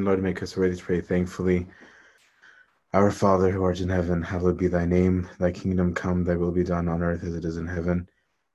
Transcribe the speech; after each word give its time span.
Amen. 0.00 0.06
Lord, 0.06 0.22
make 0.22 0.42
us 0.42 0.56
worthy 0.56 0.76
to 0.76 0.82
pray 0.82 1.02
thankfully. 1.02 1.66
Our 2.94 3.10
Father 3.10 3.50
who 3.50 3.62
art 3.62 3.80
in 3.80 3.90
heaven, 3.90 4.22
hallowed 4.22 4.56
be 4.56 4.66
thy 4.66 4.86
name. 4.86 5.28
Thy 5.38 5.52
kingdom 5.52 5.92
come, 5.92 6.24
thy 6.24 6.36
will 6.36 6.52
be 6.52 6.64
done 6.64 6.88
on 6.88 7.02
earth 7.02 7.22
as 7.22 7.34
it 7.34 7.44
is 7.44 7.58
in 7.58 7.66
heaven. 7.66 8.08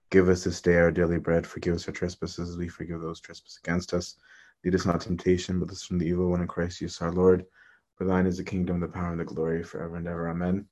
Give 0.09 0.27
us 0.27 0.43
this 0.43 0.59
day 0.59 0.77
our 0.77 0.89
daily 0.89 1.19
bread. 1.19 1.45
Forgive 1.45 1.75
us 1.75 1.87
our 1.87 1.93
trespasses 1.93 2.49
as 2.49 2.57
we 2.57 2.67
forgive 2.67 2.99
those 2.99 3.19
trespass 3.19 3.59
against 3.63 3.93
us. 3.93 4.15
Lead 4.63 4.73
us 4.73 4.87
not 4.87 5.01
temptation, 5.01 5.59
but 5.59 5.69
us 5.69 5.83
from 5.83 5.99
the 5.99 6.07
evil 6.07 6.31
one 6.31 6.41
in 6.41 6.47
Christ 6.47 6.79
Jesus 6.79 6.99
our 6.99 7.11
Lord. 7.11 7.45
For 7.93 8.05
thine 8.05 8.25
is 8.25 8.37
the 8.37 8.43
kingdom, 8.43 8.79
the 8.79 8.87
power, 8.87 9.11
and 9.11 9.19
the 9.19 9.23
glory 9.23 9.61
forever 9.61 9.97
and 9.97 10.07
ever. 10.07 10.29
Amen. 10.29 10.65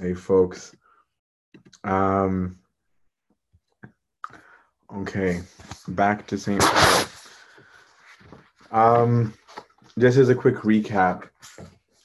Hey, 0.00 0.12
folks. 0.12 0.74
Um, 1.84 2.58
okay, 4.92 5.42
back 5.86 6.26
to 6.26 6.36
St. 6.36 6.60
Paul. 6.60 7.04
Um, 8.70 9.34
just 9.98 10.18
as 10.18 10.28
a 10.28 10.34
quick 10.34 10.56
recap, 10.56 11.28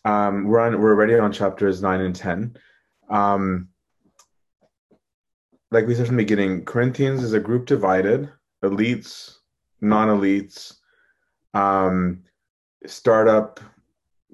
um, 0.05 0.45
we're 0.45 0.59
on 0.59 0.79
we're 0.79 0.91
already 0.91 1.17
on 1.17 1.31
chapters 1.31 1.81
nine 1.81 2.01
and 2.01 2.15
ten. 2.15 2.57
Um, 3.09 3.69
like 5.71 5.87
we 5.87 5.95
said 5.95 6.07
from 6.07 6.17
the 6.17 6.23
beginning, 6.23 6.65
Corinthians 6.65 7.23
is 7.23 7.33
a 7.33 7.39
group 7.39 7.65
divided: 7.65 8.29
elites, 8.63 9.37
non-elites, 9.81 10.75
um, 11.53 12.23
startup 12.85 13.59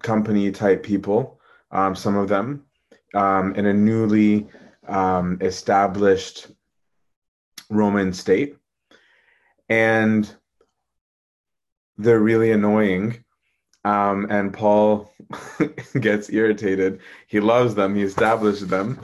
company 0.01 0.51
type 0.51 0.83
people. 0.83 1.39
Um, 1.71 1.95
some 1.95 2.17
of 2.17 2.29
them 2.29 2.65
um, 3.13 3.53
in 3.55 3.65
a 3.65 3.73
newly 3.73 4.47
um, 4.87 5.37
established 5.41 6.47
Roman 7.69 8.13
state, 8.13 8.55
and 9.69 10.33
they're 11.99 12.19
really 12.19 12.51
annoying. 12.51 13.23
Um, 13.85 14.27
and 14.29 14.53
Paul 14.53 15.13
gets 15.99 16.29
irritated. 16.29 16.99
He 17.27 17.39
loves 17.39 17.75
them. 17.75 17.95
He 17.95 18.01
established 18.01 18.67
them. 18.67 18.99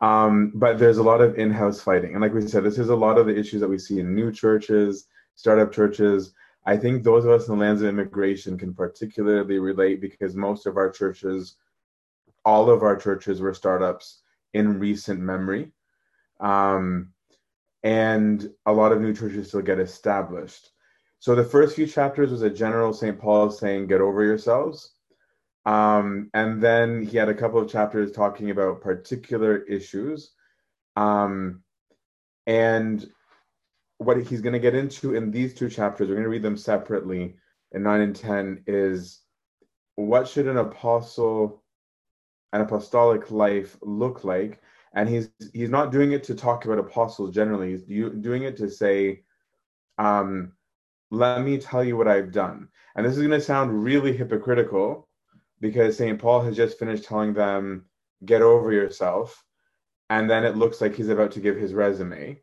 Um, 0.00 0.52
but 0.54 0.78
there's 0.78 0.98
a 0.98 1.02
lot 1.02 1.20
of 1.20 1.36
in-house 1.36 1.80
fighting, 1.80 2.12
and 2.12 2.20
like 2.22 2.32
we 2.32 2.46
said, 2.46 2.62
this 2.62 2.78
is 2.78 2.88
a 2.88 2.94
lot 2.94 3.18
of 3.18 3.26
the 3.26 3.36
issues 3.36 3.60
that 3.60 3.68
we 3.68 3.78
see 3.78 3.98
in 3.98 4.14
new 4.14 4.30
churches, 4.30 5.06
startup 5.34 5.72
churches. 5.72 6.34
I 6.64 6.76
think 6.76 7.02
those 7.02 7.24
of 7.24 7.32
us 7.32 7.48
in 7.48 7.54
the 7.58 7.64
lands 7.64 7.82
of 7.82 7.88
immigration 7.88 8.56
can 8.56 8.74
particularly 8.74 9.58
relate 9.58 10.00
because 10.00 10.36
most 10.36 10.66
of 10.66 10.76
our 10.76 10.88
churches, 10.88 11.56
all 12.44 12.70
of 12.70 12.84
our 12.84 12.96
churches, 12.96 13.40
were 13.40 13.54
startups 13.54 14.20
in 14.54 14.78
recent 14.78 15.18
memory, 15.18 15.72
um, 16.38 17.12
and 17.82 18.48
a 18.66 18.72
lot 18.72 18.92
of 18.92 19.00
new 19.00 19.12
churches 19.12 19.48
still 19.48 19.62
get 19.62 19.80
established. 19.80 20.70
So 21.20 21.34
the 21.34 21.44
first 21.44 21.74
few 21.76 21.86
chapters 21.86 22.30
was 22.30 22.42
a 22.42 22.50
general 22.50 22.92
St. 22.92 23.18
Paul 23.18 23.50
saying, 23.50 23.86
"Get 23.88 24.00
over 24.00 24.22
yourselves." 24.22 24.94
Um, 25.66 26.30
and 26.32 26.62
then 26.62 27.02
he 27.02 27.18
had 27.18 27.28
a 27.28 27.34
couple 27.34 27.60
of 27.60 27.70
chapters 27.70 28.12
talking 28.12 28.50
about 28.50 28.80
particular 28.80 29.58
issues. 29.58 30.32
Um, 30.96 31.62
and 32.46 33.06
what 33.98 34.16
he's 34.22 34.40
going 34.40 34.54
to 34.54 34.58
get 34.58 34.74
into 34.74 35.14
in 35.14 35.30
these 35.30 35.52
two 35.54 35.68
chapters, 35.68 36.08
we're 36.08 36.14
going 36.14 36.24
to 36.24 36.30
read 36.30 36.42
them 36.42 36.56
separately 36.56 37.36
in 37.72 37.82
9 37.82 38.00
and 38.00 38.16
10, 38.16 38.64
is 38.66 39.20
what 39.96 40.26
should 40.26 40.46
an 40.46 40.56
apostle, 40.56 41.62
an 42.52 42.62
apostolic 42.62 43.30
life 43.30 43.76
look 43.82 44.24
like? 44.24 44.62
And 44.94 45.08
he's 45.08 45.28
he's 45.52 45.68
not 45.68 45.92
doing 45.92 46.12
it 46.12 46.24
to 46.24 46.34
talk 46.34 46.64
about 46.64 46.78
apostles 46.78 47.34
generally. 47.34 47.72
He's 47.72 47.82
doing 47.82 48.44
it 48.44 48.56
to 48.56 48.70
say, 48.70 49.24
um, 49.98 50.52
let 51.10 51.42
me 51.42 51.58
tell 51.58 51.82
you 51.82 51.96
what 51.96 52.08
I've 52.08 52.32
done. 52.32 52.68
And 52.94 53.04
this 53.04 53.12
is 53.12 53.18
going 53.18 53.30
to 53.30 53.40
sound 53.40 53.82
really 53.82 54.16
hypocritical 54.16 55.08
because 55.60 55.96
St. 55.96 56.18
Paul 56.18 56.42
has 56.42 56.56
just 56.56 56.78
finished 56.78 57.04
telling 57.04 57.34
them, 57.34 57.86
get 58.24 58.42
over 58.42 58.72
yourself. 58.72 59.44
And 60.10 60.28
then 60.28 60.44
it 60.44 60.56
looks 60.56 60.80
like 60.80 60.94
he's 60.94 61.08
about 61.08 61.32
to 61.32 61.40
give 61.40 61.56
his 61.56 61.74
resume. 61.74 62.40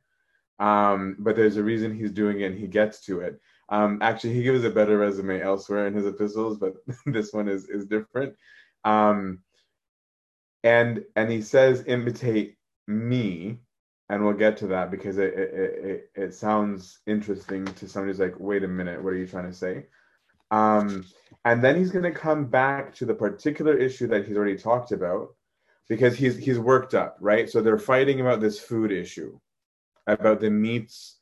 Um, 0.60 1.18
but 1.20 1.36
there's 1.36 1.58
a 1.58 1.64
reason 1.64 1.94
he's 1.94 2.12
doing 2.12 2.42
it 2.42 2.52
and 2.52 2.58
he 2.58 2.68
gets 2.68 3.02
to 3.06 3.22
it. 3.22 3.40
Um, 3.70 4.00
actually, 4.02 4.34
he 4.34 4.44
gives 4.44 4.64
a 4.64 4.70
better 4.70 4.98
resume 4.98 5.42
elsewhere 5.42 5.88
in 5.88 5.94
his 5.94 6.06
epistles, 6.06 6.58
but 6.58 6.76
this 7.06 7.34
one 7.34 7.48
is, 7.48 7.68
is 7.68 7.88
different. 7.88 8.36
Um, 8.84 9.40
and 10.64 11.04
and 11.16 11.32
he 11.32 11.42
says, 11.42 11.84
imitate 11.88 12.58
me, 12.88 13.60
and 14.10 14.24
we'll 14.24 14.34
get 14.34 14.58
to 14.58 14.68
that 14.68 14.92
because 14.92 15.18
it, 15.18 15.34
it, 15.34 15.54
it, 15.54 16.10
it 16.16 16.34
sounds 16.34 17.00
interesting 17.08 17.66
to 17.66 17.88
somebody 17.88 18.12
who's 18.12 18.20
like, 18.20 18.40
wait 18.40 18.64
a 18.64 18.68
minute, 18.68 19.04
what 19.04 19.14
are 19.14 19.18
you 19.18 19.28
trying 19.28 19.50
to 19.50 19.54
say? 19.54 19.86
Um, 20.52 21.06
and 21.44 21.64
then 21.64 21.76
he's 21.76 21.92
going 21.92 22.04
to 22.04 22.12
come 22.12 22.46
back 22.46 22.94
to 22.96 23.06
the 23.06 23.14
particular 23.16 23.78
issue 23.78 24.08
that 24.08 24.26
he's 24.26 24.38
already 24.38 24.58
talked 24.58 24.92
about 24.92 25.30
because 25.90 26.16
he's 26.16 26.38
he's 26.38 26.60
worked 26.60 26.94
up, 26.94 27.18
right? 27.20 27.50
So 27.50 27.62
they're 27.62 27.78
fighting 27.78 28.22
about 28.22 28.42
this 28.42 28.60
food 28.60 28.92
issue, 28.92 29.40
about 30.08 30.40
the 30.40 30.50
meats 30.50 31.18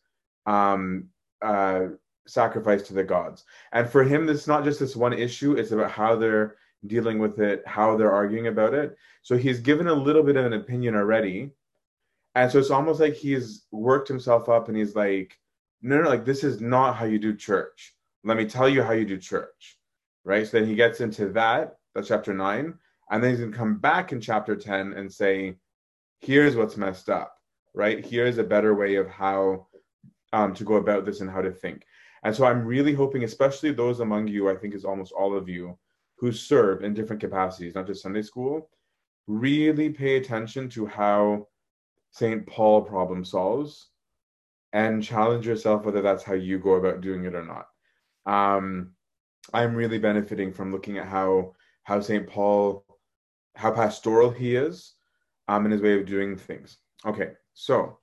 um, 0.45 1.09
uh, 1.41 1.87
sacrificed 2.27 2.87
to 2.87 2.93
the 2.93 3.03
gods. 3.03 3.43
And 3.71 3.89
for 3.89 4.03
him, 4.03 4.25
this 4.25 4.41
is 4.41 4.47
not 4.47 4.63
just 4.63 4.79
this 4.79 4.95
one 4.95 5.13
issue; 5.13 5.53
it's 5.53 5.71
about 5.71 5.91
how 5.91 6.15
they're 6.15 6.55
dealing 6.87 7.19
with 7.19 7.39
it, 7.39 7.63
how 7.65 7.95
they're 7.95 8.11
arguing 8.11 8.47
about 8.47 8.73
it. 8.73 8.97
So 9.21 9.37
he's 9.37 9.59
given 9.59 9.87
a 9.87 9.93
little 9.93 10.23
bit 10.23 10.35
of 10.35 10.45
an 10.45 10.53
opinion 10.53 10.95
already, 10.95 11.51
and 12.35 12.51
so 12.51 12.59
it's 12.59 12.71
almost 12.71 12.99
like 12.99 13.13
he's 13.13 13.65
worked 13.71 14.07
himself 14.07 14.49
up, 14.49 14.67
and 14.67 14.77
he's 14.77 14.95
like, 14.95 15.37
"No, 15.81 16.01
no, 16.01 16.09
like 16.09 16.25
this 16.25 16.43
is 16.43 16.61
not 16.61 16.95
how 16.95 17.05
you 17.05 17.19
do 17.19 17.35
church." 17.35 17.95
let 18.23 18.37
me 18.37 18.45
tell 18.45 18.69
you 18.69 18.81
how 18.81 18.93
you 18.93 19.05
do 19.05 19.17
church, 19.17 19.77
right? 20.23 20.47
So 20.47 20.57
then 20.59 20.67
he 20.67 20.75
gets 20.75 21.01
into 21.01 21.29
that, 21.29 21.75
that's 21.93 22.07
chapter 22.07 22.33
nine, 22.33 22.75
and 23.11 23.21
then 23.21 23.31
he's 23.31 23.39
going 23.39 23.51
to 23.51 23.57
come 23.57 23.77
back 23.77 24.11
in 24.11 24.21
chapter 24.21 24.55
10 24.55 24.93
and 24.93 25.11
say, 25.11 25.57
here's 26.21 26.55
what's 26.55 26.77
messed 26.77 27.09
up, 27.09 27.35
right? 27.73 28.05
Here's 28.05 28.37
a 28.37 28.43
better 28.43 28.75
way 28.75 28.95
of 28.95 29.09
how 29.09 29.67
um, 30.31 30.53
to 30.55 30.63
go 30.63 30.75
about 30.75 31.05
this 31.05 31.21
and 31.21 31.29
how 31.29 31.41
to 31.41 31.51
think. 31.51 31.83
And 32.23 32.33
so 32.33 32.45
I'm 32.45 32.65
really 32.65 32.93
hoping, 32.93 33.25
especially 33.25 33.73
those 33.73 33.99
among 33.99 34.29
you, 34.29 34.49
I 34.49 34.55
think 34.55 34.73
is 34.73 34.85
almost 34.85 35.11
all 35.11 35.35
of 35.35 35.49
you, 35.49 35.77
who 36.17 36.31
serve 36.31 36.83
in 36.83 36.93
different 36.93 37.21
capacities, 37.21 37.75
not 37.75 37.87
just 37.87 38.01
Sunday 38.01 38.21
school, 38.21 38.69
really 39.27 39.89
pay 39.89 40.15
attention 40.15 40.69
to 40.69 40.85
how 40.85 41.47
St. 42.13 42.47
Paul 42.47 42.81
problem 42.81 43.25
solves 43.25 43.89
and 44.71 45.03
challenge 45.03 45.45
yourself 45.45 45.85
whether 45.85 46.01
that's 46.01 46.23
how 46.23 46.33
you 46.33 46.57
go 46.57 46.75
about 46.75 47.01
doing 47.01 47.25
it 47.25 47.35
or 47.35 47.45
not 47.45 47.67
um, 48.25 48.93
I'm 49.53 49.75
really 49.75 49.99
benefiting 49.99 50.53
from 50.53 50.71
looking 50.71 50.97
at 50.97 51.07
how 51.07 51.53
how 51.83 51.99
St. 51.99 52.25
Paul, 52.27 52.85
how 53.55 53.71
pastoral 53.71 54.29
he 54.29 54.55
is, 54.55 54.93
um, 55.49 55.65
in 55.65 55.71
his 55.71 55.81
way 55.81 55.99
of 55.99 56.05
doing 56.05 56.37
things. 56.37 56.77
Okay, 57.05 57.31
so 57.53 57.97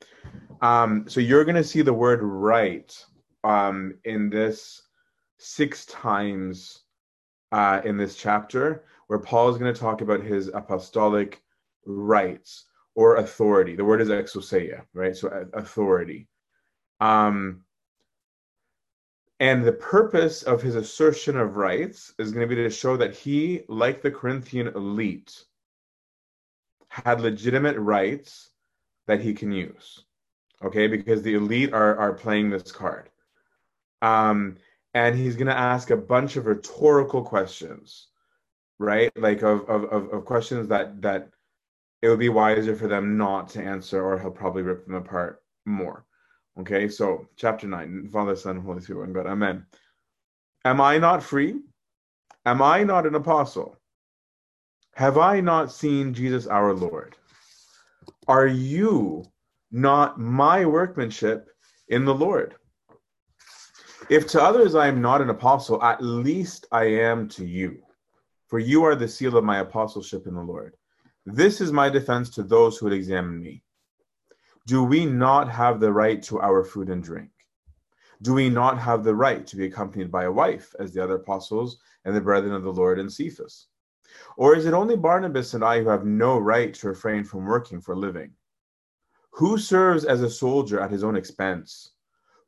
um, 0.61 1.07
so 1.09 1.21
you're 1.21 1.45
going 1.45 1.57
to 1.57 1.65
see 1.65 1.83
the 1.83 1.93
word 1.93 2.21
right 2.23 2.93
um, 3.45 3.95
in 4.05 4.29
this 4.29 4.83
six 5.39 5.87
times 5.87 6.81
uh, 7.53 7.81
in 7.85 7.97
this 7.97 8.17
chapter, 8.17 8.85
where 9.07 9.19
Paul 9.19 9.49
is 9.49 9.57
going 9.57 9.73
to 9.73 9.81
talk 9.81 10.03
about 10.03 10.23
his 10.23 10.49
apostolic 10.49 11.43
rights 11.87 12.67
or 12.95 13.17
authority. 13.17 13.77
The 13.77 13.85
word 13.85 14.01
is 14.01 14.09
exousia, 14.09 14.83
right? 14.95 15.17
So 15.17 15.47
authority. 15.55 16.29
Um, 17.01 17.63
and 19.39 19.65
the 19.65 19.73
purpose 19.73 20.43
of 20.43 20.61
his 20.61 20.75
assertion 20.75 21.39
of 21.39 21.57
rights 21.57 22.13
is 22.19 22.31
going 22.31 22.47
to 22.47 22.55
be 22.55 22.63
to 22.63 22.69
show 22.69 22.97
that 22.99 23.15
he, 23.15 23.63
like 23.69 24.03
the 24.03 24.11
Corinthian 24.11 24.69
elite, 24.69 25.45
had 26.89 27.23
legitimate 27.23 27.79
rights 27.79 28.51
that 29.07 29.21
he 29.21 29.33
can 29.33 29.51
use. 29.51 30.05
Okay, 30.63 30.89
because 30.89 31.23
the 31.23 31.35
elite 31.35 31.73
are, 31.73 31.97
are 31.97 32.13
playing 32.13 32.51
this 32.51 32.71
card. 32.71 33.09
Um, 34.03 34.57
and 34.93 35.17
he's 35.17 35.37
going 35.37 35.47
to 35.47 35.57
ask 35.57 35.91
a 35.91 35.97
bunch 35.97 36.37
of 36.37 36.45
rhetorical 36.45 37.23
questions, 37.23 38.09
right? 38.79 39.11
Like 39.17 39.43
of, 39.43 39.69
of, 39.71 39.85
of, 39.85 40.13
of 40.13 40.25
questions 40.27 40.69
that, 40.69 41.01
that 41.01 41.31
it 42.03 42.09
would 42.09 42.19
be 42.19 42.29
wiser 42.29 42.75
for 42.75 42.89
them 42.89 43.17
not 43.17 43.49
to 43.51 43.63
answer, 43.63 44.03
or 44.03 44.19
he'll 44.19 44.31
probably 44.31 44.63
rip 44.63 44.87
them 44.87 44.95
apart 44.95 45.43
more. 45.67 46.05
Okay, 46.59 46.89
so 46.89 47.27
chapter 47.37 47.67
9, 47.67 48.09
Father, 48.13 48.37
Son, 48.37 48.61
Holy 48.61 48.81
Spirit, 48.81 49.05
and 49.05 49.15
God. 49.15 49.27
Amen. 49.27 49.67
Am 50.65 50.81
I 50.81 50.99
not 50.99 51.23
free? 51.23 51.61
Am 52.47 52.63
I 52.63 52.85
not 52.85 53.07
an 53.07 53.15
apostle? 53.15 53.77
Have 54.95 55.19
I 55.19 55.41
not 55.41 55.73
seen 55.73 56.13
Jesus 56.13 56.47
our 56.47 56.75
Lord? 56.75 57.17
Are 58.29 58.47
you 58.47 59.25
not 59.71 60.19
my 60.19 60.65
workmanship 60.65 61.49
in 61.89 62.05
the 62.05 62.15
Lord? 62.15 62.55
If 64.09 64.27
to 64.29 64.43
others 64.43 64.75
I 64.75 64.89
am 64.89 65.01
not 65.01 65.21
an 65.21 65.31
apostle, 65.31 65.83
at 65.83 66.03
least 66.03 66.67
I 66.73 66.85
am 66.85 67.29
to 67.31 67.47
you, 67.47 67.83
for 68.49 68.59
you 68.59 68.85
are 68.85 68.97
the 68.97 69.07
seal 69.09 69.37
of 69.37 69.45
my 69.45 69.59
apostleship 69.59 70.27
in 70.27 70.35
the 70.35 70.43
Lord. 70.43 70.75
This 71.27 71.61
is 71.61 71.71
my 71.71 71.89
defense 71.89 72.31
to 72.31 72.43
those 72.43 72.79
who 72.79 72.87
would 72.87 72.95
examine 72.95 73.41
me 73.41 73.63
do 74.67 74.85
we 74.85 75.05
not 75.05 75.51
have 75.51 75.81
the 75.81 75.93
right 75.93 76.23
to 76.23 76.41
our 76.41 76.63
food 76.63 76.91
and 76.91 77.03
drink? 77.03 77.31
Do 78.23 78.35
we 78.35 78.49
not 78.49 78.79
have 78.79 79.03
the 79.03 79.15
right 79.15 79.45
to 79.47 79.57
be 79.57 79.65
accompanied 79.65 80.13
by 80.13 80.25
a 80.25 80.33
wife, 80.33 80.75
as 80.79 80.93
the 80.93 81.03
other 81.03 81.17
apostles 81.17 81.81
and 82.05 82.15
the 82.15 82.21
brethren 82.21 82.55
of 82.55 82.63
the 82.63 82.73
Lord 82.73 83.01
and 83.01 83.13
Cephas? 83.13 83.67
Or 84.37 84.55
is 84.55 84.67
it 84.67 84.73
only 84.73 84.97
Barnabas 84.97 85.55
and 85.55 85.65
I 85.65 85.83
who 85.83 85.89
have 85.89 86.05
no 86.05 86.39
right 86.39 86.73
to 86.75 86.89
refrain 86.89 87.25
from 87.25 87.47
working 87.47 87.81
for 87.81 87.95
a 87.95 87.99
living? 87.99 88.33
Who 89.33 89.59
serves 89.59 90.05
as 90.05 90.23
a 90.23 90.31
soldier 90.31 90.79
at 90.81 90.93
his 90.93 91.03
own 91.03 91.17
expense? 91.17 91.93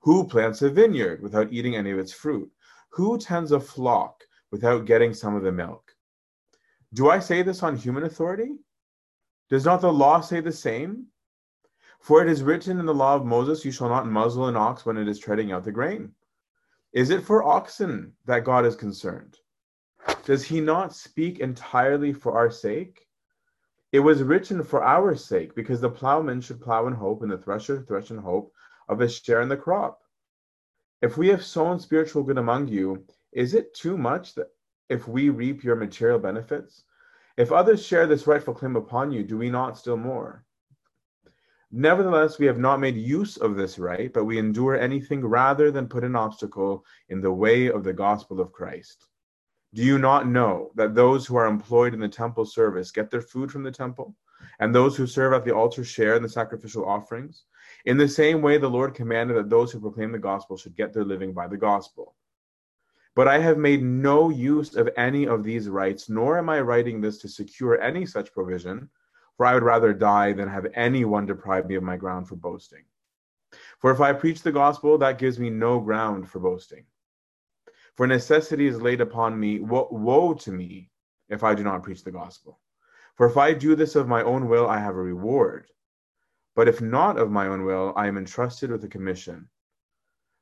Who 0.00 0.28
plants 0.28 0.62
a 0.62 0.70
vineyard 0.70 1.22
without 1.22 1.52
eating 1.52 1.74
any 1.74 1.90
of 1.90 1.98
its 1.98 2.12
fruit? 2.12 2.50
Who 2.90 3.19
tends 3.19 3.50
a 3.50 3.58
flock 3.58 4.22
without 4.52 4.86
getting 4.86 5.12
some 5.12 5.34
of 5.34 5.42
the 5.42 5.50
milk? 5.50 5.81
Do 6.94 7.08
I 7.08 7.18
say 7.18 7.42
this 7.42 7.62
on 7.62 7.76
human 7.76 8.04
authority? 8.04 8.56
Does 9.48 9.64
not 9.64 9.80
the 9.80 9.92
law 9.92 10.20
say 10.20 10.40
the 10.40 10.52
same? 10.52 11.06
For 12.00 12.22
it 12.22 12.28
is 12.28 12.42
written 12.42 12.80
in 12.80 12.86
the 12.86 12.94
law 12.94 13.14
of 13.14 13.24
Moses, 13.24 13.64
You 13.64 13.70
shall 13.70 13.88
not 13.88 14.06
muzzle 14.06 14.48
an 14.48 14.56
ox 14.56 14.84
when 14.84 14.96
it 14.96 15.08
is 15.08 15.18
treading 15.18 15.52
out 15.52 15.64
the 15.64 15.72
grain. 15.72 16.12
Is 16.92 17.10
it 17.10 17.22
for 17.22 17.42
oxen 17.42 18.12
that 18.26 18.44
God 18.44 18.66
is 18.66 18.76
concerned? 18.76 19.38
Does 20.24 20.44
he 20.44 20.60
not 20.60 20.94
speak 20.94 21.38
entirely 21.38 22.12
for 22.12 22.32
our 22.32 22.50
sake? 22.50 23.06
It 23.92 24.00
was 24.00 24.22
written 24.22 24.62
for 24.62 24.82
our 24.82 25.14
sake, 25.14 25.54
because 25.54 25.80
the 25.80 25.90
plowman 25.90 26.40
should 26.40 26.60
plow 26.60 26.86
in 26.86 26.92
hope, 26.92 27.22
and 27.22 27.30
the 27.30 27.38
thresher 27.38 27.82
thresh 27.82 28.10
in 28.10 28.18
hope 28.18 28.52
of 28.88 28.98
his 28.98 29.14
share 29.14 29.40
in 29.40 29.48
the 29.48 29.56
crop. 29.56 30.00
If 31.02 31.16
we 31.16 31.28
have 31.28 31.44
sown 31.44 31.78
spiritual 31.78 32.22
good 32.22 32.38
among 32.38 32.68
you, 32.68 33.06
is 33.32 33.54
it 33.54 33.74
too 33.74 33.96
much 33.96 34.34
that 34.34 34.48
if 34.92 35.08
we 35.08 35.30
reap 35.30 35.64
your 35.64 35.76
material 35.76 36.18
benefits? 36.18 36.84
If 37.36 37.50
others 37.50 37.84
share 37.84 38.06
this 38.06 38.26
rightful 38.26 38.54
claim 38.54 38.76
upon 38.76 39.10
you, 39.10 39.22
do 39.22 39.38
we 39.38 39.50
not 39.50 39.78
still 39.78 39.96
more? 39.96 40.44
Nevertheless, 41.70 42.38
we 42.38 42.44
have 42.44 42.58
not 42.58 42.80
made 42.80 42.96
use 42.96 43.38
of 43.38 43.56
this 43.56 43.78
right, 43.78 44.12
but 44.12 44.26
we 44.26 44.38
endure 44.38 44.76
anything 44.76 45.24
rather 45.24 45.70
than 45.70 45.88
put 45.88 46.04
an 46.04 46.14
obstacle 46.14 46.84
in 47.08 47.22
the 47.22 47.32
way 47.32 47.70
of 47.70 47.82
the 47.82 47.94
gospel 47.94 48.38
of 48.40 48.52
Christ. 48.52 49.06
Do 49.72 49.82
you 49.82 49.98
not 49.98 50.28
know 50.28 50.70
that 50.74 50.94
those 50.94 51.26
who 51.26 51.36
are 51.36 51.46
employed 51.46 51.94
in 51.94 52.00
the 52.00 52.08
temple 52.08 52.44
service 52.44 52.90
get 52.90 53.10
their 53.10 53.22
food 53.22 53.50
from 53.50 53.62
the 53.62 53.70
temple, 53.70 54.14
and 54.60 54.74
those 54.74 54.98
who 54.98 55.06
serve 55.06 55.32
at 55.32 55.46
the 55.46 55.54
altar 55.54 55.82
share 55.82 56.14
in 56.14 56.22
the 56.22 56.28
sacrificial 56.28 56.84
offerings? 56.84 57.44
In 57.86 57.96
the 57.96 58.06
same 58.06 58.42
way, 58.42 58.58
the 58.58 58.68
Lord 58.68 58.94
commanded 58.94 59.38
that 59.38 59.48
those 59.48 59.72
who 59.72 59.80
proclaim 59.80 60.12
the 60.12 60.18
gospel 60.18 60.58
should 60.58 60.76
get 60.76 60.92
their 60.92 61.06
living 61.06 61.32
by 61.32 61.48
the 61.48 61.56
gospel. 61.56 62.14
But 63.14 63.28
I 63.28 63.38
have 63.38 63.58
made 63.58 63.82
no 63.82 64.30
use 64.30 64.74
of 64.74 64.88
any 64.96 65.26
of 65.26 65.44
these 65.44 65.68
rights, 65.68 66.08
nor 66.08 66.38
am 66.38 66.48
I 66.48 66.60
writing 66.60 67.00
this 67.00 67.18
to 67.18 67.28
secure 67.28 67.80
any 67.80 68.06
such 68.06 68.32
provision 68.32 68.88
for 69.36 69.46
I 69.46 69.54
would 69.54 69.62
rather 69.62 69.92
die 69.92 70.32
than 70.32 70.48
have 70.48 70.66
anyone 70.74 71.26
deprive 71.26 71.66
me 71.66 71.74
of 71.74 71.82
my 71.82 71.96
ground 71.96 72.28
for 72.28 72.36
boasting. 72.36 72.84
For 73.80 73.90
if 73.90 74.00
I 74.00 74.12
preach 74.12 74.42
the 74.42 74.52
gospel, 74.52 74.98
that 74.98 75.18
gives 75.18 75.38
me 75.38 75.50
no 75.50 75.80
ground 75.80 76.28
for 76.28 76.38
boasting. 76.38 76.84
For 77.96 78.06
necessity 78.06 78.66
is 78.66 78.80
laid 78.80 79.00
upon 79.00 79.38
me. 79.38 79.60
Woe 79.60 80.34
to 80.34 80.52
me 80.52 80.90
if 81.28 81.42
I 81.42 81.54
do 81.54 81.62
not 81.62 81.82
preach 81.82 82.04
the 82.04 82.12
gospel. 82.12 82.60
For 83.16 83.26
if 83.26 83.36
I 83.36 83.52
do 83.52 83.74
this 83.74 83.96
of 83.96 84.08
my 84.08 84.22
own 84.22 84.48
will, 84.48 84.68
I 84.68 84.78
have 84.78 84.94
a 84.94 85.02
reward. 85.02 85.66
But 86.54 86.68
if 86.68 86.80
not 86.80 87.18
of 87.18 87.30
my 87.30 87.48
own 87.48 87.64
will, 87.64 87.92
I 87.96 88.06
am 88.06 88.16
entrusted 88.16 88.70
with 88.70 88.84
a 88.84 88.88
commission. 88.88 89.48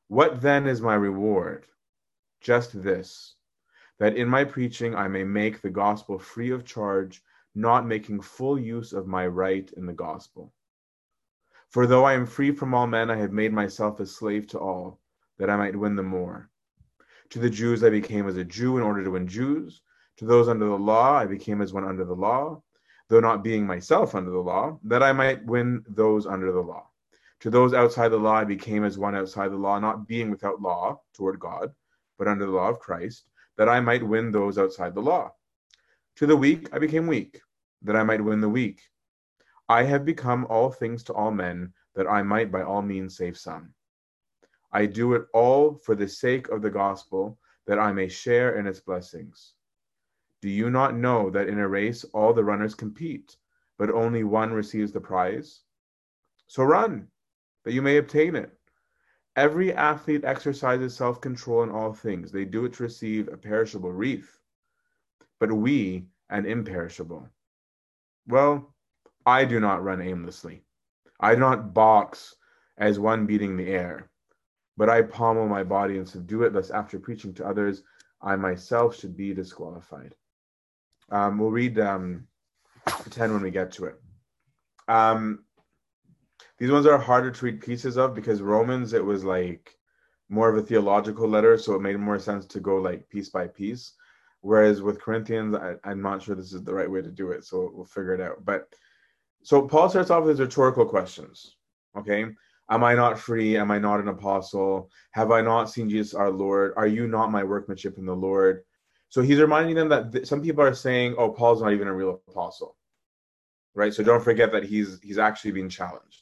What 0.09 0.41
then 0.41 0.67
is 0.67 0.81
my 0.81 0.95
reward? 0.95 1.67
Just 2.41 2.83
this 2.83 3.37
that 3.99 4.17
in 4.17 4.29
my 4.29 4.45
preaching 4.45 4.95
I 4.95 5.09
may 5.09 5.25
make 5.25 5.61
the 5.61 5.71
gospel 5.71 6.19
free 6.19 6.51
of 6.51 6.65
charge 6.65 7.23
not 7.55 7.87
making 7.87 8.23
full 8.23 8.59
use 8.59 8.95
of 8.95 9.07
my 9.07 9.27
right 9.27 9.71
in 9.77 9.85
the 9.85 9.93
gospel. 9.93 10.55
For 11.69 11.87
though 11.87 12.05
I 12.05 12.15
am 12.15 12.25
free 12.25 12.51
from 12.51 12.73
all 12.73 12.87
men, 12.87 13.11
I 13.11 13.17
have 13.17 13.33
made 13.33 13.53
myself 13.53 14.01
a 14.01 14.07
slave 14.07 14.47
to 14.49 14.59
all, 14.59 15.01
that 15.37 15.51
I 15.51 15.57
might 15.57 15.77
win 15.77 15.97
the 15.97 16.03
more. 16.03 16.49
To 17.29 17.39
the 17.39 17.51
Jews 17.51 17.85
I 17.85 17.91
became 17.91 18.27
as 18.27 18.39
a 18.39 18.45
Jew 18.45 18.79
in 18.79 18.83
order 18.83 19.05
to 19.05 19.11
win 19.11 19.29
Jews. 19.29 19.83
To 20.17 20.25
those 20.25 20.49
under 20.49 20.67
the 20.67 20.79
law 20.79 21.19
I 21.19 21.27
became 21.27 21.61
as 21.61 21.73
one 21.73 21.85
under 21.85 22.05
the 22.05 22.17
law, 22.17 22.63
though 23.09 23.21
not 23.21 23.45
being 23.45 23.67
myself 23.67 24.15
under 24.15 24.31
the 24.31 24.39
law, 24.39 24.79
that 24.85 25.03
I 25.03 25.13
might 25.13 25.45
win 25.45 25.85
those 25.87 26.27
under 26.27 26.53
the 26.53 26.61
law. 26.61 26.89
To 27.41 27.51
those 27.51 27.75
outside 27.75 28.09
the 28.09 28.17
law 28.17 28.35
I 28.35 28.45
became 28.45 28.85
as 28.85 28.99
one 28.99 29.15
outside 29.15 29.51
the 29.51 29.57
law, 29.57 29.79
not 29.79 30.09
being 30.09 30.31
without 30.31 30.61
law 30.61 31.03
toward 31.13 31.39
God, 31.39 31.75
but 32.21 32.29
under 32.29 32.45
the 32.45 32.53
law 32.53 32.69
of 32.69 32.79
Christ, 32.79 33.31
that 33.57 33.67
I 33.67 33.81
might 33.81 34.07
win 34.07 34.31
those 34.31 34.59
outside 34.59 34.95
the 34.95 35.01
law. 35.01 35.33
To 36.17 36.27
the 36.27 36.37
weak 36.37 36.69
I 36.71 36.79
became 36.79 37.07
weak, 37.07 37.41
that 37.81 37.97
I 37.97 38.03
might 38.03 38.23
win 38.23 38.43
the 38.43 38.49
weak. 38.51 38.83
I 39.71 39.85
have 39.85 40.05
become 40.05 40.47
all 40.51 40.71
things 40.71 41.03
to 41.05 41.15
all 41.15 41.31
men, 41.31 41.73
that 41.95 42.07
I 42.07 42.23
might 42.23 42.53
by 42.53 42.61
all 42.61 42.83
means 42.83 43.17
save 43.17 43.39
some. 43.39 43.73
I 44.71 44.85
do 44.85 45.15
it 45.15 45.29
all 45.33 45.77
for 45.77 45.95
the 45.95 46.07
sake 46.07 46.51
of 46.51 46.61
the 46.61 46.69
gospel, 46.69 47.39
that 47.67 47.79
I 47.79 47.91
may 47.91 48.09
share 48.09 48.59
in 48.59 48.67
its 48.67 48.81
blessings. 48.81 49.55
Do 50.43 50.51
you 50.51 50.69
not 50.69 50.95
know 50.95 51.31
that 51.31 51.49
in 51.49 51.59
a 51.59 51.69
race 51.69 52.05
all 52.13 52.35
the 52.35 52.45
runners 52.45 52.75
compete, 52.75 53.39
but 53.79 53.91
only 53.91 54.25
one 54.25 54.53
receives 54.53 54.93
the 54.93 55.01
prize? 55.01 55.63
So 56.49 56.65
run, 56.65 57.09
that 57.65 57.73
you 57.73 57.81
may 57.81 57.97
obtain 57.97 58.37
it. 58.37 58.60
Every 59.41 59.73
athlete 59.73 60.25
exercises 60.25 60.97
self 60.97 61.21
control 61.21 61.63
in 61.63 61.71
all 61.71 61.93
things. 61.93 62.31
They 62.31 62.45
do 62.45 62.65
it 62.67 62.75
to 62.75 62.83
receive 62.83 63.29
a 63.29 63.37
perishable 63.37 63.93
wreath 63.93 64.41
but 65.41 65.51
we 65.51 66.07
an 66.29 66.47
imperishable. 66.47 67.29
Well, 68.29 68.73
I 69.27 69.45
do 69.45 69.59
not 69.59 69.83
run 69.83 70.01
aimlessly. 70.01 70.63
I 71.19 71.35
do 71.35 71.41
not 71.41 71.75
box 71.75 72.37
as 72.79 72.99
one 72.99 73.27
beating 73.27 73.57
the 73.57 73.69
air, 73.69 74.11
but 74.77 74.89
I 74.89 75.03
pommel 75.03 75.49
my 75.49 75.65
body 75.65 75.99
and 75.99 76.09
subdue 76.09 76.45
it, 76.45 76.53
lest 76.53 76.71
after 76.71 76.99
preaching 76.99 77.35
to 77.35 77.47
others, 77.47 77.83
I 78.23 78.37
myself 78.37 78.97
should 78.97 79.17
be 79.17 79.35
disqualified. 79.35 80.15
Um, 81.11 81.39
we'll 81.39 81.51
read 81.51 81.79
um, 81.81 82.27
10 82.87 83.33
when 83.33 83.43
we 83.43 83.51
get 83.51 83.73
to 83.73 83.87
it. 83.87 84.01
Um, 84.89 85.45
these 86.61 86.71
ones 86.71 86.87
are 86.87 86.99
harder 86.99 87.31
to 87.31 87.45
read 87.47 87.63
pieces 87.63 87.97
of 87.97 88.15
because 88.15 88.43
Romans, 88.43 88.93
it 88.93 89.05
was 89.05 89.25
like 89.25 89.77
more 90.29 90.49
of 90.51 90.57
a 90.57 90.63
theological 90.63 91.27
letter, 91.27 91.59
so 91.59 91.75
it 91.75 91.81
made 91.81 91.99
more 91.99 92.19
sense 92.19 92.45
to 92.47 92.61
go 92.61 92.77
like 92.77 93.09
piece 93.09 93.31
by 93.31 93.49
piece. 93.49 93.95
Whereas 94.43 94.83
with 94.83 95.01
Corinthians, 95.01 95.57
I, 95.57 95.75
I'm 95.85 96.03
not 96.03 96.23
sure 96.23 96.35
this 96.35 96.53
is 96.53 96.63
the 96.63 96.75
right 96.75 96.91
way 96.91 97.01
to 97.01 97.11
do 97.11 97.33
it, 97.33 97.45
so 97.45 97.71
we'll 97.75 97.87
figure 97.87 98.15
it 98.15 98.21
out. 98.21 98.45
But 98.45 98.73
so 99.43 99.67
Paul 99.67 99.89
starts 99.89 100.11
off 100.11 100.25
with 100.25 100.39
his 100.39 100.41
rhetorical 100.41 100.85
questions. 100.85 101.57
Okay. 101.97 102.27
Am 102.69 102.85
I 102.85 102.95
not 102.95 103.19
free? 103.19 103.57
Am 103.57 103.71
I 103.71 103.79
not 103.79 104.01
an 104.01 104.09
apostle? 104.09 104.91
Have 105.13 105.33
I 105.33 105.41
not 105.41 105.71
seen 105.71 105.89
Jesus 105.89 106.15
our 106.15 106.31
Lord? 106.31 106.75
Are 106.77 106.87
you 106.87 107.09
not 107.09 107.33
my 107.33 107.43
workmanship 107.43 107.97
in 107.97 108.05
the 108.05 108.15
Lord? 108.15 108.63
So 109.09 109.23
he's 109.23 109.41
reminding 109.41 109.77
them 109.77 109.89
that 109.89 110.13
th- 110.13 110.27
some 110.27 110.41
people 110.41 110.63
are 110.63 110.75
saying, 110.75 111.17
"Oh, 111.19 111.31
Paul's 111.31 111.63
not 111.63 111.73
even 111.73 111.89
a 111.89 111.95
real 111.95 112.21
apostle," 112.29 112.77
right? 113.75 113.93
So 113.93 114.05
don't 114.05 114.23
forget 114.23 114.53
that 114.53 114.63
he's 114.63 115.01
he's 115.03 115.19
actually 115.19 115.51
being 115.51 115.69
challenged, 115.69 116.20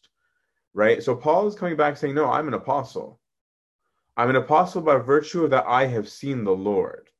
right? 0.75 1.03
So 1.03 1.15
Paul 1.15 1.47
is 1.47 1.55
coming 1.55 1.77
back 1.77 1.97
saying, 1.97 2.15
"No, 2.15 2.31
I'm 2.31 2.49
an 2.49 2.55
apostle. 2.55 3.21
I'm 4.17 4.31
an 4.31 4.37
apostle 4.37 4.83
by 4.83 4.97
virtue 4.97 5.45
of 5.45 5.51
that 5.51 5.67
I 5.67 5.87
have 5.87 6.09
seen 6.09 6.45
the 6.45 6.53
Lord." 6.53 7.11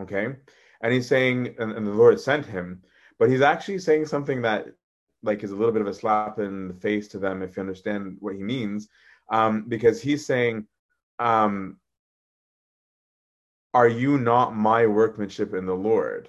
Okay. 0.00 0.28
And 0.82 0.92
he's 0.92 1.06
saying, 1.06 1.54
and, 1.58 1.72
and 1.72 1.86
the 1.86 1.92
Lord 1.92 2.18
sent 2.18 2.46
him, 2.46 2.82
but 3.18 3.28
he's 3.28 3.42
actually 3.42 3.78
saying 3.78 4.06
something 4.06 4.42
that 4.42 4.66
like 5.22 5.44
is 5.44 5.50
a 5.50 5.56
little 5.56 5.72
bit 5.72 5.82
of 5.82 5.88
a 5.88 5.94
slap 5.94 6.38
in 6.38 6.68
the 6.68 6.74
face 6.74 7.08
to 7.08 7.18
them 7.18 7.42
if 7.42 7.56
you 7.56 7.60
understand 7.60 8.16
what 8.20 8.34
he 8.34 8.42
means. 8.42 8.88
Um, 9.30 9.66
because 9.68 10.00
he's 10.00 10.26
saying, 10.26 10.66
um, 11.18 11.76
are 13.74 13.88
you 13.88 14.18
not 14.18 14.56
my 14.56 14.86
workmanship 14.86 15.54
in 15.54 15.66
the 15.66 15.74
Lord? 15.74 16.28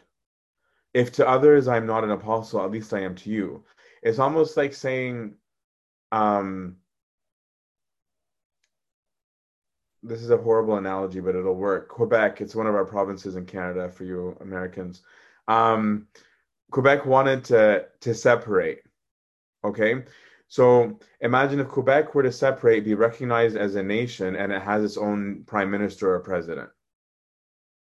If 0.93 1.13
to 1.13 1.27
others 1.27 1.67
I'm 1.67 1.87
not 1.87 2.03
an 2.03 2.11
apostle, 2.11 2.61
at 2.63 2.71
least 2.71 2.93
I 2.93 2.99
am 2.99 3.15
to 3.15 3.29
you. 3.29 3.63
It's 4.03 4.19
almost 4.19 4.57
like 4.57 4.73
saying, 4.73 5.35
um, 6.11 6.77
this 10.03 10.21
is 10.21 10.31
a 10.31 10.37
horrible 10.37 10.77
analogy, 10.77 11.19
but 11.19 11.35
it'll 11.35 11.55
work. 11.55 11.89
Quebec, 11.89 12.41
it's 12.41 12.55
one 12.55 12.67
of 12.67 12.75
our 12.75 12.85
provinces 12.85 13.35
in 13.35 13.45
Canada 13.45 13.89
for 13.89 14.03
you 14.03 14.35
Americans. 14.41 15.01
Um, 15.47 16.07
Quebec 16.71 17.05
wanted 17.05 17.43
to 17.45 17.85
to 18.01 18.13
separate. 18.13 18.81
Okay, 19.63 20.03
so 20.47 20.99
imagine 21.19 21.59
if 21.59 21.67
Quebec 21.67 22.15
were 22.15 22.23
to 22.23 22.31
separate, 22.31 22.83
be 22.83 22.95
recognized 22.95 23.55
as 23.55 23.75
a 23.75 23.83
nation, 23.83 24.35
and 24.35 24.51
it 24.51 24.61
has 24.61 24.83
its 24.83 24.97
own 24.97 25.43
prime 25.45 25.69
minister 25.69 26.13
or 26.13 26.19
president. 26.19 26.69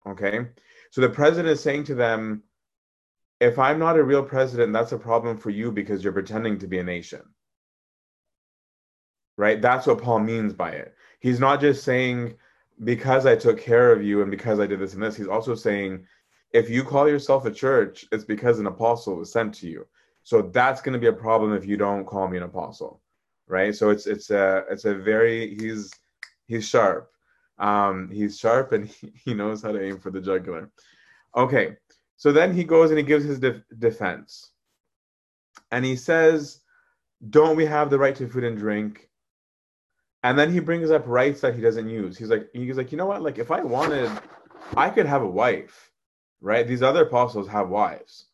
Okay, 0.06 0.48
so 0.90 1.02
the 1.02 1.10
president 1.10 1.50
is 1.50 1.62
saying 1.62 1.86
to 1.86 1.96
them, 1.96 2.44
if 3.40 3.58
I'm 3.58 3.80
not 3.80 3.98
a 3.98 4.04
real 4.04 4.24
president, 4.24 4.74
that's 4.74 4.92
a 4.92 4.98
problem 4.98 5.38
for 5.38 5.50
you 5.50 5.72
because 5.72 6.04
you're 6.04 6.14
pretending 6.14 6.60
to 6.60 6.68
be 6.68 6.80
a 6.80 6.84
nation. 6.84 7.22
Right? 9.42 9.62
That's 9.62 9.88
what 9.88 10.02
Paul 10.02 10.20
means 10.20 10.54
by 10.54 10.72
it 10.72 10.96
he's 11.22 11.40
not 11.40 11.62
just 11.62 11.84
saying 11.84 12.36
because 12.84 13.26
I 13.26 13.36
took 13.36 13.62
care 13.62 13.94
of 13.94 14.04
you 14.04 14.22
and 14.22 14.30
because 14.30 14.60
I 14.60 14.68
did 14.68 14.80
this 14.80 14.94
and 14.94 15.02
this. 15.02 15.16
He's 15.16 15.28
also 15.28 15.56
saying 15.56 16.06
if 16.52 16.70
you 16.70 16.84
call 16.84 17.08
yourself 17.08 17.46
a 17.46 17.52
church, 17.52 18.06
it's 18.12 18.26
because 18.26 18.60
an 18.60 18.68
apostle 18.68 19.16
was 19.16 19.32
sent 19.32 19.54
to 19.56 19.68
you. 19.68 19.88
So 20.24 20.42
that's 20.42 20.82
going 20.82 20.94
to 20.94 21.00
be 21.00 21.08
a 21.08 21.14
problem 21.14 21.54
if 21.54 21.66
you 21.66 21.78
don't 21.78 22.06
call 22.06 22.28
me 22.28 22.38
an 22.38 22.44
apostle, 22.44 23.02
right? 23.48 23.74
So 23.74 23.90
it's 23.90 24.06
it's 24.06 24.30
a 24.30 24.66
it's 24.70 24.86
a 24.86 24.94
very 24.94 25.56
he's 25.58 25.92
He's 26.48 26.68
sharp. 26.68 27.10
Um, 27.60 28.10
he's 28.12 28.38
sharp 28.38 28.74
and 28.74 28.88
he, 28.90 29.14
he 29.24 29.34
knows 29.34 29.64
how 29.64 29.72
to 29.72 29.82
aim 29.82 30.00
for 30.00 30.12
the 30.12 30.20
jugular. 30.20 30.70
Okay, 31.38 31.78
so 32.18 32.34
then 32.34 32.54
he 32.54 32.66
goes 32.66 32.90
and 32.90 32.98
he 32.98 33.06
gives 33.06 33.24
his 33.24 33.40
def- 33.40 33.64
defense. 33.80 34.52
And 35.72 35.86
he 35.86 35.96
says, 35.96 36.60
Don't 37.30 37.56
we 37.56 37.66
have 37.66 37.90
the 37.90 38.00
right 38.00 38.16
to 38.18 38.28
food 38.28 38.44
and 38.44 38.58
drink? 38.58 39.11
And 40.24 40.38
then 40.38 40.52
he 40.52 40.60
brings 40.60 40.92
up 40.92 41.04
rights 41.08 41.42
that 41.42 41.56
he 41.56 41.62
doesn't 41.62 41.90
use. 41.90 42.18
He's 42.18 42.30
like, 42.30 42.50
he's 42.54 42.78
like, 42.78 42.92
you 42.92 42.98
know 42.98 43.08
what? 43.08 43.24
Like, 43.24 43.40
if 43.40 43.50
I 43.50 43.62
wanted, 43.62 44.12
I 44.78 44.90
could 44.90 45.06
have 45.06 45.24
a 45.24 45.28
wife, 45.28 45.92
right? 46.42 46.68
These 46.68 46.84
other 46.84 47.04
apostles 47.04 47.48
have 47.48 47.70
wives, 47.70 48.28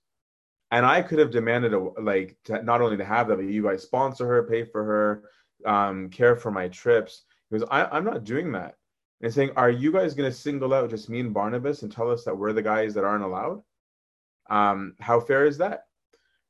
and 0.71 0.85
I 0.85 1.01
could 1.01 1.19
have 1.19 1.31
demanded 1.31 1.73
a 1.73 1.79
like 1.79 2.35
to, 2.45 2.61
not 2.61 2.81
only 2.81 2.97
to 2.97 3.05
have 3.05 3.29
that, 3.29 3.37
but 3.37 3.45
you 3.45 3.63
guys 3.63 3.83
sponsor 3.83 4.27
her, 4.27 4.43
pay 4.43 4.65
for 4.65 4.83
her, 4.83 5.23
um, 5.65 6.09
care 6.09 6.35
for 6.35 6.51
my 6.51 6.67
trips. 6.67 7.23
Because 7.49 7.65
I'm 7.71 8.03
not 8.03 8.25
doing 8.25 8.51
that. 8.51 8.75
And 9.21 9.33
saying, 9.33 9.51
are 9.55 9.69
you 9.69 9.91
guys 9.91 10.13
going 10.13 10.29
to 10.29 10.37
single 10.37 10.73
out 10.73 10.89
just 10.89 11.09
me 11.09 11.21
and 11.21 11.33
Barnabas 11.33 11.81
and 11.81 11.91
tell 11.91 12.11
us 12.11 12.25
that 12.25 12.37
we're 12.37 12.53
the 12.53 12.61
guys 12.61 12.93
that 12.93 13.05
aren't 13.05 13.23
allowed? 13.23 13.63
Um, 14.49 14.95
how 14.99 15.21
fair 15.21 15.45
is 15.45 15.57
that? 15.59 15.85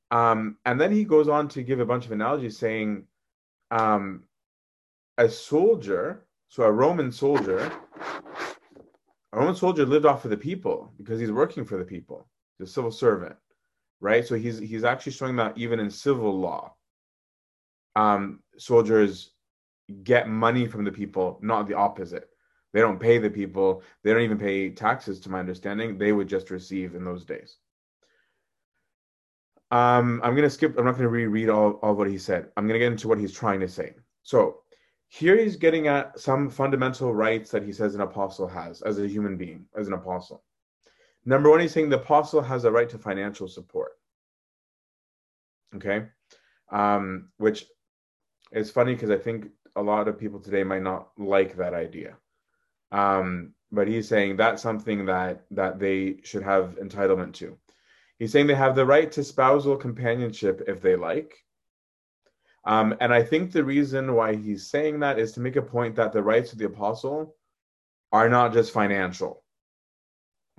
Um, 0.09 0.57
and 0.65 0.81
then 0.81 0.91
he 0.91 1.03
goes 1.05 1.29
on 1.29 1.47
to 1.49 1.61
give 1.61 1.79
a 1.79 1.85
bunch 1.85 2.05
of 2.05 2.11
analogies 2.11 2.57
saying, 2.57 3.05
um, 3.71 4.23
a 5.17 5.29
soldier, 5.29 6.25
so 6.49 6.63
a 6.63 6.71
Roman 6.71 7.11
soldier, 7.11 7.71
a 9.33 9.39
Roman 9.39 9.55
soldier 9.55 9.85
lived 9.85 10.05
off 10.05 10.25
of 10.25 10.31
the 10.31 10.37
people 10.37 10.93
because 10.97 11.19
he's 11.19 11.31
working 11.31 11.65
for 11.65 11.77
the 11.77 11.85
people, 11.85 12.27
the 12.59 12.67
civil 12.67 12.91
servant, 12.91 13.35
right? 13.99 14.25
So 14.25 14.35
he's 14.35 14.59
he's 14.59 14.83
actually 14.83 15.13
showing 15.13 15.35
that 15.37 15.57
even 15.57 15.79
in 15.79 15.89
civil 15.89 16.37
law, 16.37 16.73
um, 17.95 18.41
soldiers 18.57 19.31
get 20.03 20.29
money 20.29 20.67
from 20.67 20.83
the 20.83 20.91
people, 20.91 21.39
not 21.41 21.67
the 21.67 21.73
opposite. 21.73 22.29
They 22.73 22.81
don't 22.81 22.99
pay 22.99 23.17
the 23.17 23.29
people. 23.29 23.81
They 24.03 24.13
don't 24.13 24.21
even 24.21 24.37
pay 24.37 24.69
taxes, 24.69 25.19
to 25.21 25.29
my 25.29 25.39
understanding. 25.39 25.97
They 25.97 26.11
would 26.11 26.27
just 26.27 26.51
receive 26.51 26.95
in 26.95 27.03
those 27.03 27.25
days. 27.25 27.57
Um, 29.71 30.21
I'm 30.23 30.35
gonna 30.35 30.49
skip. 30.49 30.77
I'm 30.77 30.85
not 30.85 30.95
gonna 30.95 31.09
reread 31.09 31.49
all, 31.49 31.73
all 31.81 31.95
what 31.95 32.07
he 32.07 32.17
said. 32.17 32.49
I'm 32.55 32.67
gonna 32.67 32.79
get 32.79 32.91
into 32.91 33.07
what 33.07 33.19
he's 33.19 33.33
trying 33.33 33.59
to 33.61 33.67
say. 33.67 33.95
So 34.23 34.61
here 35.09 35.37
he's 35.37 35.55
getting 35.55 35.87
at 35.87 36.19
some 36.19 36.49
fundamental 36.49 37.13
rights 37.13 37.51
that 37.51 37.63
he 37.63 37.71
says 37.71 37.95
an 37.95 38.01
apostle 38.01 38.47
has 38.47 38.81
as 38.81 38.99
a 38.99 39.07
human 39.07 39.37
being, 39.37 39.65
as 39.77 39.87
an 39.87 39.93
apostle. 39.93 40.43
Number 41.25 41.49
one, 41.49 41.59
he's 41.59 41.73
saying 41.73 41.89
the 41.89 41.97
apostle 41.97 42.41
has 42.41 42.63
a 42.63 42.71
right 42.71 42.89
to 42.89 42.97
financial 42.97 43.47
support. 43.47 43.91
Okay, 45.75 46.05
um, 46.71 47.29
which 47.37 47.65
is 48.51 48.71
funny 48.71 48.93
because 48.93 49.09
I 49.09 49.17
think 49.17 49.47
a 49.75 49.81
lot 49.81 50.07
of 50.07 50.19
people 50.19 50.39
today 50.39 50.63
might 50.63 50.83
not 50.83 51.09
like 51.17 51.57
that 51.57 51.73
idea. 51.73 52.15
Um, 52.91 53.53
but 53.71 53.87
he's 53.87 54.07
saying 54.07 54.37
that's 54.37 54.63
something 54.63 55.05
that 55.05 55.45
that 55.51 55.79
they 55.79 56.17
should 56.23 56.43
have 56.43 56.77
entitlement 56.81 57.33
to. 57.35 57.57
He's 58.19 58.31
saying 58.31 58.47
they 58.47 58.55
have 58.55 58.75
the 58.75 58.85
right 58.85 59.11
to 59.11 59.23
spousal 59.23 59.75
companionship 59.77 60.63
if 60.67 60.81
they 60.81 60.95
like. 60.95 61.33
Um, 62.67 62.95
and 62.99 63.13
I 63.13 63.23
think 63.23 63.53
the 63.53 63.63
reason 63.63 64.13
why 64.13 64.35
he's 64.35 64.67
saying 64.69 64.99
that 64.99 65.17
is 65.17 65.31
to 65.31 65.39
make 65.39 65.55
a 65.55 65.61
point 65.61 65.95
that 65.95 66.11
the 66.11 66.21
rights 66.21 66.51
of 66.51 66.59
the 66.59 66.65
apostle 66.65 67.33
are 68.11 68.27
not 68.27 68.51
just 68.51 68.73
financial. 68.73 69.41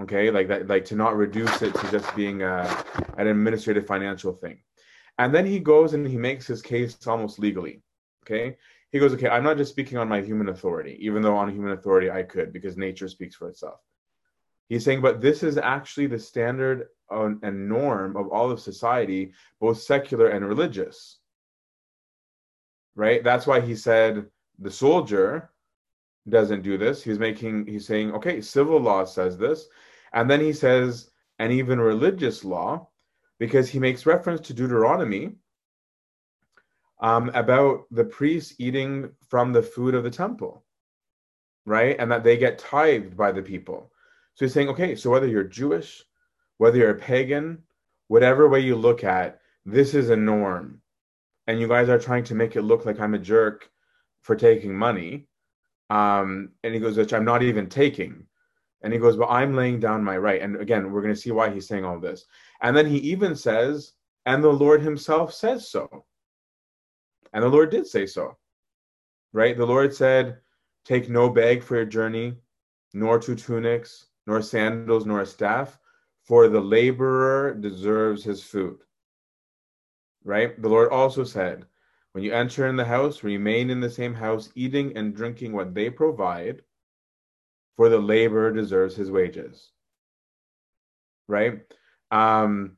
Okay, 0.00 0.31
like 0.31 0.49
that, 0.49 0.69
like 0.69 0.87
to 0.87 0.97
not 0.97 1.17
reduce 1.17 1.61
it 1.61 1.75
to 1.75 1.91
just 1.91 2.17
being 2.17 2.43
a, 2.43 2.85
an 3.19 3.27
administrative 3.27 3.87
financial 3.87 4.33
thing. 4.33 4.61
And 5.19 5.35
then 5.35 5.45
he 5.45 5.59
goes 5.59 5.93
and 5.93 6.09
he 6.09 6.17
makes 6.17 6.47
his 6.47 6.62
case 6.62 6.97
almost 7.07 7.38
legally. 7.38 7.83
Okay, 8.25 8.57
he 8.91 8.99
goes, 8.99 9.12
okay, 9.12 9.29
I'm 9.29 9.45
not 9.45 9.59
just 9.59 9.73
speaking 9.73 9.99
on 9.99 10.09
my 10.09 10.23
human 10.23 10.49
authority, 10.49 10.97
even 11.00 11.21
though 11.21 11.37
on 11.37 11.53
human 11.53 11.73
authority 11.73 12.11
I 12.11 12.23
could, 12.23 12.55
because 12.55 12.79
nature 12.79 13.09
speaks 13.09 13.37
for 13.37 13.49
itself. 13.49 13.81
He's 14.71 14.85
saying, 14.85 15.03
but 15.03 15.21
this 15.21 15.43
is 15.43 15.59
actually 15.59 16.07
the 16.07 16.19
standard 16.19 16.88
and 17.11 17.69
norm 17.69 18.17
of 18.17 18.29
all 18.29 18.50
of 18.50 18.61
society, 18.61 19.33
both 19.61 19.81
secular 19.83 20.29
and 20.29 20.47
religious. 20.47 21.19
Right? 22.99 23.23
That's 23.23 23.47
why 23.47 23.61
he 23.61 23.76
said 23.76 24.26
the 24.59 24.73
soldier 24.73 25.50
doesn't 26.28 26.62
do 26.62 26.76
this. 26.76 27.00
He's 27.00 27.21
making, 27.21 27.64
he's 27.69 27.87
saying, 27.87 28.12
okay, 28.12 28.40
civil 28.40 28.81
law 28.81 29.05
says 29.05 29.38
this. 29.38 29.69
And 30.12 30.28
then 30.28 30.40
he 30.40 30.52
says, 30.52 31.11
and 31.38 31.52
even 31.52 31.81
religious 31.81 32.45
law, 32.45 32.88
because 33.38 33.69
he 33.71 33.78
makes 33.78 34.05
reference 34.05 34.40
to 34.49 34.52
Deuteronomy 34.52 35.37
um, 37.00 37.31
about 37.35 37.85
the 37.93 38.02
priests 38.02 38.57
eating 38.59 39.11
from 39.28 39.52
the 39.52 39.62
food 39.62 39.95
of 39.95 40.02
the 40.02 40.11
temple, 40.11 40.64
right? 41.67 41.95
And 42.00 42.11
that 42.11 42.25
they 42.25 42.37
get 42.37 42.59
tithed 42.59 43.17
by 43.17 43.31
the 43.31 43.43
people. 43.43 43.93
So 44.35 44.45
he's 44.45 44.52
saying, 44.52 44.71
okay, 44.71 44.97
so 44.97 45.09
whether 45.09 45.28
you're 45.28 45.45
Jewish, 45.45 46.02
whether 46.57 46.78
you're 46.78 46.90
a 46.90 46.99
pagan, 46.99 47.62
whatever 48.09 48.49
way 48.49 48.59
you 48.59 48.75
look 48.75 49.05
at, 49.05 49.40
this 49.64 49.95
is 49.95 50.11
a 50.11 50.17
norm. 50.17 50.83
And 51.49 51.59
you 51.59 51.67
guys 51.67 51.88
are 51.88 51.99
trying 51.99 52.25
to 52.25 52.35
make 52.35 52.55
it 52.55 52.62
look 52.62 52.85
like 52.85 53.00
I'm 53.00 53.14
a 53.14 53.19
jerk 53.19 53.71
for 54.21 54.37
taking 54.37 54.76
money. 54.76 55.26
Um, 55.88 56.50
and 56.62 56.75
he 56.75 56.78
goes, 56.78 56.99
which 56.99 57.14
I'm 57.14 57.25
not 57.25 57.43
even 57.43 57.69
taking. 57.69 58.26
And 58.83 58.93
he 58.93 58.99
goes, 58.99 59.17
Well, 59.17 59.31
I'm 59.31 59.57
laying 59.57 59.81
down 59.81 60.05
my 60.05 60.19
right. 60.19 60.43
And 60.43 60.61
again, 60.61 60.93
we're 60.93 61.00
going 61.02 61.14
to 61.14 61.21
see 61.21 61.33
why 61.33 61.50
he's 61.50 61.67
saying 61.67 61.85
all 61.85 61.99
this. 61.99 62.26
And 62.61 62.76
then 62.76 62.87
he 62.87 62.99
even 62.99 63.35
says, 63.35 63.95
And 64.26 64.45
the 64.45 64.52
Lord 64.52 64.83
himself 64.83 65.33
says 65.33 65.69
so. 65.69 66.05
And 67.33 67.43
the 67.43 67.49
Lord 67.49 67.71
did 67.71 67.87
say 67.87 68.07
so. 68.07 68.37
Right? 69.33 69.57
The 69.57 69.67
Lord 69.67 69.95
said, 69.95 70.38
Take 70.85 71.09
no 71.09 71.28
bag 71.31 71.62
for 71.62 71.76
your 71.76 71.87
journey, 71.87 72.35
nor 72.93 73.19
two 73.19 73.35
tunics, 73.35 74.07
nor 74.26 74.43
sandals, 74.43 75.07
nor 75.07 75.23
a 75.23 75.26
staff, 75.26 75.78
for 76.23 76.49
the 76.49 76.61
laborer 76.61 77.55
deserves 77.55 78.23
his 78.23 78.43
food. 78.43 78.78
Right? 80.25 80.61
The 80.61 80.69
Lord 80.69 80.91
also 80.91 81.25
said, 81.25 81.65
When 82.13 82.25
you 82.25 82.33
enter 82.33 82.67
in 82.67 82.77
the 82.77 82.85
house, 82.85 83.23
remain 83.23 83.71
in 83.71 83.81
the 83.81 83.91
same 83.91 84.15
house, 84.15 84.51
eating 84.55 84.97
and 84.97 85.15
drinking 85.15 85.53
what 85.53 85.75
they 85.75 85.91
provide, 85.91 86.63
for 87.77 87.89
the 87.89 87.99
laborer 87.99 88.53
deserves 88.53 88.97
his 88.97 89.11
wages. 89.11 89.71
Right? 91.29 91.61
Um, 92.11 92.77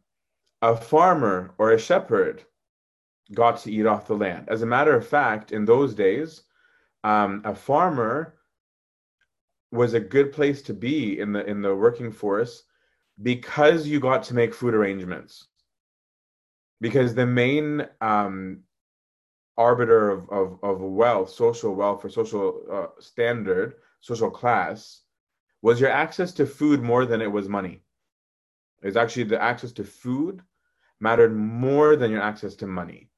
a 0.63 0.77
farmer 0.77 1.55
or 1.59 1.73
a 1.73 1.79
shepherd 1.79 2.45
got 3.33 3.59
to 3.59 3.73
eat 3.73 3.87
off 3.87 4.07
the 4.07 4.17
land. 4.17 4.49
As 4.49 4.63
a 4.63 4.67
matter 4.67 4.95
of 4.95 5.07
fact, 5.07 5.53
in 5.53 5.65
those 5.65 5.95
days, 5.95 6.43
um, 7.05 7.43
a 7.45 7.55
farmer 7.55 8.35
was 9.73 9.95
a 9.95 10.01
good 10.01 10.33
place 10.33 10.63
to 10.63 10.75
be 10.75 11.21
in 11.21 11.33
the 11.33 11.45
in 11.47 11.63
the 11.63 11.75
working 11.75 12.11
force 12.11 12.65
because 13.23 13.87
you 13.87 14.01
got 14.01 14.23
to 14.25 14.35
make 14.35 14.53
food 14.53 14.75
arrangements. 14.75 15.47
Because 16.81 17.15
the 17.15 17.27
main 17.27 17.87
um, 18.01 18.61
arbiter 19.57 20.11
of, 20.11 20.29
of, 20.31 20.59
of 20.63 20.81
wealth, 20.81 21.31
social 21.31 21.75
wealth, 21.75 22.05
or 22.05 22.11
social 22.11 22.63
uh, 22.73 23.01
standard, 23.01 23.75
social 24.01 24.31
class, 24.31 25.03
was 25.63 25.81
your 25.81 25.91
access 25.91 26.33
to 26.33 26.47
food 26.47 26.83
more 26.83 27.05
than 27.05 27.21
it 27.21 27.31
was 27.31 27.49
money. 27.49 27.83
It's 28.83 28.97
actually 28.97 29.25
the 29.25 29.43
access 29.43 29.73
to 29.73 29.85
food 29.85 30.41
mattered 31.01 31.37
more 31.37 31.97
than 31.97 32.11
your 32.11 32.23
access 32.23 32.55
to 32.57 32.67
money. 32.67 33.11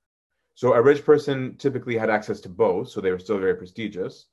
So 0.55 0.75
a 0.75 0.83
rich 0.83 1.05
person 1.05 1.57
typically 1.57 1.97
had 1.97 2.11
access 2.11 2.41
to 2.41 2.49
both, 2.49 2.89
so 2.89 3.01
they 3.01 3.11
were 3.11 3.19
still 3.19 3.39
very 3.39 3.55
prestigious. 3.55 4.27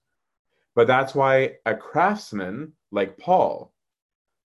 But 0.75 0.87
that's 0.87 1.15
why 1.15 1.57
a 1.65 1.75
craftsman 1.75 2.73
like 2.91 3.17
Paul 3.17 3.73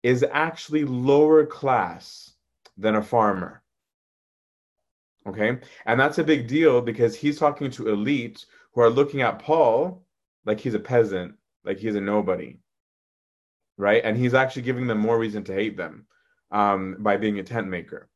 is 0.02 0.24
actually 0.30 0.84
lower 0.84 1.44
class 1.44 2.32
than 2.76 2.94
a 2.96 3.02
farmer. 3.02 3.62
Okay? 5.26 5.58
And 5.86 6.00
that's 6.00 6.18
a 6.18 6.24
big 6.24 6.46
deal 6.46 6.80
because 6.80 7.14
he's 7.14 7.38
talking 7.38 7.70
to 7.72 7.84
elites 7.84 8.46
who 8.72 8.80
are 8.80 8.90
looking 8.90 9.22
at 9.22 9.38
Paul 9.38 10.04
like 10.44 10.60
he's 10.60 10.74
a 10.74 10.80
peasant, 10.80 11.34
like 11.64 11.78
he's 11.78 11.96
a 11.96 12.00
nobody. 12.00 12.58
Right? 13.76 14.02
And 14.04 14.16
he's 14.16 14.34
actually 14.34 14.62
giving 14.62 14.86
them 14.86 14.98
more 14.98 15.18
reason 15.18 15.44
to 15.44 15.54
hate 15.54 15.76
them 15.76 16.06
um, 16.50 16.96
by 17.00 17.16
being 17.16 17.38
a 17.38 17.44
tent 17.44 17.68
maker. 17.68 18.08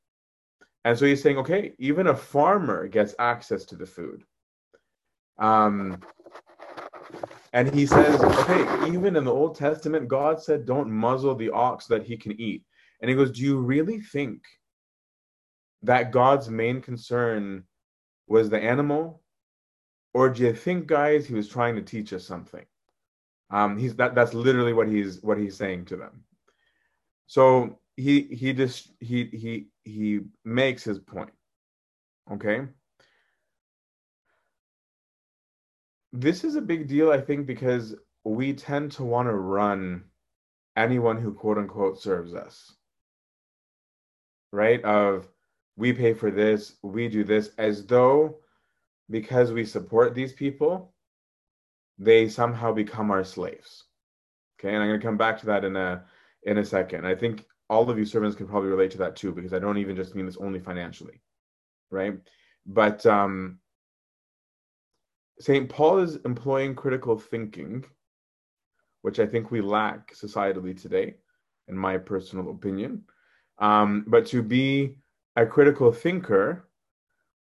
And 0.84 0.98
so 0.98 1.06
he's 1.06 1.22
saying, 1.22 1.38
okay, 1.38 1.74
even 1.78 2.08
a 2.08 2.16
farmer 2.16 2.88
gets 2.88 3.14
access 3.18 3.64
to 3.66 3.76
the 3.76 3.86
food. 3.86 4.24
Um, 5.38 6.00
and 7.52 7.72
he 7.72 7.86
says, 7.86 8.20
okay, 8.20 8.88
even 8.88 9.16
in 9.16 9.24
the 9.24 9.32
Old 9.32 9.56
Testament, 9.56 10.08
God 10.08 10.42
said, 10.42 10.66
don't 10.66 10.90
muzzle 10.90 11.34
the 11.34 11.50
ox 11.50 11.86
that 11.86 12.04
he 12.04 12.16
can 12.16 12.32
eat. 12.40 12.64
And 13.00 13.10
he 13.10 13.16
goes, 13.16 13.30
do 13.30 13.42
you 13.42 13.58
really 13.58 14.00
think 14.00 14.42
that 15.82 16.12
God's 16.12 16.48
main 16.48 16.80
concern 16.80 17.64
was 18.26 18.50
the 18.50 18.60
animal? 18.60 19.22
Or 20.14 20.28
do 20.28 20.42
you 20.42 20.52
think, 20.52 20.86
guys, 20.86 21.26
he 21.26 21.34
was 21.34 21.48
trying 21.48 21.76
to 21.76 21.82
teach 21.82 22.12
us 22.12 22.26
something? 22.26 22.64
Um, 23.50 23.78
he's 23.78 23.94
that 23.96 24.14
that's 24.14 24.34
literally 24.34 24.72
what 24.72 24.88
he's 24.88 25.22
what 25.22 25.38
he's 25.38 25.56
saying 25.56 25.86
to 25.86 25.96
them. 25.96 26.24
So 27.26 27.78
he 27.96 28.22
he 28.22 28.52
just 28.52 28.90
he 29.00 29.24
he 29.24 29.66
he 29.84 30.20
makes 30.44 30.84
his 30.84 30.98
point. 30.98 31.30
Okay. 32.30 32.66
this 36.12 36.44
is 36.44 36.56
a 36.56 36.60
big 36.60 36.88
deal, 36.88 37.10
I 37.10 37.20
think, 37.20 37.46
because 37.46 37.94
we 38.24 38.52
tend 38.52 38.92
to 38.92 39.04
want 39.04 39.28
to 39.28 39.34
run 39.34 40.04
anyone 40.76 41.20
who 41.20 41.32
quote 41.32 41.58
unquote 41.58 42.00
serves 42.00 42.34
us. 42.34 42.74
Right? 44.52 44.84
Of 44.84 45.26
we 45.76 45.92
pay 45.92 46.14
for 46.14 46.30
this, 46.30 46.74
we 46.82 47.08
do 47.08 47.24
this, 47.24 47.50
as 47.58 47.86
though 47.86 48.38
because 49.10 49.52
we 49.52 49.64
support 49.64 50.14
these 50.14 50.32
people, 50.32 50.92
they 51.98 52.28
somehow 52.28 52.72
become 52.72 53.10
our 53.10 53.24
slaves. 53.24 53.84
Okay, 54.58 54.74
and 54.74 54.82
I'm 54.82 54.88
going 54.88 55.00
to 55.00 55.06
come 55.06 55.16
back 55.16 55.38
to 55.40 55.46
that 55.46 55.64
in 55.64 55.76
a 55.76 56.04
in 56.44 56.58
a 56.58 56.64
second. 56.64 57.06
I 57.06 57.14
think 57.14 57.44
all 57.68 57.88
of 57.88 57.98
you 57.98 58.04
servants 58.04 58.36
can 58.36 58.46
probably 58.46 58.70
relate 58.70 58.90
to 58.92 58.98
that 58.98 59.16
too, 59.16 59.32
because 59.32 59.52
I 59.52 59.58
don't 59.58 59.78
even 59.78 59.96
just 59.96 60.14
mean 60.14 60.26
this 60.26 60.36
only 60.36 60.60
financially, 60.60 61.20
right? 61.90 62.18
But 62.66 63.04
um, 63.06 63.58
St. 65.40 65.68
Paul 65.68 65.98
is 65.98 66.16
employing 66.24 66.74
critical 66.74 67.18
thinking, 67.18 67.84
which 69.02 69.18
I 69.18 69.26
think 69.26 69.50
we 69.50 69.60
lack 69.60 70.14
societally 70.14 70.80
today, 70.80 71.14
in 71.68 71.76
my 71.76 71.98
personal 71.98 72.50
opinion. 72.50 73.04
Um, 73.58 74.04
but 74.06 74.26
to 74.26 74.42
be 74.42 74.96
a 75.36 75.46
critical 75.46 75.92
thinker, 75.92 76.68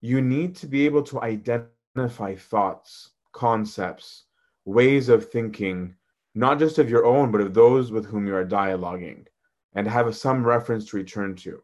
you 0.02 0.22
need 0.22 0.56
to 0.58 0.68
be 0.68 0.86
able 0.86 1.04
to 1.04 1.22
identify 1.22 2.36
thoughts, 2.36 3.12
concepts, 3.34 4.26
ways 4.66 5.10
of 5.10 5.30
thinking, 5.30 5.96
not 6.36 6.60
just 6.60 6.78
of 6.78 6.90
your 6.90 7.06
own, 7.06 7.32
but 7.32 7.42
of 7.42 7.54
those 7.54 7.92
with 7.92 8.06
whom 8.06 8.28
you 8.28 8.36
are 8.36 8.46
dialoguing, 8.46 9.26
and 9.74 9.88
have 9.88 10.16
some 10.16 10.46
reference 10.46 10.86
to 10.86 10.98
return 10.98 11.36
to. 11.36 11.62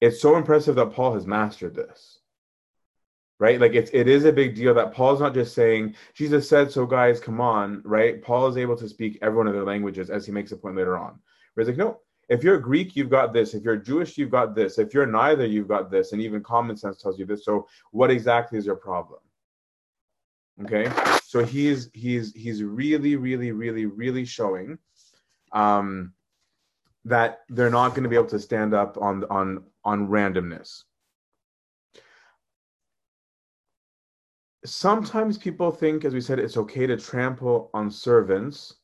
It's 0.00 0.20
so 0.20 0.36
impressive 0.36 0.76
that 0.76 0.92
Paul 0.92 1.14
has 1.14 1.26
mastered 1.26 1.74
this. 1.74 2.18
Right? 3.40 3.60
Like 3.60 3.74
it's 3.74 3.90
it 3.92 4.08
is 4.08 4.24
a 4.24 4.32
big 4.32 4.56
deal 4.56 4.74
that 4.74 4.92
Paul's 4.92 5.20
not 5.20 5.32
just 5.32 5.54
saying, 5.54 5.94
Jesus 6.12 6.48
said, 6.48 6.72
so 6.72 6.86
guys, 6.86 7.20
come 7.20 7.40
on, 7.40 7.82
right? 7.84 8.20
Paul 8.20 8.48
is 8.48 8.56
able 8.56 8.76
to 8.76 8.88
speak 8.88 9.18
every 9.22 9.38
one 9.38 9.46
of 9.46 9.54
their 9.54 9.64
languages 9.64 10.10
as 10.10 10.26
he 10.26 10.32
makes 10.32 10.50
a 10.50 10.56
point 10.56 10.76
later 10.76 10.98
on. 10.98 11.20
Where 11.54 11.64
he's 11.64 11.68
like, 11.68 11.78
no, 11.78 12.00
if 12.28 12.44
you're 12.44 12.58
Greek, 12.58 12.94
you've 12.94 13.10
got 13.10 13.32
this. 13.32 13.54
If 13.54 13.62
you're 13.62 13.76
Jewish, 13.76 14.18
you've 14.18 14.30
got 14.30 14.54
this. 14.54 14.78
If 14.78 14.92
you're 14.92 15.06
neither, 15.06 15.46
you've 15.46 15.68
got 15.68 15.90
this. 15.90 16.12
And 16.12 16.20
even 16.20 16.42
common 16.42 16.76
sense 16.76 17.00
tells 17.00 17.18
you 17.18 17.24
this. 17.24 17.44
So 17.44 17.66
what 17.90 18.10
exactly 18.10 18.58
is 18.58 18.66
your 18.66 18.76
problem? 18.76 19.20
Okay. 20.62 20.90
So 21.24 21.44
he's 21.44 21.90
he's 21.94 22.34
he's 22.34 22.62
really, 22.62 23.16
really, 23.16 23.52
really, 23.52 23.86
really 23.86 24.24
showing 24.24 24.78
um 25.52 26.12
that 27.04 27.40
they're 27.48 27.70
not 27.70 27.90
going 27.90 28.02
to 28.02 28.08
be 28.08 28.16
able 28.16 28.26
to 28.26 28.38
stand 28.38 28.74
up 28.74 28.98
on 28.98 29.24
on 29.30 29.64
on 29.84 30.08
randomness. 30.08 30.82
Sometimes 34.64 35.38
people 35.38 35.70
think, 35.70 36.04
as 36.04 36.12
we 36.12 36.20
said, 36.20 36.38
it's 36.38 36.56
okay 36.56 36.86
to 36.86 36.96
trample 36.96 37.70
on 37.72 37.90
servants 37.90 38.74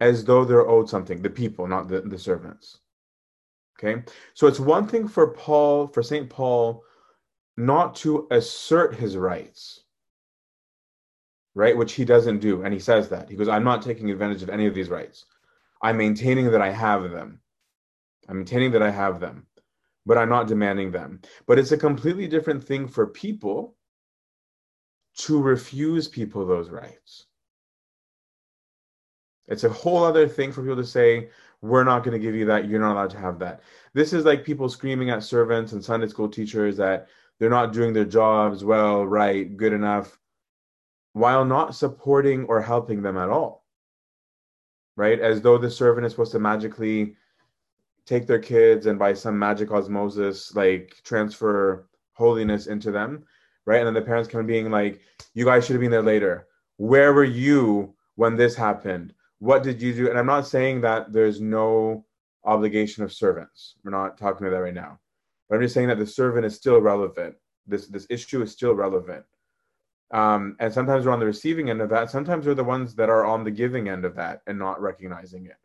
as 0.00 0.24
though 0.24 0.44
they're 0.44 0.68
owed 0.68 0.88
something, 0.88 1.22
the 1.22 1.30
people, 1.30 1.66
not 1.66 1.88
the, 1.88 2.00
the 2.00 2.18
servants. 2.18 2.78
Okay. 3.78 4.02
So 4.34 4.46
it's 4.46 4.60
one 4.60 4.86
thing 4.86 5.06
for 5.06 5.28
Paul, 5.28 5.86
for 5.86 6.02
St. 6.02 6.28
Paul, 6.28 6.84
not 7.56 7.94
to 7.96 8.26
assert 8.30 8.94
his 8.94 9.16
rights, 9.16 9.84
right? 11.54 11.76
Which 11.76 11.92
he 11.92 12.04
doesn't 12.04 12.38
do. 12.38 12.62
And 12.62 12.72
he 12.72 12.80
says 12.80 13.08
that. 13.08 13.28
He 13.28 13.36
goes, 13.36 13.48
I'm 13.48 13.64
not 13.64 13.82
taking 13.82 14.10
advantage 14.10 14.42
of 14.42 14.50
any 14.50 14.66
of 14.66 14.74
these 14.74 14.88
rights. 14.88 15.26
I'm 15.82 15.96
maintaining 15.96 16.50
that 16.50 16.62
I 16.62 16.70
have 16.70 17.10
them. 17.10 17.40
I'm 18.28 18.36
maintaining 18.38 18.72
that 18.72 18.82
I 18.82 18.90
have 18.90 19.20
them, 19.20 19.46
but 20.04 20.18
I'm 20.18 20.28
not 20.28 20.48
demanding 20.48 20.90
them. 20.90 21.20
But 21.46 21.58
it's 21.58 21.72
a 21.72 21.78
completely 21.78 22.26
different 22.26 22.62
thing 22.62 22.86
for 22.86 23.06
people 23.06 23.76
to 25.18 25.40
refuse 25.40 26.08
people 26.08 26.46
those 26.46 26.68
rights. 26.68 27.27
It's 29.48 29.64
a 29.64 29.68
whole 29.68 30.04
other 30.04 30.28
thing 30.28 30.52
for 30.52 30.62
people 30.62 30.76
to 30.76 30.84
say, 30.84 31.30
we're 31.60 31.84
not 31.84 32.04
going 32.04 32.12
to 32.12 32.24
give 32.24 32.34
you 32.34 32.44
that. 32.46 32.68
You're 32.68 32.80
not 32.80 32.92
allowed 32.92 33.10
to 33.10 33.18
have 33.18 33.38
that. 33.40 33.62
This 33.94 34.12
is 34.12 34.24
like 34.24 34.44
people 34.44 34.68
screaming 34.68 35.10
at 35.10 35.24
servants 35.24 35.72
and 35.72 35.84
Sunday 35.84 36.06
school 36.06 36.28
teachers 36.28 36.76
that 36.76 37.08
they're 37.38 37.50
not 37.50 37.72
doing 37.72 37.92
their 37.92 38.04
jobs 38.04 38.64
well, 38.64 39.04
right, 39.06 39.56
good 39.56 39.72
enough, 39.72 40.18
while 41.14 41.44
not 41.44 41.74
supporting 41.74 42.44
or 42.44 42.60
helping 42.60 43.02
them 43.02 43.16
at 43.16 43.28
all. 43.28 43.64
Right? 44.96 45.18
As 45.18 45.40
though 45.40 45.58
the 45.58 45.70
servant 45.70 46.06
is 46.06 46.12
supposed 46.12 46.32
to 46.32 46.38
magically 46.38 47.16
take 48.06 48.26
their 48.26 48.38
kids 48.38 48.86
and 48.86 48.98
by 48.98 49.12
some 49.12 49.38
magic 49.38 49.70
osmosis, 49.70 50.54
like 50.54 50.96
transfer 51.04 51.88
holiness 52.12 52.66
into 52.66 52.90
them. 52.90 53.24
Right. 53.64 53.78
And 53.78 53.86
then 53.86 53.94
the 53.94 54.02
parents 54.02 54.30
come 54.30 54.46
being 54.46 54.70
like, 54.70 55.00
you 55.34 55.44
guys 55.44 55.66
should 55.66 55.74
have 55.74 55.82
been 55.82 55.90
there 55.90 56.02
later. 56.02 56.46
Where 56.78 57.12
were 57.12 57.24
you 57.24 57.94
when 58.14 58.34
this 58.34 58.54
happened? 58.54 59.12
What 59.38 59.62
did 59.62 59.80
you 59.80 59.94
do? 59.94 60.10
And 60.10 60.18
I'm 60.18 60.26
not 60.26 60.46
saying 60.46 60.80
that 60.82 61.12
there's 61.12 61.40
no 61.40 62.04
obligation 62.44 63.04
of 63.04 63.12
servants. 63.12 63.76
We're 63.84 63.90
not 63.90 64.18
talking 64.18 64.46
about 64.46 64.56
that 64.56 64.62
right 64.62 64.74
now. 64.74 64.98
But 65.48 65.56
I'm 65.56 65.62
just 65.62 65.74
saying 65.74 65.88
that 65.88 65.98
the 65.98 66.06
servant 66.06 66.46
is 66.46 66.54
still 66.54 66.80
relevant. 66.80 67.36
This 67.66 67.86
this 67.86 68.06
issue 68.10 68.42
is 68.42 68.52
still 68.52 68.74
relevant. 68.74 69.24
Um, 70.10 70.56
and 70.58 70.72
sometimes 70.72 71.04
we're 71.04 71.12
on 71.12 71.20
the 71.20 71.26
receiving 71.26 71.68
end 71.70 71.82
of 71.82 71.90
that. 71.90 72.10
Sometimes 72.10 72.46
we're 72.46 72.54
the 72.54 72.64
ones 72.64 72.94
that 72.94 73.10
are 73.10 73.26
on 73.26 73.44
the 73.44 73.50
giving 73.50 73.88
end 73.88 74.04
of 74.04 74.14
that 74.16 74.40
and 74.46 74.58
not 74.58 74.80
recognizing 74.80 75.46
it, 75.46 75.56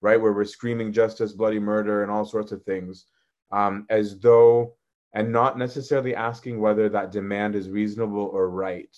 right? 0.00 0.20
Where 0.20 0.32
we're 0.32 0.44
screaming 0.44 0.92
justice, 0.92 1.32
bloody 1.32 1.60
murder, 1.60 2.02
and 2.02 2.10
all 2.10 2.24
sorts 2.24 2.50
of 2.50 2.64
things, 2.64 3.06
um, 3.52 3.86
as 3.90 4.18
though, 4.18 4.74
and 5.12 5.30
not 5.30 5.56
necessarily 5.56 6.16
asking 6.16 6.60
whether 6.60 6.88
that 6.88 7.12
demand 7.12 7.54
is 7.54 7.70
reasonable 7.70 8.28
or 8.32 8.50
right 8.50 8.96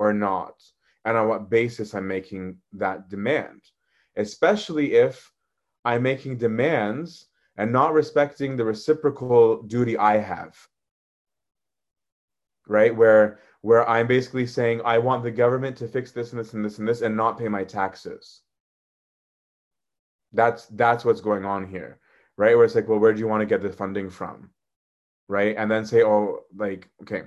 or 0.00 0.12
not 0.12 0.54
and 1.04 1.16
on 1.16 1.28
what 1.28 1.50
basis 1.50 1.94
I'm 1.94 2.06
making 2.06 2.58
that 2.74 3.08
demand, 3.08 3.62
especially 4.16 4.94
if 4.94 5.32
I'm 5.84 6.02
making 6.02 6.38
demands 6.38 7.26
and 7.56 7.72
not 7.72 7.92
respecting 7.92 8.56
the 8.56 8.64
reciprocal 8.64 9.62
duty 9.62 9.98
I 9.98 10.18
have. 10.18 10.56
Right? 12.66 12.94
Where 12.94 13.40
where 13.62 13.88
I'm 13.88 14.06
basically 14.06 14.46
saying 14.46 14.80
I 14.84 14.98
want 14.98 15.22
the 15.22 15.30
government 15.30 15.76
to 15.78 15.88
fix 15.88 16.12
this 16.12 16.32
and 16.32 16.40
this 16.40 16.54
and 16.54 16.64
this 16.64 16.78
and 16.78 16.88
this 16.88 17.02
and 17.02 17.16
not 17.16 17.38
pay 17.38 17.48
my 17.48 17.64
taxes. 17.64 18.42
That's 20.32 20.66
that's 20.66 21.04
what's 21.04 21.20
going 21.20 21.44
on 21.44 21.66
here. 21.66 21.98
Right? 22.36 22.56
Where 22.56 22.64
it's 22.64 22.74
like, 22.74 22.88
well, 22.88 22.98
where 22.98 23.12
do 23.12 23.20
you 23.20 23.28
want 23.28 23.40
to 23.40 23.46
get 23.46 23.62
the 23.62 23.72
funding 23.72 24.08
from? 24.08 24.50
Right? 25.28 25.54
And 25.56 25.70
then 25.70 25.84
say, 25.84 26.02
oh, 26.02 26.40
like, 26.56 26.88
okay. 27.02 27.22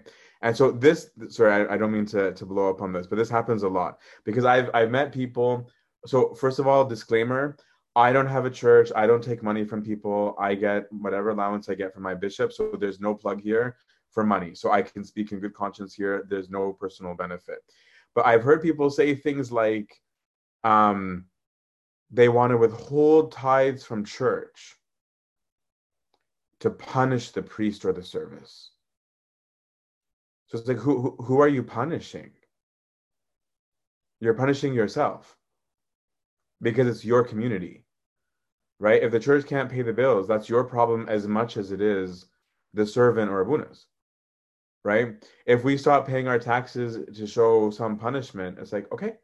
And 0.46 0.56
so 0.56 0.72
this, 0.72 1.10
sorry, 1.30 1.66
I, 1.68 1.74
I, 1.74 1.78
don't 1.78 1.92
mean 1.92 2.06
to, 2.06 2.32
to 2.32 2.46
blow 2.46 2.70
up 2.70 2.80
on 2.84 2.94
this, 2.94 3.08
but 3.08 3.16
this 3.16 3.32
happens 3.32 3.64
a 3.64 3.68
lot 3.68 3.98
because 4.26 4.46
I've 4.46 4.70
I've 4.76 4.92
met 4.92 5.12
people. 5.12 5.68
So 6.06 6.36
first 6.36 6.60
of 6.60 6.68
all, 6.68 6.86
disclaimer: 6.86 7.58
I 7.96 8.14
don't 8.14 8.28
have 8.28 8.46
a 8.46 8.52
church. 8.52 8.92
I 8.96 9.08
don't 9.08 9.24
take 9.24 9.42
money 9.42 9.66
from 9.66 9.82
people. 9.82 10.36
I 10.40 10.54
get 10.54 10.84
whatever 10.92 11.32
allowance 11.32 11.68
I 11.68 11.74
get 11.74 11.96
from 11.96 12.04
my 12.04 12.14
bishop. 12.14 12.54
So 12.54 12.78
there's 12.80 13.00
no 13.00 13.16
plug 13.16 13.42
here 13.42 13.76
for 14.12 14.24
money. 14.24 14.54
So 14.54 14.72
I 14.72 14.84
can 14.84 15.04
speak 15.04 15.32
in 15.32 15.40
good 15.40 15.56
conscience 15.56 15.96
here. 15.96 16.28
There's 16.30 16.52
no 16.52 16.74
personal 16.74 17.16
benefit. 17.16 17.58
But 18.14 18.28
I've 18.28 18.44
heard 18.44 18.62
people 18.62 18.92
say 18.92 19.16
things 19.16 19.52
like, 19.52 20.00
um, 20.64 21.26
they 22.12 22.30
want 22.30 22.52
to 22.52 22.58
withhold 22.58 23.32
tithes 23.32 23.84
from 23.84 24.06
church 24.06 24.76
to 26.60 26.70
punish 26.70 27.32
the 27.32 27.42
priest 27.42 27.84
or 27.84 27.94
the 27.94 28.04
service. 28.04 28.75
So 30.48 30.60
it's 30.60 30.68
like, 30.68 30.78
who, 30.78 31.16
who 31.20 31.40
are 31.42 31.48
you 31.48 31.64
punishing? 31.64 32.32
You're 34.20 34.34
punishing 34.34 34.74
yourself 34.74 35.38
because 36.62 36.88
it's 36.88 37.06
your 37.06 37.24
community, 37.24 37.86
right? 38.80 39.04
If 39.04 39.12
the 39.12 39.20
church 39.20 39.46
can't 39.46 39.70
pay 39.70 39.82
the 39.82 39.94
bills, 39.94 40.28
that's 40.28 40.50
your 40.50 40.64
problem 40.64 41.08
as 41.10 41.28
much 41.28 41.58
as 41.58 41.72
it 41.72 41.82
is 41.82 42.26
the 42.74 42.86
servant 42.86 43.30
or 43.32 43.46
abunas, 43.46 43.86
right? 44.84 45.16
If 45.46 45.64
we 45.64 45.78
stop 45.78 46.08
paying 46.08 46.28
our 46.28 46.40
taxes 46.40 47.00
to 47.18 47.28
show 47.28 47.70
some 47.72 47.98
punishment, 47.98 48.60
it's 48.60 48.72
like, 48.72 48.92
okay, 48.92 49.16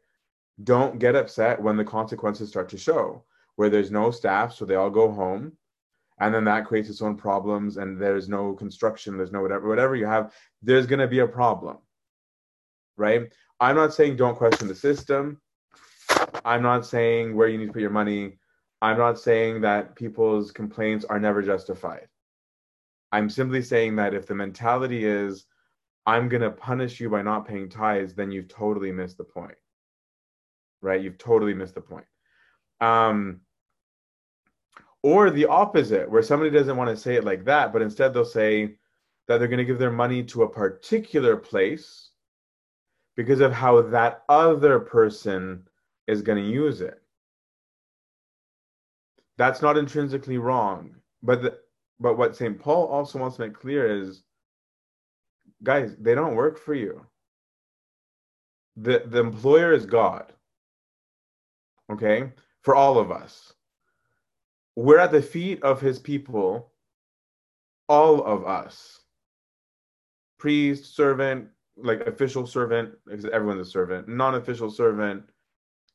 don't 0.64 0.98
get 0.98 1.16
upset 1.16 1.60
when 1.60 1.76
the 1.76 1.84
consequences 1.84 2.48
start 2.48 2.68
to 2.70 2.78
show, 2.78 3.24
where 3.56 3.70
there's 3.70 3.90
no 3.90 4.10
staff, 4.10 4.54
so 4.54 4.64
they 4.64 4.74
all 4.74 4.90
go 4.90 5.10
home 5.10 5.52
and 6.22 6.34
then 6.34 6.44
that 6.44 6.66
creates 6.66 6.88
its 6.88 7.02
own 7.02 7.16
problems 7.16 7.76
and 7.76 8.00
there's 8.00 8.28
no 8.28 8.54
construction 8.54 9.16
there's 9.16 9.32
no 9.32 9.42
whatever 9.42 9.68
whatever 9.68 9.96
you 9.96 10.06
have 10.06 10.32
there's 10.62 10.86
going 10.86 10.98
to 10.98 11.08
be 11.08 11.18
a 11.18 11.26
problem 11.26 11.76
right? 12.96 13.32
I'm 13.60 13.76
not 13.76 13.94
saying 13.94 14.16
don't 14.16 14.36
question 14.36 14.68
the 14.68 14.74
system. 14.74 15.40
I'm 16.44 16.62
not 16.62 16.86
saying 16.86 17.34
where 17.34 17.48
you 17.48 17.58
need 17.58 17.66
to 17.66 17.72
put 17.72 17.82
your 17.82 17.90
money. 17.90 18.38
I'm 18.80 18.98
not 18.98 19.18
saying 19.18 19.60
that 19.62 19.94
people's 19.94 20.50
complaints 20.50 21.04
are 21.04 21.20
never 21.20 21.42
justified. 21.42 22.08
I'm 23.12 23.28
simply 23.28 23.62
saying 23.62 23.96
that 23.96 24.14
if 24.14 24.26
the 24.26 24.34
mentality 24.34 25.04
is 25.04 25.44
i'm 26.04 26.28
going 26.28 26.42
to 26.42 26.50
punish 26.50 26.98
you 26.98 27.08
by 27.08 27.22
not 27.22 27.46
paying 27.46 27.68
tithes 27.68 28.12
then 28.14 28.32
you've 28.32 28.48
totally 28.48 28.90
missed 28.90 29.18
the 29.18 29.24
point 29.24 29.54
right? 30.80 31.00
You've 31.00 31.18
totally 31.18 31.54
missed 31.54 31.76
the 31.76 31.80
point. 31.80 32.06
Um 32.80 33.42
or 35.02 35.30
the 35.30 35.46
opposite, 35.46 36.10
where 36.10 36.22
somebody 36.22 36.50
doesn't 36.50 36.76
want 36.76 36.90
to 36.90 36.96
say 36.96 37.16
it 37.16 37.24
like 37.24 37.44
that, 37.44 37.72
but 37.72 37.82
instead 37.82 38.14
they'll 38.14 38.24
say 38.24 38.76
that 39.26 39.38
they're 39.38 39.48
going 39.48 39.58
to 39.58 39.64
give 39.64 39.78
their 39.78 39.90
money 39.90 40.22
to 40.22 40.42
a 40.42 40.48
particular 40.48 41.36
place 41.36 42.10
because 43.16 43.40
of 43.40 43.52
how 43.52 43.80
that 43.82 44.22
other 44.28 44.78
person 44.78 45.66
is 46.06 46.22
going 46.22 46.42
to 46.42 46.50
use 46.50 46.80
it. 46.80 47.02
That's 49.38 49.62
not 49.62 49.76
intrinsically 49.76 50.38
wrong. 50.38 50.94
But 51.22 51.42
the, 51.42 51.58
but 52.00 52.18
what 52.18 52.36
St. 52.36 52.58
Paul 52.58 52.86
also 52.86 53.18
wants 53.18 53.36
to 53.36 53.42
make 53.42 53.54
clear 53.54 54.00
is 54.00 54.24
guys, 55.62 55.94
they 55.98 56.14
don't 56.14 56.34
work 56.34 56.58
for 56.58 56.74
you. 56.74 57.06
The 58.76 59.04
the 59.06 59.20
employer 59.20 59.72
is 59.72 59.86
God. 59.86 60.32
Okay? 61.90 62.32
For 62.62 62.74
all 62.74 62.98
of 62.98 63.10
us. 63.10 63.52
We're 64.76 64.98
at 64.98 65.12
the 65.12 65.22
feet 65.22 65.62
of 65.62 65.80
his 65.80 65.98
people, 65.98 66.72
all 67.88 68.24
of 68.24 68.46
us. 68.46 69.00
Priest, 70.38 70.96
servant, 70.96 71.48
like 71.76 72.00
official 72.06 72.46
servant, 72.46 72.94
because 73.06 73.26
everyone's 73.26 73.66
a 73.66 73.70
servant, 73.70 74.08
non-official 74.08 74.70
servant, 74.70 75.24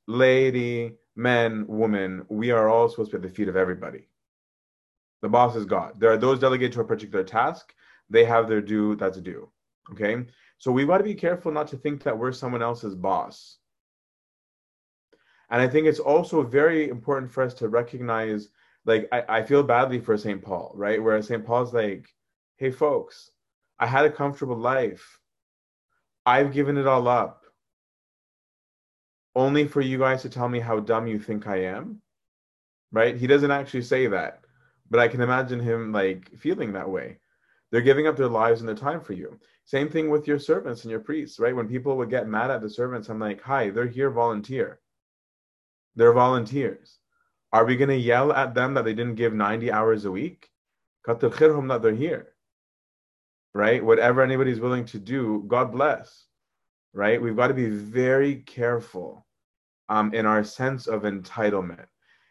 lady, 0.07 0.93
men, 1.15 1.65
woman, 1.67 2.25
we 2.29 2.51
are 2.51 2.69
all 2.69 2.87
supposed 2.87 3.11
to 3.11 3.17
be 3.17 3.25
at 3.25 3.29
the 3.29 3.35
feet 3.35 3.49
of 3.49 3.55
everybody. 3.55 4.07
The 5.21 5.29
boss 5.29 5.55
is 5.55 5.65
God. 5.65 5.99
There 5.99 6.11
are 6.11 6.17
those 6.17 6.39
delegated 6.39 6.73
to 6.73 6.81
a 6.81 6.85
particular 6.85 7.23
task. 7.23 7.73
They 8.09 8.23
have 8.23 8.47
their 8.47 8.61
due 8.61 8.95
that's 8.95 9.19
due. 9.19 9.49
Okay. 9.91 10.25
So 10.59 10.71
we've 10.71 10.87
got 10.87 10.99
to 10.99 11.03
be 11.03 11.15
careful 11.15 11.51
not 11.51 11.67
to 11.69 11.77
think 11.77 12.03
that 12.03 12.17
we're 12.17 12.31
someone 12.31 12.61
else's 12.61 12.95
boss. 12.95 13.57
And 15.49 15.61
I 15.61 15.67
think 15.67 15.87
it's 15.87 15.99
also 15.99 16.43
very 16.43 16.89
important 16.89 17.31
for 17.31 17.41
us 17.43 17.53
to 17.55 17.69
recognize, 17.69 18.49
like, 18.87 19.07
I, 19.11 19.23
I 19.29 19.43
feel 19.43 19.61
badly 19.63 19.99
for 19.99 20.17
St. 20.17 20.41
Paul, 20.41 20.71
right? 20.75 21.01
Where 21.01 21.21
St. 21.21 21.45
Paul's 21.45 21.73
like, 21.73 22.07
hey, 22.57 22.71
folks, 22.71 23.29
I 23.79 23.85
had 23.85 24.05
a 24.05 24.11
comfortable 24.11 24.57
life. 24.57 25.19
I've 26.25 26.53
given 26.53 26.77
it 26.77 26.87
all 26.87 27.07
up. 27.07 27.43
Only 29.35 29.67
for 29.67 29.81
you 29.81 29.99
guys 29.99 30.23
to 30.23 30.29
tell 30.29 30.49
me 30.49 30.59
how 30.59 30.79
dumb 30.79 31.05
you 31.05 31.19
think 31.19 31.45
I 31.45 31.65
am. 31.65 32.01
Right? 32.91 33.15
He 33.15 33.27
doesn't 33.27 33.51
actually 33.51 33.83
say 33.83 34.07
that 34.07 34.41
but 34.89 34.99
I 34.99 35.07
can 35.07 35.21
imagine 35.21 35.59
him 35.59 35.91
like 35.91 36.29
feeling 36.37 36.73
that 36.73 36.89
way. 36.89 37.17
They're 37.71 37.81
giving 37.81 38.07
up 38.07 38.15
their 38.15 38.27
lives 38.29 38.61
and 38.61 38.67
their 38.67 38.75
time 38.75 39.01
for 39.01 39.13
you. 39.13 39.39
Same 39.65 39.89
thing 39.89 40.09
with 40.09 40.27
your 40.27 40.39
servants 40.39 40.83
and 40.83 40.91
your 40.91 41.01
priests, 41.01 41.39
right? 41.39 41.55
When 41.55 41.67
people 41.67 41.97
would 41.97 42.09
get 42.09 42.27
mad 42.27 42.49
at 42.49 42.61
the 42.61 42.69
servants, 42.69 43.09
I'm 43.09 43.19
like, 43.19 43.41
hi, 43.41 43.69
they're 43.69 43.87
here 43.87 44.09
volunteer. 44.09 44.79
They're 45.95 46.13
volunteers. 46.13 46.99
Are 47.57 47.65
we 47.65 47.75
going 47.75 47.89
to 47.89 47.95
yell 47.97 48.31
at 48.31 48.53
them 48.53 48.75
that 48.75 48.85
they 48.85 48.93
didn't 48.93 49.15
give 49.15 49.33
90 49.33 49.71
hours 49.71 50.05
a 50.05 50.11
week? 50.11 50.49
that 51.69 51.79
they're 51.81 51.95
here. 51.95 52.33
Right? 53.53 53.83
Whatever 53.83 54.21
anybody's 54.21 54.59
willing 54.59 54.85
to 54.85 54.99
do, 54.99 55.43
God 55.47 55.71
bless. 55.71 56.25
Right? 56.93 57.21
We've 57.21 57.35
got 57.35 57.47
to 57.47 57.53
be 57.53 57.69
very 57.69 58.35
careful 58.35 59.25
um, 59.89 60.13
in 60.13 60.25
our 60.25 60.43
sense 60.43 60.87
of 60.87 61.03
entitlement 61.03 61.87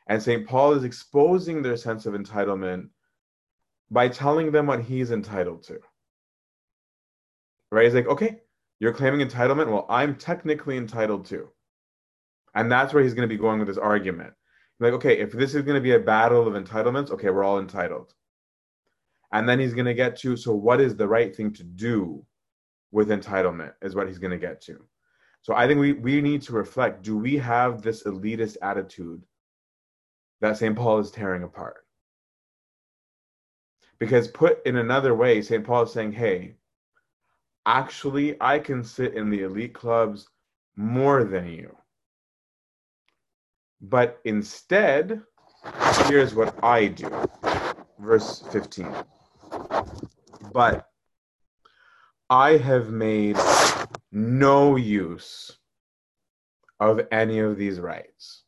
and 0.07 0.23
St. 0.23 0.47
Paul 0.47 0.73
is 0.73 0.85
exposing 0.85 1.63
their 1.63 1.77
sense 1.77 2.07
of 2.07 2.15
entitlement 2.15 2.89
by 3.91 4.09
telling 4.09 4.53
them 4.53 4.67
what 4.67 4.83
he's 4.83 5.11
entitled 5.11 5.65
to. 5.65 5.81
Right? 7.73 7.85
He's 7.85 7.95
like, 7.95 8.07
okay, 8.07 8.41
you're 8.79 8.93
claiming 8.93 9.27
entitlement. 9.27 9.69
Well, 9.69 9.87
I'm 9.89 10.15
technically 10.15 10.77
entitled 10.77 11.27
to. 11.27 11.49
And 12.55 12.71
that's 12.71 12.95
where 12.95 13.03
he's 13.03 13.15
going 13.15 13.29
to 13.29 13.35
be 13.35 13.41
going 13.41 13.59
with 13.59 13.69
his 13.69 13.79
argument. 13.79 14.33
Like, 14.79 14.93
okay, 14.95 15.19
if 15.19 15.33
this 15.33 15.55
is 15.55 15.63
going 15.63 15.77
to 15.77 15.81
be 15.81 15.93
a 15.93 15.99
battle 15.99 16.47
of 16.47 16.55
entitlements, 16.55 17.11
okay, 17.11 17.31
we're 17.31 17.45
all 17.45 17.59
entitled. 17.59 18.13
And 19.33 19.49
then 19.49 19.59
he's 19.59 19.75
going 19.75 19.87
to 19.87 19.95
get 19.95 20.17
to, 20.19 20.37
so 20.37 20.53
what 20.53 20.81
is 20.81 20.95
the 20.95 21.09
right 21.09 21.35
thing 21.35 21.53
to 21.55 21.65
do 21.65 22.25
with 22.93 23.09
entitlement, 23.09 23.73
is 23.83 23.95
what 23.95 24.07
he's 24.07 24.19
going 24.19 24.31
to 24.33 24.39
get 24.39 24.61
to. 24.63 24.85
So 25.43 25.55
I 25.55 25.67
think 25.67 25.81
we, 25.81 25.93
we 25.93 26.21
need 26.21 26.43
to 26.43 26.53
reflect 26.53 27.03
do 27.03 27.17
we 27.17 27.37
have 27.39 27.81
this 27.81 28.03
elitist 28.05 28.57
attitude 28.63 29.23
that 30.41 30.57
St. 30.57 30.77
Paul 30.77 30.99
is 30.99 31.11
tearing 31.11 31.43
apart. 31.43 31.87
Because 33.99 34.29
put 34.29 34.65
in 34.67 34.77
another 34.77 35.15
way, 35.15 35.41
St. 35.41 35.65
Paul 35.65 35.85
is 35.85 35.93
saying, 35.93 36.13
hey, 36.13 36.57
actually, 37.65 38.37
I 38.41 38.59
can 38.59 38.85
sit 38.85 39.15
in 39.15 39.31
the 39.31 39.43
elite 39.43 39.73
clubs 39.73 40.29
more 40.77 41.25
than 41.25 41.47
you. 41.47 41.77
But 43.81 44.21
instead, 44.25 45.23
here's 46.07 46.35
what 46.35 46.55
I 46.65 46.87
do. 46.87 47.11
Verse 47.99 48.43
15. 48.51 48.95
But 50.53 50.89
I 52.31 52.57
have 52.57 52.91
made 52.91 53.37
no 54.13 54.77
use 54.77 55.59
of 56.81 57.01
any 57.11 57.39
of 57.39 57.57
these 57.57 57.81
rights 57.81 58.43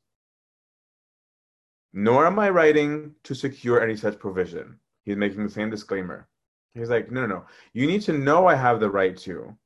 nor 1.93 2.27
am 2.27 2.39
I 2.39 2.51
writing 2.51 3.15
to 3.25 3.35
secure 3.35 3.83
any 3.83 3.97
such 3.97 4.19
provision. 4.19 4.79
He's 5.05 5.17
making 5.17 5.45
the 5.45 5.51
same 5.51 5.71
disclaimer. 5.71 6.29
He's 6.75 6.91
like, 6.91 7.11
no, 7.11 7.23
no, 7.23 7.27
no. 7.27 7.47
You 7.73 7.87
need 7.87 8.03
to 8.03 8.13
know 8.13 8.47
I 8.47 8.55
have 8.55 8.79
the 8.79 8.91
right 8.91 9.17
to, 9.19 9.57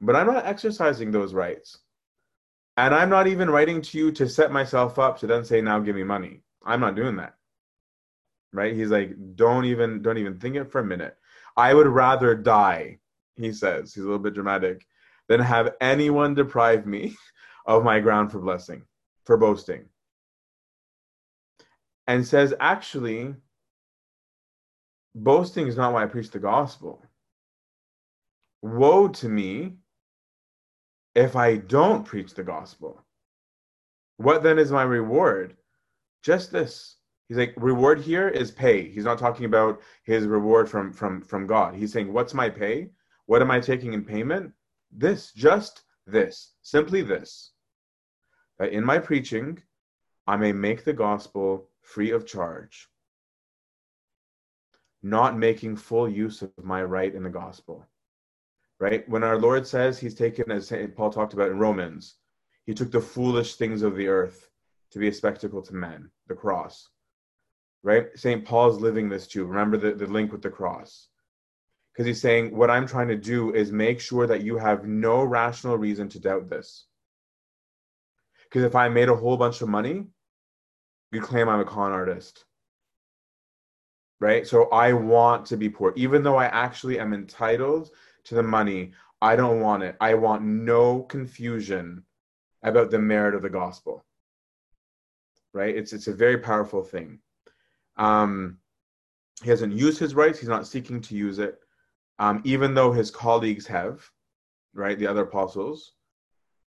but 0.00 0.16
I'm 0.16 0.26
not 0.26 0.44
exercising 0.44 1.10
those 1.10 1.32
rights. 1.32 1.78
And 2.78 2.94
I'm 2.94 3.10
not 3.10 3.26
even 3.26 3.50
writing 3.50 3.82
to 3.82 3.98
you 3.98 4.12
to 4.12 4.28
set 4.28 4.52
myself 4.52 4.98
up 4.98 5.18
to 5.18 5.26
then 5.26 5.44
say, 5.44 5.60
now 5.60 5.80
give 5.80 5.96
me 5.96 6.04
money. 6.04 6.40
I'm 6.64 6.80
not 6.80 6.94
doing 6.94 7.16
that. 7.16 7.34
Right? 8.52 8.74
He's 8.74 8.90
like, 8.90 9.10
don't 9.34 9.66
even, 9.66 10.00
don't 10.00 10.16
even 10.16 10.38
think 10.38 10.56
it 10.56 10.72
for 10.72 10.80
a 10.80 10.84
minute. 10.84 11.16
I 11.56 11.74
would 11.74 11.88
rather 11.88 12.34
die, 12.34 12.98
he 13.36 13.52
says. 13.52 13.92
He's 13.92 14.04
a 14.04 14.06
little 14.06 14.18
bit 14.18 14.34
dramatic, 14.34 14.86
than 15.28 15.40
have 15.40 15.74
anyone 15.80 16.34
deprive 16.34 16.86
me 16.86 17.14
of 17.66 17.84
my 17.84 18.00
ground 18.00 18.32
for 18.32 18.38
blessing, 18.38 18.82
for 19.26 19.36
boasting 19.36 19.84
and 22.08 22.26
says, 22.26 22.54
actually, 22.58 23.34
boasting 25.14 25.68
is 25.68 25.76
not 25.76 25.92
why 25.92 26.02
I 26.02 26.06
preach 26.06 26.30
the 26.30 26.38
gospel. 26.38 27.04
Woe 28.62 29.08
to 29.08 29.28
me 29.28 29.74
if 31.18 31.34
I 31.34 31.56
don't 31.56 32.04
preach 32.04 32.32
the 32.34 32.44
gospel. 32.44 33.02
What 34.18 34.44
then 34.44 34.58
is 34.58 34.70
my 34.70 34.84
reward? 34.84 35.56
Just 36.22 36.52
this. 36.52 36.96
He's 37.26 37.36
like, 37.36 37.54
reward 37.56 38.00
here 38.00 38.28
is 38.28 38.52
pay. 38.52 38.88
He's 38.88 39.04
not 39.04 39.18
talking 39.18 39.44
about 39.44 39.80
his 40.04 40.26
reward 40.26 40.70
from 40.70 40.92
from 40.92 41.20
from 41.20 41.46
God. 41.46 41.74
He's 41.74 41.92
saying, 41.92 42.12
what's 42.12 42.34
my 42.34 42.48
pay? 42.48 42.90
What 43.26 43.42
am 43.42 43.50
I 43.50 43.58
taking 43.58 43.94
in 43.94 44.04
payment? 44.04 44.52
This, 44.92 45.32
just 45.32 45.82
this, 46.06 46.54
simply 46.62 47.02
this. 47.02 47.50
That 48.58 48.72
in 48.72 48.84
my 48.84 48.98
preaching, 48.98 49.60
I 50.26 50.36
may 50.36 50.52
make 50.52 50.84
the 50.84 50.92
gospel 50.92 51.68
free 51.82 52.12
of 52.12 52.26
charge, 52.26 52.88
not 55.02 55.36
making 55.36 55.76
full 55.76 56.08
use 56.08 56.42
of 56.42 56.52
my 56.62 56.82
right 56.82 57.14
in 57.14 57.24
the 57.24 57.30
gospel. 57.30 57.84
Right? 58.80 59.08
When 59.08 59.24
our 59.24 59.38
Lord 59.38 59.66
says 59.66 59.98
he's 59.98 60.14
taken, 60.14 60.50
as 60.52 60.68
St. 60.68 60.94
Paul 60.94 61.10
talked 61.10 61.32
about 61.32 61.50
in 61.50 61.58
Romans, 61.58 62.14
he 62.64 62.74
took 62.74 62.92
the 62.92 63.00
foolish 63.00 63.56
things 63.56 63.82
of 63.82 63.96
the 63.96 64.08
earth 64.08 64.48
to 64.92 64.98
be 64.98 65.08
a 65.08 65.12
spectacle 65.12 65.62
to 65.62 65.74
men, 65.74 66.10
the 66.28 66.34
cross. 66.34 66.88
Right? 67.82 68.06
St. 68.14 68.44
Paul's 68.44 68.80
living 68.80 69.08
this 69.08 69.26
too. 69.26 69.44
Remember 69.44 69.76
the, 69.76 69.92
the 69.92 70.06
link 70.06 70.32
with 70.32 70.42
the 70.42 70.50
cross. 70.50 71.08
Because 71.92 72.06
he's 72.06 72.20
saying, 72.20 72.56
what 72.56 72.70
I'm 72.70 72.86
trying 72.86 73.08
to 73.08 73.16
do 73.16 73.52
is 73.52 73.72
make 73.72 74.00
sure 74.00 74.26
that 74.26 74.42
you 74.42 74.56
have 74.56 74.84
no 74.84 75.24
rational 75.24 75.76
reason 75.76 76.08
to 76.10 76.20
doubt 76.20 76.48
this. 76.48 76.86
Because 78.44 78.62
if 78.62 78.76
I 78.76 78.88
made 78.88 79.08
a 79.08 79.16
whole 79.16 79.36
bunch 79.36 79.62
of 79.62 79.68
money, 79.68 80.06
you 81.10 81.20
claim 81.20 81.48
I'm 81.48 81.60
a 81.60 81.64
con 81.64 81.90
artist. 81.92 82.44
Right? 84.20 84.46
So 84.46 84.68
I 84.70 84.92
want 84.92 85.46
to 85.46 85.56
be 85.56 85.68
poor. 85.68 85.92
Even 85.96 86.22
though 86.22 86.36
I 86.36 86.46
actually 86.46 86.98
am 86.98 87.12
entitled 87.12 87.90
to 88.28 88.34
the 88.34 88.42
money, 88.42 88.92
I 89.20 89.36
don't 89.36 89.60
want 89.60 89.82
it. 89.82 89.96
I 90.00 90.14
want 90.14 90.42
no 90.42 91.02
confusion 91.02 92.04
about 92.62 92.90
the 92.90 92.98
merit 92.98 93.34
of 93.34 93.42
the 93.42 93.50
gospel. 93.50 94.04
Right? 95.52 95.76
It's 95.76 95.92
it's 95.92 96.08
a 96.08 96.14
very 96.14 96.38
powerful 96.38 96.82
thing. 96.82 97.20
Um, 97.96 98.58
he 99.42 99.50
hasn't 99.50 99.72
used 99.72 99.98
his 99.98 100.14
rights, 100.14 100.38
he's 100.38 100.48
not 100.48 100.66
seeking 100.66 101.00
to 101.02 101.14
use 101.14 101.38
it. 101.38 101.58
Um, 102.18 102.42
even 102.44 102.74
though 102.74 102.92
his 102.92 103.10
colleagues 103.10 103.66
have, 103.68 104.08
right, 104.74 104.98
the 104.98 105.06
other 105.06 105.22
apostles. 105.22 105.92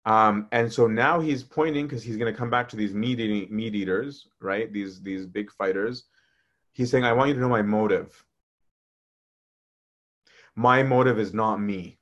Um, 0.05 0.49
and 0.53 0.73
so 0.73 0.87
now 0.87 1.21
he's 1.21 1.43
pointing 1.43 1.87
because 1.87 2.03
he's 2.03 2.17
going 2.17 2.33
to 2.33 2.39
come 2.39 2.51
back 2.51 2.69
to 2.71 2.77
these 2.77 2.95
meat 2.95 3.21
eating 3.21 3.55
meat 3.55 3.75
eaters, 3.75 4.29
right? 4.41 4.73
These 4.73 5.03
these 5.03 5.27
big 5.27 5.51
fighters. 5.51 6.05
He's 6.73 6.91
saying, 6.91 7.05
"I 7.05 7.13
want 7.13 7.29
you 7.29 7.35
to 7.35 7.41
know 7.41 7.49
my 7.49 7.63
motive. 7.63 8.25
My 10.57 10.83
motive 10.83 11.19
is 11.19 11.33
not 11.33 11.61
me. 11.61 11.99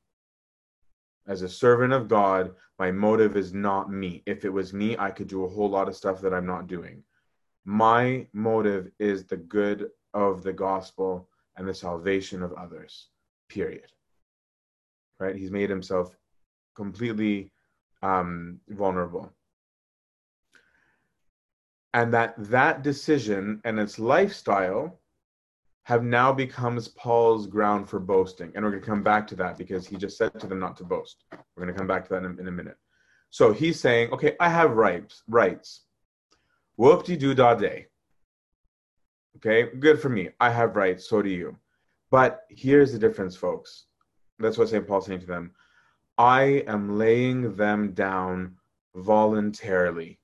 As 1.27 1.43
a 1.43 1.49
servant 1.49 1.93
of 1.93 2.09
God, 2.09 2.55
my 2.79 2.91
motive 2.91 3.37
is 3.37 3.53
not 3.53 3.93
me. 3.93 4.23
If 4.27 4.45
it 4.45 4.53
was 4.53 4.73
me, 4.73 4.97
I 4.99 5.11
could 5.11 5.29
do 5.29 5.45
a 5.45 5.49
whole 5.49 5.69
lot 5.69 5.89
of 5.89 5.97
stuff 5.97 6.21
that 6.23 6.33
I'm 6.33 6.47
not 6.47 6.67
doing. 6.67 7.03
My 7.65 8.27
motive 8.33 8.91
is 8.99 9.25
the 9.25 9.37
good 9.37 9.91
of 10.15 10.43
the 10.43 10.53
gospel 10.53 11.29
and 11.57 11.69
the 11.69 11.75
salvation 11.75 12.43
of 12.43 12.53
others. 12.55 13.09
Period. 13.49 13.93
Right? 15.19 15.37
He's 15.37 15.51
made 15.51 15.69
himself 15.69 16.17
completely 16.75 17.53
um, 18.03 18.61
vulnerable. 18.69 19.33
And 21.95 22.15
that 22.15 22.35
that 22.39 22.83
decision 22.83 23.61
and 23.65 23.79
its 23.79 23.99
lifestyle 23.99 25.01
have 25.89 26.05
now 26.05 26.31
becomes 26.31 26.87
Paul's 26.89 27.47
ground 27.47 27.89
for 27.89 27.99
boasting. 27.99 28.53
And 28.55 28.63
we're 28.63 28.73
going 28.73 28.83
to 28.83 28.87
come 28.87 29.03
back 29.03 29.27
to 29.29 29.35
that 29.37 29.57
because 29.57 29.87
he 29.87 29.97
just 29.97 30.19
said 30.19 30.39
to 30.39 30.47
them 30.47 30.59
not 30.59 30.77
to 30.77 30.85
boast. 30.85 31.25
We're 31.33 31.63
going 31.63 31.73
to 31.73 31.79
come 31.79 31.87
back 31.87 32.07
to 32.07 32.11
that 32.11 32.25
in, 32.25 32.39
in 32.39 32.47
a 32.47 32.53
minute. 32.53 32.77
So 33.31 33.55
he's 33.55 33.81
saying, 33.81 34.13
okay, 34.13 34.37
I 34.39 34.51
have 34.51 34.73
rights, 34.73 35.23
rights. 35.29 35.85
Whoop-de-doo 36.77 37.35
da 37.35 37.55
day. 37.55 37.87
Okay, 39.37 39.71
good 39.79 39.99
for 39.99 40.11
me. 40.11 40.29
I 40.41 40.51
have 40.51 40.77
rights, 40.77 41.09
so 41.09 41.23
do 41.23 41.31
you. 41.31 41.57
But 42.11 42.43
here's 42.51 42.93
the 42.93 42.99
difference, 42.99 43.35
folks. 43.35 43.87
That's 44.39 44.59
what 44.59 44.69
St. 44.69 44.87
Paul's 44.87 45.07
saying 45.07 45.21
to 45.21 45.27
them. 45.27 45.53
I 46.19 46.65
am 46.67 46.99
laying 46.99 47.57
them 47.57 47.93
down 47.93 48.57
voluntarily. 48.95 50.18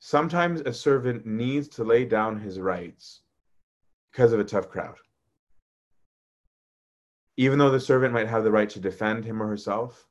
Sometimes 0.00 0.60
a 0.60 0.72
servant 0.72 1.26
needs 1.26 1.68
to 1.68 1.84
lay 1.84 2.04
down 2.04 2.38
his 2.38 2.60
rights 2.60 3.22
because 4.12 4.32
of 4.32 4.40
a 4.40 4.44
tough 4.44 4.68
crowd. 4.68 4.96
Even 7.36 7.58
though 7.58 7.70
the 7.70 7.80
servant 7.80 8.12
might 8.12 8.28
have 8.28 8.44
the 8.44 8.50
right 8.50 8.70
to 8.70 8.80
defend 8.80 9.24
him 9.24 9.42
or 9.42 9.48
herself, 9.48 10.06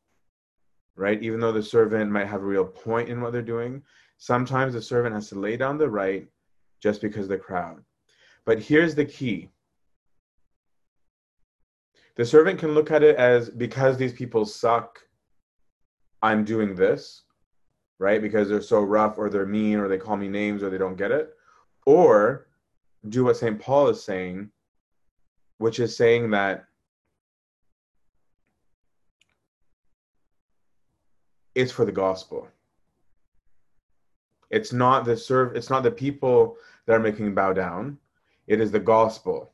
right? 0.95 1.21
Even 1.21 1.39
though 1.39 1.51
the 1.51 1.63
servant 1.63 2.11
might 2.11 2.27
have 2.27 2.41
a 2.41 2.45
real 2.45 2.65
point 2.65 3.09
in 3.09 3.21
what 3.21 3.31
they're 3.31 3.41
doing, 3.41 3.81
sometimes 4.17 4.73
the 4.73 4.81
servant 4.81 5.15
has 5.15 5.29
to 5.29 5.39
lay 5.39 5.55
down 5.55 5.77
the 5.77 5.89
right 5.89 6.27
just 6.81 7.01
because 7.01 7.23
of 7.23 7.29
the 7.29 7.37
crowd. 7.37 7.83
But 8.45 8.59
here's 8.59 8.95
the 8.95 9.05
key 9.05 9.49
the 12.15 12.25
servant 12.25 12.59
can 12.59 12.73
look 12.73 12.89
at 12.89 13.03
it 13.03 13.15
as 13.15 13.49
because 13.49 13.95
these 13.95 14.13
people 14.13 14.43
suck, 14.43 14.99
I'm 16.23 16.43
doing 16.43 16.73
this, 16.73 17.23
right? 17.99 18.21
Because 18.21 18.49
they're 18.49 18.61
so 18.61 18.81
rough 18.81 19.17
or 19.17 19.29
they're 19.29 19.45
mean 19.45 19.79
or 19.79 19.87
they 19.87 19.97
call 19.97 20.17
me 20.17 20.27
names 20.27 20.63
or 20.63 20.69
they 20.69 20.77
don't 20.77 20.97
get 20.97 21.11
it. 21.11 21.33
Or 21.85 22.47
do 23.07 23.25
what 23.25 23.37
St. 23.37 23.59
Paul 23.59 23.89
is 23.89 24.03
saying, 24.03 24.49
which 25.57 25.79
is 25.79 25.95
saying 25.95 26.31
that 26.31 26.65
it's 31.55 31.71
for 31.71 31.85
the 31.85 31.91
gospel. 31.91 32.47
It's 34.49 34.71
not 34.71 35.03
the 35.05 35.17
serve 35.17 35.55
it's 35.55 35.69
not 35.69 35.83
the 35.83 35.91
people 35.91 36.57
that 36.85 36.93
are 36.93 36.99
making 36.99 37.33
bow 37.35 37.53
down. 37.53 37.97
It 38.47 38.61
is 38.61 38.71
the 38.71 38.79
gospel 38.79 39.51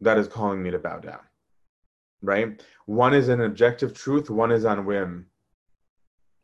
that 0.00 0.18
is 0.18 0.28
calling 0.28 0.62
me 0.62 0.70
to 0.70 0.78
bow 0.78 0.98
down 0.98 1.18
right? 2.22 2.62
One 2.86 3.14
is 3.14 3.28
an 3.28 3.40
objective 3.40 3.94
truth, 3.94 4.30
one 4.30 4.50
is 4.50 4.64
on 4.64 4.84
whim, 4.84 5.26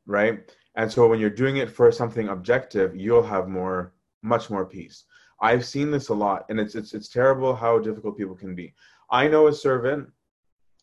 right? 0.06 0.50
And 0.76 0.90
so 0.90 1.06
when 1.06 1.20
you're 1.20 1.30
doing 1.30 1.58
it 1.58 1.70
for 1.70 1.90
something 1.92 2.28
objective, 2.28 2.96
you'll 2.96 3.22
have 3.22 3.48
more, 3.48 3.92
much 4.22 4.50
more 4.50 4.66
peace. 4.66 5.04
I've 5.40 5.64
seen 5.64 5.90
this 5.90 6.08
a 6.08 6.14
lot, 6.14 6.46
and 6.48 6.58
it's 6.58 6.74
it's 6.74 6.94
it's 6.94 7.08
terrible 7.08 7.54
how 7.54 7.78
difficult 7.78 8.16
people 8.16 8.34
can 8.34 8.54
be. 8.54 8.74
I 9.10 9.28
know 9.28 9.48
a 9.48 9.52
servant. 9.52 10.10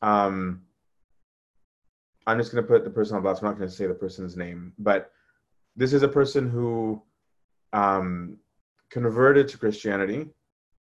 Um, 0.01 0.61
I'm 2.27 2.37
just 2.37 2.51
going 2.51 2.63
to 2.63 2.67
put 2.67 2.83
the 2.83 2.89
person 2.89 3.15
on 3.15 3.23
blast. 3.23 3.41
I'm 3.41 3.49
not 3.49 3.57
going 3.57 3.69
to 3.69 3.75
say 3.75 3.87
the 3.87 3.93
person's 3.93 4.37
name, 4.37 4.73
but 4.77 5.11
this 5.75 5.93
is 5.93 6.03
a 6.03 6.07
person 6.07 6.49
who 6.49 7.01
um, 7.73 8.37
converted 8.89 9.47
to 9.49 9.57
Christianity 9.57 10.27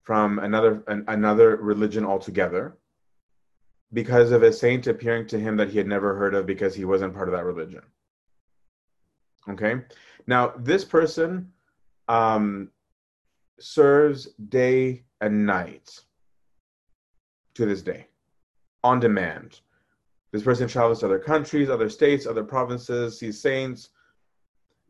from 0.03 0.39
another 0.39 0.83
an, 0.87 1.03
another 1.07 1.57
religion 1.57 2.05
altogether 2.05 2.77
because 3.93 4.31
of 4.31 4.43
a 4.43 4.53
saint 4.53 4.87
appearing 4.87 5.27
to 5.27 5.39
him 5.39 5.57
that 5.57 5.69
he 5.69 5.77
had 5.77 5.87
never 5.87 6.15
heard 6.15 6.33
of 6.33 6.45
because 6.45 6.75
he 6.75 6.85
wasn't 6.85 7.13
part 7.13 7.27
of 7.27 7.33
that 7.33 7.45
religion. 7.45 7.81
Okay. 9.49 9.81
Now, 10.27 10.53
this 10.57 10.85
person 10.85 11.51
um, 12.07 12.69
serves 13.59 14.27
day 14.49 15.03
and 15.21 15.45
night 15.45 16.01
to 17.55 17.65
this 17.65 17.81
day 17.81 18.07
on 18.83 18.99
demand. 18.99 19.61
This 20.31 20.43
person 20.43 20.67
travels 20.67 20.99
to 20.99 21.07
other 21.07 21.19
countries, 21.19 21.69
other 21.69 21.89
states, 21.89 22.27
other 22.27 22.43
provinces, 22.43 23.17
sees 23.17 23.41
saints. 23.41 23.89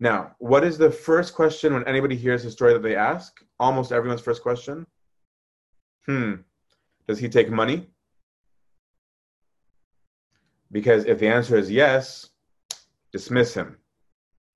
Now, 0.01 0.35
what 0.39 0.63
is 0.63 0.77
the 0.77 0.91
first 0.91 1.33
question 1.33 1.73
when 1.73 1.87
anybody 1.87 2.15
hears 2.15 2.43
the 2.43 2.51
story 2.51 2.73
that 2.73 2.83
they 2.83 2.95
ask? 2.95 3.41
Almost 3.59 3.91
everyone's 3.91 4.21
first 4.21 4.41
question. 4.41 4.85
Hmm. 6.05 6.35
Does 7.07 7.19
he 7.19 7.29
take 7.29 7.49
money? 7.49 7.87
Because 10.71 11.05
if 11.05 11.19
the 11.19 11.27
answer 11.27 11.57
is 11.57 11.71
yes, 11.71 12.29
dismiss 13.11 13.53
him 13.53 13.78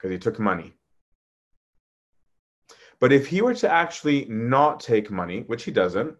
because 0.04 0.14
he 0.14 0.20
took 0.20 0.38
money. 0.38 0.74
But 3.00 3.14
if 3.14 3.26
he 3.26 3.42
were 3.42 3.54
to 3.56 3.72
actually 3.72 4.26
not 4.26 4.82
take 4.82 5.10
money, 5.10 5.44
which 5.48 5.64
he 5.64 5.72
doesn't, 5.72 6.18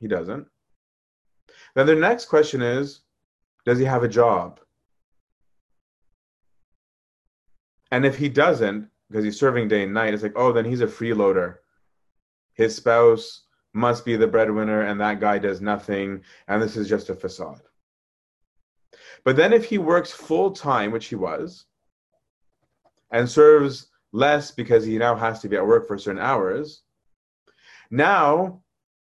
he 0.00 0.08
doesn't, 0.08 0.46
then 1.74 1.86
the 1.86 1.94
next 1.94 2.26
question 2.26 2.62
is 2.62 3.00
does 3.66 3.78
he 3.78 3.84
have 3.84 4.02
a 4.02 4.08
job? 4.08 4.60
And 7.92 8.06
if 8.06 8.16
he 8.16 8.30
doesn't, 8.30 8.88
because 9.10 9.24
he's 9.24 9.38
serving 9.38 9.68
day 9.68 9.82
and 9.82 9.92
night, 9.92 10.14
it's 10.14 10.22
like, 10.22 10.32
oh, 10.36 10.52
then 10.52 10.64
he's 10.64 10.80
a 10.80 10.86
freeloader. 10.86 11.56
His 12.54 12.76
spouse 12.76 13.42
must 13.74 14.06
be 14.06 14.16
the 14.16 14.26
breadwinner, 14.26 14.82
and 14.82 14.98
that 15.00 15.20
guy 15.20 15.36
does 15.38 15.60
nothing, 15.60 16.22
and 16.48 16.62
this 16.62 16.76
is 16.76 16.88
just 16.88 17.10
a 17.10 17.14
facade. 17.14 17.60
But 19.22 19.36
then 19.36 19.52
if 19.52 19.66
he 19.66 19.76
works 19.76 20.12
full 20.12 20.50
time, 20.50 20.92
which 20.92 21.06
he 21.06 21.14
was, 21.14 21.66
and 23.10 23.28
serves 23.28 23.88
less 24.12 24.50
because 24.50 24.84
he 24.84 24.98
now 24.98 25.14
has 25.14 25.40
to 25.40 25.48
be 25.48 25.56
at 25.56 25.66
work 25.66 25.86
for 25.86 25.98
certain 25.98 26.20
hours, 26.20 26.82
now 27.90 28.62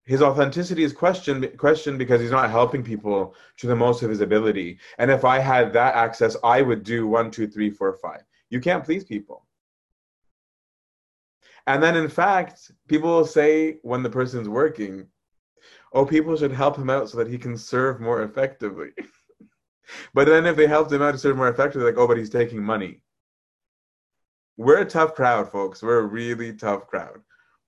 his 0.07 0.21
authenticity 0.21 0.83
is 0.83 0.93
questioned 0.93 1.51
questioned 1.57 1.99
because 1.99 2.21
he's 2.21 2.31
not 2.31 2.49
helping 2.49 2.81
people 2.81 3.35
to 3.57 3.67
the 3.67 3.75
most 3.75 4.03
of 4.03 4.09
his 4.09 4.21
ability. 4.21 4.79
And 4.99 5.11
if 5.11 5.25
I 5.25 5.39
had 5.39 5.73
that 5.73 5.95
access, 5.95 6.37
I 6.43 6.61
would 6.61 6.83
do 6.83 7.07
one, 7.07 7.29
two, 7.29 7.47
three, 7.47 7.69
four, 7.69 7.93
five. 7.93 8.23
You 8.49 8.61
can't 8.61 8.85
please 8.85 9.03
people. 9.03 9.45
And 11.67 11.83
then 11.83 11.97
in 11.97 12.07
fact, 12.07 12.71
people 12.87 13.09
will 13.09 13.25
say 13.25 13.79
when 13.81 14.01
the 14.01 14.09
person's 14.09 14.47
working, 14.47 15.07
oh, 15.91 16.05
people 16.05 16.37
should 16.37 16.53
help 16.53 16.77
him 16.77 16.89
out 16.89 17.09
so 17.09 17.17
that 17.17 17.27
he 17.27 17.37
can 17.37 17.57
serve 17.57 17.99
more 17.99 18.23
effectively. 18.23 18.91
But 20.13 20.27
then 20.27 20.45
if 20.45 20.57
they 20.57 20.67
helped 20.67 20.91
him 20.91 21.01
out 21.01 21.13
to 21.13 21.17
serve 21.17 21.37
more 21.37 21.47
effectively, 21.47 21.85
like, 21.85 21.97
oh, 21.97 22.07
but 22.07 22.17
he's 22.17 22.29
taking 22.29 22.61
money. 22.61 23.01
We're 24.57 24.79
a 24.81 24.85
tough 24.85 25.13
crowd, 25.13 25.51
folks. 25.51 25.83
We're 25.83 25.99
a 25.99 26.05
really 26.05 26.53
tough 26.53 26.87
crowd. 26.87 27.21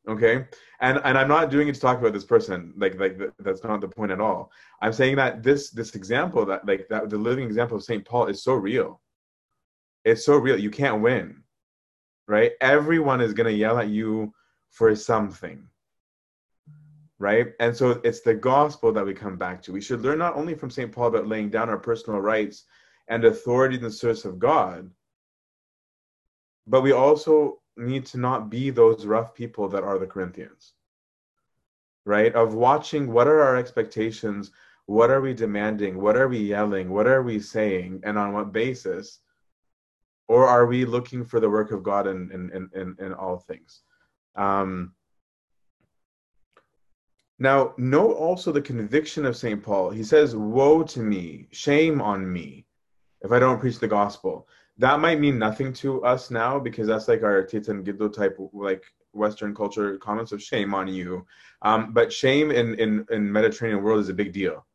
Okay, 0.07 0.45
and 0.81 0.99
and 1.03 1.17
I'm 1.17 1.27
not 1.27 1.51
doing 1.51 1.67
it 1.67 1.75
to 1.75 1.81
talk 1.81 1.99
about 1.99 2.13
this 2.13 2.25
person. 2.25 2.73
Like 2.77 2.99
like 2.99 3.19
that's 3.39 3.63
not 3.63 3.81
the 3.81 3.87
point 3.87 4.11
at 4.11 4.19
all. 4.19 4.51
I'm 4.81 4.93
saying 4.93 5.17
that 5.17 5.43
this 5.43 5.69
this 5.69 5.93
example 5.93 6.45
that 6.47 6.65
like 6.65 6.87
that 6.89 7.09
the 7.09 7.17
living 7.17 7.45
example 7.45 7.77
of 7.77 7.83
Saint 7.83 8.05
Paul 8.05 8.27
is 8.27 8.43
so 8.43 8.53
real. 8.53 9.01
It's 10.05 10.25
so 10.25 10.37
real. 10.37 10.59
You 10.59 10.71
can't 10.71 11.01
win, 11.01 11.43
right? 12.27 12.53
Everyone 12.61 13.21
is 13.21 13.33
gonna 13.33 13.51
yell 13.51 13.77
at 13.77 13.89
you 13.89 14.33
for 14.71 14.95
something 14.95 15.67
right? 17.19 17.47
And 17.59 17.75
so 17.75 17.99
it's 18.03 18.21
the 18.21 18.33
gospel 18.33 18.91
that 18.93 19.05
we 19.05 19.13
come 19.13 19.37
back 19.37 19.61
to. 19.63 19.73
We 19.73 19.81
should 19.81 20.01
learn 20.01 20.19
not 20.19 20.35
only 20.35 20.55
from 20.55 20.69
St. 20.69 20.91
Paul 20.91 21.07
about 21.07 21.27
laying 21.27 21.49
down 21.49 21.69
our 21.69 21.77
personal 21.77 22.21
rights 22.21 22.63
and 23.09 23.25
authority 23.25 23.75
in 23.75 23.83
the 23.83 23.91
service 23.91 24.25
of 24.25 24.39
God, 24.39 24.89
but 26.69 26.81
we 26.81 26.91
also 26.91 27.59
need 27.75 28.05
to 28.05 28.19
not 28.19 28.49
be 28.49 28.69
those 28.69 29.05
rough 29.05 29.33
people 29.33 29.67
that 29.69 29.83
are 29.83 29.97
the 29.97 30.05
Corinthians, 30.05 30.73
right? 32.05 32.33
Of 32.35 32.53
watching 32.53 33.11
what 33.11 33.27
are 33.27 33.41
our 33.41 33.57
expectations, 33.57 34.51
what 34.85 35.09
are 35.09 35.19
we 35.19 35.33
demanding, 35.33 35.99
what 35.99 36.15
are 36.15 36.27
we 36.27 36.37
yelling, 36.37 36.91
what 36.91 37.07
are 37.07 37.23
we 37.23 37.39
saying, 37.39 38.01
and 38.03 38.17
on 38.19 38.33
what 38.33 38.53
basis? 38.53 39.19
Or 40.27 40.47
are 40.47 40.67
we 40.67 40.85
looking 40.85 41.25
for 41.25 41.39
the 41.39 41.49
work 41.49 41.71
of 41.71 41.81
God 41.81 42.05
in, 42.05 42.29
in, 42.31 42.69
in, 42.79 42.95
in 43.03 43.13
all 43.13 43.37
things? 43.37 43.81
Um, 44.35 44.93
now, 47.39 47.73
note 47.77 48.13
also 48.13 48.51
the 48.51 48.61
conviction 48.61 49.25
of 49.25 49.35
St. 49.35 49.63
Paul. 49.63 49.89
He 49.89 50.03
says, 50.03 50.35
Woe 50.35 50.83
to 50.83 50.99
me, 50.99 51.47
shame 51.51 51.99
on 51.99 52.31
me, 52.31 52.67
if 53.21 53.31
I 53.31 53.39
don't 53.39 53.59
preach 53.59 53.79
the 53.79 53.87
gospel. 53.87 54.47
That 54.79 55.01
might 55.01 55.19
mean 55.19 55.37
nothing 55.37 55.73
to 55.73 56.03
us 56.05 56.31
now 56.31 56.57
because 56.57 56.87
that's 56.87 57.09
like 57.09 57.21
our 57.21 57.43
Titan 57.43 57.83
Giddo 57.83 58.11
type, 58.11 58.37
like 58.53 58.85
Western 59.11 59.53
culture 59.53 59.97
comments 59.97 60.31
of 60.31 60.41
shame 60.41 60.73
on 60.73 60.87
you. 60.87 61.25
Um, 61.61 61.91
but 61.91 62.13
shame 62.13 62.49
in, 62.49 62.75
in, 62.79 63.05
in 63.11 63.29
Mediterranean 63.29 63.83
world 63.83 63.99
is 63.99 64.07
a 64.07 64.13
big 64.13 64.31
deal. 64.31 64.65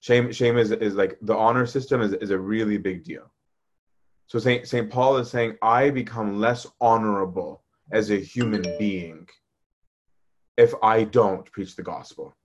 Shame, 0.00 0.32
shame 0.32 0.58
is, 0.58 0.72
is 0.72 0.94
like 0.94 1.16
the 1.22 1.36
honor 1.36 1.64
system 1.64 2.00
is, 2.00 2.12
is 2.14 2.30
a 2.30 2.38
really 2.38 2.76
big 2.76 3.04
deal. 3.04 3.30
So 4.26 4.40
St. 4.40 4.66
St. 4.66 4.90
Paul 4.90 5.18
is 5.18 5.30
saying, 5.30 5.56
I 5.62 5.90
become 5.90 6.40
less 6.40 6.66
honorable 6.80 7.62
as 7.92 8.10
a 8.10 8.16
human 8.16 8.62
being 8.78 9.28
if 10.56 10.74
I 10.82 11.04
don't 11.04 11.50
preach 11.52 11.76
the 11.76 11.84
gospel, 11.84 12.36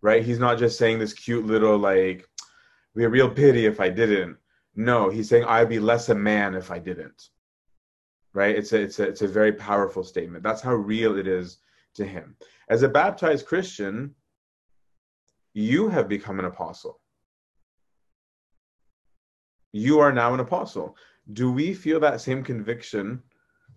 right? 0.00 0.24
He's 0.24 0.38
not 0.38 0.58
just 0.58 0.78
saying 0.78 0.98
this 0.98 1.12
cute 1.12 1.44
little 1.44 1.76
like, 1.76 2.26
be 2.96 3.04
a 3.04 3.08
real 3.08 3.28
pity 3.28 3.66
if 3.66 3.80
I 3.80 3.90
didn't. 3.90 4.38
No, 4.74 5.10
he's 5.10 5.28
saying 5.28 5.44
I'd 5.44 5.68
be 5.68 5.78
less 5.78 6.08
a 6.08 6.14
man 6.14 6.54
if 6.54 6.70
I 6.70 6.78
didn't. 6.78 7.28
Right? 8.32 8.56
It's 8.56 8.72
a 8.72 8.80
it's 8.80 8.98
a 8.98 9.04
it's 9.04 9.22
a 9.22 9.28
very 9.28 9.52
powerful 9.52 10.02
statement. 10.02 10.42
That's 10.42 10.62
how 10.62 10.74
real 10.74 11.18
it 11.18 11.26
is 11.26 11.58
to 11.94 12.06
him. 12.06 12.36
As 12.68 12.82
a 12.82 12.88
baptized 12.88 13.46
Christian, 13.46 14.14
you 15.52 15.88
have 15.88 16.08
become 16.08 16.38
an 16.38 16.46
apostle. 16.46 17.00
You 19.72 20.00
are 20.00 20.12
now 20.12 20.32
an 20.32 20.40
apostle. 20.40 20.96
Do 21.32 21.52
we 21.52 21.74
feel 21.74 22.00
that 22.00 22.20
same 22.20 22.42
conviction 22.42 23.22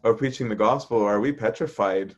of 0.03 0.17
preaching 0.17 0.49
the 0.49 0.55
gospel, 0.55 0.97
or 0.97 1.13
are 1.13 1.19
we 1.19 1.31
petrified? 1.31 2.15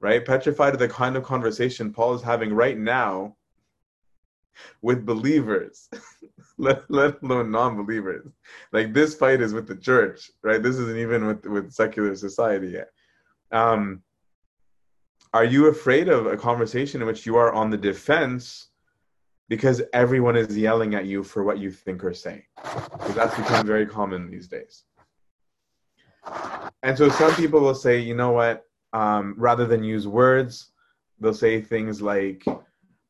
Right? 0.00 0.24
Petrified 0.24 0.74
of 0.74 0.78
the 0.78 0.88
kind 0.88 1.16
of 1.16 1.22
conversation 1.22 1.92
Paul 1.92 2.14
is 2.14 2.22
having 2.22 2.52
right 2.52 2.78
now 2.78 3.36
with 4.82 5.06
believers, 5.06 5.88
let, 6.58 6.90
let 6.90 7.22
alone 7.22 7.50
non-believers. 7.50 8.26
Like 8.72 8.92
this 8.92 9.14
fight 9.14 9.40
is 9.40 9.54
with 9.54 9.66
the 9.66 9.76
church, 9.76 10.30
right? 10.42 10.62
This 10.62 10.76
isn't 10.76 10.98
even 10.98 11.26
with 11.26 11.46
with 11.46 11.72
secular 11.72 12.14
society 12.14 12.68
yet. 12.68 12.90
Um, 13.50 14.02
are 15.32 15.44
you 15.44 15.68
afraid 15.68 16.08
of 16.08 16.26
a 16.26 16.36
conversation 16.36 17.00
in 17.00 17.06
which 17.06 17.26
you 17.26 17.36
are 17.36 17.52
on 17.52 17.70
the 17.70 17.76
defense 17.76 18.68
because 19.48 19.82
everyone 19.92 20.36
is 20.36 20.56
yelling 20.56 20.94
at 20.94 21.06
you 21.06 21.22
for 21.22 21.44
what 21.44 21.58
you 21.58 21.70
think 21.70 22.02
or 22.04 22.12
say? 22.12 22.46
Because 22.56 23.14
that's 23.14 23.36
become 23.36 23.66
very 23.66 23.86
common 23.86 24.30
these 24.30 24.48
days. 24.48 24.84
And 26.82 26.96
so 26.96 27.08
some 27.08 27.34
people 27.34 27.60
will 27.60 27.74
say, 27.74 27.98
you 27.98 28.14
know 28.14 28.32
what? 28.32 28.64
Um, 28.92 29.34
rather 29.36 29.66
than 29.66 29.84
use 29.84 30.06
words, 30.06 30.70
they'll 31.20 31.34
say 31.34 31.60
things 31.60 32.00
like, 32.00 32.44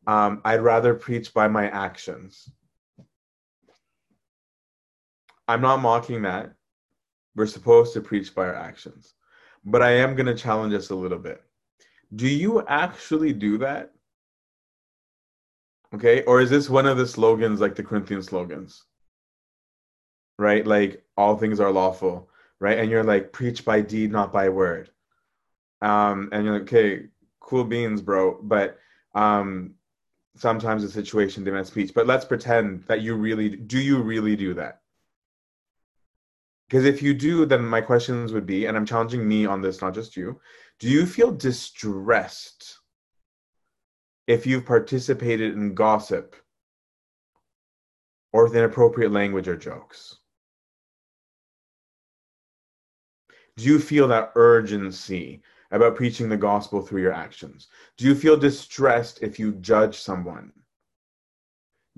um, 0.06 0.40
I'd 0.44 0.60
rather 0.60 0.94
preach 0.94 1.32
by 1.34 1.48
my 1.48 1.68
actions. 1.68 2.50
I'm 5.48 5.62
not 5.62 5.80
mocking 5.80 6.22
that. 6.22 6.52
We're 7.34 7.46
supposed 7.46 7.94
to 7.94 8.00
preach 8.00 8.34
by 8.34 8.46
our 8.46 8.54
actions. 8.54 9.14
But 9.64 9.82
I 9.82 9.92
am 9.92 10.14
going 10.14 10.26
to 10.26 10.34
challenge 10.34 10.74
us 10.74 10.90
a 10.90 10.94
little 10.94 11.18
bit. 11.18 11.42
Do 12.14 12.28
you 12.28 12.64
actually 12.66 13.32
do 13.32 13.58
that? 13.58 13.92
Okay. 15.94 16.22
Or 16.24 16.40
is 16.40 16.50
this 16.50 16.68
one 16.68 16.86
of 16.86 16.98
the 16.98 17.06
slogans 17.06 17.60
like 17.60 17.74
the 17.74 17.82
Corinthian 17.82 18.22
slogans? 18.22 18.84
Right? 20.38 20.66
Like 20.66 21.02
all 21.16 21.36
things 21.36 21.60
are 21.60 21.72
lawful, 21.72 22.28
right? 22.60 22.78
And 22.78 22.90
you're 22.90 23.04
like, 23.04 23.32
preach 23.32 23.64
by 23.64 23.80
deed, 23.80 24.12
not 24.12 24.32
by 24.32 24.50
word. 24.50 24.90
Um, 25.80 26.28
and 26.32 26.44
you're 26.44 26.54
like, 26.54 26.62
okay, 26.62 27.06
cool 27.40 27.64
beans, 27.64 28.02
bro. 28.02 28.38
But 28.42 28.78
um, 29.14 29.74
sometimes 30.36 30.82
the 30.82 30.90
situation 30.90 31.44
demands 31.44 31.70
speech. 31.70 31.92
But 31.94 32.06
let's 32.06 32.24
pretend 32.24 32.84
that 32.84 33.00
you 33.00 33.14
really 33.14 33.48
do 33.48 33.78
you 33.78 34.00
really 34.02 34.36
do 34.36 34.54
that? 34.54 34.82
Because 36.68 36.84
if 36.84 37.00
you 37.02 37.14
do, 37.14 37.46
then 37.46 37.64
my 37.64 37.80
questions 37.80 38.32
would 38.32 38.44
be, 38.44 38.66
and 38.66 38.76
I'm 38.76 38.84
challenging 38.84 39.26
me 39.26 39.46
on 39.46 39.62
this, 39.62 39.80
not 39.80 39.94
just 39.94 40.16
you. 40.16 40.38
Do 40.78 40.88
you 40.88 41.06
feel 41.06 41.32
distressed 41.32 42.78
if 44.26 44.46
you've 44.46 44.66
participated 44.66 45.54
in 45.54 45.74
gossip 45.74 46.36
or 48.32 48.44
with 48.44 48.54
inappropriate 48.54 49.12
language 49.12 49.48
or 49.48 49.56
jokes? 49.56 50.18
Do 53.56 53.64
you 53.64 53.78
feel 53.78 54.06
that 54.08 54.32
urgency 54.36 55.42
about 55.70 55.96
preaching 55.96 56.28
the 56.28 56.36
gospel 56.36 56.82
through 56.82 57.02
your 57.02 57.14
actions? 57.14 57.68
Do 57.96 58.04
you 58.04 58.14
feel 58.14 58.36
distressed 58.36 59.20
if 59.22 59.38
you 59.38 59.52
judge 59.52 59.98
someone? 59.98 60.52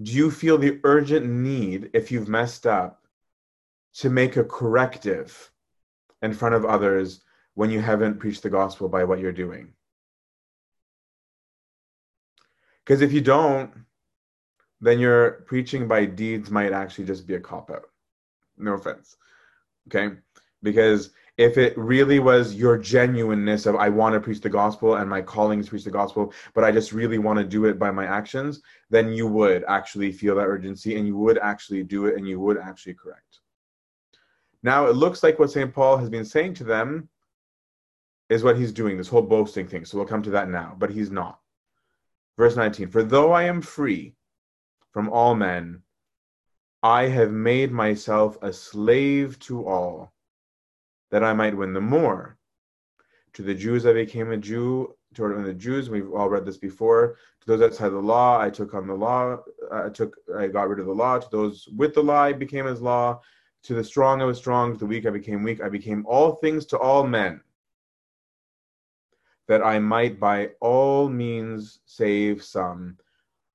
Do 0.00 0.12
you 0.12 0.30
feel 0.30 0.56
the 0.56 0.80
urgent 0.84 1.26
need, 1.26 1.90
if 1.92 2.10
you've 2.10 2.28
messed 2.28 2.66
up, 2.66 3.04
to 3.94 4.10
make 4.10 4.36
a 4.36 4.44
corrective 4.44 5.50
in 6.22 6.32
front 6.32 6.54
of 6.54 6.64
others 6.64 7.22
when 7.54 7.70
you 7.70 7.80
haven't 7.80 8.18
preached 8.18 8.42
the 8.42 8.50
gospel 8.50 8.88
by 8.88 9.04
what 9.04 9.18
you're 9.18 9.32
doing. 9.32 9.72
Because 12.84 13.02
if 13.02 13.12
you 13.12 13.20
don't, 13.20 13.70
then 14.80 14.98
your 14.98 15.44
preaching 15.46 15.86
by 15.86 16.06
deeds 16.06 16.50
might 16.50 16.72
actually 16.72 17.04
just 17.04 17.26
be 17.26 17.34
a 17.34 17.40
cop 17.40 17.70
out. 17.70 17.90
No 18.56 18.74
offense. 18.74 19.16
Okay? 19.88 20.16
Because 20.62 21.10
if 21.36 21.56
it 21.56 21.76
really 21.78 22.18
was 22.18 22.54
your 22.54 22.76
genuineness 22.76 23.66
of 23.66 23.76
I 23.76 23.88
want 23.88 24.14
to 24.14 24.20
preach 24.20 24.40
the 24.40 24.50
gospel 24.50 24.96
and 24.96 25.08
my 25.08 25.22
calling 25.22 25.60
is 25.60 25.66
to 25.66 25.70
preach 25.70 25.84
the 25.84 25.90
gospel, 25.90 26.32
but 26.54 26.64
I 26.64 26.70
just 26.70 26.92
really 26.92 27.18
want 27.18 27.38
to 27.38 27.44
do 27.44 27.64
it 27.64 27.78
by 27.78 27.90
my 27.90 28.04
actions, 28.04 28.60
then 28.90 29.12
you 29.12 29.26
would 29.26 29.64
actually 29.68 30.12
feel 30.12 30.34
that 30.36 30.46
urgency 30.46 30.96
and 30.96 31.06
you 31.06 31.16
would 31.16 31.38
actually 31.38 31.82
do 31.82 32.06
it 32.06 32.16
and 32.16 32.28
you 32.28 32.40
would 32.40 32.58
actually 32.58 32.94
correct. 32.94 33.39
Now 34.62 34.86
it 34.86 34.96
looks 34.96 35.22
like 35.22 35.38
what 35.38 35.50
St. 35.50 35.72
Paul 35.72 35.96
has 35.96 36.10
been 36.10 36.24
saying 36.24 36.54
to 36.54 36.64
them 36.64 37.08
is 38.28 38.44
what 38.44 38.58
he's 38.58 38.72
doing, 38.72 38.96
this 38.96 39.08
whole 39.08 39.22
boasting 39.22 39.66
thing. 39.66 39.84
So 39.84 39.98
we'll 39.98 40.06
come 40.06 40.22
to 40.22 40.30
that 40.30 40.48
now, 40.48 40.76
but 40.78 40.90
he's 40.90 41.10
not. 41.10 41.40
Verse 42.38 42.56
19 42.56 42.88
For 42.88 43.02
though 43.02 43.32
I 43.32 43.44
am 43.44 43.60
free 43.60 44.14
from 44.92 45.08
all 45.08 45.34
men, 45.34 45.82
I 46.82 47.08
have 47.08 47.32
made 47.32 47.72
myself 47.72 48.38
a 48.40 48.52
slave 48.52 49.38
to 49.40 49.66
all, 49.66 50.12
that 51.10 51.24
I 51.24 51.32
might 51.32 51.56
win 51.56 51.72
the 51.72 51.80
more. 51.80 52.38
To 53.34 53.42
the 53.42 53.54
Jews, 53.54 53.84
I 53.86 53.92
became 53.92 54.32
a 54.32 54.36
Jew. 54.36 54.94
To 55.14 55.42
the 55.42 55.52
Jews, 55.52 55.90
we've 55.90 56.12
all 56.12 56.28
read 56.28 56.46
this 56.46 56.56
before. 56.56 57.16
To 57.40 57.46
those 57.46 57.62
outside 57.62 57.90
the 57.90 57.98
law, 57.98 58.40
I 58.40 58.48
took 58.48 58.74
on 58.74 58.86
the 58.86 58.94
law. 58.94 59.38
I 59.72 59.88
took, 59.88 60.16
I 60.36 60.46
got 60.46 60.68
rid 60.68 60.78
of 60.78 60.86
the 60.86 60.92
law. 60.92 61.18
To 61.18 61.28
those 61.30 61.68
with 61.76 61.94
the 61.94 62.02
law, 62.02 62.22
I 62.22 62.32
became 62.32 62.66
as 62.66 62.80
law. 62.80 63.20
To 63.64 63.74
the 63.74 63.84
strong, 63.84 64.22
I 64.22 64.24
was 64.24 64.38
strong. 64.38 64.72
To 64.72 64.78
the 64.78 64.86
weak, 64.86 65.06
I 65.06 65.10
became 65.10 65.42
weak. 65.42 65.60
I 65.60 65.68
became 65.68 66.04
all 66.06 66.32
things 66.36 66.66
to 66.66 66.78
all 66.78 67.06
men 67.06 67.42
that 69.50 69.64
I 69.64 69.80
might 69.80 70.20
by 70.20 70.50
all 70.60 71.08
means 71.08 71.80
save 71.84 72.40
some. 72.44 72.96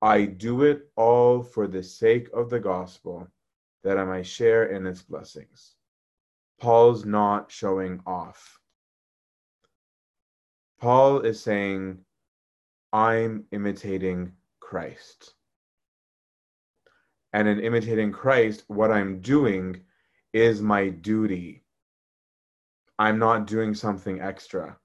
I 0.02 0.26
do 0.26 0.62
it 0.62 0.90
all 0.94 1.42
for 1.42 1.66
the 1.66 1.82
sake 1.82 2.28
of 2.34 2.50
the 2.50 2.60
gospel, 2.60 3.26
that 3.82 3.96
I 3.96 4.04
might 4.04 4.26
share 4.26 4.66
in 4.66 4.86
its 4.86 5.00
blessings. 5.00 5.76
Paul's 6.60 7.06
not 7.06 7.50
showing 7.50 8.02
off. 8.06 8.60
Paul 10.80 11.20
is 11.20 11.42
saying, 11.42 11.98
I'm 12.92 13.44
imitating 13.50 14.32
Christ. 14.60 15.32
And 17.32 17.48
in 17.48 17.60
imitating 17.60 18.12
Christ, 18.12 18.64
what 18.68 18.90
I'm 18.90 19.20
doing 19.20 19.80
is 20.36 20.60
my 20.60 20.90
duty. 20.90 21.62
I'm 22.98 23.18
not 23.18 23.46
doing 23.46 23.74
something 23.74 24.20
extra. 24.20 24.76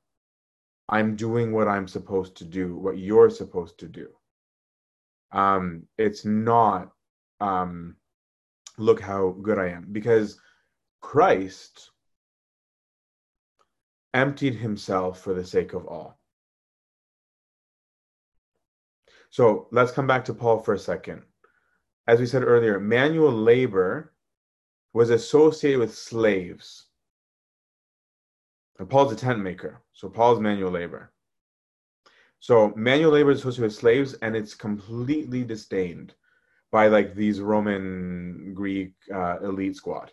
I'm 0.88 1.18
doing 1.18 1.52
what 1.52 1.68
I'm 1.68 1.90
supposed 1.90 2.38
to 2.38 2.46
do, 2.46 2.78
what 2.78 2.98
you're 2.98 3.30
supposed 3.30 3.78
to 3.80 3.90
do. 3.90 4.08
Um, 5.34 5.84
it's 5.98 6.24
not 6.24 6.94
um, 7.42 7.98
look 8.78 9.02
how 9.02 9.36
good 9.42 9.60
I 9.60 9.68
am 9.70 9.88
because 9.92 10.40
Christ 11.02 11.92
emptied 14.14 14.56
himself 14.56 15.20
for 15.20 15.34
the 15.34 15.44
sake 15.44 15.74
of 15.74 15.86
all. 15.86 16.18
So 19.30 19.68
let's 19.72 19.92
come 19.92 20.08
back 20.08 20.24
to 20.26 20.34
Paul 20.34 20.60
for 20.60 20.76
a 20.76 20.80
second. 20.80 21.24
As 22.08 22.22
we 22.22 22.26
said 22.26 22.44
earlier, 22.44 22.80
manual 22.80 23.34
labor 23.34 24.11
was 24.94 25.10
associated 25.10 25.80
with 25.80 25.96
slaves. 25.96 26.88
And 28.80 28.90
Paul's 28.90 29.14
a 29.14 29.16
tent 29.16 29.40
maker, 29.40 29.82
so 29.94 30.10
Paul's 30.10 30.40
manual 30.40 30.72
labor. 30.72 31.12
So 32.40 32.74
manual 32.76 33.12
labor 33.12 33.32
is 33.32 33.40
associated 33.40 33.64
with 33.64 33.76
slaves, 33.76 34.14
and 34.16 34.36
it's 34.36 34.56
completely 34.56 35.44
disdained 35.44 36.16
by 36.72 36.88
like 36.88 37.14
these 37.14 37.40
Roman 37.40 38.54
Greek 38.54 38.94
uh, 39.14 39.40
elite 39.42 39.76
squad. 39.76 40.12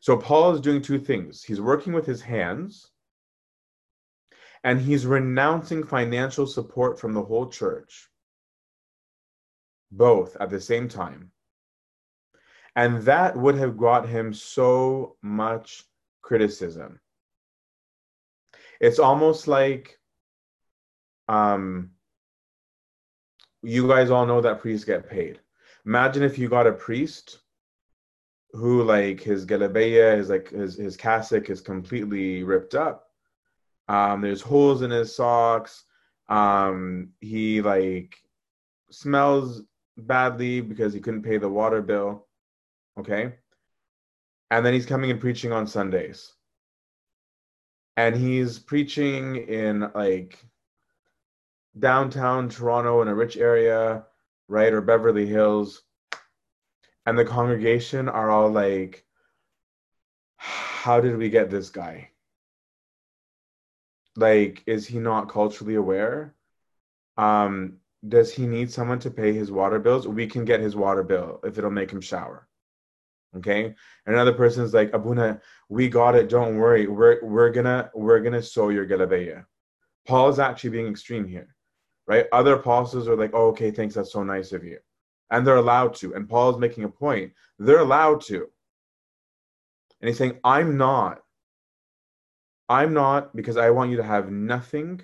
So 0.00 0.16
Paul 0.16 0.54
is 0.54 0.60
doing 0.60 0.82
two 0.82 1.00
things. 1.00 1.42
He's 1.42 1.60
working 1.60 1.92
with 1.92 2.06
his 2.06 2.20
hands, 2.20 2.92
and 4.62 4.80
he's 4.80 5.06
renouncing 5.06 5.82
financial 5.82 6.46
support 6.46 7.00
from 7.00 7.12
the 7.12 7.22
whole 7.22 7.48
church, 7.48 8.08
both 9.90 10.36
at 10.36 10.50
the 10.50 10.60
same 10.60 10.88
time. 10.88 11.32
And 12.76 13.02
that 13.02 13.36
would 13.36 13.56
have 13.56 13.78
brought 13.78 14.08
him 14.08 14.32
so 14.34 15.16
much 15.22 15.84
criticism. 16.20 17.00
It's 18.80 18.98
almost 18.98 19.48
like 19.48 19.98
um, 21.28 21.92
you 23.62 23.88
guys 23.88 24.10
all 24.10 24.26
know 24.26 24.42
that 24.42 24.60
priests 24.60 24.84
get 24.84 25.08
paid. 25.08 25.40
Imagine 25.86 26.22
if 26.22 26.38
you 26.38 26.48
got 26.48 26.66
a 26.66 26.72
priest 26.72 27.38
who 28.52 28.82
like 28.82 29.20
his 29.20 29.46
galabeya, 29.46 30.18
his 30.18 30.28
like 30.28 30.50
his 30.50 30.76
his 30.76 30.96
cassock 30.96 31.48
is 31.48 31.60
completely 31.60 32.42
ripped 32.42 32.74
up. 32.74 33.08
Um, 33.88 34.20
there's 34.20 34.42
holes 34.42 34.82
in 34.82 34.90
his 34.90 35.14
socks. 35.14 35.84
Um, 36.28 37.10
he 37.20 37.62
like 37.62 38.16
smells 38.90 39.62
badly 39.96 40.60
because 40.60 40.92
he 40.92 41.00
couldn't 41.00 41.22
pay 41.22 41.38
the 41.38 41.48
water 41.48 41.80
bill. 41.80 42.25
Okay. 42.98 43.34
And 44.50 44.64
then 44.64 44.72
he's 44.72 44.86
coming 44.86 45.10
and 45.10 45.20
preaching 45.20 45.52
on 45.52 45.66
Sundays. 45.66 46.32
And 47.96 48.14
he's 48.14 48.58
preaching 48.58 49.36
in 49.36 49.90
like 49.94 50.38
downtown 51.78 52.48
Toronto 52.48 53.02
in 53.02 53.08
a 53.08 53.14
rich 53.14 53.36
area, 53.36 54.04
right? 54.48 54.72
Or 54.72 54.80
Beverly 54.80 55.26
Hills. 55.26 55.82
And 57.06 57.18
the 57.18 57.24
congregation 57.24 58.08
are 58.08 58.30
all 58.30 58.50
like, 58.50 59.04
how 60.36 61.00
did 61.00 61.16
we 61.16 61.30
get 61.30 61.50
this 61.50 61.70
guy? 61.70 62.10
Like, 64.16 64.62
is 64.66 64.86
he 64.86 64.98
not 64.98 65.28
culturally 65.28 65.74
aware? 65.74 66.34
Um, 67.16 67.78
does 68.06 68.32
he 68.32 68.46
need 68.46 68.70
someone 68.70 68.98
to 69.00 69.10
pay 69.10 69.32
his 69.32 69.50
water 69.50 69.78
bills? 69.78 70.06
We 70.06 70.26
can 70.26 70.44
get 70.44 70.60
his 70.60 70.76
water 70.76 71.02
bill 71.02 71.40
if 71.44 71.58
it'll 71.58 71.70
make 71.70 71.90
him 71.90 72.00
shower. 72.00 72.45
Okay. 73.36 73.64
And 73.64 74.14
another 74.14 74.32
person's 74.32 74.72
like, 74.72 74.92
Abuna, 74.92 75.40
we 75.68 75.88
got 75.88 76.14
it. 76.14 76.28
Don't 76.28 76.56
worry. 76.56 76.86
We're 76.86 77.22
we're 77.22 77.50
gonna 77.50 77.90
we're 77.94 78.20
gonna 78.20 78.42
sow 78.42 78.68
your 78.68 78.86
galabeya. 78.86 79.44
Paul 80.06 80.28
is 80.28 80.38
actually 80.38 80.70
being 80.70 80.86
extreme 80.86 81.26
here, 81.26 81.54
right? 82.06 82.26
Other 82.32 82.54
apostles 82.54 83.08
are 83.08 83.16
like, 83.16 83.32
oh, 83.34 83.48
okay, 83.48 83.70
thanks, 83.70 83.94
that's 83.94 84.12
so 84.12 84.22
nice 84.22 84.52
of 84.52 84.64
you. 84.64 84.78
And 85.30 85.44
they're 85.46 85.56
allowed 85.56 85.94
to. 85.96 86.14
And 86.14 86.28
Paul 86.28 86.50
is 86.50 86.58
making 86.58 86.84
a 86.84 86.88
point. 86.88 87.32
They're 87.58 87.80
allowed 87.80 88.20
to. 88.22 88.46
And 90.00 90.08
he's 90.08 90.18
saying, 90.18 90.38
I'm 90.44 90.76
not. 90.76 91.22
I'm 92.68 92.94
not 92.94 93.34
because 93.34 93.56
I 93.56 93.70
want 93.70 93.90
you 93.90 93.96
to 93.96 94.02
have 94.02 94.30
nothing 94.30 95.00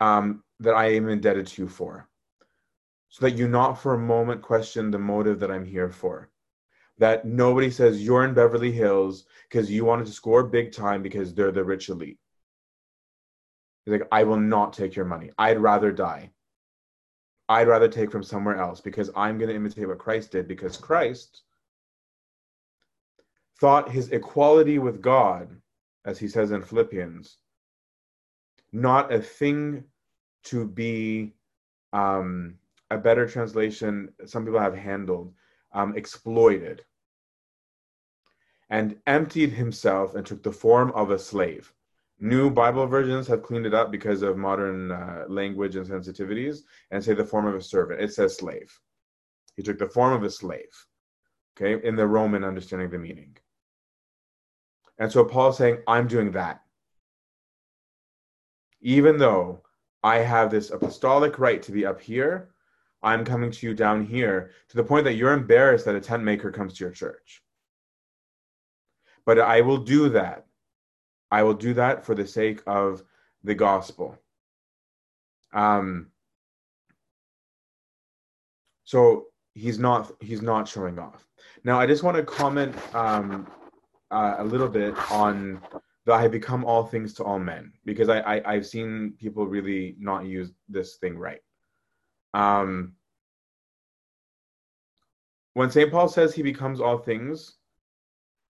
um, 0.00 0.42
that 0.60 0.74
I 0.74 0.94
am 0.94 1.08
indebted 1.08 1.46
to 1.48 1.62
you 1.62 1.68
for. 1.68 2.08
So 3.10 3.24
that 3.24 3.36
you 3.36 3.48
not 3.48 3.80
for 3.80 3.94
a 3.94 3.98
moment 3.98 4.42
question 4.42 4.90
the 4.90 4.98
motive 4.98 5.40
that 5.40 5.50
I'm 5.50 5.64
here 5.64 5.90
for. 5.90 6.30
That 6.98 7.24
nobody 7.24 7.70
says 7.70 8.02
you're 8.02 8.24
in 8.24 8.34
Beverly 8.34 8.72
Hills 8.72 9.24
because 9.48 9.70
you 9.70 9.84
wanted 9.84 10.06
to 10.06 10.12
score 10.12 10.42
big 10.42 10.72
time 10.72 11.02
because 11.02 11.32
they're 11.32 11.52
the 11.52 11.64
rich 11.64 11.88
elite. 11.88 12.18
He's 13.84 13.92
like, 13.92 14.08
I 14.12 14.24
will 14.24 14.40
not 14.40 14.72
take 14.72 14.96
your 14.96 15.04
money. 15.04 15.30
I'd 15.38 15.60
rather 15.60 15.92
die. 15.92 16.30
I'd 17.48 17.68
rather 17.68 17.88
take 17.88 18.10
from 18.10 18.22
somewhere 18.22 18.56
else 18.56 18.80
because 18.80 19.10
I'm 19.16 19.38
going 19.38 19.48
to 19.48 19.56
imitate 19.56 19.88
what 19.88 19.98
Christ 19.98 20.32
did 20.32 20.46
because 20.46 20.76
Christ 20.76 21.42
thought 23.60 23.90
his 23.90 24.10
equality 24.10 24.78
with 24.78 25.00
God, 25.00 25.48
as 26.04 26.18
he 26.18 26.28
says 26.28 26.50
in 26.50 26.62
Philippians, 26.62 27.38
not 28.72 29.12
a 29.12 29.20
thing 29.20 29.84
to 30.44 30.66
be 30.66 31.32
um, 31.92 32.54
a 32.90 32.98
better 32.98 33.26
translation, 33.26 34.10
some 34.26 34.44
people 34.44 34.60
have 34.60 34.76
handled, 34.76 35.32
um, 35.72 35.96
exploited, 35.96 36.84
and 38.70 38.96
emptied 39.06 39.50
himself 39.50 40.14
and 40.14 40.26
took 40.26 40.42
the 40.42 40.52
form 40.52 40.90
of 40.92 41.10
a 41.10 41.18
slave. 41.18 41.72
New 42.20 42.50
Bible 42.50 42.86
versions 42.86 43.26
have 43.28 43.42
cleaned 43.42 43.66
it 43.66 43.74
up 43.74 43.90
because 43.92 44.22
of 44.22 44.36
modern 44.36 44.90
uh, 44.90 45.24
language 45.28 45.76
and 45.76 45.86
sensitivities 45.86 46.62
and 46.90 47.02
say 47.02 47.14
the 47.14 47.24
form 47.24 47.46
of 47.46 47.54
a 47.54 47.62
servant. 47.62 48.00
It 48.00 48.12
says 48.12 48.36
slave. 48.36 48.76
He 49.54 49.62
took 49.62 49.78
the 49.78 49.88
form 49.88 50.12
of 50.12 50.24
a 50.24 50.30
slave, 50.30 50.86
okay, 51.56 51.84
in 51.86 51.96
the 51.96 52.06
Roman 52.06 52.44
understanding 52.44 52.86
of 52.86 52.92
the 52.92 52.98
meaning. 52.98 53.36
And 54.98 55.10
so 55.10 55.24
Paul's 55.24 55.58
saying, 55.58 55.78
I'm 55.86 56.08
doing 56.08 56.32
that. 56.32 56.62
Even 58.80 59.16
though 59.16 59.62
I 60.02 60.18
have 60.18 60.50
this 60.50 60.70
apostolic 60.70 61.38
right 61.38 61.62
to 61.62 61.72
be 61.72 61.84
up 61.84 62.00
here. 62.00 62.50
I'm 63.02 63.24
coming 63.24 63.50
to 63.50 63.66
you 63.66 63.74
down 63.74 64.04
here 64.04 64.50
to 64.68 64.76
the 64.76 64.84
point 64.84 65.04
that 65.04 65.14
you're 65.14 65.32
embarrassed 65.32 65.84
that 65.84 65.94
a 65.94 66.00
tent 66.00 66.24
maker 66.24 66.50
comes 66.50 66.74
to 66.74 66.84
your 66.84 66.92
church. 66.92 67.42
But 69.24 69.38
I 69.38 69.60
will 69.60 69.78
do 69.78 70.08
that. 70.10 70.46
I 71.30 71.42
will 71.42 71.54
do 71.54 71.74
that 71.74 72.04
for 72.04 72.14
the 72.14 72.26
sake 72.26 72.62
of 72.66 73.02
the 73.44 73.54
gospel. 73.54 74.18
Um, 75.52 76.08
so 78.84 79.26
he's 79.54 79.78
not 79.78 80.12
he's 80.20 80.42
not 80.42 80.66
showing 80.66 80.98
off. 80.98 81.26
Now 81.64 81.78
I 81.78 81.86
just 81.86 82.02
want 82.02 82.16
to 82.16 82.22
comment 82.22 82.74
um, 82.94 83.46
uh, 84.10 84.36
a 84.38 84.44
little 84.44 84.68
bit 84.68 84.94
on 85.10 85.60
that 86.06 86.14
I 86.14 86.26
become 86.26 86.64
all 86.64 86.84
things 86.84 87.12
to 87.14 87.24
all 87.24 87.38
men 87.38 87.72
because 87.84 88.08
I, 88.08 88.20
I 88.20 88.54
I've 88.54 88.66
seen 88.66 89.14
people 89.18 89.46
really 89.46 89.94
not 89.98 90.24
use 90.24 90.52
this 90.68 90.96
thing 90.96 91.18
right. 91.18 91.40
Um, 92.34 92.94
when 95.54 95.70
St. 95.70 95.90
Paul 95.90 96.08
says 96.08 96.34
he 96.34 96.42
becomes 96.42 96.80
all 96.80 96.98
things, 96.98 97.56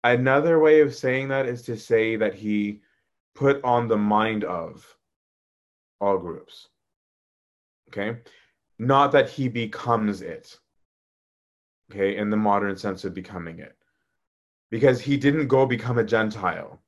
another 0.04 0.58
way 0.58 0.80
of 0.80 0.94
saying 0.94 1.28
that 1.28 1.46
is 1.46 1.62
to 1.62 1.76
say 1.76 2.16
that 2.16 2.34
he 2.34 2.80
put 3.34 3.62
on 3.64 3.88
the 3.88 3.96
mind 3.96 4.44
of 4.44 4.86
all 6.00 6.18
groups. 6.18 6.68
Okay? 7.88 8.18
Not 8.78 9.12
that 9.12 9.28
he 9.28 9.48
becomes 9.48 10.22
it. 10.22 10.58
Okay, 11.90 12.16
in 12.16 12.30
the 12.30 12.36
modern 12.36 12.76
sense 12.76 13.04
of 13.04 13.14
becoming 13.14 13.58
it. 13.58 13.76
Because 14.70 15.00
he 15.00 15.16
didn't 15.16 15.48
go 15.48 15.66
become 15.66 15.98
a 15.98 16.04
Gentile 16.04 16.80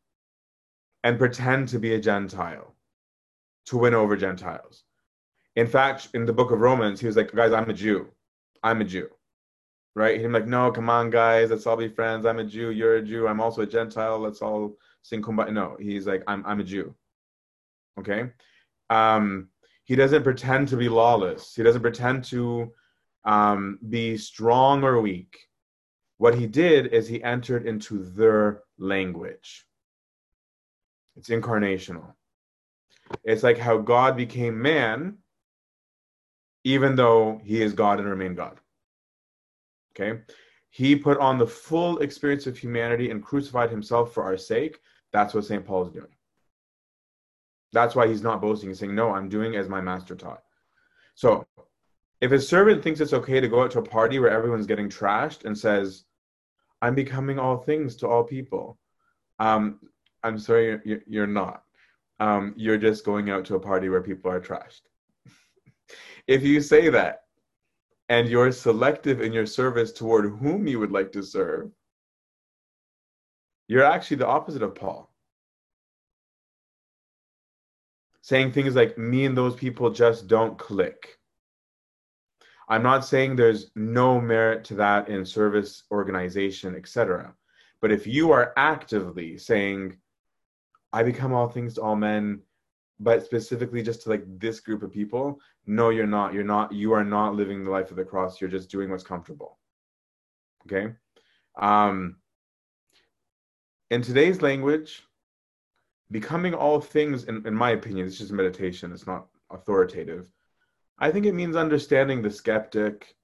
and 1.03 1.18
pretend 1.18 1.68
to 1.68 1.78
be 1.78 1.95
a 1.95 2.01
Gentile 2.01 2.74
to 3.66 3.78
win 3.78 3.95
over 3.95 4.16
Gentiles. 4.16 4.85
In 5.57 5.67
fact, 5.67 6.09
in 6.15 6.25
the 6.25 6.33
book 6.33 6.51
of 6.51 6.61
Romans, 6.61 7.01
he 7.01 7.07
was 7.07 7.17
like, 7.17 7.33
guys, 7.33 7.53
I'm 7.53 7.69
a 7.69 7.75
Jew. 7.75 8.09
I'm 8.63 8.81
a 8.81 8.85
Jew. 8.85 9.09
Right? 9.95 10.19
He's 10.19 10.29
like, 10.29 10.47
no, 10.47 10.71
come 10.73 10.89
on, 10.89 11.11
guys, 11.11 11.51
let's 11.51 11.67
all 11.67 11.77
be 11.77 11.89
friends. 11.89 12.25
I'm 12.25 12.39
a 12.39 12.45
Jew. 12.45 12.71
You're 12.71 12.97
a 12.97 13.03
Jew. 13.03 13.29
I'm 13.29 13.41
also 13.41 13.63
a 13.63 13.67
Gentile. 13.67 14.19
Let's 14.19 14.41
all 14.41 14.77
sing 15.03 15.21
kumbaya. 15.21 15.53
No, 15.53 15.77
he's 15.79 16.07
like, 16.07 16.23
I'm, 16.27 16.45
I'm 16.47 16.61
a 16.61 16.65
Jew. 16.65 16.95
Okay? 17.99 18.31
Um, 18.89 19.49
he 19.85 19.97
doesn't 19.97 20.23
pretend 20.23 20.69
to 20.69 20.77
be 20.77 20.89
lawless. 20.89 21.55
He 21.55 21.63
doesn't 21.63 21.83
pretend 21.83 22.25
to 22.25 22.73
um, 23.25 23.79
be 23.91 24.17
strong 24.17 24.83
or 24.85 25.01
weak. 25.01 25.39
What 26.19 26.35
he 26.35 26.47
did 26.47 26.87
is 26.87 27.09
he 27.09 27.23
entered 27.23 27.67
into 27.67 27.99
their 27.99 28.63
language. 28.79 29.67
It's 31.17 31.29
incarnational. 31.29 32.15
It's 33.25 33.43
like 33.43 33.59
how 33.59 33.79
God 33.79 34.17
became 34.17 34.63
man, 34.63 35.19
even 36.65 36.97
though 36.97 37.41
he 37.45 37.63
is 37.63 37.73
God 37.73 37.99
and 37.99 38.09
remained 38.09 38.37
God. 38.37 38.61
Okay? 39.93 40.21
He 40.71 40.97
put 40.97 41.19
on 41.19 41.39
the 41.39 41.47
full 41.47 41.99
experience 41.99 42.47
of 42.47 42.57
humanity 42.57 43.11
and 43.11 43.23
crucified 43.23 43.71
himself 43.71 44.15
for 44.15 44.25
our 44.25 44.39
sake. 44.39 44.79
That's 45.13 45.35
what 45.35 45.45
St. 45.45 45.65
Paul 45.65 45.87
is 45.87 45.93
doing. 45.93 46.09
That's 47.73 47.95
why 47.95 48.07
he's 48.07 48.23
not 48.23 48.41
boasting. 48.41 48.69
He's 48.69 48.79
saying, 48.79 48.95
No, 48.95 49.11
I'm 49.11 49.29
doing 49.29 49.57
as 49.57 49.69
my 49.69 49.81
master 49.81 50.15
taught. 50.15 50.43
So, 51.15 51.47
if 52.21 52.33
a 52.33 52.41
servant 52.41 52.83
thinks 52.83 53.01
it's 53.01 53.13
okay 53.13 53.41
to 53.41 53.49
go 53.49 53.63
out 53.63 53.73
to 53.73 53.81
a 53.81 53.83
party 53.83 54.19
where 54.19 54.31
everyone's 54.31 54.67
getting 54.67 54.89
trashed 54.89 55.45
and 55.45 55.59
says, 55.59 56.05
I'm 56.81 56.95
becoming 56.95 57.39
all 57.39 57.57
things 57.59 57.97
to 57.97 58.09
all 58.09 58.25
people, 58.25 58.79
um, 59.39 59.81
I'm 60.23 60.39
sorry, 60.39 60.81
you're, 60.85 61.03
you're 61.07 61.27
not. 61.27 61.65
Um, 62.21 62.55
you're 62.57 62.79
just 62.79 63.05
going 63.05 63.31
out 63.31 63.45
to 63.47 63.57
a 63.57 63.61
party 63.61 63.89
where 63.89 64.03
people 64.03 64.31
are 64.31 64.41
trashed. 64.41 64.83
If 66.26 66.43
you 66.43 66.61
say 66.61 66.88
that 66.88 67.24
and 68.09 68.28
you're 68.28 68.53
selective 68.53 69.20
in 69.20 69.32
your 69.32 69.47
service 69.47 69.93
toward 69.93 70.38
whom 70.38 70.66
you 70.66 70.78
would 70.78 70.93
like 70.93 71.12
to 71.12 71.22
serve, 71.22 71.70
you're 73.68 73.84
actually 73.84 74.18
the 74.18 74.26
opposite 74.26 74.62
of 74.62 74.74
Paul. 74.74 75.11
Saying 78.20 78.53
things 78.53 78.76
like, 78.76 78.99
me 78.99 79.24
and 79.24 79.36
those 79.36 79.57
people 79.57 79.90
just 79.90 80.28
don't 80.28 80.59
click. 80.59 81.18
I'm 82.68 82.82
not 82.82 83.05
saying 83.05 83.36
there's 83.36 83.70
no 83.74 84.20
merit 84.20 84.64
to 84.64 84.74
that 84.74 85.09
in 85.09 85.24
service 85.24 85.82
organization, 85.90 86.76
etc. 86.76 87.34
But 87.80 87.93
if 87.93 88.07
you 88.07 88.30
are 88.30 88.53
actively 88.57 89.36
saying, 89.38 89.97
I 90.93 91.03
become 91.03 91.32
all 91.32 91.49
things 91.49 91.74
to 91.74 91.82
all 91.82 91.97
men, 91.97 92.40
but 93.03 93.25
specifically 93.25 93.83
just 93.83 94.03
to 94.03 94.09
like 94.09 94.25
this 94.39 94.61
group 94.61 94.83
of 94.83 94.93
people. 94.93 95.41
No, 95.67 95.91
you're 95.91 96.07
not. 96.07 96.33
You're 96.33 96.45
not. 96.45 96.73
You 96.73 96.93
are 96.93 97.05
not 97.05 97.35
living 97.35 97.65
the 97.65 97.71
life 97.71 97.91
of 97.91 97.97
the 97.97 98.05
cross. 98.05 98.41
You're 98.41 98.51
just 98.51 98.71
doing 98.71 98.91
what's 98.91 99.03
comfortable. 99.03 99.59
Okay. 100.67 100.95
Um, 101.59 102.17
in 103.91 104.03
today's 104.03 104.41
language, 104.41 105.03
becoming 106.11 106.55
all 106.55 106.81
things, 106.81 107.25
in, 107.25 107.47
in 107.47 107.55
my 107.55 107.71
opinion, 107.71 108.07
it's 108.07 108.19
just 108.19 108.33
meditation. 108.33 108.93
It's 108.93 109.07
not 109.07 109.27
authoritative. 109.51 110.31
I 110.99 111.11
think 111.11 111.27
it 111.27 111.33
means 111.35 111.57
understanding 111.57 112.23
the 112.23 112.31
skeptic, 112.31 113.17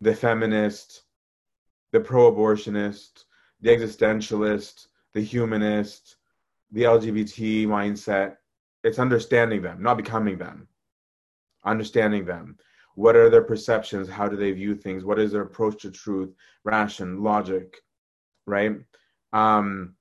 the 0.00 0.14
feminist, 0.14 1.04
the 1.92 2.00
pro 2.00 2.32
abortionist, 2.32 3.24
the 3.60 3.70
existentialist, 3.70 4.88
the 5.12 5.20
humanist, 5.20 6.16
the 6.72 6.82
LGBT 6.82 7.66
mindset. 7.66 8.36
It's 8.82 8.98
understanding 8.98 9.62
them, 9.62 9.82
not 9.82 9.96
becoming 9.96 10.38
them. 10.38 10.68
Understanding 11.64 12.24
them. 12.24 12.56
what 12.94 13.16
are 13.16 13.30
their 13.30 13.42
perceptions? 13.42 14.08
How 14.08 14.28
do 14.28 14.36
they 14.36 14.52
view 14.52 14.74
things? 14.74 15.04
What 15.04 15.18
is 15.18 15.32
their 15.32 15.42
approach 15.42 15.82
to 15.82 15.90
truth 15.90 16.34
ration 16.64 17.22
logic 17.22 17.78
right? 18.46 18.76
Um 19.32 19.94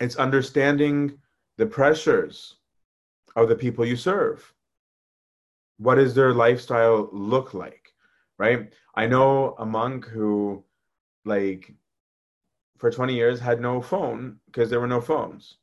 it's 0.00 0.16
understanding 0.16 1.18
the 1.58 1.66
pressures 1.66 2.56
of 3.36 3.48
the 3.48 3.56
people 3.56 3.84
you 3.86 3.96
serve. 3.96 4.52
What 5.78 5.96
does 5.96 6.14
their 6.14 6.32
lifestyle 6.34 7.08
look 7.12 7.54
like 7.54 7.92
right? 8.38 8.72
I 8.94 9.06
know 9.06 9.54
a 9.58 9.66
monk 9.66 10.06
who 10.06 10.64
like 11.24 11.72
for 12.78 12.90
20 12.90 13.14
years 13.14 13.40
had 13.40 13.60
no 13.60 13.80
phone 13.80 14.38
because 14.46 14.68
there 14.68 14.80
were 14.80 14.94
no 14.96 15.00
phones 15.00 15.58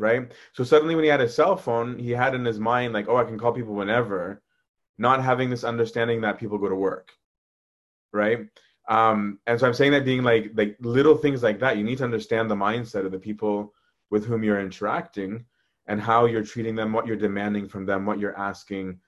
right? 0.00 0.32
So 0.54 0.64
suddenly 0.64 0.94
when 0.94 1.04
he 1.04 1.10
had 1.10 1.20
a 1.20 1.28
cell 1.28 1.56
phone 1.56 1.98
he 1.98 2.10
had 2.10 2.34
in 2.34 2.44
his 2.44 2.58
mind 2.58 2.92
like 2.92 3.08
oh 3.08 3.16
i 3.16 3.24
can 3.24 3.38
call 3.38 3.52
people 3.52 3.74
whenever 3.74 4.42
not 4.98 5.22
having 5.22 5.48
this 5.50 5.64
understanding 5.64 6.20
that 6.22 6.38
people 6.38 6.58
go 6.58 6.68
to 6.68 6.74
work 6.74 7.12
right? 8.12 8.40
Um 8.88 9.38
and 9.46 9.60
so 9.60 9.66
i'm 9.66 9.74
saying 9.74 9.92
that 9.92 10.04
being 10.04 10.22
like 10.22 10.50
like 10.54 10.76
little 10.80 11.16
things 11.16 11.42
like 11.42 11.60
that 11.60 11.76
you 11.76 11.84
need 11.84 11.98
to 11.98 12.04
understand 12.04 12.50
the 12.50 12.56
mindset 12.56 13.06
of 13.06 13.12
the 13.12 13.18
people 13.18 13.72
with 14.10 14.24
whom 14.24 14.42
you're 14.42 14.60
interacting 14.60 15.44
and 15.86 16.00
how 16.00 16.26
you're 16.26 16.50
treating 16.52 16.74
them 16.74 16.92
what 16.92 17.06
you're 17.06 17.16
demanding 17.28 17.68
from 17.68 17.86
them 17.86 18.06
what 18.06 18.18
you're 18.18 18.38
asking 18.38 18.98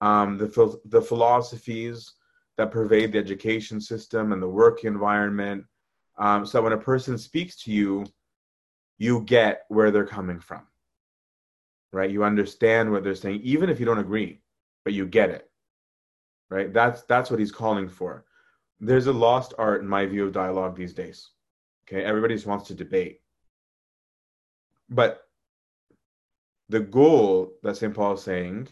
um 0.00 0.36
the 0.36 0.78
the 0.86 1.00
philosophies 1.00 2.14
that 2.60 2.70
pervade 2.70 3.12
the 3.12 3.18
education 3.18 3.80
system 3.80 4.32
and 4.32 4.42
the 4.42 4.48
work 4.48 4.84
environment. 4.84 5.64
Um, 6.18 6.44
so 6.44 6.60
when 6.60 6.74
a 6.74 6.78
person 6.78 7.16
speaks 7.16 7.56
to 7.62 7.72
you 7.72 8.04
you 9.00 9.22
get 9.22 9.64
where 9.68 9.90
they're 9.90 10.06
coming 10.06 10.38
from 10.38 10.62
right? 11.92 12.12
You 12.12 12.22
understand 12.22 12.92
what 12.92 13.02
they're 13.02 13.16
saying 13.16 13.40
even 13.42 13.68
if 13.68 13.80
you 13.80 13.86
don't 13.86 13.98
agree 13.98 14.40
but 14.84 14.92
you 14.92 15.06
get 15.06 15.30
it 15.30 15.50
right? 16.48 16.72
That's 16.72 17.02
that's 17.02 17.30
what 17.30 17.40
he's 17.40 17.50
calling 17.50 17.88
for. 17.88 18.24
There's 18.78 19.08
a 19.08 19.12
lost 19.12 19.54
art 19.58 19.82
in 19.82 19.88
my 19.88 20.06
view 20.06 20.24
of 20.24 20.32
dialogue 20.32 20.76
these 20.76 20.94
days 20.94 21.30
okay? 21.90 22.04
Everybody 22.04 22.34
just 22.34 22.46
wants 22.46 22.68
to 22.68 22.74
debate. 22.74 23.20
But 24.88 25.26
the 26.68 26.80
goal 26.80 27.52
that 27.62 27.76
st 27.76 27.94
paul 27.94 28.14
is 28.14 28.22
saying 28.22 28.68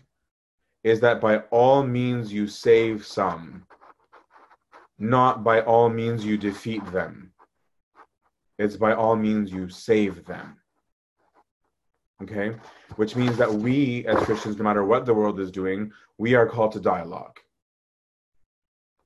is 0.84 1.00
that 1.00 1.20
by 1.20 1.38
all 1.50 1.82
means 1.82 2.32
you 2.32 2.46
save 2.46 3.04
some 3.04 3.64
not 5.00 5.42
by 5.42 5.60
all 5.62 5.88
means 5.88 6.24
you 6.24 6.36
defeat 6.36 6.84
them 6.92 7.32
it's 8.58 8.76
by 8.76 8.92
all 8.92 9.16
means 9.16 9.52
you 9.52 9.68
save 9.68 10.24
them. 10.24 10.58
Okay? 12.22 12.56
Which 12.96 13.14
means 13.14 13.36
that 13.36 13.52
we, 13.52 14.04
as 14.06 14.22
Christians, 14.24 14.56
no 14.56 14.64
matter 14.64 14.84
what 14.84 15.06
the 15.06 15.14
world 15.14 15.38
is 15.38 15.50
doing, 15.50 15.92
we 16.18 16.34
are 16.34 16.48
called 16.48 16.72
to 16.72 16.80
dialogue. 16.80 17.38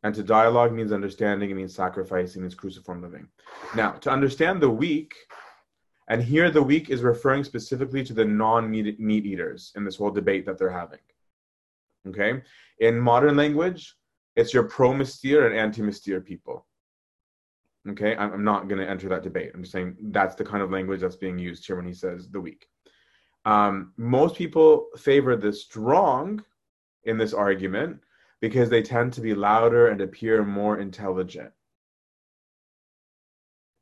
And 0.03 0.15
to 0.15 0.23
dialogue 0.23 0.73
means 0.73 0.91
understanding, 0.91 1.51
it 1.51 1.55
means 1.55 1.75
sacrifice, 1.75 2.35
it 2.35 2.41
means 2.41 2.55
cruciform 2.55 3.03
living. 3.03 3.29
Now, 3.77 3.93
to 3.93 4.11
understand 4.11 4.61
the 4.61 4.71
weak, 4.71 5.15
and 6.09 6.23
here 6.23 6.51
the 6.51 6.63
weak 6.63 6.91
is 6.91 7.03
referring 7.03 7.45
specifically 7.45 8.03
to 8.05 8.13
the 8.13 8.25
non 8.25 8.71
meat 8.71 9.27
eaters 9.27 9.73
in 9.77 9.85
this 9.85 9.97
whole 9.97 10.11
debate 10.11 10.45
that 10.47 10.59
they're 10.59 10.71
having. 10.71 10.99
Okay? 12.09 12.43
In 12.81 12.99
modern 12.99 13.37
language, 13.37 13.95
it's 14.35 14.53
your 14.53 14.65
pro 14.65 14.93
mystere 14.93 15.47
and 15.47 15.57
anti 15.57 15.83
mystere 15.83 16.21
people. 16.21 16.67
Okay, 17.89 18.15
I'm 18.17 18.45
not 18.45 18.69
going 18.69 18.81
to 18.81 18.89
enter 18.89 19.09
that 19.09 19.25
debate. 19.25 19.51
I'm 19.55 19.63
just 19.63 19.73
saying 19.73 19.97
that's 20.11 20.37
the 20.37 20.45
kind 20.45 20.63
of 20.63 20.71
language 20.71 21.01
that's 21.01 21.17
being 21.17 21.39
used 21.39 21.67
here 21.67 21.75
when 21.75 21.87
he 21.87 21.93
says 21.93 22.29
the 22.29 22.41
weak. 22.41 22.69
Um, 23.45 23.93
most 23.97 24.37
people 24.37 24.87
favor 24.97 25.35
the 25.35 25.53
strong 25.53 26.45
in 27.05 27.19
this 27.19 27.35
argument 27.35 27.99
because 28.41 28.71
they 28.71 28.83
tend 28.83 29.13
to 29.15 29.21
be 29.21 29.35
louder 29.35 29.89
and 29.89 30.01
appear 30.01 30.45
more 30.45 30.79
intelligent. 30.79 31.51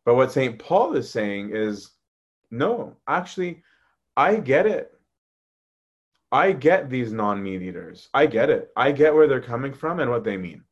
But 0.07 0.15
what 0.15 0.33
St. 0.33 0.59
Paul 0.59 0.97
is 0.97 1.11
saying 1.11 1.51
is 1.55 1.91
no, 2.51 2.97
actually, 3.07 3.63
I 4.17 4.37
get 4.37 4.67
it. 4.67 4.93
I 6.33 6.53
get 6.53 6.89
these 6.89 7.13
non 7.13 7.43
meat 7.43 7.63
eaters. 7.63 8.09
I 8.15 8.27
get 8.27 8.51
it. 8.51 8.71
I 8.77 8.93
get 8.93 9.15
where 9.15 9.27
they're 9.27 9.41
coming 9.41 9.73
from 9.73 10.01
and 10.01 10.11
what 10.11 10.25
they 10.25 10.37
mean. 10.37 10.63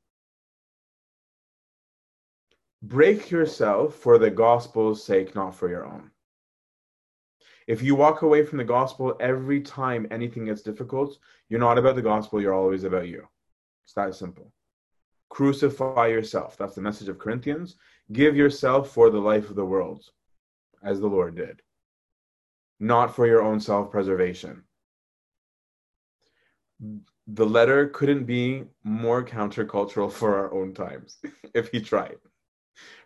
Break 2.82 3.30
yourself 3.30 3.96
for 3.96 4.18
the 4.18 4.30
gospel's 4.30 5.04
sake, 5.04 5.34
not 5.34 5.54
for 5.54 5.68
your 5.68 5.84
own. 5.84 6.10
If 7.66 7.82
you 7.82 7.96
walk 7.96 8.22
away 8.22 8.44
from 8.44 8.58
the 8.58 8.64
gospel 8.64 9.16
every 9.20 9.60
time 9.60 10.06
anything 10.10 10.44
gets 10.44 10.62
difficult, 10.62 11.18
you're 11.48 11.60
not 11.60 11.76
about 11.76 11.96
the 11.96 12.02
gospel, 12.02 12.40
you're 12.40 12.54
always 12.54 12.84
about 12.84 13.08
you. 13.08 13.26
It's 13.84 13.94
that 13.94 14.14
simple. 14.14 14.52
Crucify 15.28 16.06
yourself. 16.06 16.56
That's 16.56 16.76
the 16.76 16.80
message 16.80 17.08
of 17.08 17.18
Corinthians. 17.18 17.76
Give 18.12 18.36
yourself 18.36 18.90
for 18.90 19.10
the 19.10 19.18
life 19.18 19.50
of 19.50 19.56
the 19.56 19.64
world, 19.64 20.04
as 20.82 21.00
the 21.00 21.08
Lord 21.08 21.34
did, 21.34 21.60
not 22.78 23.14
for 23.14 23.26
your 23.26 23.42
own 23.42 23.60
self 23.60 23.90
preservation. 23.90 24.62
The 27.26 27.46
letter 27.46 27.88
couldn't 27.88 28.24
be 28.24 28.64
more 28.84 29.24
countercultural 29.24 30.12
for 30.18 30.36
our 30.36 30.54
own 30.54 30.74
times 30.74 31.18
if 31.54 31.70
he 31.70 31.80
tried 31.80 32.18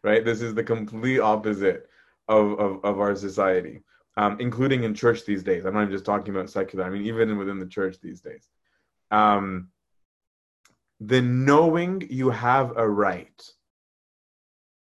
right? 0.02 0.24
This 0.24 0.42
is 0.42 0.54
the 0.54 0.64
complete 0.64 1.20
opposite 1.20 1.88
of, 2.28 2.58
of, 2.58 2.84
of 2.84 3.00
our 3.00 3.14
society, 3.14 3.82
um, 4.16 4.38
including 4.40 4.84
in 4.84 4.94
church 4.94 5.24
these 5.24 5.42
days. 5.42 5.64
I'm 5.64 5.74
not 5.74 5.82
even 5.82 5.92
just 5.92 6.04
talking 6.04 6.34
about 6.34 6.50
secular, 6.50 6.84
I 6.84 6.90
mean, 6.90 7.06
even 7.06 7.36
within 7.38 7.58
the 7.58 7.66
church 7.66 7.96
these 8.00 8.20
days. 8.20 8.48
Um, 9.10 9.68
the 11.00 11.20
knowing 11.20 12.06
you 12.10 12.30
have 12.30 12.76
a 12.76 12.88
right, 12.88 13.42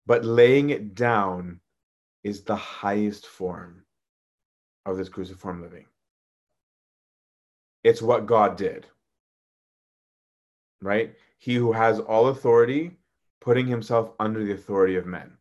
but 0.07 0.25
laying 0.25 0.71
it 0.71 0.95
down 0.95 1.61
is 2.23 2.43
the 2.43 2.57
highest 2.57 3.27
form 3.27 3.85
of 4.85 4.97
this 4.97 5.09
cruciform 5.09 5.63
living. 5.63 5.87
It's 7.83 8.03
what 8.03 8.27
God 8.27 8.57
did, 8.57 8.87
right? 10.83 11.15
He 11.39 11.55
who 11.55 11.73
has 11.73 11.99
all 11.99 12.29
authority 12.29 12.99
putting 13.41 13.67
himself 13.67 14.13
under 14.19 14.45
the 14.45 14.53
authority 14.53 14.97
of 14.97 15.07
men. 15.07 15.33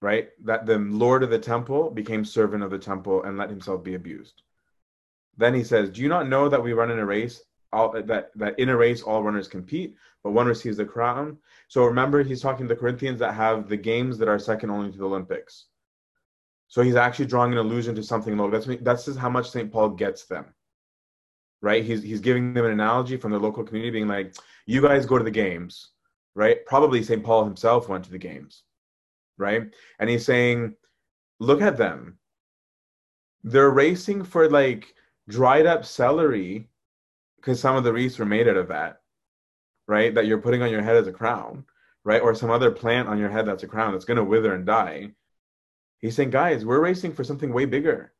Right? 0.00 0.28
That 0.44 0.66
the 0.66 0.78
Lord 0.78 1.22
of 1.22 1.30
the 1.30 1.38
temple 1.38 1.90
became 1.90 2.24
servant 2.24 2.62
of 2.62 2.70
the 2.70 2.78
temple 2.78 3.24
and 3.24 3.36
let 3.36 3.50
himself 3.50 3.82
be 3.82 3.94
abused. 3.94 4.42
Then 5.36 5.54
he 5.54 5.64
says, 5.64 5.90
Do 5.90 6.02
you 6.02 6.08
not 6.08 6.28
know 6.28 6.48
that 6.48 6.62
we 6.62 6.72
run 6.72 6.90
in 6.90 6.98
a 6.98 7.06
race? 7.06 7.42
All, 7.72 7.92
that, 7.92 8.30
that 8.36 8.58
in 8.58 8.70
a 8.70 8.76
race 8.76 9.02
all 9.02 9.22
runners 9.22 9.46
compete, 9.46 9.94
but 10.24 10.30
one 10.30 10.46
receives 10.46 10.78
the 10.78 10.86
crown. 10.86 11.36
So 11.68 11.84
remember, 11.84 12.22
he's 12.22 12.40
talking 12.40 12.66
to 12.66 12.74
the 12.74 12.80
Corinthians 12.80 13.18
that 13.18 13.34
have 13.34 13.68
the 13.68 13.76
games 13.76 14.16
that 14.18 14.28
are 14.28 14.38
second 14.38 14.70
only 14.70 14.90
to 14.90 14.96
the 14.96 15.04
Olympics. 15.04 15.66
So 16.68 16.80
he's 16.80 16.96
actually 16.96 17.26
drawing 17.26 17.52
an 17.52 17.58
allusion 17.58 17.94
to 17.96 18.02
something 18.02 18.38
low. 18.38 18.50
That's 18.50 18.66
that's 18.80 19.04
just 19.04 19.18
how 19.18 19.28
much 19.28 19.50
St. 19.50 19.70
Paul 19.70 19.90
gets 19.90 20.24
them 20.24 20.46
right? 21.60 21.84
He's 21.84 22.02
he's 22.02 22.20
giving 22.20 22.54
them 22.54 22.64
an 22.64 22.72
analogy 22.72 23.16
from 23.16 23.32
the 23.32 23.38
local 23.38 23.64
community, 23.64 23.90
being 23.90 24.08
like, 24.08 24.34
"You 24.68 24.82
guys 24.82 25.06
go 25.06 25.16
to 25.16 25.24
the 25.24 25.30
games, 25.30 25.92
right? 26.34 26.64
Probably 26.66 27.02
St. 27.02 27.24
Paul 27.24 27.44
himself 27.44 27.88
went 27.88 28.04
to 28.04 28.10
the 28.10 28.18
games, 28.18 28.64
right? 29.38 29.62
And 29.98 30.10
he's 30.10 30.26
saying, 30.26 30.76
look 31.40 31.62
at 31.62 31.78
them. 31.78 32.18
They're 33.42 33.70
racing 33.70 34.24
for 34.24 34.50
like 34.50 34.94
dried 35.26 35.64
up 35.64 35.86
celery, 35.86 36.68
because 37.36 37.58
some 37.58 37.76
of 37.76 37.84
the 37.84 37.92
wreaths 37.94 38.18
were 38.18 38.26
made 38.26 38.46
out 38.46 38.58
of 38.58 38.68
that, 38.68 39.00
right? 39.86 40.14
That 40.14 40.26
you're 40.26 40.42
putting 40.42 40.60
on 40.60 40.70
your 40.70 40.82
head 40.82 40.96
as 40.96 41.06
a 41.06 41.12
crown, 41.12 41.64
right? 42.04 42.20
Or 42.20 42.34
some 42.34 42.50
other 42.50 42.70
plant 42.70 43.08
on 43.08 43.18
your 43.18 43.30
head 43.30 43.46
that's 43.46 43.62
a 43.62 43.68
crown 43.68 43.92
that's 43.92 44.04
gonna 44.04 44.22
wither 44.22 44.54
and 44.54 44.66
die. 44.66 45.12
He's 46.00 46.14
saying, 46.14 46.30
guys, 46.30 46.66
we're 46.66 46.82
racing 46.82 47.14
for 47.14 47.24
something 47.24 47.54
way 47.54 47.64
bigger, 47.64 48.12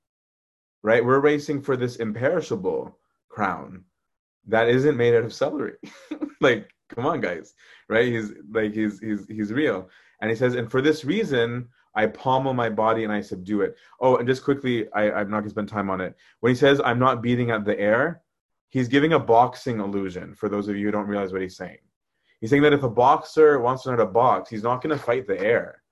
right? 0.83 1.05
We're 1.05 1.21
racing 1.21 1.61
for 1.61 1.77
this 1.77 1.97
imperishable 1.97 2.99
crown 3.29 3.85
that 4.47 4.71
isn't 4.71 4.97
made 4.97 5.15
out 5.15 5.25
of 5.25 5.35
celery. 5.35 5.77
like, 6.41 6.71
come 6.89 7.07
on, 7.07 7.21
guys, 7.21 7.55
right? 7.89 8.07
He's 8.07 8.33
like, 8.51 8.73
he's 8.73 9.01
he's 9.01 9.27
he's 9.29 9.53
real, 9.53 9.89
and 10.21 10.31
he 10.31 10.37
says, 10.37 10.55
and 10.55 10.71
for 10.71 10.81
this 10.81 11.05
reason, 11.05 11.69
I 11.95 12.07
pommel 12.07 12.55
my 12.55 12.69
body 12.69 13.05
and 13.05 13.13
I 13.13 13.21
subdue 13.21 13.63
it. 13.63 13.77
Oh, 14.01 14.17
and 14.17 14.29
just 14.29 14.45
quickly, 14.45 14.91
I, 14.93 15.11
I'm 15.11 15.31
not 15.31 15.41
gonna 15.41 15.51
spend 15.51 15.69
time 15.69 15.91
on 15.91 16.01
it. 16.01 16.17
When 16.41 16.51
he 16.51 16.57
says, 16.57 16.81
I'm 16.85 16.99
not 16.99 17.23
beating 17.23 17.51
at 17.51 17.65
the 17.65 17.79
air, 17.79 18.23
he's 18.69 18.89
giving 18.89 19.13
a 19.13 19.19
boxing 19.19 19.81
illusion. 19.81 20.35
For 20.35 20.49
those 20.49 20.69
of 20.69 20.77
you 20.77 20.87
who 20.87 20.93
don't 20.93 21.07
realize 21.07 21.33
what 21.33 21.43
he's 21.43 21.57
saying, 21.57 21.79
he's 22.41 22.51
saying 22.51 22.63
that 22.63 22.73
if 22.73 22.83
a 22.83 22.91
boxer 22.91 23.61
wants 23.61 23.83
to 23.83 23.91
how 23.91 23.97
to 23.97 24.07
box, 24.07 24.51
he's 24.51 24.63
not 24.63 24.83
gonna 24.83 24.99
fight 24.99 25.27
the 25.27 25.41
air. 25.41 25.83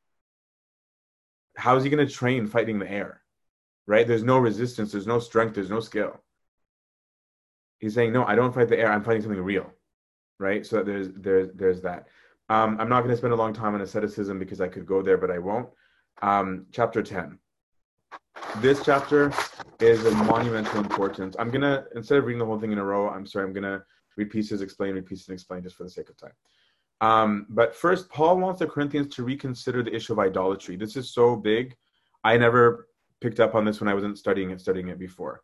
How 1.56 1.76
is 1.76 1.84
he 1.84 1.90
gonna 1.90 2.08
train 2.08 2.46
fighting 2.46 2.78
the 2.78 2.90
air? 2.90 3.22
Right? 3.86 4.06
There's 4.06 4.24
no 4.24 4.38
resistance. 4.38 4.92
There's 4.92 5.06
no 5.06 5.20
strength. 5.20 5.54
There's 5.54 5.70
no 5.70 5.80
skill 5.80 6.20
he's 7.78 7.94
saying 7.94 8.12
no 8.12 8.24
i 8.24 8.34
don't 8.34 8.54
fight 8.54 8.68
the 8.68 8.78
air 8.78 8.90
i'm 8.90 9.02
fighting 9.02 9.22
something 9.22 9.40
real 9.40 9.70
right 10.38 10.66
so 10.66 10.82
there's 10.82 11.08
there's 11.16 11.50
there's 11.54 11.80
that 11.80 12.06
um, 12.48 12.76
i'm 12.80 12.88
not 12.88 13.00
going 13.00 13.10
to 13.10 13.16
spend 13.16 13.32
a 13.32 13.36
long 13.36 13.52
time 13.52 13.74
on 13.74 13.80
asceticism 13.80 14.38
because 14.38 14.60
i 14.60 14.68
could 14.68 14.86
go 14.86 15.02
there 15.02 15.18
but 15.18 15.30
i 15.30 15.38
won't 15.38 15.68
um, 16.22 16.66
chapter 16.72 17.02
10 17.02 17.38
this 18.60 18.82
chapter 18.84 19.32
is 19.80 20.04
of 20.04 20.14
monumental 20.14 20.80
importance. 20.80 21.36
I'm 21.38 21.50
gonna 21.50 21.84
instead 21.94 22.18
of 22.18 22.24
reading 22.24 22.38
the 22.38 22.46
whole 22.46 22.58
thing 22.58 22.72
in 22.72 22.78
a 22.78 22.84
row, 22.84 23.08
I'm 23.08 23.26
sorry, 23.26 23.44
I'm 23.44 23.52
gonna 23.52 23.82
read 24.16 24.30
pieces, 24.30 24.62
explain, 24.62 24.94
read 24.94 25.06
pieces, 25.06 25.28
and 25.28 25.34
explain, 25.34 25.62
just 25.62 25.76
for 25.76 25.84
the 25.84 25.90
sake 25.90 26.08
of 26.08 26.16
time. 26.16 26.32
Um, 27.00 27.46
but 27.50 27.74
first, 27.74 28.08
Paul 28.08 28.38
wants 28.38 28.60
the 28.60 28.66
Corinthians 28.66 29.14
to 29.16 29.24
reconsider 29.24 29.82
the 29.82 29.94
issue 29.94 30.14
of 30.14 30.18
idolatry. 30.18 30.76
This 30.76 30.96
is 30.96 31.12
so 31.12 31.36
big. 31.36 31.76
I 32.24 32.38
never 32.38 32.88
picked 33.20 33.40
up 33.40 33.54
on 33.54 33.64
this 33.64 33.80
when 33.80 33.88
I 33.88 33.94
wasn't 33.94 34.18
studying 34.18 34.50
it, 34.50 34.60
studying 34.60 34.88
it 34.88 34.98
before. 34.98 35.42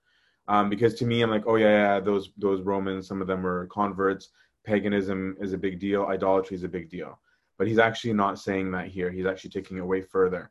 Um, 0.49 0.71
because 0.71 0.95
to 0.95 1.05
me, 1.05 1.23
I'm 1.23 1.31
like, 1.31 1.45
oh 1.47 1.57
yeah, 1.57 1.95
yeah, 1.97 2.01
those 2.01 2.31
those 2.39 2.63
Romans, 2.63 3.07
some 3.07 3.21
of 3.21 3.27
them 3.27 3.43
were 3.43 3.69
converts. 3.71 4.31
Paganism 4.65 5.37
is 5.41 5.53
a 5.53 5.59
big 5.59 5.79
deal. 5.79 6.07
Idolatry 6.07 6.57
is 6.57 6.65
a 6.65 6.69
big 6.69 6.89
deal. 6.89 7.19
But 7.59 7.67
he's 7.69 7.79
actually 7.79 8.15
not 8.15 8.39
saying 8.39 8.71
that 8.73 8.89
here. 8.89 9.11
He's 9.11 9.27
actually 9.27 9.51
taking 9.51 9.77
it 9.77 9.87
way 9.87 10.01
further. 10.01 10.51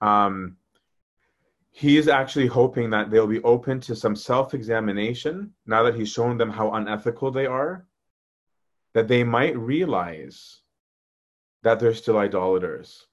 Um, 0.00 0.56
he's 1.70 2.08
actually 2.08 2.46
hoping 2.46 2.90
that 2.90 3.10
they'll 3.10 3.26
be 3.26 3.42
open 3.42 3.80
to 3.80 3.96
some 3.96 4.14
self-examination 4.14 5.52
now 5.66 5.82
that 5.82 5.94
he's 5.94 6.10
shown 6.10 6.38
them 6.38 6.50
how 6.50 6.72
unethical 6.72 7.30
they 7.30 7.46
are 7.46 7.86
that 8.94 9.08
they 9.08 9.24
might 9.24 9.58
realize 9.58 10.60
that 11.62 11.80
they're 11.80 11.94
still 11.94 12.18
idolaters. 12.18 13.06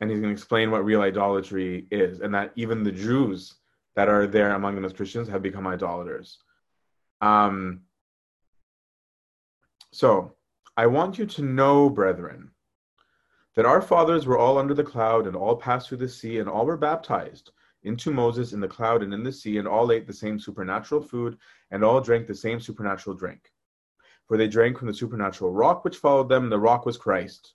And 0.00 0.10
he's 0.10 0.20
going 0.20 0.34
to 0.34 0.38
explain 0.38 0.70
what 0.70 0.84
real 0.84 1.02
idolatry 1.02 1.86
is, 1.90 2.20
and 2.20 2.34
that 2.34 2.52
even 2.56 2.82
the 2.82 2.92
Jews 2.92 3.54
that 3.96 4.08
are 4.08 4.26
there 4.26 4.52
among 4.54 4.74
them 4.74 4.84
as 4.84 4.92
Christians 4.92 5.28
have 5.28 5.42
become 5.42 5.66
idolaters. 5.66 6.38
Um, 7.20 7.82
so, 9.92 10.34
I 10.76 10.86
want 10.86 11.18
you 11.18 11.26
to 11.26 11.42
know, 11.42 11.90
brethren, 11.90 12.50
that 13.56 13.66
our 13.66 13.82
fathers 13.82 14.26
were 14.26 14.38
all 14.38 14.58
under 14.58 14.74
the 14.74 14.84
cloud, 14.84 15.26
and 15.26 15.34
all 15.34 15.56
passed 15.56 15.88
through 15.88 15.98
the 15.98 16.08
sea, 16.08 16.38
and 16.38 16.48
all 16.48 16.66
were 16.66 16.76
baptized 16.76 17.50
into 17.82 18.10
Moses 18.12 18.52
in 18.52 18.60
the 18.60 18.68
cloud 18.68 19.02
and 19.02 19.12
in 19.14 19.22
the 19.22 19.32
sea, 19.32 19.58
and 19.58 19.66
all 19.66 19.90
ate 19.92 20.06
the 20.06 20.12
same 20.12 20.38
supernatural 20.38 21.00
food, 21.00 21.38
and 21.70 21.84
all 21.84 22.00
drank 22.00 22.26
the 22.26 22.34
same 22.34 22.60
supernatural 22.60 23.16
drink 23.16 23.50
for 24.28 24.36
they 24.36 24.46
drank 24.46 24.78
from 24.78 24.88
the 24.88 24.94
supernatural 24.94 25.52
rock 25.52 25.84
which 25.84 25.96
followed 25.96 26.28
them, 26.28 26.44
and 26.44 26.52
the 26.52 26.58
rock 26.58 26.84
was 26.84 26.98
Christ. 26.98 27.54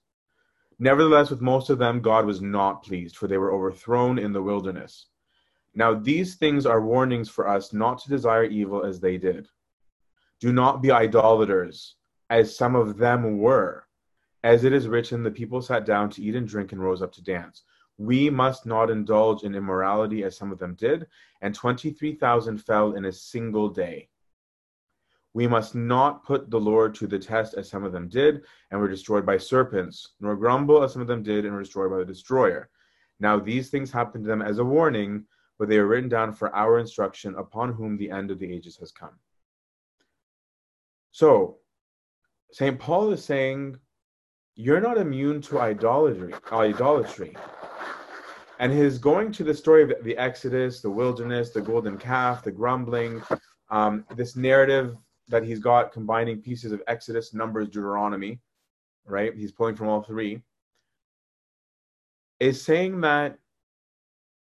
Nevertheless, 0.79 1.29
with 1.29 1.39
most 1.39 1.69
of 1.69 1.77
them, 1.77 2.01
God 2.01 2.25
was 2.25 2.41
not 2.41 2.83
pleased, 2.83 3.15
for 3.15 3.27
they 3.27 3.37
were 3.37 3.53
overthrown 3.53 4.17
in 4.17 4.33
the 4.33 4.41
wilderness. 4.41 5.05
Now, 5.75 5.93
these 5.93 6.35
things 6.35 6.65
are 6.65 6.81
warnings 6.81 7.29
for 7.29 7.47
us 7.47 7.73
not 7.73 7.99
to 7.99 8.09
desire 8.09 8.43
evil 8.43 8.83
as 8.83 8.99
they 8.99 9.17
did. 9.17 9.47
Do 10.39 10.51
not 10.51 10.81
be 10.81 10.91
idolaters, 10.91 11.95
as 12.33 12.57
some 12.57 12.75
of 12.75 12.97
them 12.97 13.37
were. 13.37 13.85
As 14.43 14.63
it 14.63 14.73
is 14.73 14.87
written, 14.87 15.21
the 15.21 15.29
people 15.29 15.61
sat 15.61 15.85
down 15.85 16.09
to 16.09 16.23
eat 16.23 16.33
and 16.35 16.47
drink 16.47 16.71
and 16.71 16.81
rose 16.81 17.03
up 17.03 17.13
to 17.13 17.23
dance. 17.23 17.61
We 17.99 18.31
must 18.31 18.65
not 18.65 18.89
indulge 18.89 19.43
in 19.43 19.53
immorality 19.53 20.23
as 20.23 20.35
some 20.35 20.51
of 20.51 20.57
them 20.57 20.73
did, 20.73 21.05
and 21.41 21.53
23,000 21.53 22.57
fell 22.57 22.93
in 22.93 23.05
a 23.05 23.11
single 23.11 23.69
day. 23.69 24.09
We 25.35 25.45
must 25.45 25.75
not 25.75 26.25
put 26.25 26.49
the 26.49 26.59
Lord 26.59 26.95
to 26.95 27.05
the 27.05 27.19
test 27.19 27.53
as 27.53 27.69
some 27.69 27.83
of 27.83 27.91
them 27.91 28.09
did 28.09 28.41
and 28.71 28.81
were 28.81 28.89
destroyed 28.89 29.27
by 29.27 29.37
serpents, 29.37 30.13
nor 30.19 30.35
grumble 30.35 30.81
as 30.81 30.93
some 30.93 31.03
of 31.03 31.07
them 31.07 31.21
did 31.21 31.45
and 31.45 31.53
were 31.53 31.61
destroyed 31.61 31.91
by 31.91 31.99
the 31.99 32.05
destroyer. 32.05 32.67
Now 33.19 33.37
these 33.37 33.69
things 33.69 33.91
happened 33.91 34.23
to 34.23 34.27
them 34.27 34.41
as 34.41 34.57
a 34.57 34.65
warning, 34.65 35.25
but 35.59 35.69
they 35.69 35.77
are 35.77 35.85
written 35.85 36.09
down 36.09 36.33
for 36.33 36.53
our 36.55 36.79
instruction, 36.79 37.35
upon 37.35 37.73
whom 37.73 37.95
the 37.95 38.09
end 38.09 38.31
of 38.31 38.39
the 38.39 38.51
ages 38.51 38.77
has 38.77 38.91
come. 38.91 39.19
So, 41.11 41.59
St. 42.53 42.77
Paul 42.77 43.11
is 43.11 43.25
saying, 43.25 43.79
you're 44.55 44.79
not 44.79 44.99
immune 44.99 45.41
to 45.41 45.59
idolatry. 45.59 46.35
Idolatry. 46.51 47.35
And 48.59 48.71
his 48.71 48.99
going 48.99 49.31
to 49.31 49.43
the 49.43 49.55
story 49.55 49.81
of 49.81 49.91
the 50.03 50.15
Exodus, 50.17 50.79
the 50.79 50.89
wilderness, 50.89 51.49
the 51.49 51.61
golden 51.61 51.97
calf, 51.97 52.43
the 52.43 52.51
grumbling, 52.51 53.23
um, 53.71 54.05
this 54.15 54.35
narrative 54.35 54.95
that 55.29 55.43
he's 55.43 55.57
got 55.57 55.91
combining 55.91 56.43
pieces 56.43 56.71
of 56.71 56.83
Exodus, 56.87 57.33
Numbers, 57.33 57.69
Deuteronomy, 57.69 58.39
right? 59.07 59.33
He's 59.35 59.51
pulling 59.51 59.75
from 59.75 59.87
all 59.87 60.03
three. 60.03 60.43
Is 62.39 62.61
saying 62.61 63.01
that 63.01 63.39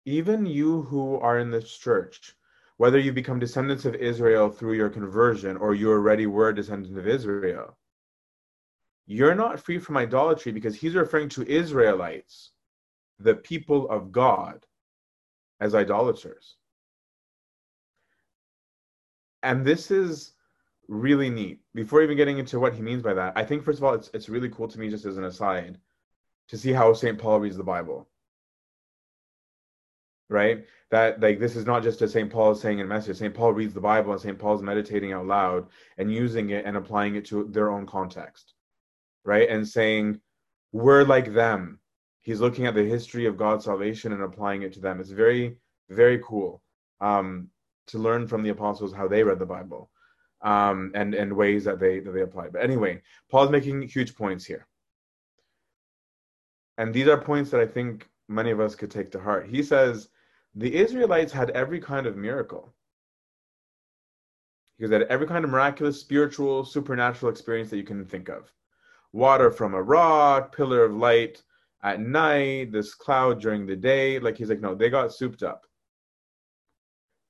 even 0.04 0.44
you 0.44 0.82
who 0.82 1.16
are 1.20 1.38
in 1.38 1.50
this 1.50 1.78
church, 1.78 2.36
whether 2.76 2.98
you 2.98 3.14
become 3.14 3.38
descendants 3.38 3.86
of 3.86 3.94
Israel 3.94 4.50
through 4.50 4.74
your 4.74 4.90
conversion 4.90 5.56
or 5.56 5.74
you 5.74 5.90
already 5.90 6.26
were 6.26 6.52
descendants 6.52 6.98
of 6.98 7.08
Israel, 7.08 7.74
you're 9.06 9.34
not 9.34 9.60
free 9.60 9.78
from 9.78 9.96
idolatry 9.96 10.52
because 10.52 10.74
he's 10.74 10.94
referring 10.94 11.28
to 11.30 11.48
Israelites, 11.48 12.50
the 13.20 13.34
people 13.34 13.88
of 13.88 14.10
God, 14.10 14.66
as 15.60 15.74
idolaters. 15.74 16.56
And 19.42 19.64
this 19.64 19.90
is 19.90 20.32
really 20.88 21.30
neat. 21.30 21.60
Before 21.74 22.02
even 22.02 22.16
getting 22.16 22.38
into 22.38 22.58
what 22.58 22.74
he 22.74 22.82
means 22.82 23.02
by 23.02 23.14
that, 23.14 23.32
I 23.36 23.44
think 23.44 23.62
first 23.62 23.78
of 23.78 23.84
all, 23.84 23.94
it's 23.94 24.10
it's 24.12 24.28
really 24.28 24.48
cool 24.48 24.68
to 24.68 24.78
me, 24.78 24.90
just 24.90 25.04
as 25.04 25.16
an 25.16 25.24
aside, 25.24 25.78
to 26.48 26.58
see 26.58 26.72
how 26.72 26.92
Saint 26.92 27.18
Paul 27.18 27.40
reads 27.40 27.56
the 27.56 27.62
Bible. 27.62 28.08
Right? 30.28 30.64
That 30.90 31.20
like 31.20 31.38
this 31.38 31.54
is 31.54 31.64
not 31.64 31.84
just 31.84 32.02
a 32.02 32.08
Saint 32.08 32.30
Paul 32.30 32.56
saying 32.56 32.80
a 32.80 32.84
message. 32.84 33.18
Saint 33.18 33.34
Paul 33.34 33.52
reads 33.52 33.72
the 33.72 33.80
Bible 33.80 34.12
and 34.12 34.20
Saint 34.20 34.38
Paul's 34.38 34.62
meditating 34.62 35.12
out 35.12 35.26
loud 35.26 35.68
and 35.96 36.12
using 36.12 36.50
it 36.50 36.64
and 36.66 36.76
applying 36.76 37.14
it 37.14 37.24
to 37.26 37.44
their 37.44 37.70
own 37.70 37.86
context. 37.86 38.55
Right? 39.26 39.48
And 39.48 39.68
saying, 39.68 40.20
We're 40.72 41.04
like 41.04 41.34
them. 41.34 41.80
He's 42.20 42.40
looking 42.40 42.66
at 42.66 42.74
the 42.74 42.84
history 42.84 43.26
of 43.26 43.36
God's 43.36 43.66
salvation 43.66 44.12
and 44.12 44.22
applying 44.22 44.62
it 44.62 44.72
to 44.74 44.80
them. 44.80 45.00
It's 45.00 45.10
very, 45.10 45.56
very 45.90 46.20
cool 46.24 46.62
um, 47.00 47.48
to 47.88 47.98
learn 47.98 48.26
from 48.26 48.42
the 48.42 48.50
apostles 48.50 48.92
how 48.92 49.06
they 49.06 49.22
read 49.22 49.38
the 49.38 49.46
Bible 49.46 49.90
um, 50.42 50.92
and 50.94 51.14
and 51.14 51.32
ways 51.32 51.64
that 51.64 51.78
they 51.78 52.00
that 52.00 52.12
they 52.12 52.22
apply. 52.22 52.48
But 52.48 52.62
anyway, 52.62 53.02
Paul's 53.30 53.50
making 53.50 53.82
huge 53.82 54.14
points 54.16 54.44
here, 54.44 54.66
and 56.78 56.94
these 56.94 57.08
are 57.08 57.20
points 57.20 57.50
that 57.50 57.60
I 57.60 57.66
think 57.66 58.08
many 58.28 58.50
of 58.50 58.60
us 58.60 58.74
could 58.74 58.90
take 58.90 59.10
to 59.12 59.20
heart. 59.20 59.48
He 59.48 59.62
says 59.62 60.08
the 60.54 60.74
Israelites 60.74 61.32
had 61.32 61.50
every 61.50 61.80
kind 61.80 62.06
of 62.06 62.16
miracle. 62.16 62.74
Because 64.78 64.90
they 64.90 64.98
had 64.98 65.08
every 65.08 65.26
kind 65.26 65.44
of 65.44 65.50
miraculous, 65.50 66.00
spiritual, 66.00 66.64
supernatural 66.64 67.30
experience 67.30 67.70
that 67.70 67.78
you 67.78 67.82
can 67.82 68.04
think 68.04 68.28
of. 68.28 68.52
Water 69.16 69.50
from 69.50 69.72
a 69.72 69.82
rock, 69.82 70.54
pillar 70.54 70.84
of 70.84 70.94
light 70.94 71.42
at 71.82 72.00
night, 72.00 72.70
this 72.70 72.94
cloud 72.94 73.40
during 73.40 73.66
the 73.66 73.74
day. 73.74 74.18
Like 74.18 74.36
he's 74.36 74.50
like, 74.50 74.60
no, 74.60 74.74
they 74.74 74.90
got 74.90 75.12
souped 75.12 75.42
up. 75.42 75.66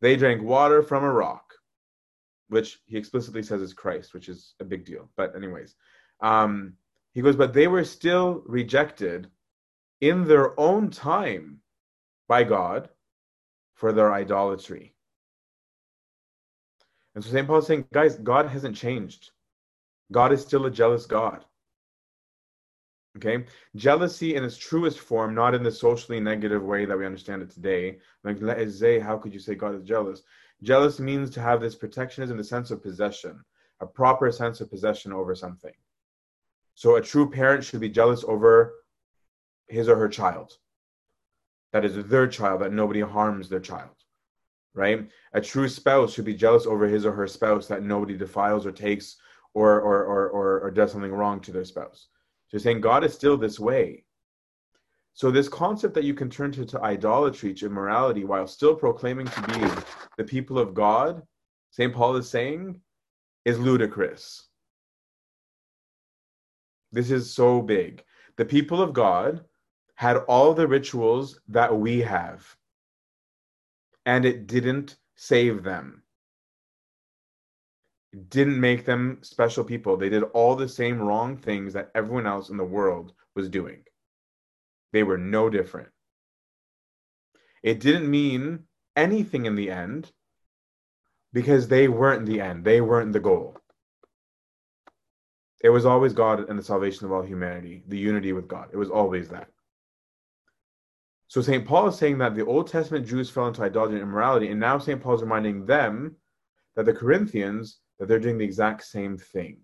They 0.00 0.16
drank 0.16 0.42
water 0.42 0.82
from 0.82 1.04
a 1.04 1.12
rock 1.12 1.54
which 2.48 2.80
he 2.86 2.96
explicitly 2.96 3.42
says 3.42 3.60
is 3.60 3.72
Christ, 3.72 4.14
which 4.14 4.28
is 4.28 4.54
a 4.60 4.64
big 4.64 4.84
deal. 4.84 5.08
But, 5.16 5.34
anyways, 5.36 5.74
um, 6.20 6.74
he 7.12 7.22
goes, 7.22 7.36
but 7.36 7.52
they 7.52 7.66
were 7.66 7.84
still 7.84 8.42
rejected 8.46 9.28
in 10.00 10.24
their 10.24 10.58
own 10.58 10.90
time 10.90 11.60
by 12.28 12.44
God 12.44 12.88
for 13.74 13.92
their 13.92 14.12
idolatry. 14.12 14.94
And 17.14 17.24
so 17.24 17.30
St. 17.30 17.46
Paul 17.46 17.58
is 17.58 17.66
saying, 17.66 17.86
guys, 17.92 18.16
God 18.16 18.46
hasn't 18.46 18.76
changed. 18.76 19.30
God 20.12 20.32
is 20.32 20.42
still 20.42 20.66
a 20.66 20.70
jealous 20.70 21.06
God. 21.06 21.44
Okay? 23.16 23.44
Jealousy 23.74 24.36
in 24.36 24.44
its 24.44 24.56
truest 24.56 24.98
form, 24.98 25.34
not 25.34 25.54
in 25.54 25.62
the 25.62 25.70
socially 25.70 26.20
negative 26.20 26.62
way 26.62 26.84
that 26.84 26.96
we 26.96 27.06
understand 27.06 27.42
it 27.42 27.50
today. 27.50 27.98
Like, 28.24 28.40
how 29.02 29.18
could 29.18 29.32
you 29.32 29.40
say 29.40 29.54
God 29.54 29.74
is 29.74 29.82
jealous? 29.82 30.22
Jealous 30.62 30.98
means 31.00 31.30
to 31.30 31.40
have 31.40 31.60
this 31.60 31.74
protectionism, 31.74 32.36
the 32.36 32.44
sense 32.44 32.70
of 32.70 32.82
possession, 32.82 33.42
a 33.80 33.86
proper 33.86 34.30
sense 34.32 34.60
of 34.60 34.70
possession 34.70 35.12
over 35.12 35.34
something. 35.34 35.74
So 36.74 36.96
a 36.96 37.02
true 37.02 37.30
parent 37.30 37.64
should 37.64 37.80
be 37.80 37.88
jealous 37.88 38.24
over 38.24 38.74
his 39.66 39.88
or 39.88 39.96
her 39.96 40.08
child. 40.08 40.58
That 41.72 41.84
is 41.84 42.06
their 42.06 42.26
child, 42.26 42.60
that 42.62 42.72
nobody 42.72 43.00
harms 43.00 43.48
their 43.48 43.60
child. 43.60 43.90
Right? 44.74 45.08
A 45.32 45.40
true 45.40 45.68
spouse 45.68 46.12
should 46.12 46.26
be 46.26 46.34
jealous 46.34 46.66
over 46.66 46.86
his 46.86 47.06
or 47.06 47.12
her 47.12 47.26
spouse 47.26 47.66
that 47.68 47.82
nobody 47.82 48.14
defiles 48.14 48.66
or 48.66 48.72
takes 48.72 49.16
or 49.54 49.80
or 49.80 50.04
or 50.04 50.28
or, 50.28 50.60
or 50.60 50.70
does 50.70 50.92
something 50.92 51.12
wrong 51.12 51.40
to 51.40 51.52
their 51.52 51.64
spouse. 51.64 52.08
So 52.48 52.58
saying 52.58 52.80
God 52.80 53.04
is 53.04 53.12
still 53.12 53.36
this 53.36 53.58
way. 53.58 54.04
So 55.14 55.30
this 55.30 55.48
concept 55.48 55.94
that 55.94 56.04
you 56.04 56.14
can 56.14 56.28
turn 56.28 56.52
to, 56.52 56.66
to 56.66 56.82
idolatry, 56.82 57.54
to 57.54 57.66
immorality, 57.66 58.24
while 58.24 58.46
still 58.46 58.74
proclaiming 58.74 59.26
to 59.26 59.42
be 59.42 59.82
the 60.18 60.24
people 60.24 60.58
of 60.58 60.74
God, 60.74 61.22
St. 61.70 61.92
Paul 61.92 62.16
is 62.16 62.28
saying, 62.28 62.80
is 63.44 63.58
ludicrous. 63.58 64.48
This 66.92 67.10
is 67.10 67.32
so 67.32 67.62
big. 67.62 68.04
The 68.36 68.44
people 68.44 68.82
of 68.82 68.92
God 68.92 69.44
had 69.94 70.18
all 70.28 70.52
the 70.52 70.68
rituals 70.68 71.40
that 71.48 71.74
we 71.74 72.00
have, 72.00 72.56
and 74.04 74.24
it 74.24 74.46
didn't 74.46 74.96
save 75.14 75.62
them. 75.62 76.02
Didn't 78.28 78.60
make 78.60 78.84
them 78.84 79.18
special 79.22 79.64
people. 79.64 79.96
They 79.96 80.08
did 80.08 80.22
all 80.22 80.56
the 80.56 80.68
same 80.68 81.00
wrong 81.00 81.36
things 81.36 81.72
that 81.74 81.90
everyone 81.94 82.26
else 82.26 82.48
in 82.48 82.56
the 82.56 82.64
world 82.64 83.12
was 83.34 83.48
doing. 83.48 83.82
They 84.92 85.02
were 85.02 85.18
no 85.18 85.50
different. 85.50 85.88
It 87.62 87.80
didn't 87.80 88.10
mean 88.10 88.60
anything 88.94 89.44
in 89.46 89.54
the 89.54 89.70
end 89.70 90.12
because 91.32 91.68
they 91.68 91.88
weren't 91.88 92.24
the 92.24 92.40
end, 92.40 92.64
they 92.64 92.80
weren't 92.80 93.12
the 93.12 93.20
goal. 93.20 93.58
It 95.62 95.70
was 95.70 95.84
always 95.84 96.12
God 96.12 96.48
and 96.48 96.58
the 96.58 96.62
salvation 96.62 97.06
of 97.06 97.12
all 97.12 97.22
humanity, 97.22 97.82
the 97.88 97.98
unity 97.98 98.32
with 98.32 98.48
God. 98.48 98.68
It 98.72 98.76
was 98.76 98.90
always 98.90 99.28
that. 99.28 99.48
So 101.28 101.42
St. 101.42 101.66
Paul 101.66 101.88
is 101.88 101.98
saying 101.98 102.18
that 102.18 102.36
the 102.36 102.46
Old 102.46 102.68
Testament 102.68 103.06
Jews 103.06 103.28
fell 103.28 103.48
into 103.48 103.62
idolatry 103.62 103.96
and 103.96 104.08
immorality, 104.08 104.48
and 104.48 104.60
now 104.60 104.78
St. 104.78 105.02
Paul 105.02 105.16
is 105.16 105.22
reminding 105.22 105.66
them 105.66 106.16
that 106.76 106.86
the 106.86 106.92
Corinthians 106.92 107.80
that 107.98 108.08
they're 108.08 108.18
doing 108.18 108.38
the 108.38 108.44
exact 108.44 108.84
same 108.84 109.16
thing. 109.16 109.58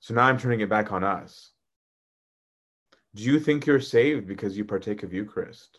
So 0.00 0.14
now 0.14 0.24
I'm 0.24 0.38
turning 0.38 0.60
it 0.60 0.68
back 0.68 0.92
on 0.92 1.02
us. 1.02 1.50
Do 3.14 3.22
you 3.22 3.38
think 3.40 3.64
you're 3.64 3.80
saved 3.80 4.26
because 4.26 4.56
you 4.56 4.64
partake 4.64 5.02
of 5.02 5.12
Eucharist? 5.12 5.78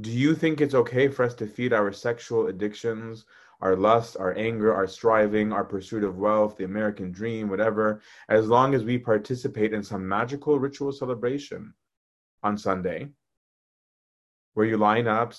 Do 0.00 0.10
you 0.10 0.34
think 0.34 0.60
it's 0.60 0.74
okay 0.74 1.08
for 1.08 1.24
us 1.24 1.34
to 1.34 1.46
feed 1.46 1.72
our 1.72 1.92
sexual 1.92 2.48
addictions, 2.48 3.24
our 3.60 3.76
lust, 3.76 4.16
our 4.18 4.36
anger, 4.36 4.74
our 4.74 4.86
striving, 4.86 5.52
our 5.52 5.64
pursuit 5.64 6.04
of 6.04 6.18
wealth, 6.18 6.56
the 6.56 6.64
American 6.64 7.10
dream, 7.10 7.48
whatever, 7.48 8.02
as 8.28 8.48
long 8.48 8.74
as 8.74 8.84
we 8.84 8.98
participate 8.98 9.72
in 9.72 9.82
some 9.82 10.06
magical 10.06 10.58
ritual 10.58 10.92
celebration 10.92 11.72
on 12.42 12.58
Sunday, 12.58 13.08
where 14.54 14.66
you 14.66 14.76
line 14.76 15.06
up 15.06 15.32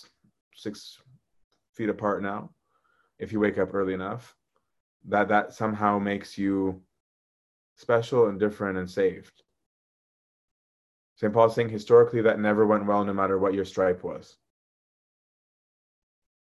six 0.55 0.99
feet 1.75 1.89
apart 1.89 2.23
now, 2.23 2.51
if 3.19 3.31
you 3.31 3.39
wake 3.39 3.57
up 3.57 3.73
early 3.73 3.93
enough, 3.93 4.35
that 5.07 5.27
that 5.29 5.53
somehow 5.53 5.99
makes 5.99 6.37
you 6.37 6.81
special 7.75 8.27
and 8.27 8.39
different 8.39 8.77
and 8.77 8.89
saved. 8.89 9.43
St. 11.15 11.31
Paul 11.31 11.49
saying 11.49 11.69
historically 11.69 12.21
that 12.21 12.39
never 12.39 12.65
went 12.65 12.85
well 12.85 13.03
no 13.05 13.13
matter 13.13 13.37
what 13.37 13.53
your 13.53 13.65
stripe 13.65 14.03
was. 14.03 14.35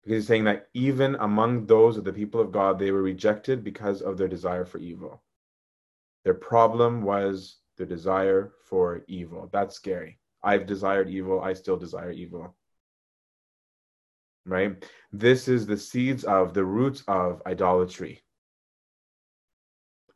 Because 0.04 0.18
he's 0.18 0.28
saying 0.28 0.44
that 0.46 0.68
even 0.74 1.16
among 1.16 1.66
those 1.66 1.98
of 1.98 2.04
the 2.04 2.14
people 2.14 2.40
of 2.40 2.52
God, 2.52 2.78
they 2.78 2.92
were 2.92 3.02
rejected 3.02 3.64
because 3.64 4.02
of 4.02 4.18
their 4.18 4.28
desire 4.28 4.64
for 4.64 4.78
evil. 4.78 5.24
Their 6.24 6.36
problem 6.36 7.02
was 7.02 7.58
their 7.78 7.88
desire 7.88 8.52
for 8.64 9.04
evil. 9.08 9.50
That's 9.52 9.76
scary. 9.76 10.20
I've 10.44 10.68
desired 10.68 11.10
evil. 11.10 11.42
I 11.42 11.54
still 11.54 11.78
desire 11.78 12.12
evil. 12.12 12.56
Right? 14.46 14.84
This 15.12 15.48
is 15.48 15.66
the 15.66 15.78
seeds 15.78 16.24
of, 16.24 16.54
the 16.54 16.64
roots 16.64 17.04
of 17.08 17.42
idolatry. 17.46 18.24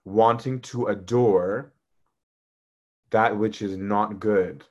Wanting 0.06 0.62
to 0.62 0.88
adore 0.88 1.74
that 3.12 3.38
which 3.38 3.62
is 3.62 3.76
not 3.76 4.20
good 4.20 4.64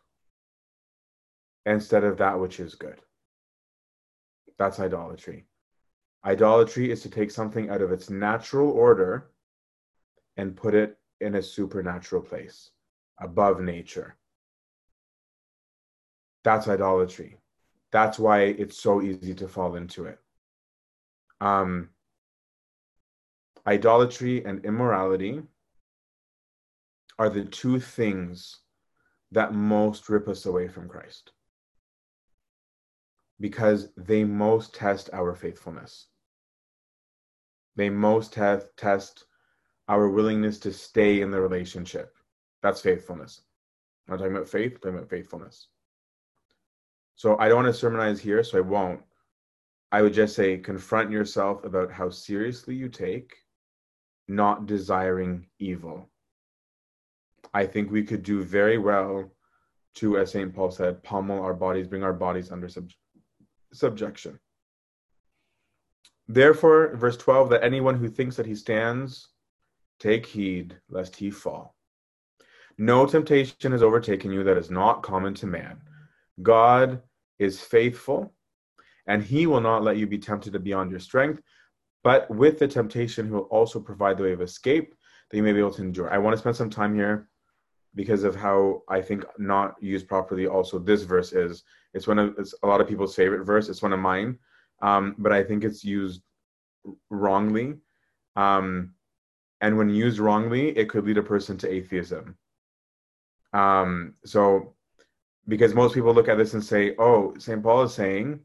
instead 1.66 2.04
of 2.04 2.18
that 2.18 2.38
which 2.38 2.60
is 2.60 2.74
good. 2.74 3.00
That's 4.58 4.80
idolatry. 4.80 5.46
Idolatry 6.24 6.90
is 6.90 7.02
to 7.02 7.10
take 7.10 7.30
something 7.30 7.70
out 7.70 7.82
of 7.82 7.92
its 7.92 8.10
natural 8.10 8.70
order 8.70 9.30
and 10.36 10.56
put 10.56 10.74
it 10.74 10.98
in 11.20 11.34
a 11.34 11.42
supernatural 11.42 12.22
place, 12.22 12.70
above 13.20 13.60
nature. 13.60 14.16
That's 16.44 16.68
idolatry. 16.68 17.38
That's 17.90 18.18
why 18.18 18.42
it's 18.42 18.78
so 18.78 19.02
easy 19.02 19.34
to 19.34 19.48
fall 19.48 19.76
into 19.76 20.06
it. 20.06 20.18
Um, 21.40 21.90
idolatry 23.66 24.44
and 24.44 24.64
immorality 24.64 25.42
are 27.18 27.30
the 27.30 27.44
two 27.44 27.80
things 27.80 28.60
that 29.32 29.52
most 29.52 30.08
rip 30.08 30.28
us 30.28 30.46
away 30.46 30.68
from 30.68 30.88
Christ 30.88 31.32
because 33.40 33.88
they 33.96 34.24
most 34.24 34.74
test 34.74 35.10
our 35.12 35.34
faithfulness. 35.34 36.06
They 37.76 37.88
most 37.88 38.34
have, 38.34 38.74
test 38.76 39.24
our 39.88 40.08
willingness 40.08 40.58
to 40.60 40.72
stay 40.72 41.20
in 41.20 41.30
the 41.30 41.40
relationship. 41.40 42.16
That's 42.62 42.80
faithfulness. 42.80 43.42
I'm 44.06 44.12
not 44.12 44.18
talking 44.18 44.36
about 44.36 44.48
faith, 44.48 44.72
I'm 44.74 44.78
talking 44.80 44.98
about 44.98 45.10
faithfulness. 45.10 45.68
So 47.18 47.36
I 47.38 47.48
don't 47.48 47.64
want 47.64 47.74
to 47.74 47.78
sermonize 47.78 48.20
here, 48.20 48.44
so 48.44 48.58
I 48.58 48.60
won't. 48.60 49.00
I 49.90 50.02
would 50.02 50.12
just 50.12 50.36
say 50.36 50.56
confront 50.56 51.10
yourself 51.10 51.64
about 51.64 51.90
how 51.90 52.10
seriously 52.10 52.76
you 52.76 52.88
take 52.88 53.34
not 54.28 54.66
desiring 54.66 55.48
evil. 55.58 56.08
I 57.52 57.66
think 57.66 57.90
we 57.90 58.04
could 58.04 58.22
do 58.22 58.44
very 58.44 58.78
well 58.78 59.32
to, 59.96 60.18
as 60.18 60.30
St. 60.30 60.54
Paul 60.54 60.70
said, 60.70 61.02
pummel 61.02 61.42
our 61.42 61.54
bodies, 61.54 61.88
bring 61.88 62.04
our 62.04 62.12
bodies 62.12 62.52
under 62.52 62.68
subjection 62.68 63.00
subjection. 63.72 64.38
Therefore, 66.28 66.94
verse 66.94 67.16
12, 67.16 67.50
that 67.50 67.64
anyone 67.64 67.96
who 67.96 68.08
thinks 68.08 68.36
that 68.36 68.46
he 68.46 68.54
stands, 68.54 69.28
take 69.98 70.24
heed 70.24 70.76
lest 70.88 71.16
he 71.16 71.30
fall. 71.30 71.74
No 72.78 73.06
temptation 73.06 73.72
has 73.72 73.82
overtaken 73.82 74.30
you 74.30 74.44
that 74.44 74.56
is 74.56 74.70
not 74.70 75.02
common 75.02 75.34
to 75.34 75.46
man. 75.46 75.80
God 76.40 77.02
is 77.38 77.60
faithful, 77.60 78.32
and 79.06 79.22
he 79.22 79.46
will 79.46 79.60
not 79.60 79.82
let 79.82 79.96
you 79.96 80.06
be 80.06 80.18
tempted 80.18 80.62
beyond 80.62 80.90
your 80.90 81.00
strength, 81.00 81.42
but 82.04 82.30
with 82.30 82.58
the 82.58 82.68
temptation, 82.68 83.26
he 83.26 83.32
will 83.32 83.40
also 83.42 83.80
provide 83.80 84.16
the 84.16 84.22
way 84.24 84.32
of 84.32 84.40
escape 84.40 84.94
that 85.30 85.36
you 85.36 85.42
may 85.42 85.52
be 85.52 85.58
able 85.58 85.72
to 85.72 85.82
endure. 85.82 86.12
I 86.12 86.18
want 86.18 86.34
to 86.34 86.38
spend 86.38 86.56
some 86.56 86.70
time 86.70 86.94
here 86.94 87.28
because 87.94 88.22
of 88.22 88.36
how 88.36 88.82
I 88.88 89.00
think 89.00 89.24
not 89.38 89.74
used 89.80 90.08
properly. 90.08 90.46
Also, 90.46 90.78
this 90.78 91.02
verse 91.02 91.32
is 91.32 91.64
it's 91.94 92.06
one 92.06 92.18
of 92.18 92.34
it's 92.38 92.54
a 92.62 92.66
lot 92.66 92.80
of 92.80 92.88
people's 92.88 93.14
favorite 93.14 93.44
verse. 93.44 93.68
It's 93.68 93.82
one 93.82 93.92
of 93.92 94.00
mine, 94.00 94.38
um, 94.82 95.16
but 95.18 95.32
I 95.32 95.42
think 95.42 95.64
it's 95.64 95.84
used 95.84 96.22
wrongly. 97.10 97.74
Um, 98.36 98.94
and 99.60 99.76
when 99.76 99.90
used 99.90 100.20
wrongly, 100.20 100.68
it 100.78 100.88
could 100.88 101.04
lead 101.04 101.18
a 101.18 101.22
person 101.22 101.58
to 101.58 101.68
atheism. 101.68 102.36
Um, 103.52 104.14
so, 104.24 104.74
because 105.48 105.74
most 105.74 105.94
people 105.94 106.14
look 106.14 106.28
at 106.28 106.38
this 106.38 106.54
and 106.54 106.64
say, 106.64 106.94
"Oh, 106.98 107.34
Saint 107.38 107.62
Paul 107.62 107.82
is 107.82 107.94
saying 107.94 108.40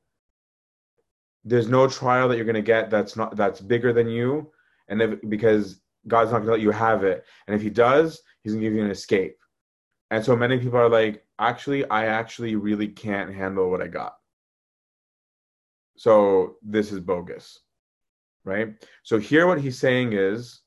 there's 1.44 1.68
no 1.68 1.88
trial 1.88 2.30
that 2.30 2.38
you're 2.38 2.46
going 2.46 2.56
to 2.56 2.62
get 2.62 2.90
that's 2.90 3.16
not 3.16 3.36
that's 3.36 3.62
bigger 3.62 3.94
than 3.94 4.08
you, 4.08 4.52
and 4.88 5.02
if, 5.02 5.20
because 5.30 5.82
God's 6.08 6.32
not 6.32 6.40
going 6.40 6.48
to 6.48 6.54
let 6.54 6.62
you 6.62 6.72
have 6.72 7.04
it, 7.04 7.26
and 7.48 7.56
if 7.56 7.62
He 7.62 7.70
does, 7.70 8.22
He's 8.42 8.54
going 8.54 8.64
to 8.64 8.70
give 8.70 8.78
you 8.78 8.84
an 8.84 8.92
escape." 8.92 9.38
And 10.14 10.24
so 10.24 10.36
many 10.36 10.60
people 10.60 10.78
are 10.78 10.90
like, 10.90 11.26
actually, 11.40 11.90
I 11.90 12.06
actually 12.06 12.56
really 12.56 12.88
can't 12.88 13.34
handle 13.34 13.72
what 13.72 13.82
I 13.82 13.88
got. 13.88 14.14
So 15.98 16.58
this 16.62 16.92
is 16.92 17.00
bogus, 17.00 17.62
right? 18.46 18.76
So 19.02 19.18
here, 19.18 19.48
what 19.48 19.60
he's 19.60 19.80
saying 19.80 20.14
is 20.14 20.62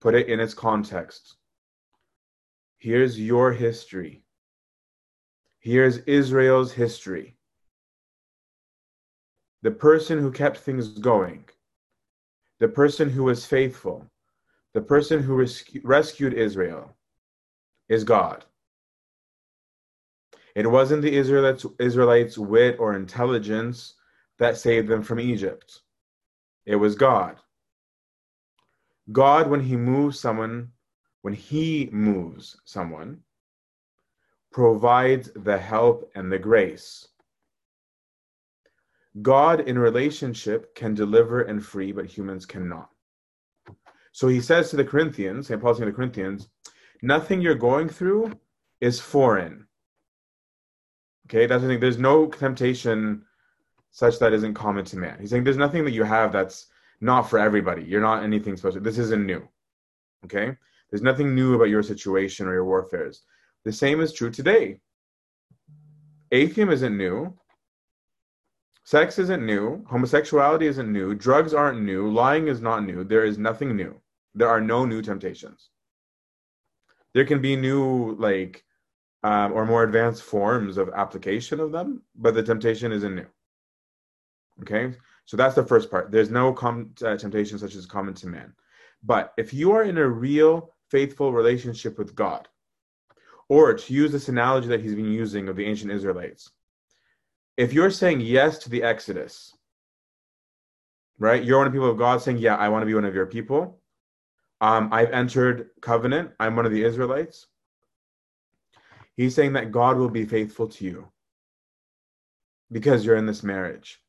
put 0.00 0.14
it 0.14 0.28
in 0.28 0.38
its 0.38 0.54
context. 0.54 1.38
Here's 2.78 3.18
your 3.18 3.52
history. 3.52 4.22
Here's 5.60 5.98
Israel's 5.98 6.72
history. 6.72 7.36
The 9.62 9.70
person 9.72 10.18
who 10.18 10.30
kept 10.30 10.58
things 10.58 10.88
going, 10.88 11.44
the 12.60 12.68
person 12.68 13.10
who 13.10 13.24
was 13.24 13.44
faithful, 13.44 14.06
the 14.72 14.80
person 14.80 15.22
who 15.22 15.36
rescu- 15.36 15.80
rescued 15.82 16.34
Israel 16.34 16.96
is 17.88 18.04
God. 18.04 18.44
It 20.54 20.66
wasn't 20.66 21.02
the 21.02 21.16
Israelites, 21.16 21.66
Israelites' 21.78 22.38
wit 22.38 22.76
or 22.78 22.94
intelligence 22.94 23.94
that 24.38 24.56
saved 24.56 24.88
them 24.88 25.02
from 25.02 25.20
Egypt. 25.20 25.80
It 26.66 26.76
was 26.76 26.94
God. 26.94 27.36
God, 29.10 29.48
when 29.48 29.60
He 29.60 29.76
moves 29.76 30.20
someone, 30.20 30.72
when 31.22 31.34
He 31.34 31.88
moves 31.92 32.56
someone, 32.64 33.22
provides 34.52 35.30
the 35.34 35.58
help 35.58 36.10
and 36.14 36.30
the 36.30 36.38
grace. 36.38 37.08
God 39.22 39.60
in 39.60 39.78
relationship 39.78 40.74
can 40.74 40.94
deliver 40.94 41.42
and 41.42 41.64
free, 41.64 41.92
but 41.92 42.06
humans 42.06 42.46
cannot. 42.46 42.88
So 44.12 44.28
he 44.28 44.40
says 44.40 44.70
to 44.70 44.76
the 44.76 44.84
Corinthians, 44.84 45.48
St. 45.48 45.60
Paul's 45.60 45.78
saying 45.78 45.86
to 45.86 45.92
the 45.92 45.96
Corinthians, 45.96 46.48
nothing 47.02 47.40
you're 47.40 47.54
going 47.54 47.88
through 47.88 48.32
is 48.80 49.00
foreign. 49.00 49.66
Okay, 51.26 51.46
that's 51.46 51.62
the 51.62 51.68
thing. 51.68 51.80
There's 51.80 51.98
no 51.98 52.26
temptation 52.26 53.22
such 53.90 54.18
that 54.18 54.32
isn't 54.32 54.54
common 54.54 54.84
to 54.86 54.96
man. 54.96 55.18
He's 55.20 55.30
saying 55.30 55.44
there's 55.44 55.56
nothing 55.56 55.84
that 55.84 55.92
you 55.92 56.04
have 56.04 56.32
that's 56.32 56.66
not 57.00 57.22
for 57.22 57.38
everybody. 57.38 57.82
You're 57.82 58.00
not 58.00 58.22
anything 58.22 58.56
special. 58.56 58.80
This 58.80 58.98
isn't 58.98 59.26
new. 59.26 59.46
Okay? 60.24 60.56
There's 60.90 61.02
nothing 61.02 61.34
new 61.34 61.54
about 61.54 61.68
your 61.68 61.82
situation 61.82 62.46
or 62.46 62.54
your 62.54 62.64
warfares. 62.64 63.22
The 63.64 63.72
same 63.72 64.00
is 64.00 64.12
true 64.12 64.30
today. 64.30 64.80
Atheism 66.30 66.70
isn't 66.70 66.96
new. 66.96 67.34
Sex 68.84 69.18
isn't 69.18 69.44
new. 69.44 69.84
Homosexuality 69.86 70.66
isn't 70.66 70.92
new. 70.92 71.14
Drugs 71.14 71.52
aren't 71.52 71.82
new. 71.82 72.10
Lying 72.10 72.48
is 72.48 72.60
not 72.60 72.84
new. 72.84 73.04
There 73.04 73.24
is 73.24 73.36
nothing 73.36 73.76
new. 73.76 74.00
There 74.34 74.48
are 74.48 74.60
no 74.60 74.86
new 74.86 75.02
temptations. 75.02 75.70
There 77.14 77.24
can 77.24 77.40
be 77.40 77.56
new, 77.56 78.14
like, 78.16 78.64
um, 79.22 79.52
or 79.52 79.66
more 79.66 79.82
advanced 79.82 80.22
forms 80.22 80.76
of 80.76 80.90
application 80.90 81.60
of 81.60 81.72
them, 81.72 82.02
but 82.14 82.34
the 82.34 82.42
temptation 82.42 82.92
isn't 82.92 83.14
new. 83.14 83.26
Okay, 84.62 84.94
so 85.24 85.36
that's 85.36 85.54
the 85.54 85.64
first 85.64 85.90
part. 85.90 86.10
There's 86.10 86.30
no 86.30 86.52
com- 86.52 86.94
uh, 87.04 87.16
temptation 87.16 87.58
such 87.58 87.74
as 87.74 87.86
common 87.86 88.14
to 88.14 88.26
man. 88.26 88.54
But 89.02 89.32
if 89.36 89.52
you 89.52 89.72
are 89.72 89.84
in 89.84 89.98
a 89.98 90.08
real 90.08 90.74
faithful 90.90 91.32
relationship 91.32 91.98
with 91.98 92.14
God, 92.14 92.48
or 93.48 93.74
to 93.74 93.92
use 93.92 94.12
this 94.12 94.28
analogy 94.28 94.68
that 94.68 94.80
he's 94.80 94.94
been 94.94 95.12
using 95.12 95.48
of 95.48 95.56
the 95.56 95.64
ancient 95.64 95.90
Israelites, 95.90 96.50
if 97.56 97.72
you're 97.72 97.90
saying 97.90 98.20
yes 98.20 98.58
to 98.58 98.70
the 98.70 98.82
Exodus, 98.82 99.56
right? 101.18 101.42
You're 101.42 101.58
one 101.58 101.66
of 101.66 101.72
the 101.72 101.76
people 101.76 101.90
of 101.90 101.98
God 101.98 102.22
saying, 102.22 102.38
Yeah, 102.38 102.56
I 102.56 102.68
want 102.68 102.82
to 102.82 102.86
be 102.86 102.94
one 102.94 103.04
of 103.04 103.14
your 103.14 103.26
people. 103.26 103.80
Um, 104.60 104.88
I've 104.92 105.10
entered 105.10 105.70
covenant. 105.80 106.32
I'm 106.40 106.56
one 106.56 106.66
of 106.66 106.72
the 106.72 106.84
Israelites. 106.84 107.46
He's 109.16 109.34
saying 109.34 109.54
that 109.54 109.72
God 109.72 109.96
will 109.96 110.10
be 110.10 110.24
faithful 110.24 110.68
to 110.68 110.84
you 110.84 111.08
because 112.70 113.04
you're 113.04 113.16
in 113.16 113.26
this 113.26 113.42
marriage. 113.42 114.00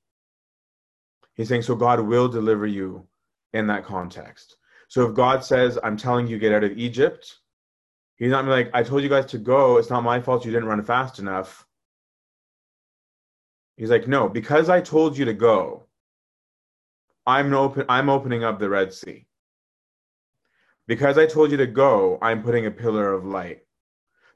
He's 1.33 1.47
saying, 1.47 1.63
So 1.63 1.75
God 1.75 1.99
will 2.01 2.27
deliver 2.27 2.67
you 2.67 3.07
in 3.53 3.67
that 3.67 3.85
context. 3.85 4.57
So 4.87 5.07
if 5.07 5.15
God 5.15 5.43
says, 5.43 5.79
I'm 5.83 5.97
telling 5.97 6.27
you, 6.27 6.37
get 6.37 6.53
out 6.53 6.63
of 6.63 6.77
Egypt, 6.77 7.38
he's 8.19 8.31
not 8.31 8.45
like, 8.45 8.69
I 8.73 8.83
told 8.83 9.01
you 9.01 9.09
guys 9.09 9.25
to 9.27 9.37
go. 9.37 9.77
It's 9.77 9.89
not 9.89 10.03
my 10.03 10.21
fault 10.21 10.45
you 10.45 10.51
didn't 10.51 10.67
run 10.67 10.83
fast 10.83 11.19
enough. 11.19 11.65
He's 13.77 13.89
like, 13.89 14.07
no, 14.07 14.27
because 14.29 14.69
I 14.69 14.81
told 14.81 15.17
you 15.17 15.25
to 15.25 15.33
go, 15.33 15.85
I'm 17.25 17.53
open 17.53 17.85
I'm 17.89 18.09
opening 18.09 18.43
up 18.43 18.59
the 18.59 18.69
Red 18.69 18.93
Sea. 18.93 19.25
Because 20.87 21.17
I 21.17 21.25
told 21.27 21.51
you 21.51 21.57
to 21.57 21.67
go, 21.67 22.17
I'm 22.21 22.43
putting 22.43 22.65
a 22.65 22.71
pillar 22.71 23.13
of 23.13 23.25
light. 23.25 23.61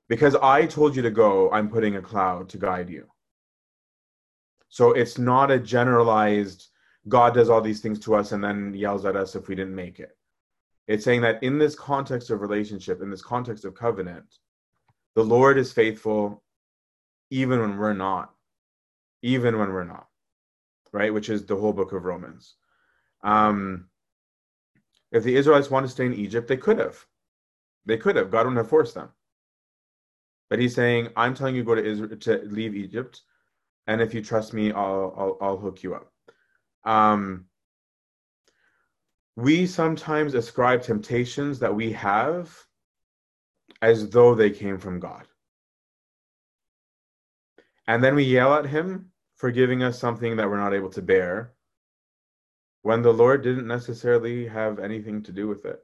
Because 0.08 0.36
I 0.36 0.66
told 0.66 0.96
you 0.96 1.02
to 1.02 1.12
go, 1.12 1.52
I'm 1.52 1.70
putting 1.70 1.96
a 1.96 2.02
cloud 2.02 2.50
to 2.50 2.58
guide 2.58 2.90
you. 2.90 3.08
So 4.70 4.92
it's 4.94 5.18
not 5.18 5.52
a 5.52 5.60
generalized 5.60 6.70
God 7.10 7.34
does 7.34 7.50
all 7.50 7.62
these 7.62 7.80
things 7.80 8.00
to 8.00 8.16
us 8.16 8.32
and 8.32 8.44
then 8.44 8.74
yells 8.74 9.06
at 9.06 9.16
us 9.16 9.36
if 9.36 9.48
we 9.48 9.56
didn't 9.56 9.76
make 9.76 10.00
it. 10.00 10.16
It's 10.88 11.06
saying 11.06 11.22
that 11.22 11.42
in 11.44 11.58
this 11.58 11.76
context 11.76 12.30
of 12.30 12.42
relationship, 12.42 13.02
in 13.02 13.10
this 13.10 13.22
context 13.22 13.66
of 13.66 13.74
covenant, 13.74 14.26
the 15.16 15.24
Lord 15.24 15.58
is 15.58 15.72
faithful 15.72 16.44
even 17.30 17.60
when 17.60 17.78
we're 17.78 17.94
not 17.94 18.34
even 19.24 19.58
when 19.58 19.72
we're 19.72 19.86
not, 19.86 20.08
right? 20.92 21.14
Which 21.14 21.30
is 21.30 21.46
the 21.46 21.56
whole 21.56 21.74
book 21.74 21.94
of 21.94 22.04
Romans. 22.04 22.56
Um, 23.24 23.86
if 25.12 25.24
the 25.24 25.36
Israelites 25.36 25.72
want 25.72 25.86
to 25.86 25.92
stay 25.92 26.06
in 26.06 26.14
Egypt, 26.14 26.48
they 26.48 26.58
could 26.58 26.78
have. 26.78 27.04
They 27.86 27.98
could 27.98 28.18
have. 28.18 28.30
God 28.30 28.40
wouldn't 28.40 28.58
have 28.58 28.70
forced 28.70 28.94
them. 28.94 29.10
But 30.50 30.60
he's 30.60 30.76
saying, 30.76 31.08
I'm 31.16 31.34
telling 31.34 31.56
you 31.56 31.64
go 31.64 31.74
to 31.74 31.84
Israel 31.84 32.16
to 32.16 32.42
leave 32.46 32.76
Egypt, 32.76 33.22
and 33.88 34.02
if 34.02 34.14
you 34.14 34.22
trust 34.22 34.54
me, 34.54 34.72
I'll 34.72 35.14
I'll, 35.18 35.38
I'll 35.42 35.58
hook 35.58 35.82
you 35.82 35.96
up. 35.96 36.12
Um, 36.84 37.46
we 39.36 39.66
sometimes 39.66 40.34
ascribe 40.36 40.84
temptations 40.84 41.60
that 41.60 41.76
we 41.76 41.92
have 41.94 42.56
as 43.82 44.10
though 44.10 44.36
they 44.36 44.50
came 44.50 44.78
from 44.78 45.00
God. 45.00 45.28
And 47.88 48.04
then 48.04 48.16
we 48.16 48.24
yell 48.24 48.54
at 48.54 48.66
him 48.66 49.12
for 49.36 49.52
giving 49.52 49.84
us 49.84 50.00
something 50.00 50.38
that 50.38 50.50
we're 50.50 50.58
not 50.58 50.74
able 50.74 50.90
to 50.92 51.02
bear 51.02 51.54
when 52.84 53.02
the 53.02 53.14
Lord 53.14 53.44
didn't 53.44 53.68
necessarily 53.68 54.48
have 54.48 54.80
anything 54.80 55.24
to 55.24 55.32
do 55.32 55.48
with 55.48 55.66
it. 55.66 55.82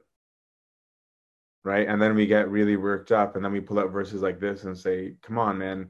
Right. 1.62 1.86
And 1.86 2.00
then 2.00 2.14
we 2.14 2.26
get 2.26 2.48
really 2.48 2.76
worked 2.76 3.12
up 3.12 3.36
and 3.36 3.44
then 3.44 3.52
we 3.52 3.60
pull 3.60 3.78
out 3.78 3.90
verses 3.90 4.22
like 4.22 4.40
this 4.40 4.64
and 4.64 4.76
say, 4.76 5.16
come 5.20 5.36
on, 5.36 5.58
man. 5.58 5.88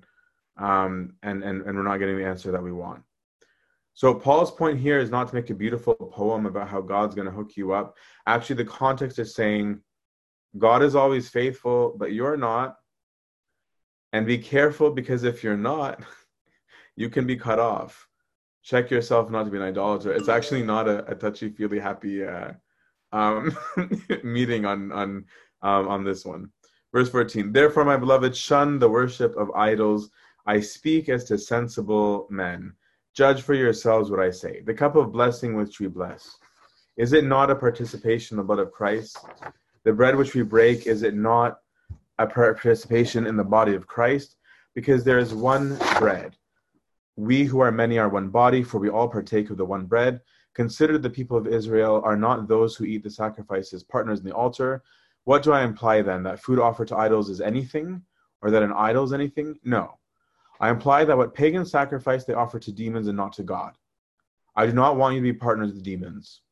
Um, 0.56 1.14
and, 1.22 1.44
and, 1.44 1.62
and 1.62 1.76
we're 1.76 1.84
not 1.84 1.98
getting 1.98 2.16
the 2.16 2.26
answer 2.26 2.50
that 2.50 2.62
we 2.62 2.72
want. 2.72 3.02
So 3.94 4.14
Paul's 4.14 4.50
point 4.50 4.78
here 4.78 4.98
is 4.98 5.10
not 5.10 5.28
to 5.28 5.34
make 5.34 5.50
a 5.50 5.54
beautiful 5.54 5.94
poem 5.94 6.46
about 6.46 6.68
how 6.68 6.80
God's 6.80 7.14
going 7.14 7.26
to 7.26 7.32
hook 7.32 7.56
you 7.56 7.72
up. 7.72 7.96
Actually, 8.26 8.56
the 8.56 8.70
context 8.70 9.18
is 9.18 9.34
saying 9.34 9.80
God 10.58 10.82
is 10.82 10.94
always 10.94 11.28
faithful, 11.28 11.94
but 11.98 12.12
you're 12.12 12.36
not. 12.36 12.76
And 14.12 14.26
be 14.26 14.38
careful 14.38 14.90
because 14.90 15.24
if 15.24 15.44
you're 15.44 15.56
not, 15.56 16.02
you 16.96 17.08
can 17.10 17.26
be 17.26 17.36
cut 17.36 17.58
off. 17.58 18.08
Check 18.62 18.90
yourself 18.90 19.30
not 19.30 19.44
to 19.44 19.50
be 19.50 19.56
an 19.56 19.62
idolater. 19.62 20.12
It's 20.12 20.28
actually 20.28 20.62
not 20.62 20.88
a, 20.88 21.06
a 21.10 21.14
touchy 21.14 21.48
feely 21.48 21.78
happy 21.78 22.24
uh, 22.24 22.52
um, 23.12 23.56
meeting 24.24 24.66
on 24.66 24.92
on 24.92 25.24
um, 25.62 25.88
on 25.88 26.04
this 26.04 26.24
one. 26.24 26.50
Verse 26.92 27.08
14. 27.08 27.52
Therefore, 27.52 27.84
my 27.84 27.96
beloved, 27.96 28.36
shun 28.36 28.78
the 28.78 28.88
worship 28.88 29.36
of 29.36 29.50
idols. 29.52 30.10
I 30.46 30.60
speak 30.60 31.08
as 31.08 31.24
to 31.24 31.38
sensible 31.38 32.26
men. 32.30 32.74
Judge 33.14 33.42
for 33.42 33.54
yourselves 33.54 34.10
what 34.10 34.20
I 34.20 34.30
say. 34.30 34.60
The 34.60 34.74
cup 34.74 34.96
of 34.96 35.12
blessing 35.12 35.54
which 35.54 35.80
we 35.80 35.88
bless, 35.88 36.36
is 36.96 37.12
it 37.12 37.24
not 37.24 37.50
a 37.50 37.56
participation 37.56 38.34
in 38.34 38.38
the 38.38 38.46
blood 38.46 38.58
of 38.58 38.72
Christ? 38.72 39.18
The 39.84 39.92
bread 39.92 40.16
which 40.16 40.34
we 40.34 40.42
break, 40.42 40.86
is 40.86 41.02
it 41.02 41.14
not 41.14 41.58
a 42.18 42.26
participation 42.26 43.26
in 43.26 43.36
the 43.36 43.44
body 43.44 43.74
of 43.74 43.86
Christ? 43.86 44.36
Because 44.74 45.04
there 45.04 45.18
is 45.18 45.34
one 45.34 45.76
bread 45.98 46.36
we 47.20 47.44
who 47.44 47.60
are 47.60 47.70
many 47.70 47.98
are 47.98 48.08
one 48.08 48.30
body, 48.30 48.62
for 48.62 48.78
we 48.78 48.88
all 48.88 49.08
partake 49.08 49.50
of 49.50 49.58
the 49.58 49.64
one 49.64 49.84
bread. 49.84 50.20
Consider 50.54 50.96
the 50.96 51.10
people 51.10 51.36
of 51.36 51.46
Israel 51.46 52.00
are 52.02 52.16
not 52.16 52.48
those 52.48 52.74
who 52.74 52.84
eat 52.84 53.02
the 53.02 53.10
sacrifices 53.10 53.84
partners 53.84 54.20
in 54.20 54.24
the 54.24 54.34
altar. 54.34 54.82
What 55.24 55.42
do 55.42 55.52
I 55.52 55.62
imply 55.62 56.00
then? 56.00 56.22
That 56.22 56.42
food 56.42 56.58
offered 56.58 56.88
to 56.88 56.96
idols 56.96 57.28
is 57.28 57.42
anything? 57.42 58.02
Or 58.42 58.50
that 58.50 58.62
an 58.62 58.72
idol 58.72 59.04
is 59.04 59.12
anything? 59.12 59.54
No. 59.64 59.98
I 60.60 60.68
imply 60.70 61.04
that 61.04 61.16
what 61.16 61.34
pagans 61.34 61.70
sacrifice 61.70 62.24
they 62.24 62.34
offer 62.34 62.58
to 62.58 62.72
demons 62.72 63.08
and 63.08 63.16
not 63.16 63.32
to 63.34 63.42
God. 63.42 63.72
I 64.54 64.66
do 64.66 64.72
not 64.72 64.96
want 64.96 65.14
you 65.14 65.20
to 65.20 65.32
be 65.32 65.38
partners 65.38 65.72
with 65.72 65.82
demons. 65.82 66.42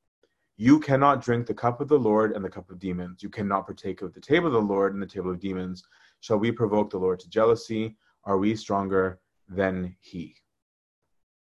You 0.57 0.81
cannot 0.81 1.23
drink 1.23 1.47
the 1.47 1.55
cup 1.55 1.81
of 1.81 1.89
the 1.89 1.99
Lord 1.99 2.33
and 2.33 2.45
the 2.45 2.49
cup 2.49 2.71
of 2.71 2.79
demons. 2.79 3.23
You 3.23 3.29
cannot 3.29 3.67
partake 3.67 4.03
of 4.03 4.15
the 4.15 4.21
table 4.21 4.47
of 4.49 4.55
the 4.55 4.61
Lord 4.61 4.95
and 4.95 5.03
the 5.03 5.07
table 5.07 5.31
of 5.31 5.39
demons. 5.39 5.85
Shall 6.21 6.39
we 6.39 6.51
provoke 6.51 6.91
the 6.91 6.99
Lord 6.99 7.21
to 7.21 7.29
jealousy? 7.29 7.97
Are 8.25 8.39
we 8.39 8.57
stronger 8.57 9.21
than 9.49 9.95
he? 10.01 10.35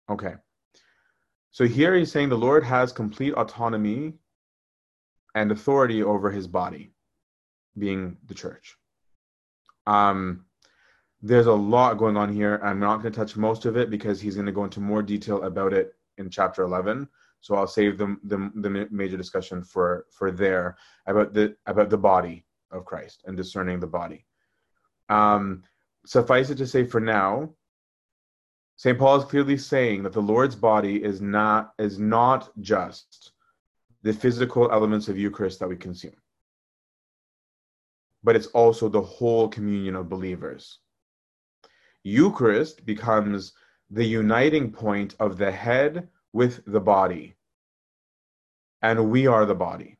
Okay. 0.09 0.35
So 1.51 1.65
here 1.65 1.95
he's 1.95 2.11
saying 2.11 2.29
the 2.29 2.37
Lord 2.37 2.63
has 2.63 2.93
complete 2.93 3.33
autonomy 3.33 4.13
and 5.35 5.51
authority 5.51 6.03
over 6.03 6.31
his 6.31 6.47
body, 6.47 6.93
being 7.77 8.17
the 8.27 8.33
church. 8.33 8.77
Um, 9.87 10.45
there's 11.21 11.47
a 11.47 11.53
lot 11.53 11.97
going 11.97 12.17
on 12.17 12.33
here. 12.33 12.59
I'm 12.63 12.79
not 12.79 13.01
going 13.01 13.13
to 13.13 13.19
touch 13.19 13.37
most 13.37 13.65
of 13.65 13.77
it 13.77 13.89
because 13.89 14.19
he's 14.19 14.35
going 14.35 14.47
to 14.47 14.51
go 14.51 14.63
into 14.63 14.79
more 14.79 15.03
detail 15.03 15.43
about 15.43 15.73
it 15.73 15.93
in 16.17 16.29
chapter 16.29 16.63
11. 16.63 17.07
So 17.41 17.55
I'll 17.55 17.67
save 17.67 17.97
the, 17.97 18.17
the, 18.23 18.51
the 18.55 18.87
major 18.91 19.17
discussion 19.17 19.63
for, 19.63 20.05
for 20.11 20.31
there 20.31 20.77
about 21.05 21.33
the, 21.33 21.55
about 21.65 21.89
the 21.89 21.97
body 21.97 22.45
of 22.71 22.85
Christ 22.85 23.23
and 23.25 23.37
discerning 23.37 23.79
the 23.79 23.87
body. 23.87 24.25
Um, 25.09 25.63
suffice 26.05 26.49
it 26.49 26.57
to 26.57 26.67
say 26.67 26.85
for 26.85 26.99
now, 26.99 27.49
St. 28.77 28.97
Paul 28.97 29.17
is 29.17 29.25
clearly 29.25 29.57
saying 29.57 30.01
that 30.03 30.13
the 30.13 30.21
Lord's 30.21 30.55
body 30.55 31.03
is 31.03 31.21
not 31.21 31.73
is 31.77 31.99
not 31.99 32.49
just 32.61 33.33
the 34.01 34.11
physical 34.11 34.71
elements 34.71 35.07
of 35.07 35.19
Eucharist 35.19 35.59
that 35.59 35.69
we 35.69 35.75
consume, 35.75 36.15
but 38.23 38.35
it's 38.35 38.47
also 38.47 38.89
the 38.89 39.01
whole 39.01 39.47
communion 39.47 39.95
of 39.95 40.09
believers. 40.09 40.79
Eucharist 42.03 42.85
becomes 42.85 43.53
the 43.89 44.05
uniting 44.05 44.71
point 44.71 45.15
of 45.19 45.37
the 45.37 45.51
head 45.51 46.07
with 46.33 46.63
the 46.65 46.79
body, 46.79 47.35
and 48.81 49.09
we 49.11 49.27
are 49.27 49.45
the 49.45 49.55
body. 49.55 49.97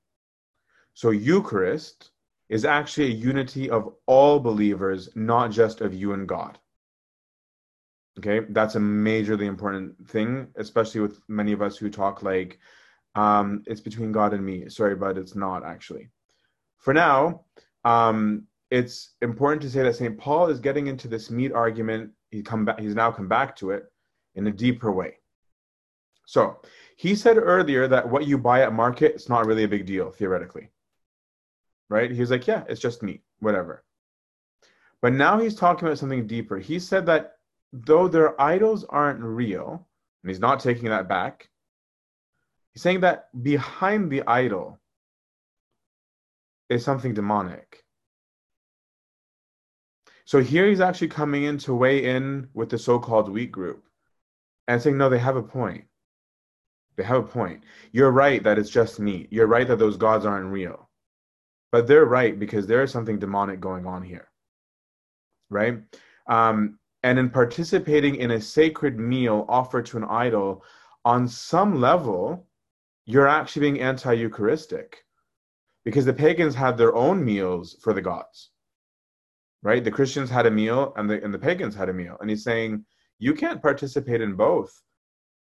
So, 0.93 1.11
Eucharist 1.11 2.11
is 2.49 2.65
actually 2.65 3.07
a 3.07 3.15
unity 3.15 3.69
of 3.69 3.93
all 4.05 4.39
believers, 4.39 5.09
not 5.15 5.51
just 5.51 5.81
of 5.81 5.93
you 5.93 6.13
and 6.13 6.27
God. 6.27 6.59
Okay, 8.19 8.41
that's 8.49 8.75
a 8.75 8.79
majorly 8.79 9.45
important 9.45 10.07
thing, 10.09 10.47
especially 10.55 11.01
with 11.01 11.21
many 11.29 11.53
of 11.53 11.61
us 11.61 11.77
who 11.77 11.89
talk 11.89 12.23
like 12.23 12.59
um, 13.15 13.63
it's 13.67 13.81
between 13.81 14.11
God 14.11 14.33
and 14.33 14.45
me. 14.45 14.69
Sorry, 14.69 14.95
but 14.95 15.17
it's 15.17 15.35
not 15.35 15.65
actually. 15.65 16.09
For 16.77 16.93
now, 16.93 17.45
um, 17.83 18.47
it's 18.71 19.11
important 19.21 19.61
to 19.63 19.69
say 19.69 19.83
that 19.83 19.97
St. 19.97 20.17
Paul 20.17 20.47
is 20.47 20.59
getting 20.59 20.87
into 20.87 21.09
this 21.09 21.29
meat 21.29 21.51
argument. 21.51 22.11
He 22.31 22.41
come 22.41 22.63
back, 22.65 22.79
he's 22.79 22.95
now 22.95 23.11
come 23.11 23.27
back 23.27 23.55
to 23.57 23.71
it 23.71 23.83
in 24.35 24.47
a 24.47 24.51
deeper 24.51 24.91
way. 24.91 25.17
So 26.25 26.61
he 26.95 27.13
said 27.13 27.37
earlier 27.37 27.87
that 27.89 28.07
what 28.07 28.25
you 28.25 28.37
buy 28.37 28.61
at 28.61 28.71
market 28.71 29.15
is 29.15 29.27
not 29.27 29.45
really 29.45 29.65
a 29.65 29.67
big 29.67 29.85
deal, 29.85 30.09
theoretically. 30.11 30.69
Right? 31.89 32.09
He's 32.09 32.31
like, 32.31 32.47
yeah, 32.47 32.63
it's 32.69 32.79
just 32.79 33.03
meat, 33.03 33.21
whatever. 33.39 33.83
But 35.01 35.11
now 35.13 35.37
he's 35.37 35.55
talking 35.55 35.85
about 35.85 35.97
something 35.97 36.25
deeper. 36.25 36.57
He 36.57 36.79
said 36.79 37.05
that 37.07 37.33
though 37.73 38.07
their 38.07 38.39
idols 38.39 38.85
aren't 38.85 39.19
real, 39.19 39.85
and 40.23 40.29
he's 40.29 40.39
not 40.39 40.61
taking 40.61 40.89
that 40.89 41.09
back, 41.09 41.49
he's 42.71 42.83
saying 42.83 43.01
that 43.01 43.27
behind 43.43 44.09
the 44.09 44.23
idol 44.25 44.79
is 46.69 46.85
something 46.85 47.13
demonic. 47.13 47.80
So 50.25 50.41
here 50.41 50.67
he's 50.67 50.81
actually 50.81 51.09
coming 51.09 51.43
in 51.43 51.57
to 51.59 51.73
weigh 51.73 52.05
in 52.05 52.47
with 52.53 52.69
the 52.69 52.77
so-called 52.77 53.29
weak 53.29 53.51
group 53.51 53.83
and 54.67 54.81
saying, 54.81 54.97
no, 54.97 55.09
they 55.09 55.19
have 55.19 55.35
a 55.35 55.43
point. 55.43 55.85
They 56.97 57.03
have 57.03 57.23
a 57.23 57.27
point. 57.27 57.63
You're 57.91 58.11
right 58.11 58.43
that 58.43 58.59
it's 58.59 58.69
just 58.69 58.99
meat. 58.99 59.27
You're 59.31 59.47
right 59.47 59.67
that 59.67 59.79
those 59.79 59.97
gods 59.97 60.25
aren't 60.25 60.51
real. 60.51 60.89
But 61.71 61.87
they're 61.87 62.05
right 62.05 62.37
because 62.37 62.67
there 62.67 62.83
is 62.83 62.91
something 62.91 63.17
demonic 63.17 63.59
going 63.59 63.85
on 63.85 64.03
here. 64.03 64.27
Right? 65.49 65.79
Um, 66.27 66.79
and 67.03 67.17
in 67.17 67.29
participating 67.29 68.15
in 68.15 68.31
a 68.31 68.41
sacred 68.41 68.99
meal 68.99 69.45
offered 69.49 69.85
to 69.87 69.97
an 69.97 70.03
idol, 70.03 70.63
on 71.03 71.27
some 71.27 71.81
level, 71.81 72.45
you're 73.05 73.27
actually 73.27 73.61
being 73.61 73.81
anti 73.81 74.13
Eucharistic 74.13 75.03
because 75.83 76.05
the 76.05 76.13
pagans 76.13 76.53
had 76.53 76.77
their 76.77 76.95
own 76.95 77.23
meals 77.23 77.77
for 77.81 77.93
the 77.93 78.01
gods. 78.01 78.51
Right? 79.63 79.83
The 79.83 79.91
Christians 79.91 80.29
had 80.29 80.47
a 80.47 80.51
meal 80.51 80.93
and 80.95 81.09
the, 81.09 81.23
and 81.23 81.33
the 81.33 81.39
pagans 81.39 81.75
had 81.75 81.89
a 81.89 81.93
meal. 81.93 82.17
And 82.19 82.29
he's 82.29 82.43
saying, 82.43 82.83
you 83.19 83.33
can't 83.35 83.61
participate 83.61 84.21
in 84.21 84.35
both, 84.35 84.73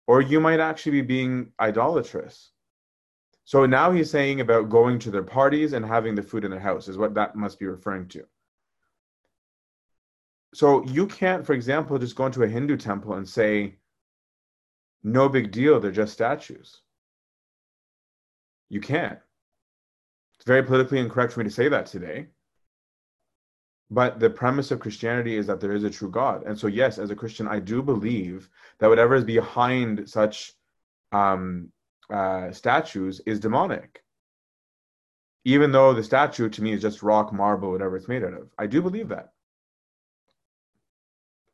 or 0.06 0.22
you 0.22 0.40
might 0.40 0.60
actually 0.60 0.92
be 0.92 1.02
being 1.02 1.52
idolatrous. 1.60 2.52
So 3.44 3.66
now 3.66 3.92
he's 3.92 4.10
saying 4.10 4.40
about 4.40 4.70
going 4.70 4.98
to 5.00 5.10
their 5.10 5.22
parties 5.22 5.74
and 5.74 5.84
having 5.84 6.14
the 6.14 6.22
food 6.22 6.44
in 6.44 6.50
their 6.50 6.58
house, 6.58 6.88
is 6.88 6.96
what 6.96 7.14
that 7.14 7.36
must 7.36 7.58
be 7.58 7.66
referring 7.66 8.08
to. 8.08 8.24
So 10.54 10.82
you 10.84 11.06
can't, 11.06 11.44
for 11.44 11.52
example, 11.52 11.98
just 11.98 12.16
go 12.16 12.26
into 12.26 12.42
a 12.42 12.48
Hindu 12.48 12.78
temple 12.78 13.14
and 13.14 13.28
say, 13.28 13.76
no 15.02 15.28
big 15.28 15.52
deal, 15.52 15.78
they're 15.78 15.92
just 15.92 16.14
statues. 16.14 16.80
You 18.70 18.80
can't. 18.80 19.18
It's 20.36 20.46
very 20.46 20.62
politically 20.62 20.98
incorrect 20.98 21.34
for 21.34 21.40
me 21.40 21.44
to 21.44 21.50
say 21.50 21.68
that 21.68 21.86
today. 21.86 22.28
But 23.90 24.18
the 24.18 24.30
premise 24.30 24.70
of 24.70 24.80
Christianity 24.80 25.36
is 25.36 25.46
that 25.46 25.60
there 25.60 25.72
is 25.72 25.84
a 25.84 25.90
true 25.90 26.10
God. 26.10 26.42
And 26.44 26.58
so, 26.58 26.66
yes, 26.66 26.98
as 26.98 27.10
a 27.10 27.16
Christian, 27.16 27.46
I 27.46 27.60
do 27.60 27.82
believe 27.82 28.48
that 28.78 28.88
whatever 28.88 29.14
is 29.14 29.24
behind 29.24 30.08
such 30.08 30.52
um, 31.12 31.70
uh, 32.10 32.50
statues 32.50 33.20
is 33.26 33.38
demonic. 33.38 34.02
Even 35.44 35.70
though 35.70 35.92
the 35.92 36.02
statue 36.02 36.48
to 36.48 36.62
me 36.62 36.72
is 36.72 36.82
just 36.82 37.04
rock, 37.04 37.32
marble, 37.32 37.70
whatever 37.70 37.96
it's 37.96 38.08
made 38.08 38.24
out 38.24 38.34
of. 38.34 38.50
I 38.58 38.66
do 38.66 38.82
believe 38.82 39.08
that. 39.10 39.32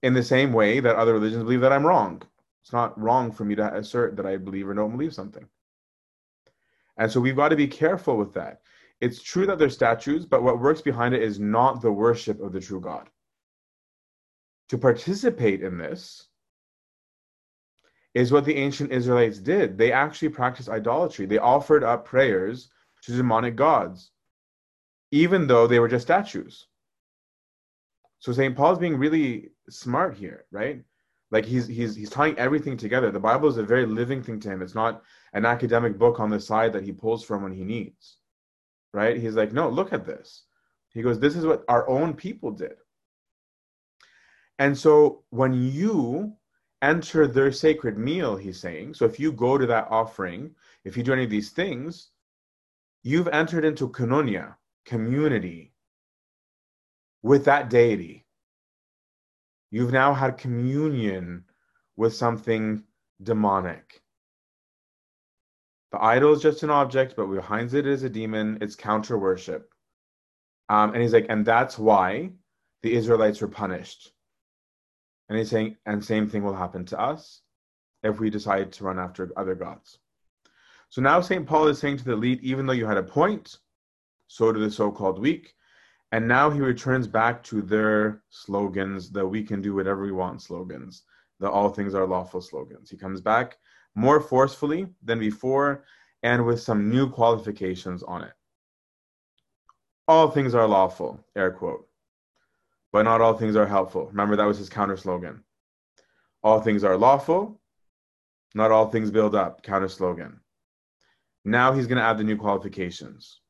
In 0.03 0.15
the 0.15 0.23
same 0.23 0.55
way 0.55 0.81
that 0.81 0.97
other 0.97 1.13
religions 1.13 1.45
believe 1.45 1.61
that 1.61 1.73
I'm 1.73 1.87
wrong. 1.87 2.23
It's 2.63 2.73
not 2.73 2.99
wrong 2.99 3.31
for 3.31 3.45
me 3.45 3.55
to 3.57 3.75
assert 3.75 4.17
that 4.17 4.27
I 4.27 4.39
believe 4.39 4.69
or 4.69 4.75
don't 4.75 4.93
believe 4.93 5.13
something. 5.13 5.47
And 6.97 7.11
so 7.11 7.21
we've 7.21 7.37
got 7.37 7.49
to 7.49 7.57
be 7.57 7.69
careful 7.69 8.17
with 8.17 8.33
that. 8.35 8.63
It's 9.03 9.21
true 9.21 9.47
that 9.47 9.59
they're 9.59 9.69
statues, 9.69 10.25
but 10.25 10.45
what 10.45 10.61
works 10.61 10.81
behind 10.81 11.13
it 11.13 11.25
is 11.25 11.41
not 11.41 11.83
the 11.83 11.91
worship 11.91 12.41
of 12.41 12.53
the 12.53 12.61
true 12.61 12.81
God. 12.81 13.11
To 14.69 14.79
participate 14.79 15.61
in 15.61 15.77
this 15.77 16.29
is 18.15 18.31
what 18.31 18.45
the 18.45 18.55
ancient 18.55 18.93
Israelites 18.93 19.39
did. 19.39 19.77
They 19.77 19.91
actually 19.91 20.29
practiced 20.29 20.69
idolatry. 20.69 21.27
They 21.27 21.39
offered 21.39 21.83
up 21.83 22.05
prayers 22.05 22.71
to 23.03 23.17
demonic 23.17 23.57
gods, 23.57 24.13
even 25.11 25.49
though 25.49 25.67
they 25.67 25.81
were 25.81 25.89
just 25.89 26.07
statues. 26.07 26.69
So 28.21 28.31
St. 28.31 28.57
Paul's 28.57 28.79
being 28.79 28.97
really 28.97 29.51
smart 29.69 30.17
here, 30.17 30.45
right? 30.53 30.81
Like 31.33 31.45
he's 31.45 31.67
he's 31.67 31.97
he's 31.97 32.11
tying 32.11 32.39
everything 32.39 32.77
together. 32.77 33.11
The 33.11 33.19
Bible 33.19 33.49
is 33.49 33.57
a 33.57 33.65
very 33.65 33.85
living 33.85 34.23
thing 34.23 34.39
to 34.41 34.51
him. 34.51 34.63
It's 34.63 34.77
not 34.77 35.03
an 35.33 35.45
academic 35.45 35.99
book 35.99 36.21
on 36.21 36.31
the 36.31 36.39
side 36.39 36.73
that 36.75 36.85
he 36.85 36.93
pulls 36.93 37.25
from 37.25 37.43
when 37.43 37.53
he 37.53 37.65
needs. 37.65 38.19
Right? 38.93 39.17
He's 39.17 39.35
like, 39.35 39.53
no, 39.53 39.69
look 39.69 39.93
at 39.93 40.05
this. 40.05 40.43
He 40.91 41.03
goes, 41.03 41.19
this 41.19 41.37
is 41.37 41.47
what 41.47 41.65
our 41.69 41.89
own 41.89 42.15
people 42.15 42.51
did. 42.51 42.77
And 44.59 44.77
so 44.77 45.25
when 45.31 45.55
you 45.55 46.35
enter 46.83 47.27
their 47.27 47.53
sacred 47.53 47.97
meal, 47.97 48.37
he's 48.37 48.61
saying, 48.61 48.95
so 48.95 49.07
if 49.07 49.19
you 49.19 49.33
go 49.33 49.57
to 49.57 49.67
that 49.67 49.87
offering, 49.91 50.55
if 50.85 50.97
you 50.97 51.03
do 51.03 51.13
any 51.13 51.25
of 51.25 51.31
these 51.31 51.51
things, 51.51 52.11
you've 53.03 53.29
entered 53.29 53.65
into 53.65 53.89
koinonia, 53.89 54.55
community, 54.85 55.73
with 57.23 57.45
that 57.45 57.71
deity. 57.71 58.27
You've 59.71 59.93
now 59.93 60.13
had 60.13 60.37
communion 60.37 61.45
with 61.97 62.15
something 62.15 62.85
demonic. 63.23 64.02
The 65.93 66.03
idol 66.03 66.33
is 66.33 66.41
just 66.41 66.63
an 66.63 66.71
object, 66.71 67.15
but 67.17 67.27
behind 67.27 67.75
it 67.75 67.87
is 67.87 68.03
a 68.03 68.09
demon. 68.09 68.59
It's 68.63 68.75
counter 68.75 69.19
worship. 69.19 69.73
Um, 70.71 70.95
and 70.95 71.03
he's 71.03 71.13
like, 71.13 71.27
and 71.29 71.45
that's 71.45 71.79
why 71.79 72.31
the 72.83 72.95
Israelites 72.95 73.43
were 73.43 73.49
punished. 73.49 74.11
And 75.29 75.39
he's 75.39 75.51
saying, 75.51 75.77
and 75.85 76.03
same 76.03 76.29
thing 76.29 76.43
will 76.43 76.55
happen 76.55 76.87
to 76.87 77.01
us 77.01 77.43
if 78.03 78.19
we 78.19 78.31
decide 78.31 78.73
to 78.73 78.85
run 78.85 78.99
after 78.99 79.31
other 79.37 79.55
gods. 79.55 79.99
So 80.89 81.03
now 81.03 81.21
St. 81.21 81.47
Paul 81.47 81.69
is 81.69 81.79
saying 81.79 81.99
to 81.99 82.05
the 82.05 82.13
elite, 82.13 82.43
even 82.43 82.67
though 82.67 82.73
you 82.73 82.87
had 82.87 82.97
a 82.97 83.03
point, 83.03 83.59
so 84.29 84.51
do 84.51 84.61
the 84.61 84.71
so 84.71 84.91
called 84.91 85.19
weak. 85.19 85.55
And 86.11 86.27
now 86.27 86.51
he 86.51 86.61
returns 86.61 87.07
back 87.07 87.43
to 87.45 87.63
their 87.63 88.23
slogans, 88.31 89.11
the 89.11 89.27
we 89.27 89.43
can 89.43 89.63
do 89.63 89.75
whatever 89.75 90.03
we 90.03 90.13
want 90.13 90.43
slogans, 90.43 91.05
the 91.39 91.51
all 91.51 91.71
things 91.71 91.95
are 91.95 92.07
lawful 92.07 92.41
slogans. 92.41 92.91
He 92.91 92.97
comes 92.97 93.21
back 93.21 93.57
more 93.95 94.21
forcefully 94.21 94.87
than 95.03 95.19
before 95.19 95.85
and 96.23 96.45
with 96.47 96.61
some 96.61 96.91
new 96.91 97.11
qualifications 97.11 98.03
on 98.03 98.23
it. 98.23 98.33
All 100.09 100.31
things 100.31 100.55
are 100.55 100.67
lawful, 100.67 101.25
air 101.37 101.51
quote, 101.51 101.89
but 102.93 103.03
not 103.03 103.21
all 103.21 103.35
things 103.35 103.57
are 103.57 103.67
helpful. 103.67 104.07
Remember, 104.07 104.37
that 104.37 104.47
was 104.47 104.59
his 104.59 104.69
counter 104.69 104.97
slogan. 104.97 105.43
All 106.43 106.61
things 106.61 106.85
are 106.85 106.97
lawful, 106.97 107.61
not 108.55 108.71
all 108.71 108.89
things 108.89 109.11
build 109.11 109.35
up, 109.35 109.63
counter 109.63 109.89
slogan. 109.89 110.41
Now 111.45 111.73
he's 111.73 111.87
going 111.87 111.99
to 111.99 112.05
add 112.05 112.19
the 112.19 112.25
new 112.25 112.37
qualifications. 112.37 113.41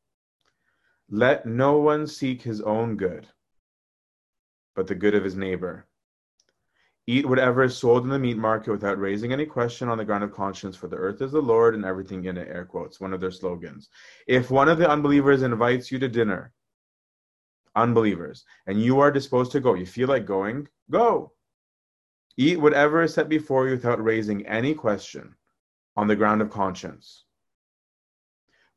Let 1.10 1.44
no 1.44 1.78
one 1.78 2.06
seek 2.06 2.42
his 2.42 2.60
own 2.60 2.96
good, 2.96 3.26
but 4.74 4.86
the 4.86 4.94
good 4.94 5.14
of 5.14 5.24
his 5.24 5.36
neighbor. 5.36 5.86
Eat 7.06 7.28
whatever 7.28 7.64
is 7.64 7.76
sold 7.76 8.04
in 8.04 8.10
the 8.10 8.18
meat 8.18 8.36
market 8.36 8.70
without 8.70 8.98
raising 8.98 9.32
any 9.32 9.44
question 9.44 9.88
on 9.88 9.98
the 9.98 10.04
ground 10.04 10.22
of 10.22 10.32
conscience, 10.32 10.76
for 10.76 10.86
the 10.86 10.96
earth 10.96 11.20
is 11.20 11.32
the 11.32 11.42
Lord 11.42 11.74
and 11.74 11.84
everything 11.84 12.24
in 12.26 12.36
it, 12.36 12.48
air 12.48 12.64
quotes, 12.64 13.00
one 13.00 13.12
of 13.12 13.20
their 13.20 13.32
slogans. 13.32 13.88
If 14.28 14.50
one 14.50 14.68
of 14.68 14.78
the 14.78 14.88
unbelievers 14.88 15.42
invites 15.42 15.90
you 15.90 15.98
to 15.98 16.08
dinner, 16.08 16.52
unbelievers, 17.74 18.44
and 18.66 18.80
you 18.80 19.00
are 19.00 19.10
disposed 19.10 19.50
to 19.52 19.60
go, 19.60 19.74
you 19.74 19.86
feel 19.86 20.08
like 20.08 20.26
going, 20.26 20.68
go. 20.90 21.32
Eat 22.36 22.60
whatever 22.60 23.02
is 23.02 23.14
set 23.14 23.28
before 23.28 23.66
you 23.66 23.72
without 23.72 24.02
raising 24.02 24.46
any 24.46 24.72
question 24.72 25.34
on 25.96 26.06
the 26.06 26.16
ground 26.16 26.40
of 26.40 26.50
conscience. 26.50 27.24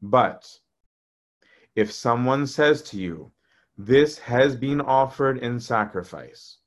But 0.02 0.50
if 1.76 1.92
someone 1.92 2.48
says 2.48 2.82
to 2.84 2.98
you, 2.98 3.32
This 3.78 4.18
has 4.20 4.56
been 4.56 4.82
offered 4.82 5.38
in 5.38 5.60
sacrifice, 5.60 6.58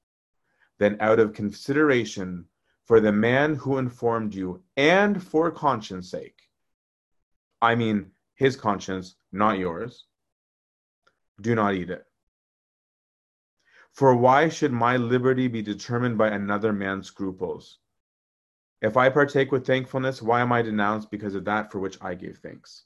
then 0.79 0.97
out 1.01 1.19
of 1.19 1.35
consideration 1.35 2.47
for 2.85 3.01
the 3.01 3.13
man 3.13 3.55
who 3.55 3.79
informed 3.79 4.35
you 4.35 4.63
and 4.77 5.23
for 5.23 5.51
conscience 5.51 6.11
sake, 6.11 6.41
I 7.61 7.75
mean 7.75 8.13
his 8.35 8.57
conscience, 8.57 9.17
not 9.33 9.59
yours, 9.59 10.07
do 11.41 11.55
not 11.55 11.75
eat 11.75 11.91
it. 11.91 12.05
For 13.93 14.15
why 14.15 14.49
should 14.49 14.73
my 14.73 14.97
liberty 14.97 15.49
be 15.49 15.61
determined 15.61 16.19
by 16.19 16.29
another 16.29 16.73
man's 16.73 17.09
scruples? 17.09 17.79
If 18.81 18.97
I 18.97 19.09
partake 19.09 19.51
with 19.51 19.67
thankfulness, 19.67 20.23
why 20.23 20.41
am 20.41 20.53
I 20.53 20.63
denounced 20.63 21.11
because 21.11 21.35
of 21.35 21.45
that 21.47 21.73
for 21.73 21.81
which 21.81 21.99
I 22.01 22.15
gave 22.15 22.39
thanks? 22.39 22.85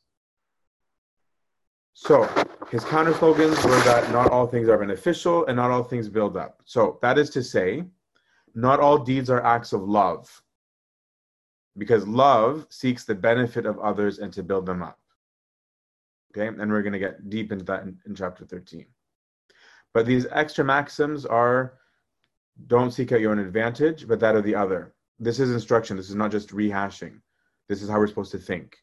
So 1.94 2.28
his 2.70 2.84
counter 2.84 3.14
slogans 3.14 3.62
were 3.64 3.80
that 3.84 4.10
not 4.12 4.30
all 4.30 4.46
things 4.46 4.68
are 4.68 4.78
beneficial 4.78 5.46
and 5.46 5.56
not 5.56 5.70
all 5.70 5.84
things 5.84 6.08
build 6.08 6.36
up. 6.36 6.62
So 6.64 6.98
that 7.02 7.18
is 7.18 7.30
to 7.30 7.42
say, 7.42 7.84
not 8.54 8.80
all 8.80 8.98
deeds 8.98 9.30
are 9.30 9.44
acts 9.44 9.72
of 9.72 9.82
love, 9.82 10.42
because 11.76 12.06
love 12.06 12.66
seeks 12.70 13.04
the 13.04 13.14
benefit 13.14 13.66
of 13.66 13.78
others 13.78 14.18
and 14.18 14.32
to 14.32 14.42
build 14.42 14.66
them 14.66 14.82
up. 14.82 14.98
Okay, 16.34 16.46
and 16.46 16.70
we're 16.70 16.82
going 16.82 16.94
to 16.94 16.98
get 16.98 17.28
deep 17.28 17.52
into 17.52 17.64
that 17.66 17.82
in, 17.82 17.98
in 18.06 18.14
chapter 18.14 18.44
13. 18.44 18.86
But 19.92 20.06
these 20.06 20.26
extra 20.30 20.64
maxims 20.64 21.26
are 21.26 21.74
don't 22.66 22.90
seek 22.90 23.12
out 23.12 23.20
your 23.20 23.32
own 23.32 23.38
advantage, 23.38 24.08
but 24.08 24.20
that 24.20 24.36
of 24.36 24.44
the 24.44 24.54
other. 24.54 24.94
This 25.18 25.40
is 25.40 25.50
instruction. 25.50 25.96
This 25.96 26.10
is 26.10 26.16
not 26.16 26.30
just 26.30 26.50
rehashing. 26.50 27.20
This 27.68 27.82
is 27.82 27.88
how 27.88 27.98
we're 27.98 28.06
supposed 28.06 28.32
to 28.32 28.38
think. 28.38 28.76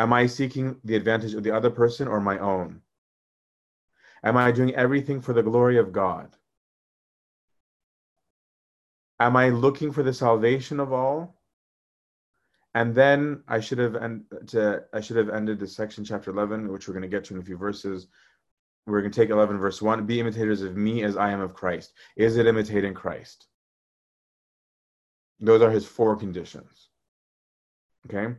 Am 0.00 0.14
I 0.14 0.24
seeking 0.24 0.80
the 0.82 0.96
advantage 0.96 1.34
of 1.34 1.42
the 1.42 1.50
other 1.50 1.68
person 1.68 2.08
or 2.08 2.22
my 2.22 2.38
own? 2.38 2.80
Am 4.24 4.34
I 4.38 4.50
doing 4.50 4.74
everything 4.74 5.20
for 5.20 5.34
the 5.34 5.42
glory 5.42 5.76
of 5.76 5.92
God? 5.92 6.34
Am 9.18 9.36
I 9.36 9.50
looking 9.50 9.92
for 9.92 10.02
the 10.02 10.14
salvation 10.14 10.80
of 10.80 10.90
all? 10.90 11.42
And 12.74 12.94
then 12.94 13.42
I 13.46 13.60
should 13.60 13.76
have 13.76 13.94
end, 13.94 14.24
to, 14.48 14.84
I 14.94 15.02
should 15.02 15.18
have 15.18 15.28
ended 15.28 15.58
the 15.58 15.66
section 15.66 16.02
chapter 16.02 16.30
11, 16.30 16.72
which 16.72 16.88
we're 16.88 16.94
going 16.94 17.02
to 17.02 17.16
get 17.16 17.24
to 17.26 17.34
in 17.34 17.40
a 17.40 17.44
few 17.44 17.58
verses, 17.58 18.06
we're 18.86 19.02
going 19.02 19.12
to 19.12 19.20
take 19.20 19.28
11 19.28 19.58
verse 19.58 19.82
1 19.82 20.06
be 20.06 20.18
imitators 20.18 20.62
of 20.62 20.74
me 20.76 21.02
as 21.04 21.16
i 21.16 21.30
am 21.30 21.40
of 21.40 21.54
christ 21.54 21.92
is 22.16 22.38
it 22.38 22.46
imitating 22.46 22.94
christ 22.94 23.46
those 25.38 25.60
are 25.60 25.70
his 25.70 25.86
four 25.86 26.16
conditions 26.16 26.88
okay 28.06 28.34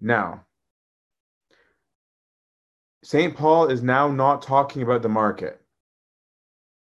now 0.00 0.44
st 3.10 3.36
paul 3.36 3.66
is 3.74 3.82
now 3.82 4.04
not 4.08 4.42
talking 4.42 4.82
about 4.82 5.02
the 5.02 5.08
market 5.08 5.60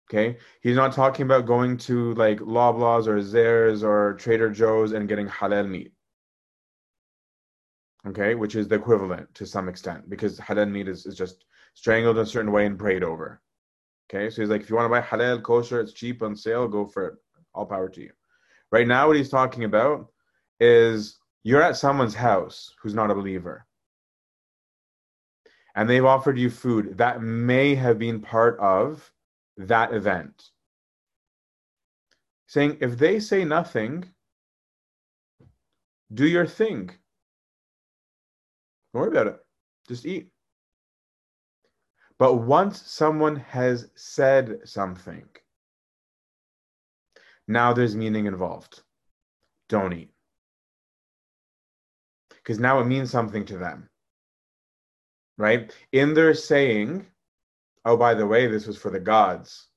okay 0.10 0.38
he's 0.62 0.76
not 0.76 0.94
talking 0.94 1.26
about 1.26 1.46
going 1.46 1.78
to 1.78 2.14
like 2.16 2.40
loblaws 2.40 3.08
or 3.08 3.18
Zehrs 3.34 3.84
or 3.84 4.16
trader 4.16 4.50
joe's 4.50 4.92
and 4.92 5.08
getting 5.08 5.28
halal 5.28 5.68
meat 5.76 5.94
okay 8.08 8.36
which 8.36 8.56
is 8.56 8.68
the 8.68 8.76
equivalent 8.76 9.34
to 9.34 9.46
some 9.46 9.70
extent 9.70 10.10
because 10.10 10.40
halal 10.40 10.70
meat 10.70 10.88
is, 10.88 11.06
is 11.06 11.16
just 11.16 11.46
strangled 11.80 12.18
in 12.18 12.24
a 12.24 12.26
certain 12.26 12.52
way 12.52 12.66
and 12.66 12.78
prayed 12.78 13.04
over. 13.04 13.42
Okay, 14.10 14.30
so 14.30 14.42
he's 14.42 14.50
like, 14.50 14.62
if 14.62 14.70
you 14.70 14.76
want 14.76 14.86
to 14.86 14.90
buy 14.90 15.02
halal 15.02 15.42
kosher, 15.42 15.80
it's 15.80 15.94
cheap 15.94 16.22
on 16.22 16.36
sale, 16.36 16.68
go 16.68 16.86
for 16.86 17.08
it. 17.08 17.14
All 17.54 17.66
power 17.66 17.90
to 17.90 18.02
you. 18.02 18.12
Right 18.72 18.88
now, 18.88 19.08
what 19.08 19.16
he's 19.16 19.30
talking 19.30 19.64
about 19.64 20.12
is 20.60 21.18
you're 21.44 21.62
at 21.62 21.78
someone's 21.78 22.16
house 22.16 22.74
who's 22.82 22.94
not 22.94 23.12
a 23.12 23.16
believer, 23.16 23.66
and 25.80 25.90
they've 25.90 26.04
offered 26.04 26.38
you 26.38 26.50
food 26.50 26.98
that 26.98 27.22
may 27.22 27.74
have 27.74 27.98
been 27.98 28.20
part 28.20 28.60
of 28.60 29.10
that 29.56 29.94
event. 29.94 30.50
Saying, 32.48 32.80
if 32.82 32.98
they 32.98 33.22
say 33.22 33.46
nothing, 33.46 34.04
do 36.14 36.28
your 36.28 36.46
thing. 36.46 36.88
Don't 38.94 39.04
worry 39.04 39.12
about 39.12 39.28
it. 39.28 39.40
Just 39.88 40.06
eat. 40.06 40.28
But 42.18 42.36
once 42.36 42.82
someone 42.82 43.38
has 43.38 43.90
said 43.96 44.60
something, 44.66 45.30
now 47.48 47.72
there's 47.72 47.96
meaning 47.96 48.26
involved. 48.26 48.82
Don't 49.70 49.94
eat. 49.94 50.12
Because 52.32 52.60
now 52.60 52.82
it 52.82 52.86
means 52.86 53.10
something 53.10 53.46
to 53.46 53.58
them. 53.58 53.89
Right? 55.40 55.74
In 55.94 56.14
their 56.14 56.34
saying, 56.34 57.08
oh, 57.86 57.96
by 57.96 58.14
the 58.14 58.28
way, 58.28 58.46
this 58.46 58.68
was 58.68 58.78
for 58.78 58.92
the 58.92 59.00
gods. 59.00 59.68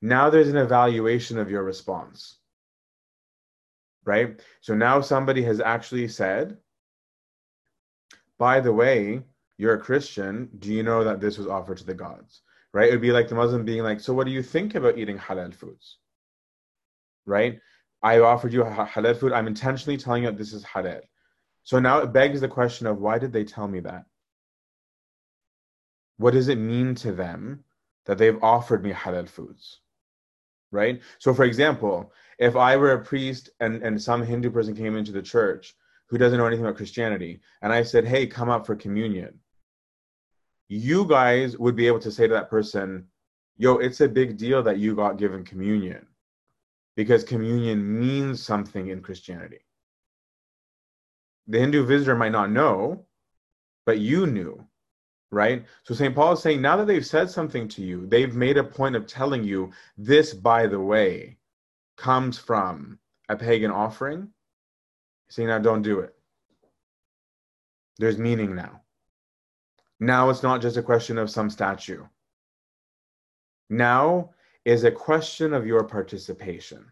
Now 0.00 0.30
there's 0.30 0.48
an 0.48 0.56
evaluation 0.56 1.38
of 1.38 1.50
your 1.50 1.62
response. 1.62 2.38
Right? 4.06 4.40
So 4.62 4.74
now 4.74 5.02
somebody 5.02 5.42
has 5.42 5.60
actually 5.60 6.08
said, 6.08 6.56
by 8.38 8.60
the 8.60 8.72
way, 8.72 9.22
you're 9.58 9.74
a 9.74 9.80
Christian, 9.80 10.48
do 10.58 10.72
you 10.72 10.82
know 10.82 11.04
that 11.04 11.20
this 11.20 11.36
was 11.36 11.46
offered 11.46 11.76
to 11.78 11.84
the 11.84 11.94
gods? 11.94 12.40
Right? 12.72 12.88
It 12.88 12.92
would 12.92 13.02
be 13.02 13.12
like 13.12 13.28
the 13.28 13.34
Muslim 13.34 13.66
being 13.66 13.82
like, 13.82 14.00
so 14.00 14.14
what 14.14 14.26
do 14.26 14.32
you 14.32 14.42
think 14.42 14.74
about 14.74 14.96
eating 14.96 15.18
halal 15.18 15.54
foods? 15.54 15.98
Right? 17.26 17.60
I 18.02 18.20
offered 18.20 18.54
you 18.54 18.64
halal 18.64 19.16
food. 19.18 19.32
I'm 19.32 19.46
intentionally 19.46 19.98
telling 19.98 20.22
you 20.22 20.30
that 20.30 20.38
this 20.38 20.54
is 20.54 20.64
halal. 20.64 21.02
So 21.62 21.78
now 21.78 21.98
it 21.98 22.12
begs 22.12 22.40
the 22.40 22.48
question 22.48 22.86
of 22.86 22.98
why 22.98 23.18
did 23.18 23.32
they 23.32 23.44
tell 23.44 23.68
me 23.68 23.80
that? 23.80 24.04
What 26.16 26.32
does 26.32 26.48
it 26.48 26.58
mean 26.58 26.94
to 26.96 27.12
them 27.12 27.64
that 28.06 28.18
they've 28.18 28.42
offered 28.42 28.82
me 28.82 28.92
halal 28.92 29.28
foods? 29.28 29.80
Right? 30.70 31.00
So, 31.18 31.32
for 31.32 31.44
example, 31.44 32.12
if 32.38 32.56
I 32.56 32.76
were 32.76 32.92
a 32.92 33.04
priest 33.04 33.50
and, 33.60 33.82
and 33.82 34.00
some 34.00 34.24
Hindu 34.24 34.50
person 34.50 34.74
came 34.74 34.96
into 34.96 35.12
the 35.12 35.22
church 35.22 35.74
who 36.08 36.18
doesn't 36.18 36.38
know 36.38 36.46
anything 36.46 36.64
about 36.64 36.76
Christianity, 36.76 37.40
and 37.62 37.72
I 37.72 37.82
said, 37.82 38.06
hey, 38.06 38.26
come 38.26 38.48
up 38.48 38.66
for 38.66 38.74
communion, 38.74 39.38
you 40.68 41.06
guys 41.06 41.56
would 41.58 41.76
be 41.76 41.86
able 41.86 42.00
to 42.00 42.10
say 42.10 42.26
to 42.26 42.34
that 42.34 42.50
person, 42.50 43.06
yo, 43.56 43.76
it's 43.76 44.00
a 44.00 44.08
big 44.08 44.36
deal 44.36 44.62
that 44.62 44.78
you 44.78 44.94
got 44.94 45.18
given 45.18 45.44
communion 45.44 46.06
because 46.96 47.24
communion 47.24 48.00
means 48.00 48.42
something 48.42 48.88
in 48.88 49.02
Christianity. 49.02 49.60
The 51.46 51.58
Hindu 51.58 51.84
visitor 51.84 52.14
might 52.14 52.32
not 52.32 52.50
know, 52.50 53.04
but 53.84 53.98
you 53.98 54.26
knew, 54.26 54.64
right? 55.30 55.64
So 55.82 55.94
St. 55.94 56.14
Paul 56.14 56.32
is 56.32 56.42
saying 56.42 56.62
now 56.62 56.76
that 56.76 56.86
they've 56.86 57.04
said 57.04 57.30
something 57.30 57.68
to 57.68 57.82
you, 57.82 58.06
they've 58.06 58.34
made 58.34 58.56
a 58.56 58.64
point 58.64 58.96
of 58.96 59.06
telling 59.06 59.44
you 59.44 59.72
this, 59.98 60.32
by 60.32 60.66
the 60.66 60.80
way, 60.80 61.36
comes 61.96 62.38
from 62.38 62.98
a 63.28 63.36
pagan 63.36 63.70
offering. 63.70 64.28
Saying 65.28 65.48
now 65.48 65.58
don't 65.58 65.82
do 65.82 66.00
it. 66.00 66.14
There's 67.98 68.18
meaning 68.18 68.54
now. 68.54 68.82
Now 70.00 70.30
it's 70.30 70.42
not 70.42 70.60
just 70.60 70.76
a 70.76 70.82
question 70.82 71.18
of 71.18 71.30
some 71.30 71.50
statue. 71.50 72.04
Now 73.70 74.30
is 74.64 74.84
a 74.84 74.90
question 74.90 75.52
of 75.52 75.66
your 75.66 75.84
participation. 75.84 76.84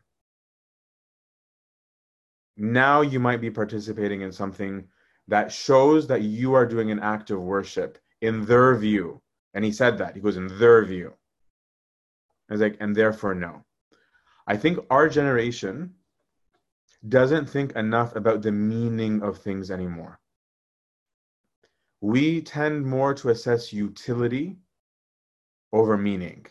Now 2.56 3.00
you 3.00 3.18
might 3.18 3.40
be 3.40 3.50
participating 3.50 4.20
in 4.22 4.32
something 4.32 4.84
that 5.28 5.52
shows 5.52 6.06
that 6.08 6.22
you 6.22 6.54
are 6.54 6.66
doing 6.66 6.90
an 6.90 7.00
act 7.00 7.30
of 7.30 7.40
worship 7.40 7.98
in 8.22 8.46
their 8.46 8.74
view. 8.76 9.20
And 9.54 9.64
he 9.64 9.72
said 9.72 9.98
that. 9.98 10.14
He 10.14 10.20
goes, 10.20 10.38
in 10.38 10.48
their 10.58 10.84
view. 10.84 11.12
I 12.48 12.54
was 12.54 12.60
like, 12.62 12.78
and 12.80 12.96
therefore, 12.96 13.34
no. 13.34 13.64
I 14.46 14.56
think 14.56 14.78
our 14.90 15.08
generation 15.08 15.94
doesn't 17.08 17.48
think 17.48 17.72
enough 17.72 18.16
about 18.16 18.42
the 18.42 18.52
meaning 18.52 19.22
of 19.22 19.38
things 19.38 19.70
anymore 19.70 20.18
we 22.02 22.42
tend 22.42 22.84
more 22.84 23.14
to 23.14 23.30
assess 23.30 23.72
utility 23.72 24.56
over 25.72 25.96
meaning 25.96 26.44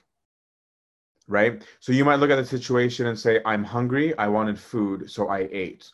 right 1.28 1.64
so 1.82 1.92
you 1.92 2.06
might 2.06 2.16
look 2.16 2.32
at 2.32 2.38
the 2.38 2.46
situation 2.46 3.08
and 3.08 3.20
say 3.20 3.42
i'm 3.46 3.64
hungry 3.64 4.18
i 4.18 4.28
wanted 4.28 4.58
food 4.58 5.12
so 5.12 5.28
i 5.28 5.50
ate 5.52 5.92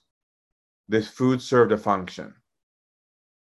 this 0.87 1.07
food 1.07 1.41
served 1.41 1.71
a 1.71 1.77
function 1.77 2.33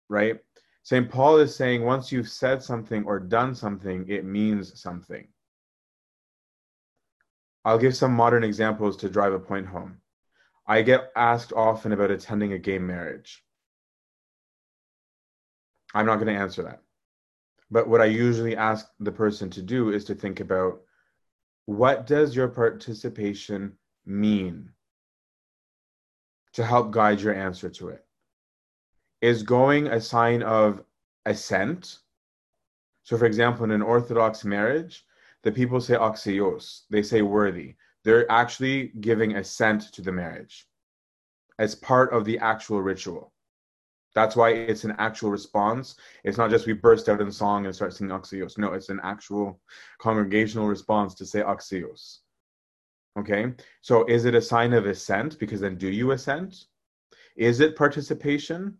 right 0.09 0.39
st 0.85 1.09
paul 1.09 1.37
is 1.37 1.53
saying 1.53 1.83
once 1.83 2.11
you've 2.11 2.29
said 2.29 2.63
something 2.63 3.03
or 3.05 3.19
done 3.19 3.53
something 3.53 4.05
it 4.07 4.23
means 4.23 4.79
something 4.79 5.27
i'll 7.65 7.77
give 7.77 7.95
some 7.95 8.13
modern 8.13 8.45
examples 8.45 8.95
to 8.95 9.09
drive 9.09 9.33
a 9.33 9.39
point 9.39 9.67
home 9.67 9.97
i 10.65 10.81
get 10.81 11.11
asked 11.17 11.51
often 11.53 11.91
about 11.91 12.09
attending 12.09 12.53
a 12.53 12.57
gay 12.57 12.79
marriage 12.79 13.43
I'm 15.95 16.05
not 16.05 16.15
going 16.15 16.27
to 16.27 16.39
answer 16.39 16.61
that. 16.63 16.81
But 17.71 17.87
what 17.87 18.01
I 18.01 18.05
usually 18.05 18.55
ask 18.55 18.85
the 18.99 19.13
person 19.13 19.49
to 19.51 19.61
do 19.61 19.91
is 19.91 20.03
to 20.05 20.13
think 20.13 20.41
about 20.41 20.81
what 21.65 22.05
does 22.05 22.35
your 22.35 22.49
participation 22.49 23.77
mean 24.05 24.71
to 26.53 26.65
help 26.65 26.91
guide 26.91 27.21
your 27.21 27.33
answer 27.33 27.69
to 27.69 27.89
it? 27.89 28.04
Is 29.25 29.41
going 29.41 29.87
a 29.87 29.99
sign 29.99 30.43
of 30.43 30.83
assent? 31.25 31.97
So, 33.01 33.17
for 33.17 33.25
example, 33.25 33.65
in 33.65 33.71
an 33.71 33.81
Orthodox 33.81 34.45
marriage, 34.45 35.03
the 35.41 35.51
people 35.51 35.81
say 35.81 35.95
axios, 35.95 36.81
they 36.91 37.01
say 37.01 37.23
worthy. 37.23 37.73
They're 38.03 38.31
actually 38.31 38.89
giving 39.01 39.37
assent 39.37 39.91
to 39.93 40.03
the 40.03 40.11
marriage 40.11 40.67
as 41.57 41.73
part 41.73 42.13
of 42.13 42.23
the 42.23 42.37
actual 42.37 42.83
ritual. 42.83 43.33
That's 44.13 44.35
why 44.35 44.51
it's 44.51 44.83
an 44.83 44.93
actual 44.99 45.31
response. 45.31 45.95
It's 46.23 46.37
not 46.37 46.51
just 46.51 46.67
we 46.67 46.73
burst 46.73 47.09
out 47.09 47.19
in 47.19 47.31
song 47.31 47.65
and 47.65 47.73
start 47.73 47.95
singing 47.95 48.15
Axios. 48.15 48.59
No, 48.59 48.73
it's 48.73 48.89
an 48.89 48.99
actual 49.01 49.59
congregational 49.97 50.67
response 50.67 51.15
to 51.15 51.25
say 51.25 51.41
Axios. 51.41 52.19
Okay, 53.17 53.53
so 53.81 54.05
is 54.05 54.25
it 54.25 54.35
a 54.35 54.41
sign 54.53 54.71
of 54.73 54.85
assent? 54.85 55.39
Because 55.39 55.61
then 55.61 55.79
do 55.79 55.89
you 55.89 56.11
assent? 56.11 56.65
Is 57.35 57.59
it 57.59 57.75
participation? 57.75 58.79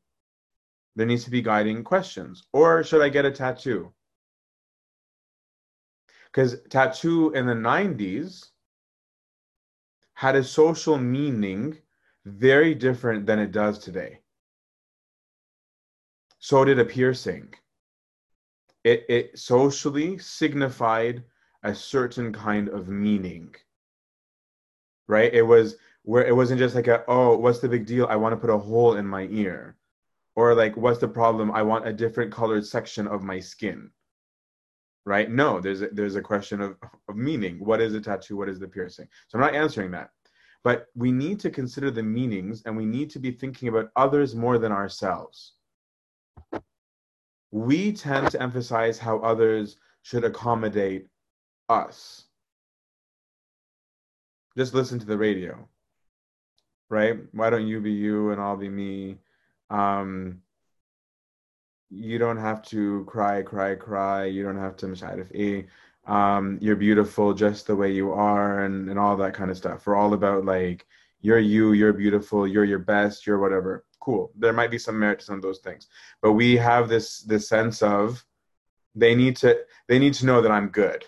There 0.95 1.05
needs 1.05 1.23
to 1.25 1.31
be 1.31 1.41
guiding 1.41 1.83
questions. 1.83 2.43
Or 2.53 2.83
should 2.83 3.01
I 3.01 3.09
get 3.09 3.25
a 3.25 3.31
tattoo? 3.31 3.93
Because 6.25 6.57
tattoo 6.69 7.31
in 7.31 7.45
the 7.45 7.53
90s 7.53 8.49
had 10.13 10.35
a 10.35 10.43
social 10.43 10.97
meaning 10.97 11.77
very 12.25 12.73
different 12.73 13.25
than 13.25 13.39
it 13.39 13.51
does 13.51 13.79
today 13.79 14.19
so 16.45 16.63
did 16.63 16.77
a 16.77 16.85
piercing. 16.85 17.51
It, 18.83 19.03
it 19.09 19.39
socially 19.39 20.19
signified 20.19 21.23
a 21.63 21.73
certain 21.73 22.31
kind 22.31 22.69
of 22.69 22.87
meaning. 22.87 23.55
Right? 25.07 25.33
It 25.33 25.41
was 25.41 25.77
where 26.03 26.23
it 26.23 26.35
wasn't 26.35 26.59
just 26.59 26.75
like 26.75 26.85
a, 26.85 27.03
oh, 27.07 27.35
what's 27.35 27.61
the 27.61 27.67
big 27.67 27.87
deal? 27.87 28.05
I 28.11 28.15
want 28.15 28.33
to 28.33 28.37
put 28.37 28.53
a 28.53 28.59
hole 28.59 28.97
in 28.97 29.07
my 29.07 29.27
ear. 29.31 29.75
Or 30.35 30.53
like, 30.53 30.75
what's 30.75 30.99
the 30.99 31.07
problem? 31.07 31.51
I 31.51 31.61
want 31.61 31.87
a 31.87 31.93
different 31.93 32.31
colored 32.31 32.65
section 32.65 33.07
of 33.07 33.23
my 33.23 33.39
skin. 33.39 33.89
Right? 35.05 35.29
No, 35.29 35.61
there's 35.61 35.81
a, 35.81 35.89
there's 35.89 36.15
a 36.15 36.21
question 36.21 36.61
of, 36.61 36.77
of 37.07 37.15
meaning. 37.15 37.63
What 37.63 37.79
is 37.79 37.93
a 37.93 38.01
tattoo? 38.01 38.37
What 38.37 38.49
is 38.49 38.59
the 38.59 38.67
piercing? 38.67 39.07
So 39.27 39.37
I'm 39.37 39.45
not 39.45 39.55
answering 39.55 39.91
that. 39.91 40.09
But 40.63 40.87
we 40.95 41.11
need 41.11 41.39
to 41.41 41.51
consider 41.51 41.91
the 41.91 42.01
meanings 42.01 42.63
and 42.65 42.75
we 42.75 42.85
need 42.85 43.11
to 43.11 43.19
be 43.19 43.31
thinking 43.31 43.67
about 43.69 43.91
others 43.95 44.35
more 44.35 44.57
than 44.57 44.71
ourselves 44.71 45.53
we 47.55 47.93
tend 47.93 48.29
to 48.29 48.41
emphasize 48.41 48.99
how 48.99 49.17
others 49.19 49.77
should 50.01 50.25
accommodate 50.25 51.07
us. 51.69 52.25
Just 54.57 54.73
listen 54.73 54.99
to 54.99 55.05
the 55.05 55.17
radio, 55.17 55.65
right? 56.89 57.17
Why 57.31 57.49
don't 57.49 57.65
you 57.65 57.79
be 57.79 57.93
you 57.93 58.31
and 58.31 58.41
I'll 58.41 58.57
be 58.57 58.67
me? 58.67 59.19
Um, 59.69 60.41
you 61.89 62.17
don't 62.17 62.37
have 62.37 62.61
to 62.63 63.05
cry, 63.05 63.41
cry, 63.41 63.75
cry. 63.75 64.25
You 64.25 64.43
don't 64.43 64.57
have 64.57 64.75
to 64.77 64.87
mashadif 64.87 65.67
um, 66.07 66.59
you're 66.61 66.75
beautiful 66.75 67.33
just 67.33 67.67
the 67.67 67.75
way 67.75 67.91
you 67.91 68.11
are 68.11 68.63
and, 68.65 68.89
and 68.89 68.99
all 68.99 69.17
that 69.17 69.33
kind 69.33 69.49
of 69.49 69.57
stuff. 69.57 69.87
We're 69.87 69.95
all 69.95 70.13
about 70.13 70.45
like 70.45 70.85
you're 71.21 71.39
you, 71.39 71.71
you're 71.73 71.93
beautiful, 71.93 72.47
you're 72.47 72.63
your 72.63 72.79
best, 72.79 73.25
you're 73.25 73.39
whatever. 73.39 73.85
Cool. 73.99 74.31
There 74.37 74.53
might 74.53 74.69
be 74.69 74.77
some 74.77 74.99
merit 74.99 75.19
to 75.19 75.25
some 75.25 75.35
of 75.35 75.41
those 75.41 75.59
things. 75.59 75.87
But 76.21 76.33
we 76.33 76.55
have 76.57 76.89
this 76.89 77.21
this 77.21 77.49
sense 77.49 77.81
of 77.81 78.23
they 78.93 79.15
need 79.15 79.35
to 79.37 79.57
they 79.87 79.97
need 79.97 80.13
to 80.15 80.27
know 80.27 80.41
that 80.41 80.51
I'm 80.51 80.69
good. 80.69 81.05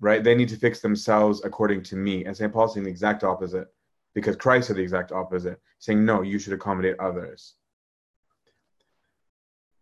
Right? 0.00 0.24
They 0.24 0.34
need 0.34 0.48
to 0.50 0.56
fix 0.56 0.80
themselves 0.80 1.42
according 1.44 1.82
to 1.84 1.96
me. 1.96 2.24
And 2.24 2.36
St. 2.36 2.52
Paul's 2.52 2.74
saying 2.74 2.84
the 2.84 2.90
exact 2.90 3.24
opposite. 3.24 3.68
Because 4.14 4.36
Christ 4.36 4.68
said 4.68 4.76
the 4.76 4.82
exact 4.82 5.12
opposite, 5.12 5.60
saying, 5.80 6.04
No, 6.04 6.22
you 6.22 6.38
should 6.38 6.54
accommodate 6.54 6.98
others 6.98 7.54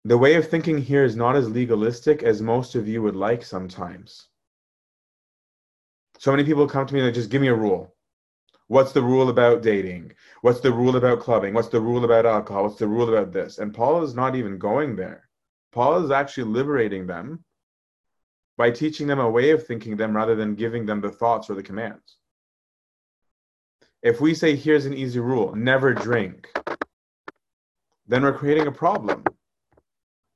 the 0.06 0.16
way 0.16 0.36
of 0.36 0.48
thinking 0.48 0.78
here 0.78 1.02
is 1.02 1.16
not 1.16 1.34
as 1.34 1.50
legalistic 1.50 2.22
as 2.22 2.40
most 2.40 2.76
of 2.76 2.86
you 2.86 3.02
would 3.02 3.16
like 3.16 3.44
sometimes. 3.44 4.28
So 6.18 6.30
many 6.30 6.44
people 6.44 6.68
come 6.68 6.86
to 6.86 6.94
me 6.94 7.00
and 7.00 7.08
they 7.08 7.12
just 7.12 7.28
give 7.28 7.42
me 7.42 7.48
a 7.48 7.54
rule. 7.54 7.92
What's 8.68 8.92
the 8.92 9.02
rule 9.02 9.30
about 9.30 9.62
dating? 9.62 10.12
What's 10.42 10.60
the 10.60 10.72
rule 10.72 10.94
about 10.94 11.18
clubbing? 11.18 11.54
What's 11.54 11.70
the 11.70 11.80
rule 11.80 12.04
about 12.04 12.24
alcohol? 12.24 12.62
What's 12.62 12.78
the 12.78 12.86
rule 12.86 13.08
about 13.08 13.32
this? 13.32 13.58
And 13.58 13.74
Paul 13.74 14.04
is 14.04 14.14
not 14.14 14.36
even 14.36 14.58
going 14.58 14.94
there. 14.94 15.28
Paul 15.72 16.04
is 16.04 16.12
actually 16.12 16.52
liberating 16.52 17.08
them 17.08 17.44
by 18.56 18.70
teaching 18.70 19.08
them 19.08 19.18
a 19.18 19.28
way 19.28 19.50
of 19.50 19.66
thinking 19.66 19.96
them 19.96 20.14
rather 20.14 20.36
than 20.36 20.54
giving 20.54 20.86
them 20.86 21.00
the 21.00 21.10
thoughts 21.10 21.50
or 21.50 21.54
the 21.54 21.64
commands. 21.64 22.18
If 24.02 24.20
we 24.20 24.34
say, 24.34 24.54
here's 24.54 24.86
an 24.86 24.94
easy 24.94 25.18
rule 25.18 25.52
never 25.56 25.92
drink, 25.92 26.48
then 28.06 28.22
we're 28.22 28.38
creating 28.38 28.68
a 28.68 28.72
problem 28.72 29.24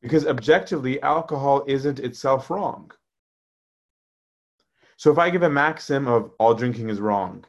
because 0.02 0.26
objectively, 0.26 1.00
alcohol 1.02 1.64
isn't 1.66 1.98
itself 1.98 2.50
wrong. 2.50 2.90
So 4.96 5.10
if 5.10 5.18
I 5.18 5.30
give 5.30 5.42
a 5.42 5.50
maxim 5.50 6.06
of 6.06 6.32
all 6.38 6.54
drinking 6.54 6.90
is 6.90 7.00
wrong, 7.00 7.44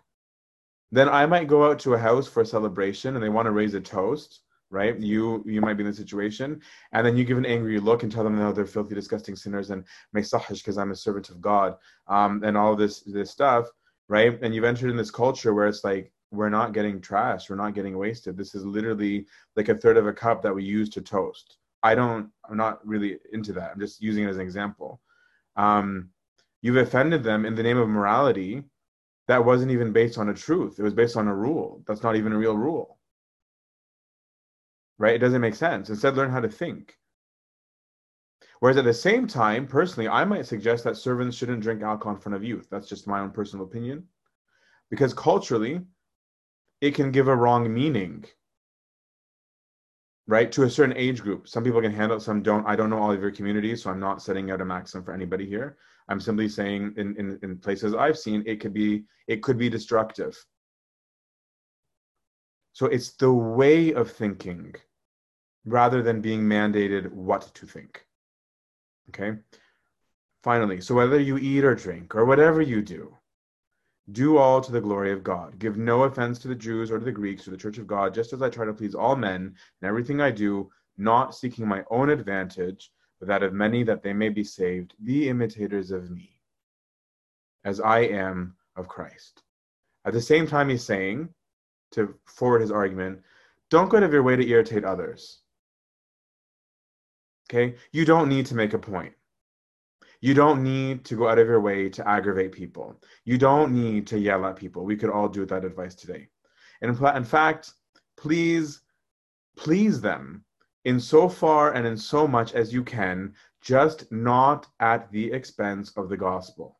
then 0.91 1.09
I 1.09 1.25
might 1.25 1.47
go 1.47 1.69
out 1.69 1.79
to 1.79 1.93
a 1.93 1.97
house 1.97 2.27
for 2.27 2.41
a 2.41 2.45
celebration 2.45 3.15
and 3.15 3.23
they 3.23 3.29
want 3.29 3.45
to 3.45 3.51
raise 3.51 3.73
a 3.73 3.81
toast, 3.81 4.41
right? 4.69 4.97
You 4.99 5.43
you 5.45 5.61
might 5.61 5.75
be 5.75 5.83
in 5.83 5.89
the 5.89 5.95
situation, 5.95 6.61
and 6.91 7.05
then 7.05 7.17
you 7.17 7.23
give 7.23 7.37
an 7.37 7.45
angry 7.45 7.79
look 7.79 8.03
and 8.03 8.11
tell 8.11 8.23
them 8.23 8.37
no, 8.37 8.51
they're 8.51 8.65
filthy, 8.65 8.95
disgusting 8.95 9.35
sinners 9.35 9.69
and 9.69 9.85
mesahish 10.15 10.59
because 10.59 10.77
I'm 10.77 10.91
a 10.91 10.95
servant 10.95 11.29
of 11.29 11.41
God, 11.41 11.77
um, 12.07 12.43
and 12.43 12.57
all 12.57 12.75
this 12.75 13.01
this 13.01 13.31
stuff, 13.31 13.67
right? 14.09 14.37
And 14.41 14.53
you've 14.53 14.65
entered 14.65 14.89
in 14.89 14.97
this 14.97 15.11
culture 15.11 15.53
where 15.53 15.67
it's 15.67 15.83
like 15.83 16.11
we're 16.31 16.49
not 16.49 16.73
getting 16.73 17.01
trashed, 17.01 17.49
we're 17.49 17.55
not 17.57 17.75
getting 17.75 17.97
wasted. 17.97 18.37
This 18.37 18.55
is 18.55 18.65
literally 18.65 19.27
like 19.55 19.69
a 19.69 19.77
third 19.77 19.97
of 19.97 20.07
a 20.07 20.13
cup 20.13 20.41
that 20.43 20.55
we 20.55 20.63
use 20.63 20.89
to 20.91 21.01
toast 21.01 21.57
I 21.83 21.95
don't, 21.95 22.29
I'm 22.49 22.57
not 22.57 22.85
really 22.85 23.17
into 23.33 23.53
that. 23.53 23.71
I'm 23.71 23.79
just 23.79 24.01
using 24.01 24.23
it 24.23 24.29
as 24.29 24.37
an 24.37 24.43
example. 24.43 25.01
Um, 25.55 26.09
you've 26.61 26.77
offended 26.77 27.23
them 27.23 27.45
in 27.45 27.55
the 27.55 27.63
name 27.63 27.77
of 27.77 27.89
morality 27.89 28.63
that 29.27 29.43
wasn't 29.43 29.71
even 29.71 29.91
based 29.91 30.17
on 30.17 30.29
a 30.29 30.33
truth. 30.33 30.79
It 30.79 30.83
was 30.83 30.93
based 30.93 31.17
on 31.17 31.27
a 31.27 31.35
rule. 31.35 31.83
That's 31.87 32.03
not 32.03 32.15
even 32.15 32.33
a 32.33 32.37
real 32.37 32.57
rule. 32.57 32.97
Right? 34.97 35.15
It 35.15 35.19
doesn't 35.19 35.41
make 35.41 35.55
sense. 35.55 35.89
Instead, 35.89 36.15
learn 36.15 36.31
how 36.31 36.41
to 36.41 36.49
think. 36.49 36.95
Whereas 38.59 38.77
at 38.77 38.85
the 38.85 38.93
same 38.93 39.25
time, 39.25 39.65
personally, 39.65 40.07
I 40.07 40.23
might 40.23 40.45
suggest 40.45 40.83
that 40.83 40.97
servants 40.97 41.35
shouldn't 41.35 41.63
drink 41.63 41.81
alcohol 41.81 42.13
in 42.13 42.21
front 42.21 42.35
of 42.35 42.43
youth. 42.43 42.67
That's 42.69 42.87
just 42.87 43.07
my 43.07 43.19
own 43.19 43.31
personal 43.31 43.65
opinion. 43.65 44.03
Because 44.91 45.15
culturally, 45.15 45.81
it 46.79 46.93
can 46.93 47.11
give 47.11 47.27
a 47.27 47.35
wrong 47.35 47.73
meaning 47.73 48.25
right? 50.27 50.51
To 50.51 50.63
a 50.63 50.69
certain 50.69 50.95
age 50.95 51.21
group. 51.21 51.47
Some 51.47 51.63
people 51.63 51.81
can 51.81 51.91
handle 51.91 52.17
it 52.17 52.21
some 52.21 52.41
don't. 52.41 52.65
I 52.67 52.75
don't 52.75 52.89
know 52.89 52.99
all 52.99 53.11
of 53.11 53.21
your 53.21 53.31
communities 53.31 53.83
so 53.83 53.89
i'm 53.89 53.99
not 53.99 54.21
setting 54.21 54.51
out 54.51 54.61
a 54.61 54.65
maximum 54.65 55.03
for 55.03 55.13
anybody 55.13 55.45
here. 55.45 55.77
I'm 56.07 56.19
simply 56.19 56.49
saying 56.49 56.93
in, 56.97 57.15
in, 57.17 57.39
in 57.43 57.57
places 57.57 57.95
i've 57.95 58.17
seen 58.17 58.43
it 58.45 58.59
could 58.59 58.73
be 58.73 59.03
it 59.27 59.41
could 59.43 59.57
be 59.57 59.69
destructive. 59.69 60.37
So 62.73 62.85
it's 62.85 63.11
the 63.13 63.31
way 63.31 63.93
of 63.93 64.11
thinking 64.11 64.75
rather 65.65 66.01
than 66.01 66.21
being 66.21 66.41
mandated 66.41 67.11
what 67.11 67.53
to 67.55 67.65
think. 67.65 68.05
Okay? 69.09 69.37
Finally 70.43 70.81
so 70.81 70.95
whether 70.95 71.19
you 71.19 71.37
eat 71.37 71.63
or 71.63 71.75
drink 71.75 72.15
or 72.15 72.25
whatever 72.25 72.61
you 72.61 72.81
do 72.81 73.15
do 74.11 74.37
all 74.37 74.61
to 74.61 74.71
the 74.71 74.81
glory 74.81 75.11
of 75.11 75.23
God. 75.23 75.59
Give 75.59 75.77
no 75.77 76.03
offense 76.03 76.39
to 76.39 76.47
the 76.47 76.55
Jews 76.55 76.91
or 76.91 76.99
to 76.99 77.05
the 77.05 77.11
Greeks 77.11 77.47
or 77.47 77.51
the 77.51 77.57
church 77.57 77.77
of 77.77 77.87
God, 77.87 78.13
just 78.13 78.33
as 78.33 78.41
I 78.41 78.49
try 78.49 78.65
to 78.65 78.73
please 78.73 78.95
all 78.95 79.15
men 79.15 79.55
in 79.81 79.87
everything 79.87 80.19
I 80.21 80.31
do, 80.31 80.69
not 80.97 81.35
seeking 81.35 81.67
my 81.67 81.83
own 81.91 82.09
advantage, 82.09 82.91
but 83.19 83.27
that 83.27 83.43
of 83.43 83.53
many 83.53 83.83
that 83.83 84.01
they 84.01 84.13
may 84.13 84.29
be 84.29 84.43
saved. 84.43 84.95
Be 85.03 85.29
imitators 85.29 85.91
of 85.91 86.09
me, 86.09 86.41
as 87.63 87.79
I 87.79 87.99
am 87.99 88.55
of 88.75 88.87
Christ. 88.87 89.43
At 90.05 90.13
the 90.13 90.21
same 90.21 90.47
time, 90.47 90.69
he's 90.69 90.83
saying, 90.83 91.29
to 91.91 92.15
forward 92.25 92.61
his 92.61 92.71
argument, 92.71 93.21
don't 93.69 93.89
go 93.89 93.97
out 93.97 94.03
of 94.03 94.13
your 94.13 94.23
way 94.23 94.35
to 94.35 94.47
irritate 94.47 94.83
others. 94.83 95.39
Okay? 97.49 97.75
You 97.91 98.05
don't 98.05 98.29
need 98.29 98.45
to 98.47 98.55
make 98.55 98.73
a 98.73 98.79
point. 98.79 99.13
You 100.21 100.35
don't 100.35 100.61
need 100.61 101.03
to 101.05 101.15
go 101.15 101.27
out 101.27 101.39
of 101.39 101.47
your 101.47 101.61
way 101.61 101.89
to 101.89 102.07
aggravate 102.07 102.51
people. 102.51 103.01
You 103.25 103.39
don't 103.39 103.73
need 103.73 104.05
to 104.07 104.19
yell 104.19 104.45
at 104.45 104.55
people. 104.55 104.85
We 104.85 104.95
could 104.95 105.09
all 105.09 105.27
do 105.27 105.45
that 105.47 105.65
advice 105.65 105.95
today. 105.95 106.27
And 106.81 106.95
in 106.95 107.23
fact, 107.23 107.73
please, 108.17 108.81
please 109.57 109.99
them 109.99 110.45
in 110.85 110.99
so 110.99 111.27
far 111.27 111.73
and 111.73 111.87
in 111.87 111.97
so 111.97 112.27
much 112.27 112.53
as 112.53 112.71
you 112.71 112.83
can, 112.83 113.33
just 113.61 114.11
not 114.11 114.67
at 114.79 115.11
the 115.11 115.31
expense 115.31 115.91
of 115.97 116.07
the 116.07 116.17
gospel. 116.17 116.79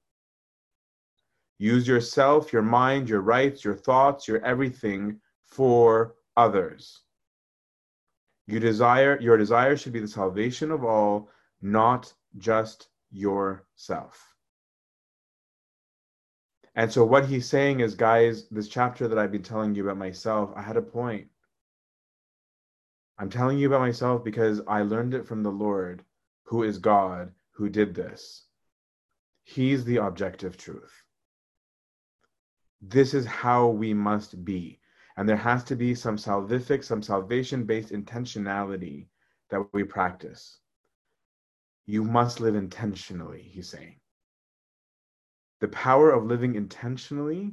Use 1.57 1.87
yourself, 1.87 2.53
your 2.53 2.63
mind, 2.63 3.09
your 3.09 3.21
rights, 3.21 3.63
your 3.63 3.75
thoughts, 3.75 4.27
your 4.27 4.43
everything 4.43 5.19
for 5.45 6.15
others. 6.37 7.01
You 8.47 8.59
desire 8.59 9.19
your 9.19 9.37
desire 9.37 9.77
should 9.77 9.93
be 9.93 9.99
the 9.99 10.07
salvation 10.07 10.71
of 10.71 10.83
all, 10.83 11.29
not 11.61 12.11
just 12.37 12.87
yourself. 13.11 14.27
And 16.73 16.91
so, 16.91 17.03
what 17.03 17.25
he's 17.25 17.47
saying 17.47 17.81
is, 17.81 17.95
guys, 17.95 18.47
this 18.49 18.69
chapter 18.69 19.07
that 19.07 19.19
I've 19.19 19.31
been 19.31 19.43
telling 19.43 19.75
you 19.75 19.83
about 19.83 19.97
myself, 19.97 20.51
I 20.55 20.61
had 20.61 20.77
a 20.77 20.81
point. 20.81 21.27
I'm 23.19 23.29
telling 23.29 23.59
you 23.59 23.67
about 23.67 23.81
myself 23.81 24.23
because 24.23 24.61
I 24.67 24.81
learned 24.81 25.13
it 25.13 25.27
from 25.27 25.43
the 25.43 25.51
Lord, 25.51 26.03
who 26.43 26.63
is 26.63 26.77
God, 26.77 27.33
who 27.51 27.69
did 27.69 27.93
this. 27.93 28.45
He's 29.43 29.83
the 29.83 29.97
objective 29.97 30.55
truth. 30.55 31.03
This 32.81 33.13
is 33.13 33.25
how 33.25 33.67
we 33.67 33.93
must 33.93 34.43
be. 34.45 34.79
And 35.17 35.27
there 35.27 35.37
has 35.37 35.63
to 35.65 35.75
be 35.75 35.93
some 35.93 36.15
salvific, 36.15 36.83
some 36.83 37.03
salvation 37.03 37.65
based 37.65 37.91
intentionality 37.91 39.07
that 39.49 39.67
we 39.73 39.83
practice. 39.83 40.60
You 41.91 42.05
must 42.05 42.39
live 42.39 42.55
intentionally, 42.55 43.41
he's 43.41 43.67
saying. 43.67 43.99
The 45.59 45.67
power 45.67 46.11
of 46.11 46.23
living 46.23 46.55
intentionally 46.55 47.51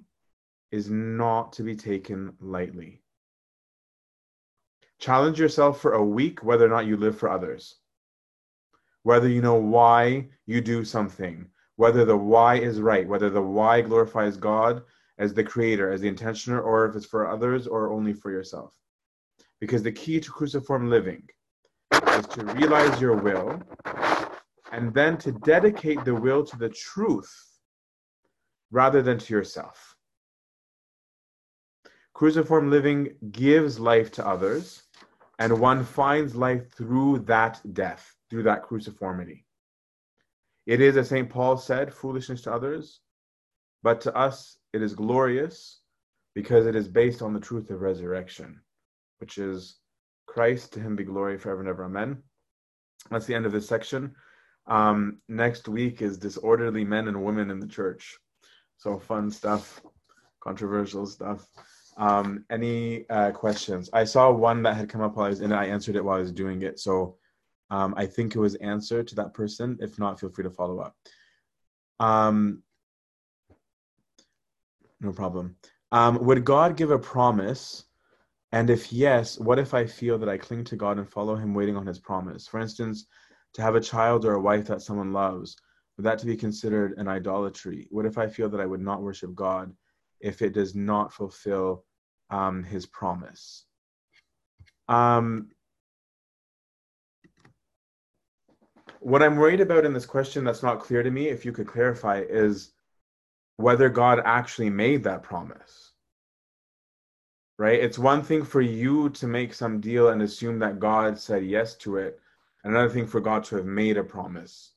is 0.70 0.88
not 0.88 1.54
to 1.54 1.64
be 1.64 1.74
taken 1.74 2.32
lightly. 2.38 3.02
Challenge 5.00 5.40
yourself 5.40 5.80
for 5.80 5.94
a 5.94 6.04
week 6.04 6.44
whether 6.44 6.64
or 6.64 6.68
not 6.68 6.86
you 6.86 6.96
live 6.96 7.18
for 7.18 7.28
others. 7.28 7.78
Whether 9.02 9.26
you 9.28 9.42
know 9.42 9.56
why 9.56 10.28
you 10.46 10.60
do 10.60 10.84
something, 10.84 11.44
whether 11.74 12.04
the 12.04 12.16
why 12.16 12.58
is 12.58 12.80
right, 12.80 13.08
whether 13.08 13.30
the 13.30 13.42
why 13.42 13.80
glorifies 13.80 14.36
God 14.36 14.84
as 15.18 15.34
the 15.34 15.42
creator, 15.42 15.90
as 15.90 16.00
the 16.00 16.12
intentioner, 16.12 16.64
or 16.64 16.86
if 16.86 16.94
it's 16.94 17.06
for 17.06 17.28
others 17.28 17.66
or 17.66 17.90
only 17.90 18.12
for 18.12 18.30
yourself. 18.30 18.72
Because 19.58 19.82
the 19.82 19.90
key 19.90 20.20
to 20.20 20.30
cruciform 20.30 20.88
living 20.88 21.28
is 21.90 22.26
to 22.28 22.44
realize 22.54 23.00
your 23.00 23.16
will 23.16 23.60
and 24.72 24.92
then 24.92 25.16
to 25.18 25.32
dedicate 25.32 26.04
the 26.04 26.14
will 26.14 26.44
to 26.44 26.56
the 26.56 26.68
truth 26.68 27.32
rather 28.70 29.02
than 29.02 29.18
to 29.18 29.34
yourself. 29.34 29.96
Cruciform 32.14 32.70
living 32.70 33.14
gives 33.30 33.78
life 33.78 34.10
to 34.12 34.26
others, 34.26 34.82
and 35.38 35.60
one 35.60 35.84
finds 35.84 36.34
life 36.34 36.70
through 36.72 37.20
that 37.20 37.60
death, 37.72 38.14
through 38.28 38.42
that 38.42 38.64
cruciformity. 38.64 39.44
It 40.66 40.80
is, 40.80 40.96
as 40.96 41.08
St. 41.08 41.30
Paul 41.30 41.56
said, 41.56 41.94
foolishness 41.94 42.42
to 42.42 42.52
others, 42.52 43.00
but 43.82 44.00
to 44.02 44.14
us 44.14 44.58
it 44.72 44.82
is 44.82 44.94
glorious 44.94 45.80
because 46.34 46.66
it 46.66 46.76
is 46.76 46.88
based 46.88 47.22
on 47.22 47.32
the 47.32 47.40
truth 47.40 47.70
of 47.70 47.80
resurrection, 47.80 48.60
which 49.18 49.38
is 49.38 49.78
Christ, 50.26 50.72
to 50.74 50.80
him 50.80 50.94
be 50.94 51.04
glory 51.04 51.38
forever 51.38 51.60
and 51.60 51.68
ever. 51.68 51.84
Amen. 51.84 52.22
That's 53.10 53.26
the 53.26 53.34
end 53.34 53.46
of 53.46 53.52
this 53.52 53.68
section. 53.68 54.14
Um, 54.68 55.18
next 55.28 55.66
week 55.66 56.02
is 56.02 56.18
disorderly 56.18 56.84
men 56.84 57.08
and 57.08 57.24
women 57.24 57.50
in 57.50 57.58
the 57.58 57.66
church. 57.66 58.18
So 58.76 58.98
fun 58.98 59.30
stuff, 59.30 59.80
controversial 60.40 61.06
stuff. 61.06 61.46
Um, 61.96 62.44
any 62.50 63.08
uh, 63.10 63.32
questions? 63.32 63.90
I 63.92 64.04
saw 64.04 64.30
one 64.30 64.62
that 64.62 64.76
had 64.76 64.88
come 64.88 65.00
up 65.00 65.16
while 65.16 65.26
I 65.26 65.30
was 65.30 65.40
in 65.40 65.50
it. 65.50 65.56
I 65.56 65.66
answered 65.66 65.96
it 65.96 66.04
while 66.04 66.18
I 66.18 66.20
was 66.20 66.30
doing 66.30 66.62
it. 66.62 66.78
So 66.78 67.16
um, 67.70 67.94
I 67.96 68.06
think 68.06 68.34
it 68.34 68.40
was 68.40 68.54
answered 68.56 69.08
to 69.08 69.14
that 69.16 69.34
person. 69.34 69.78
If 69.80 69.98
not, 69.98 70.20
feel 70.20 70.30
free 70.30 70.44
to 70.44 70.50
follow 70.50 70.78
up. 70.78 70.94
Um, 71.98 72.62
no 75.00 75.12
problem. 75.12 75.56
Um, 75.90 76.24
would 76.24 76.44
God 76.44 76.76
give 76.76 76.90
a 76.90 76.98
promise? 76.98 77.84
And 78.52 78.70
if 78.70 78.92
yes, 78.92 79.38
what 79.38 79.58
if 79.58 79.74
I 79.74 79.86
feel 79.86 80.18
that 80.18 80.28
I 80.28 80.38
cling 80.38 80.64
to 80.64 80.76
God 80.76 80.98
and 80.98 81.08
follow 81.08 81.36
Him 81.36 81.54
waiting 81.54 81.76
on 81.76 81.86
His 81.86 81.98
promise? 81.98 82.46
For 82.46 82.60
instance, 82.60 83.06
to 83.54 83.62
have 83.62 83.74
a 83.74 83.80
child 83.80 84.24
or 84.24 84.34
a 84.34 84.40
wife 84.40 84.66
that 84.66 84.82
someone 84.82 85.12
loves, 85.12 85.56
would 85.96 86.04
that 86.04 86.18
to 86.20 86.26
be 86.26 86.36
considered 86.36 86.94
an 86.96 87.08
idolatry? 87.08 87.88
What 87.90 88.06
if 88.06 88.18
I 88.18 88.28
feel 88.28 88.48
that 88.50 88.60
I 88.60 88.66
would 88.66 88.80
not 88.80 89.02
worship 89.02 89.34
God 89.34 89.74
if 90.20 90.42
it 90.42 90.52
does 90.52 90.74
not 90.74 91.12
fulfill 91.12 91.84
um, 92.30 92.62
His 92.62 92.86
promise? 92.86 93.64
Um, 94.88 95.48
what 99.00 99.22
I'm 99.22 99.36
worried 99.36 99.60
about 99.60 99.84
in 99.84 99.92
this 99.92 100.06
question 100.06 100.44
that's 100.44 100.62
not 100.62 100.80
clear 100.80 101.02
to 101.02 101.10
me, 101.10 101.28
if 101.28 101.44
you 101.44 101.52
could 101.52 101.66
clarify, 101.66 102.20
is 102.28 102.72
whether 103.56 103.88
God 103.88 104.20
actually 104.24 104.70
made 104.70 105.02
that 105.04 105.22
promise. 105.22 105.92
Right? 107.58 107.80
It's 107.80 107.98
one 107.98 108.22
thing 108.22 108.44
for 108.44 108.60
you 108.60 109.10
to 109.10 109.26
make 109.26 109.52
some 109.52 109.80
deal 109.80 110.10
and 110.10 110.22
assume 110.22 110.60
that 110.60 110.78
God 110.78 111.18
said 111.18 111.44
yes 111.44 111.74
to 111.78 111.96
it, 111.96 112.20
another 112.68 112.88
thing 112.88 113.06
for 113.06 113.20
God 113.20 113.44
to 113.44 113.56
have 113.56 113.66
made 113.66 113.96
a 113.96 114.04
promise. 114.04 114.72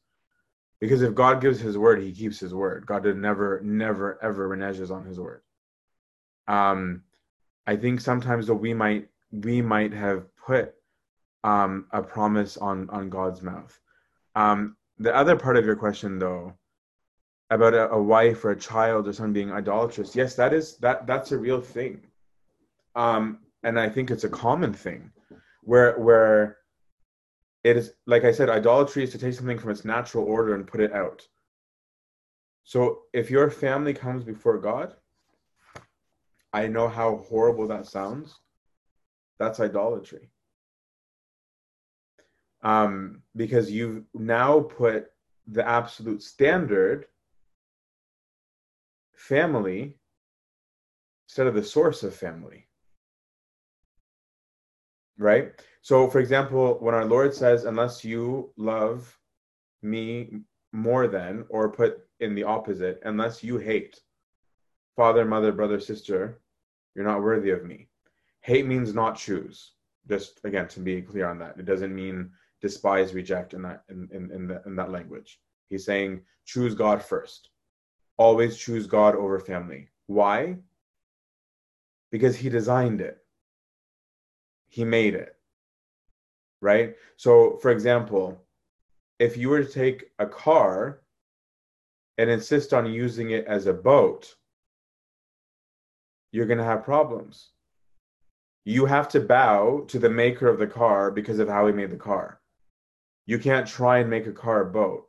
Because 0.80 1.02
if 1.02 1.14
God 1.14 1.42
gives 1.42 1.60
his 1.60 1.78
word, 1.78 2.02
he 2.02 2.12
keeps 2.12 2.40
his 2.40 2.54
word. 2.54 2.86
God 2.86 3.06
never, 3.06 3.62
never, 3.64 4.18
ever 4.24 4.50
reneges 4.50 4.90
on 4.90 5.06
his 5.06 5.20
word. 5.20 5.42
Um, 6.48 7.04
I 7.68 7.76
think 7.76 8.02
sometimes 8.02 8.48
though 8.48 8.56
we 8.56 8.74
might 8.74 9.08
we 9.32 9.62
might 9.62 9.94
have 9.94 10.26
put 10.36 10.74
um, 11.44 11.86
a 11.92 12.02
promise 12.02 12.58
on 12.58 12.90
on 12.90 13.10
God's 13.10 13.42
mouth. 13.42 13.80
Um, 14.36 14.76
the 14.98 15.16
other 15.16 15.36
part 15.36 15.58
of 15.58 15.66
your 15.66 15.76
question 15.76 16.20
though 16.20 16.54
about 17.50 17.74
a, 17.74 17.90
a, 17.92 18.02
wife 18.02 18.46
or 18.46 18.52
a 18.52 18.60
child 18.60 19.08
or 19.08 19.14
someone 19.14 19.34
being 19.34 19.52
idolatrous 19.52 20.16
yes 20.16 20.36
that 20.36 20.54
is 20.54 20.78
that 20.78 21.06
that's 21.06 21.32
a 21.32 21.38
real 21.38 21.60
thing 21.60 22.02
um 22.96 23.40
and 23.64 23.80
i 23.80 23.90
think 23.90 24.10
it's 24.10 24.24
a 24.24 24.30
common 24.30 24.72
thing 24.74 25.12
where 25.64 26.00
where 26.00 26.58
it 27.64 27.78
is 27.78 27.94
like 28.08 28.24
i 28.24 28.32
said 28.32 28.50
idolatry 28.50 29.04
is 29.04 29.12
to 29.12 29.18
take 29.18 29.34
something 29.34 29.58
from 29.58 29.72
its 29.72 29.86
natural 29.86 30.26
order 30.26 30.56
and 30.56 30.68
put 30.68 30.82
it 30.82 30.94
out 30.94 31.28
so 32.64 33.04
if 33.14 33.30
your 33.30 33.50
family 33.50 33.94
comes 33.94 34.24
before 34.24 34.58
god 34.58 34.96
i 36.54 36.68
know 36.68 36.88
how 36.88 37.18
horrible 37.30 37.68
that 37.68 37.86
sounds 37.86 38.40
that's 39.40 39.60
idolatry 39.60 40.30
um 42.64 43.22
because 43.36 43.72
you've 43.72 44.04
now 44.14 44.60
put 44.60 45.12
the 45.48 45.68
absolute 45.68 46.22
standard 46.22 47.06
family 49.22 49.98
instead 51.28 51.48
of 51.48 51.54
the 51.54 51.64
source 51.64 52.04
of 52.04 52.14
family. 52.14 52.68
Right? 55.18 55.54
So, 55.82 56.10
for 56.10 56.20
example, 56.20 56.78
when 56.80 56.96
our 56.96 57.06
Lord 57.06 57.34
says, 57.34 57.66
unless 57.66 58.04
you 58.04 58.52
love 58.56 59.18
me 59.82 60.42
more 60.72 61.08
than, 61.08 61.46
or 61.50 61.72
put 61.72 62.08
in 62.20 62.36
the 62.36 62.44
opposite, 62.44 63.02
unless 63.04 63.44
you 63.44 63.58
hate 63.58 64.00
father, 64.96 65.26
mother, 65.26 65.52
brother, 65.52 65.80
sister, 65.80 66.40
you're 66.96 67.06
not 67.06 67.24
worthy 67.24 67.50
of 67.50 67.66
me. 67.66 67.88
Hate 68.42 68.66
means 68.66 68.94
not 68.94 69.18
choose. 69.18 69.72
Just 70.08 70.40
again 70.44 70.68
to 70.70 70.80
be 70.80 71.02
clear 71.02 71.28
on 71.28 71.40
that. 71.40 71.58
It 71.58 71.66
doesn't 71.66 71.96
mean 71.96 72.32
despise, 72.62 73.14
reject 73.14 73.54
in 73.54 73.64
that 73.64 73.84
in, 73.90 74.08
in, 74.12 74.32
in, 74.32 74.48
the, 74.48 74.62
in 74.66 74.76
that 74.76 74.92
language. 74.92 75.40
He's 75.70 75.86
saying 75.86 76.22
choose 76.46 76.76
God 76.76 77.04
first 77.04 77.50
always 78.22 78.56
choose 78.56 78.86
God 78.86 79.16
over 79.16 79.40
family. 79.40 79.90
Why? 80.06 80.58
Because 82.12 82.36
he 82.36 82.50
designed 82.50 83.02
it. 83.02 83.18
He 84.68 84.84
made 84.86 85.16
it. 85.16 85.36
Right? 86.62 86.96
So, 87.18 87.58
for 87.62 87.72
example, 87.72 88.44
if 89.20 89.38
you 89.38 89.50
were 89.50 89.64
to 89.64 89.72
take 89.72 90.06
a 90.20 90.26
car 90.26 91.02
and 92.18 92.30
insist 92.30 92.74
on 92.74 92.92
using 92.92 93.32
it 93.32 93.46
as 93.46 93.66
a 93.66 93.74
boat, 93.74 94.36
you're 96.32 96.46
going 96.46 96.60
to 96.60 96.64
have 96.64 96.84
problems. 96.84 97.52
You 98.64 98.86
have 98.86 99.10
to 99.10 99.20
bow 99.20 99.86
to 99.88 100.00
the 100.00 100.10
maker 100.10 100.48
of 100.48 100.60
the 100.60 100.68
car 100.68 101.12
because 101.12 101.40
of 101.40 101.48
how 101.48 101.66
he 101.68 101.74
made 101.74 101.92
the 101.92 101.98
car. 101.98 102.40
You 103.26 103.40
can't 103.40 103.68
try 103.68 104.00
and 104.00 104.10
make 104.10 104.28
a 104.28 104.32
car 104.32 104.62
a 104.62 104.72
boat. 104.72 105.08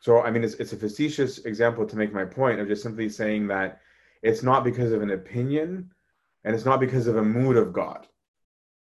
So, 0.00 0.20
I 0.20 0.32
mean, 0.32 0.42
it's, 0.42 0.54
it's 0.54 0.72
a 0.72 0.76
facetious 0.76 1.38
example 1.38 1.86
to 1.86 1.96
make 1.96 2.12
my 2.12 2.24
point 2.24 2.58
of 2.58 2.66
just 2.66 2.82
simply 2.82 3.08
saying 3.08 3.46
that 3.48 3.80
it's 4.22 4.42
not 4.42 4.64
because 4.64 4.92
of 4.92 5.00
an 5.00 5.12
opinion 5.12 5.90
and 6.44 6.54
it's 6.54 6.64
not 6.64 6.80
because 6.80 7.06
of 7.06 7.16
a 7.16 7.24
mood 7.24 7.56
of 7.56 7.72
God, 7.72 8.08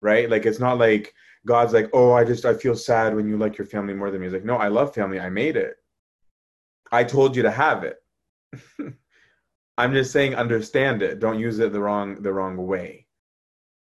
right? 0.01 0.29
Like, 0.29 0.45
it's 0.45 0.59
not 0.59 0.77
like 0.77 1.13
God's 1.45 1.73
like, 1.73 1.89
oh, 1.93 2.13
I 2.13 2.23
just, 2.23 2.45
I 2.45 2.53
feel 2.53 2.75
sad 2.75 3.15
when 3.15 3.27
you 3.27 3.37
like 3.37 3.57
your 3.57 3.67
family 3.67 3.93
more 3.93 4.11
than 4.11 4.21
me. 4.21 4.27
He's 4.27 4.33
like, 4.33 4.45
no, 4.45 4.57
I 4.57 4.67
love 4.67 4.93
family. 4.93 5.19
I 5.19 5.29
made 5.29 5.57
it. 5.57 5.75
I 6.91 7.03
told 7.03 7.35
you 7.35 7.43
to 7.43 7.51
have 7.51 7.83
it. 7.83 7.97
I'm 9.77 9.93
just 9.93 10.11
saying, 10.11 10.35
understand 10.35 11.01
it. 11.01 11.19
Don't 11.19 11.39
use 11.39 11.59
it 11.59 11.71
the 11.71 11.79
wrong, 11.79 12.21
the 12.21 12.33
wrong 12.33 12.57
way. 12.57 13.07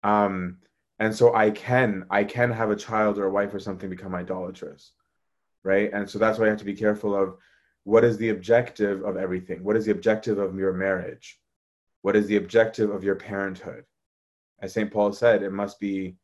Um, 0.02 0.58
and 0.98 1.14
so 1.14 1.34
I 1.34 1.50
can, 1.50 2.04
I 2.10 2.24
can 2.24 2.52
have 2.52 2.70
a 2.70 2.76
child 2.76 3.18
or 3.18 3.24
a 3.24 3.30
wife 3.30 3.54
or 3.54 3.58
something 3.58 3.88
become 3.88 4.14
idolatrous 4.14 4.92
right? 5.64 5.90
And 5.92 6.08
so 6.08 6.18
that's 6.18 6.38
why 6.38 6.46
you 6.46 6.50
have 6.50 6.58
to 6.58 6.64
be 6.64 6.74
careful 6.74 7.14
of 7.14 7.36
what 7.84 8.04
is 8.04 8.16
the 8.16 8.30
objective 8.30 9.02
of 9.02 9.16
everything? 9.16 9.64
What 9.64 9.76
is 9.76 9.86
the 9.86 9.92
objective 9.92 10.38
of 10.38 10.56
your 10.56 10.72
marriage? 10.72 11.38
What 12.02 12.16
is 12.16 12.26
the 12.26 12.36
objective 12.36 12.90
of 12.90 13.04
your 13.04 13.16
parenthood? 13.16 13.84
As 14.62 14.72
St. 14.72 14.90
Paul 14.90 15.12
said, 15.12 15.43
it 15.43 15.52
must 15.52 15.80
be 15.80 16.16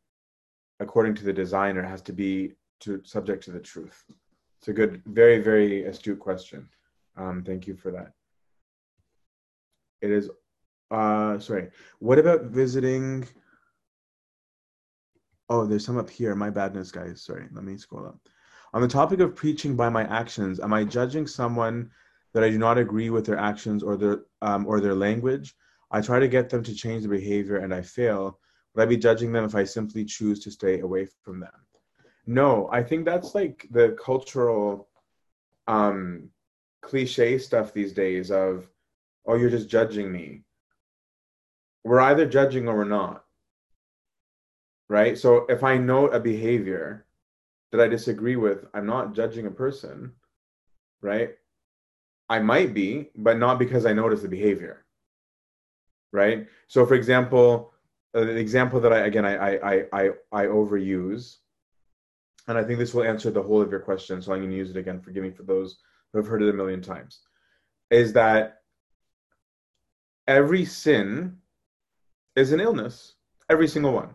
according 0.79 1.13
to 1.15 1.25
the 1.25 1.33
designer, 1.33 1.83
it 1.83 1.89
has 1.89 2.01
to 2.03 2.13
be 2.13 2.53
to 2.79 3.01
subject 3.03 3.43
to 3.43 3.51
the 3.51 3.59
truth. 3.59 4.05
It's 4.59 4.69
a 4.69 4.73
good, 4.73 5.01
very, 5.05 5.39
very 5.39 5.83
astute 5.83 6.19
question. 6.19 6.69
Um, 7.17 7.43
thank 7.45 7.67
you 7.67 7.75
for 7.75 7.91
that. 7.91 8.13
It 10.01 10.11
is, 10.11 10.29
uh, 10.89 11.37
sorry. 11.39 11.69
What 11.99 12.17
about 12.17 12.43
visiting? 12.43 13.27
Oh, 15.49 15.65
there's 15.65 15.85
some 15.85 15.97
up 15.97 16.09
here. 16.09 16.33
My 16.35 16.49
badness, 16.49 16.91
guys. 16.91 17.21
Sorry. 17.21 17.47
Let 17.51 17.65
me 17.65 17.77
scroll 17.77 18.05
up. 18.05 18.19
On 18.73 18.81
the 18.81 18.87
topic 18.87 19.19
of 19.19 19.35
preaching 19.35 19.75
by 19.75 19.89
my 19.89 20.03
actions, 20.03 20.59
am 20.59 20.73
I 20.73 20.85
judging 20.85 21.27
someone 21.27 21.89
that 22.33 22.43
I 22.43 22.49
do 22.49 22.57
not 22.57 22.77
agree 22.77 23.09
with 23.09 23.25
their 23.25 23.37
actions 23.37 23.83
or 23.83 23.97
their 23.97 24.21
um, 24.41 24.65
or 24.65 24.79
their 24.79 24.95
language? 24.95 25.55
I 25.91 26.01
try 26.01 26.19
to 26.19 26.27
get 26.27 26.49
them 26.49 26.63
to 26.63 26.75
change 26.75 27.03
their 27.03 27.11
behavior 27.11 27.57
and 27.57 27.73
I 27.73 27.81
fail. 27.81 28.39
Would 28.73 28.83
I 28.83 28.85
be 28.85 28.97
judging 28.97 29.31
them 29.31 29.45
if 29.45 29.55
I 29.55 29.63
simply 29.63 30.05
choose 30.05 30.39
to 30.41 30.51
stay 30.51 30.79
away 30.79 31.07
from 31.23 31.39
them? 31.39 31.51
No, 32.25 32.69
I 32.71 32.83
think 32.83 33.05
that's 33.05 33.33
like 33.33 33.67
the 33.71 33.97
cultural 34.03 34.87
um, 35.67 36.29
cliche 36.81 37.37
stuff 37.37 37.73
these 37.73 37.93
days 37.93 38.29
of, 38.31 38.67
oh, 39.25 39.35
you're 39.35 39.49
just 39.49 39.69
judging 39.69 40.11
me. 40.11 40.43
We're 41.83 42.01
either 42.01 42.27
judging 42.27 42.67
or 42.67 42.75
we're 42.75 42.83
not. 42.83 43.23
Right? 44.89 45.17
So 45.17 45.45
if 45.49 45.63
I 45.63 45.77
note 45.77 46.13
a 46.13 46.19
behavior 46.19 47.05
that 47.71 47.81
I 47.81 47.87
disagree 47.87 48.35
with, 48.35 48.65
I'm 48.73 48.85
not 48.85 49.13
judging 49.13 49.45
a 49.45 49.51
person, 49.51 50.13
right? 51.01 51.35
I 52.29 52.39
might 52.39 52.73
be, 52.73 53.09
but 53.15 53.37
not 53.37 53.59
because 53.59 53.85
I 53.85 53.93
notice 53.93 54.21
the 54.21 54.27
behavior, 54.27 54.85
right? 56.11 56.47
So, 56.67 56.85
for 56.85 56.95
example, 56.95 57.73
uh, 58.13 58.21
the 58.21 58.37
example 58.37 58.79
that 58.81 58.91
I 58.91 58.99
again 58.99 59.25
I 59.25 59.57
I 59.57 59.85
I 59.93 60.09
I 60.31 60.45
overuse, 60.45 61.37
and 62.47 62.57
I 62.57 62.63
think 62.63 62.79
this 62.79 62.93
will 62.93 63.03
answer 63.03 63.29
the 63.29 63.43
whole 63.43 63.61
of 63.61 63.69
your 63.69 63.79
question. 63.79 64.21
So 64.21 64.33
I'm 64.33 64.39
going 64.39 64.51
to 64.51 64.57
use 64.57 64.71
it 64.71 64.77
again. 64.77 64.99
Forgive 64.99 65.23
me 65.23 65.31
for 65.31 65.43
those 65.43 65.77
who 66.11 66.19
have 66.19 66.27
heard 66.27 66.41
it 66.41 66.49
a 66.49 66.53
million 66.53 66.81
times. 66.81 67.19
Is 67.91 68.13
that 68.13 68.61
every 70.27 70.65
sin 70.65 71.37
is 72.35 72.51
an 72.51 72.59
illness, 72.59 73.15
every 73.49 73.67
single 73.67 73.93
one. 73.93 74.09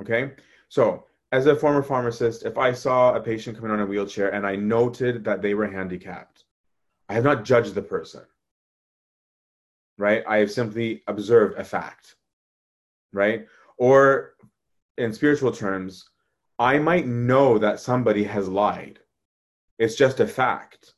Okay, 0.00 0.32
so 0.68 1.04
as 1.32 1.46
a 1.46 1.54
former 1.54 1.82
pharmacist, 1.82 2.44
if 2.44 2.58
I 2.58 2.72
saw 2.72 3.14
a 3.14 3.20
patient 3.20 3.56
coming 3.56 3.70
on 3.70 3.80
a 3.80 3.86
wheelchair 3.86 4.32
and 4.32 4.46
I 4.46 4.56
noted 4.56 5.24
that 5.24 5.42
they 5.42 5.54
were 5.54 5.66
handicapped, 5.66 6.44
I 7.08 7.14
have 7.14 7.24
not 7.24 7.44
judged 7.44 7.74
the 7.74 7.82
person. 7.82 8.22
Right? 10.00 10.24
I 10.26 10.38
have 10.38 10.50
simply 10.50 11.02
observed 11.06 11.58
a 11.58 11.64
fact. 11.64 12.16
Right? 13.12 13.46
Or 13.76 14.34
in 14.96 15.12
spiritual 15.12 15.52
terms, 15.52 16.08
I 16.58 16.78
might 16.78 17.06
know 17.06 17.58
that 17.58 17.80
somebody 17.80 18.24
has 18.24 18.48
lied. 18.48 18.98
It's 19.78 19.94
just 19.94 20.20
a 20.20 20.26
fact, 20.26 20.92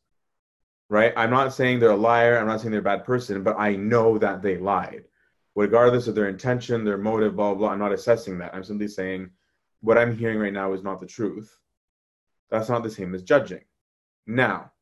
right? 0.90 1.12
I'm 1.16 1.30
not 1.30 1.54
saying 1.54 1.78
they're 1.78 1.92
a 1.92 1.96
liar. 1.96 2.36
I'm 2.36 2.48
not 2.48 2.60
saying 2.60 2.72
they're 2.72 2.80
a 2.80 2.82
bad 2.82 3.04
person, 3.04 3.44
but 3.44 3.56
I 3.56 3.76
know 3.76 4.18
that 4.18 4.42
they 4.42 4.58
lied. 4.58 5.04
Regardless 5.54 6.08
of 6.08 6.16
their 6.16 6.28
intention, 6.28 6.84
their 6.84 6.98
motive, 6.98 7.36
blah, 7.36 7.54
blah, 7.54 7.68
I'm 7.68 7.78
not 7.78 7.92
assessing 7.92 8.38
that. 8.38 8.52
I'm 8.52 8.64
simply 8.64 8.88
saying 8.88 9.30
what 9.82 9.98
I'm 9.98 10.16
hearing 10.16 10.40
right 10.40 10.52
now 10.52 10.72
is 10.72 10.82
not 10.82 11.00
the 11.00 11.06
truth. 11.06 11.56
That's 12.50 12.68
not 12.68 12.82
the 12.82 12.90
same 12.90 13.14
as 13.14 13.22
judging. 13.22 13.62
Now, 14.26 14.72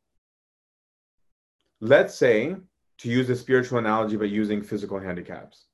let's 1.82 2.14
say, 2.14 2.56
to 3.00 3.08
use 3.08 3.30
a 3.30 3.36
spiritual 3.36 3.78
analogy, 3.78 4.16
but 4.16 4.28
using 4.28 4.62
physical 4.62 4.98
handicaps. 4.98 5.64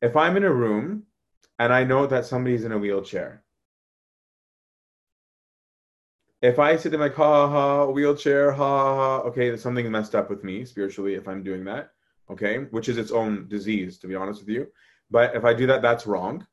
If 0.00 0.16
I'm 0.16 0.36
in 0.36 0.44
a 0.44 0.52
room 0.52 1.04
and 1.58 1.72
I 1.72 1.84
know 1.84 2.06
that 2.06 2.26
somebody's 2.26 2.64
in 2.64 2.72
a 2.72 2.78
wheelchair, 2.78 3.42
if 6.42 6.58
I 6.58 6.76
sit 6.76 6.94
in 6.94 7.00
my 7.00 7.08
ha 7.08 7.48
ha 7.48 7.86
wheelchair, 7.86 8.52
ha 8.52 8.94
ha, 8.94 9.18
okay, 9.28 9.48
there's 9.48 9.62
something 9.62 9.90
messed 9.90 10.14
up 10.14 10.30
with 10.30 10.42
me 10.44 10.64
spiritually 10.64 11.14
if 11.14 11.28
I'm 11.28 11.42
doing 11.42 11.64
that, 11.64 11.90
okay, 12.30 12.58
which 12.70 12.88
is 12.88 12.96
its 12.96 13.10
own 13.10 13.48
disease, 13.48 13.98
to 13.98 14.06
be 14.06 14.14
honest 14.14 14.40
with 14.40 14.48
you. 14.48 14.68
But 15.10 15.34
if 15.34 15.44
I 15.44 15.52
do 15.52 15.66
that, 15.66 15.82
that's 15.82 16.06
wrong, 16.06 16.46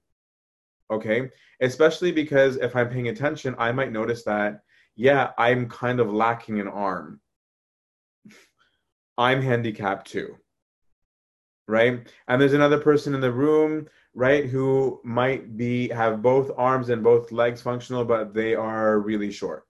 okay, 0.91 1.29
especially 1.61 2.11
because 2.11 2.57
if 2.57 2.75
I'm 2.75 2.89
paying 2.89 3.07
attention, 3.09 3.55
I 3.57 3.71
might 3.71 3.93
notice 3.93 4.23
that, 4.23 4.61
yeah, 4.95 5.29
I'm 5.37 5.69
kind 5.69 5.99
of 5.99 6.11
lacking 6.11 6.59
an 6.59 6.67
arm. 6.67 7.21
I'm 9.17 9.41
handicapped 9.41 10.07
too, 10.09 10.37
right? 11.67 12.07
And 12.27 12.41
there's 12.41 12.53
another 12.53 12.79
person 12.79 13.13
in 13.13 13.21
the 13.21 13.31
room 13.31 13.87
right 14.13 14.45
who 14.45 14.99
might 15.03 15.57
be 15.57 15.89
have 15.89 16.21
both 16.21 16.51
arms 16.57 16.89
and 16.89 17.03
both 17.03 17.31
legs 17.31 17.61
functional 17.61 18.03
but 18.03 18.33
they 18.33 18.55
are 18.55 18.99
really 18.99 19.31
short 19.31 19.67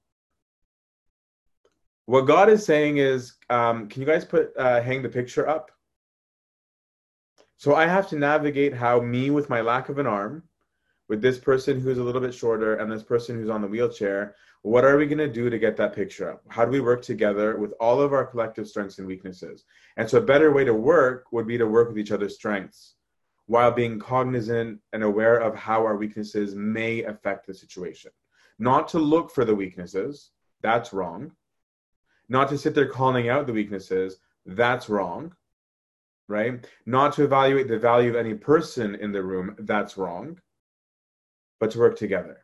what 2.08 2.22
God 2.22 2.50
is 2.50 2.66
saying 2.66 2.98
is, 2.98 3.34
um, 3.50 3.88
can 3.88 4.02
you 4.02 4.08
guys 4.08 4.26
put 4.26 4.56
uh, 4.58 4.82
hang 4.82 5.04
the 5.04 5.10
picture 5.10 5.48
up? 5.48 5.72
So 7.58 7.76
I 7.76 7.86
have 7.86 8.08
to 8.10 8.18
navigate 8.18 8.74
how 8.74 9.02
me 9.02 9.30
with 9.30 9.50
my 9.50 9.62
lack 9.62 9.90
of 9.90 10.00
an 10.00 10.08
arm, 10.08 10.44
with 11.08 11.22
this 11.22 11.38
person 11.38 11.80
who's 11.80 11.98
a 11.98 12.04
little 12.04 12.22
bit 12.22 12.34
shorter 12.34 12.76
and 12.76 12.92
this 12.92 13.04
person 13.04 13.36
who's 13.36 13.50
on 13.50 13.62
the 13.62 13.68
wheelchair, 13.68 14.36
what 14.62 14.84
are 14.84 14.98
we 14.98 15.06
going 15.06 15.18
to 15.18 15.32
do 15.32 15.50
to 15.50 15.60
get 15.60 15.78
that 15.78 15.96
picture 15.96 16.32
up? 16.32 16.44
How 16.50 16.66
do 16.66 16.72
we 16.72 16.82
work 16.82 17.02
together 17.02 17.58
with 17.58 17.72
all 17.80 18.02
of 18.02 18.14
our 18.14 18.26
collective 18.26 18.68
strengths 18.68 18.98
and 18.98 19.08
weaknesses? 19.08 19.64
And 19.96 20.10
so 20.10 20.18
a 20.18 20.22
better 20.22 20.52
way 20.52 20.66
to 20.66 20.74
work 20.74 21.26
would 21.32 21.48
be 21.48 21.58
to 21.58 21.68
work 21.68 21.90
with 21.90 22.00
each 22.00 22.12
other's 22.12 22.36
strengths 22.36 22.96
while 23.46 23.72
being 23.72 24.00
cognizant 24.00 24.80
and 24.92 25.04
aware 25.04 25.38
of 25.38 25.56
how 25.56 25.86
our 25.86 25.96
weaknesses 25.96 26.54
may 26.56 27.04
affect 27.04 27.48
the 27.48 27.54
situation. 27.54 28.12
Not 28.60 28.90
to 28.90 29.00
look 29.00 29.32
for 29.32 29.46
the 29.46 29.56
weaknesses, 29.56 30.32
that's 30.62 30.92
wrong 30.92 31.32
not 32.30 32.50
to 32.50 32.58
sit 32.58 32.76
there 32.76 32.88
calling 32.88 33.30
out 33.30 33.48
the 33.48 33.54
weaknesses, 33.54 34.18
that's 34.46 34.90
wrong, 34.90 35.34
right? 36.28 36.66
Not 36.86 37.14
to 37.14 37.24
evaluate 37.24 37.68
the 37.68 37.80
value 37.80 38.10
of 38.10 38.16
any 38.16 38.34
person 38.34 38.96
in 38.96 39.12
the 39.12 39.24
room, 39.24 39.56
that's 39.60 39.98
wrong, 39.98 40.40
but 41.60 41.72
to 41.72 41.80
work 41.80 41.98
together. 41.98 42.44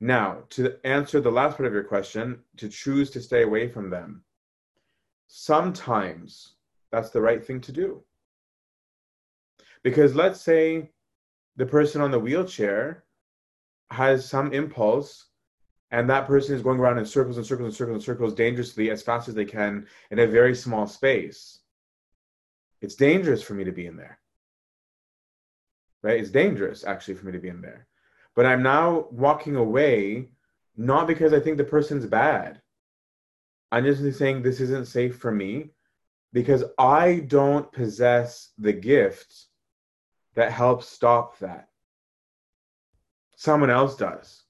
Now, 0.00 0.44
to 0.50 0.76
answer 0.84 1.20
the 1.20 1.30
last 1.30 1.56
part 1.56 1.66
of 1.66 1.72
your 1.72 1.84
question, 1.84 2.40
to 2.58 2.68
choose 2.68 3.10
to 3.10 3.20
stay 3.20 3.42
away 3.42 3.68
from 3.68 3.90
them, 3.90 4.22
sometimes 5.26 6.54
that's 6.92 7.10
the 7.10 7.20
right 7.20 7.44
thing 7.44 7.60
to 7.62 7.72
do. 7.72 8.02
Because 9.82 10.14
let's 10.14 10.40
say 10.40 10.90
the 11.56 11.66
person 11.66 12.00
on 12.00 12.10
the 12.10 12.18
wheelchair 12.18 13.04
has 13.90 14.28
some 14.28 14.52
impulse 14.52 15.26
and 15.90 16.08
that 16.08 16.26
person 16.26 16.54
is 16.54 16.62
going 16.62 16.78
around 16.78 16.98
in 16.98 17.06
circles 17.06 17.36
and 17.36 17.46
circles 17.46 17.66
and 17.66 17.74
circles 17.74 17.94
and 17.94 18.02
circles 18.02 18.34
dangerously 18.34 18.90
as 18.90 19.02
fast 19.02 19.28
as 19.28 19.34
they 19.34 19.44
can 19.44 19.86
in 20.10 20.18
a 20.18 20.26
very 20.26 20.54
small 20.54 20.86
space 20.86 21.60
it's 22.80 22.94
dangerous 22.94 23.42
for 23.42 23.54
me 23.54 23.64
to 23.64 23.72
be 23.72 23.86
in 23.86 23.96
there 23.96 24.18
right 26.02 26.20
it's 26.20 26.30
dangerous 26.30 26.84
actually 26.84 27.14
for 27.14 27.26
me 27.26 27.32
to 27.32 27.38
be 27.38 27.48
in 27.48 27.60
there 27.60 27.86
but 28.38 28.46
i'm 28.46 28.62
now 28.62 29.06
walking 29.10 29.56
away 29.56 30.28
not 30.76 31.06
because 31.06 31.34
i 31.34 31.40
think 31.40 31.58
the 31.58 31.64
person's 31.76 32.06
bad 32.06 32.62
i'm 33.72 33.84
just 33.84 34.18
saying 34.18 34.40
this 34.40 34.60
isn't 34.60 34.86
safe 34.86 35.18
for 35.18 35.32
me 35.32 35.70
because 36.32 36.64
i 36.78 37.16
don't 37.26 37.70
possess 37.72 38.50
the 38.58 38.72
gift 38.72 39.46
that 40.34 40.52
helps 40.52 40.88
stop 40.88 41.38
that 41.38 41.68
someone 43.36 43.70
else 43.70 43.96
does 43.96 44.44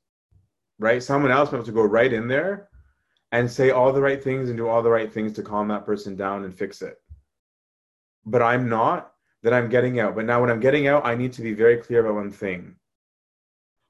right? 0.79 1.03
Someone 1.03 1.31
else 1.31 1.53
might 1.53 1.65
to 1.65 1.73
go 1.73 1.83
right 1.83 2.13
in 2.13 2.29
there 2.29 2.69
and 3.33 3.51
say 3.51 3.71
all 3.71 3.93
the 3.93 4.01
right 4.01 4.23
things 4.23 4.49
and 4.49 4.57
do 4.57 4.69
all 4.69 4.83
the 4.83 4.91
right 4.91 5.13
things 5.13 5.33
to 5.35 5.43
calm 5.43 5.69
that 5.69 5.85
person 5.85 6.17
down 6.17 6.45
and 6.45 6.55
fix 6.55 6.83
it. 6.83 6.97
But 8.25 8.43
I'm 8.43 8.69
not, 8.69 9.13
then 9.43 9.55
I'm 9.55 9.69
getting 9.69 10.01
out. 10.01 10.15
But 10.15 10.25
now 10.25 10.41
when 10.41 10.51
I'm 10.51 10.61
getting 10.61 10.87
out, 10.87 11.05
I 11.05 11.15
need 11.15 11.33
to 11.35 11.43
be 11.43 11.53
very 11.53 11.79
clear 11.79 12.01
about 12.01 12.15
one 12.15 12.31
thing. 12.31 12.77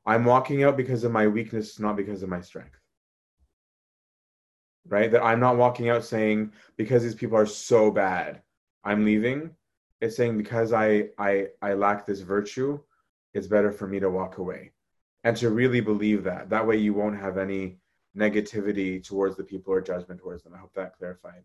I'm 0.08 0.24
walking 0.24 0.64
out 0.64 0.78
because 0.78 1.04
of 1.04 1.12
my 1.12 1.26
weakness, 1.26 1.78
not 1.78 1.94
because 1.94 2.22
of 2.22 2.30
my 2.30 2.40
strength. 2.40 2.80
Right? 4.86 5.10
That 5.12 5.22
I'm 5.22 5.38
not 5.38 5.58
walking 5.58 5.90
out 5.90 6.02
saying 6.02 6.52
because 6.78 7.02
these 7.02 7.14
people 7.14 7.36
are 7.36 7.44
so 7.44 7.90
bad, 7.90 8.40
I'm 8.82 9.04
leaving. 9.04 9.50
It's 10.00 10.16
saying 10.16 10.38
because 10.38 10.72
I 10.72 11.10
I 11.18 11.48
I 11.60 11.74
lack 11.74 12.06
this 12.06 12.20
virtue, 12.20 12.80
it's 13.34 13.46
better 13.46 13.70
for 13.70 13.86
me 13.86 14.00
to 14.00 14.08
walk 14.08 14.38
away 14.38 14.72
and 15.24 15.36
to 15.36 15.50
really 15.50 15.82
believe 15.82 16.24
that. 16.24 16.48
That 16.48 16.66
way, 16.66 16.78
you 16.78 16.94
won't 16.94 17.20
have 17.20 17.36
any 17.36 17.76
negativity 18.16 19.06
towards 19.06 19.36
the 19.36 19.44
people 19.44 19.74
or 19.74 19.82
judgment 19.82 20.20
towards 20.20 20.42
them. 20.42 20.54
I 20.54 20.58
hope 20.58 20.72
that 20.72 20.96
clarified. 20.96 21.42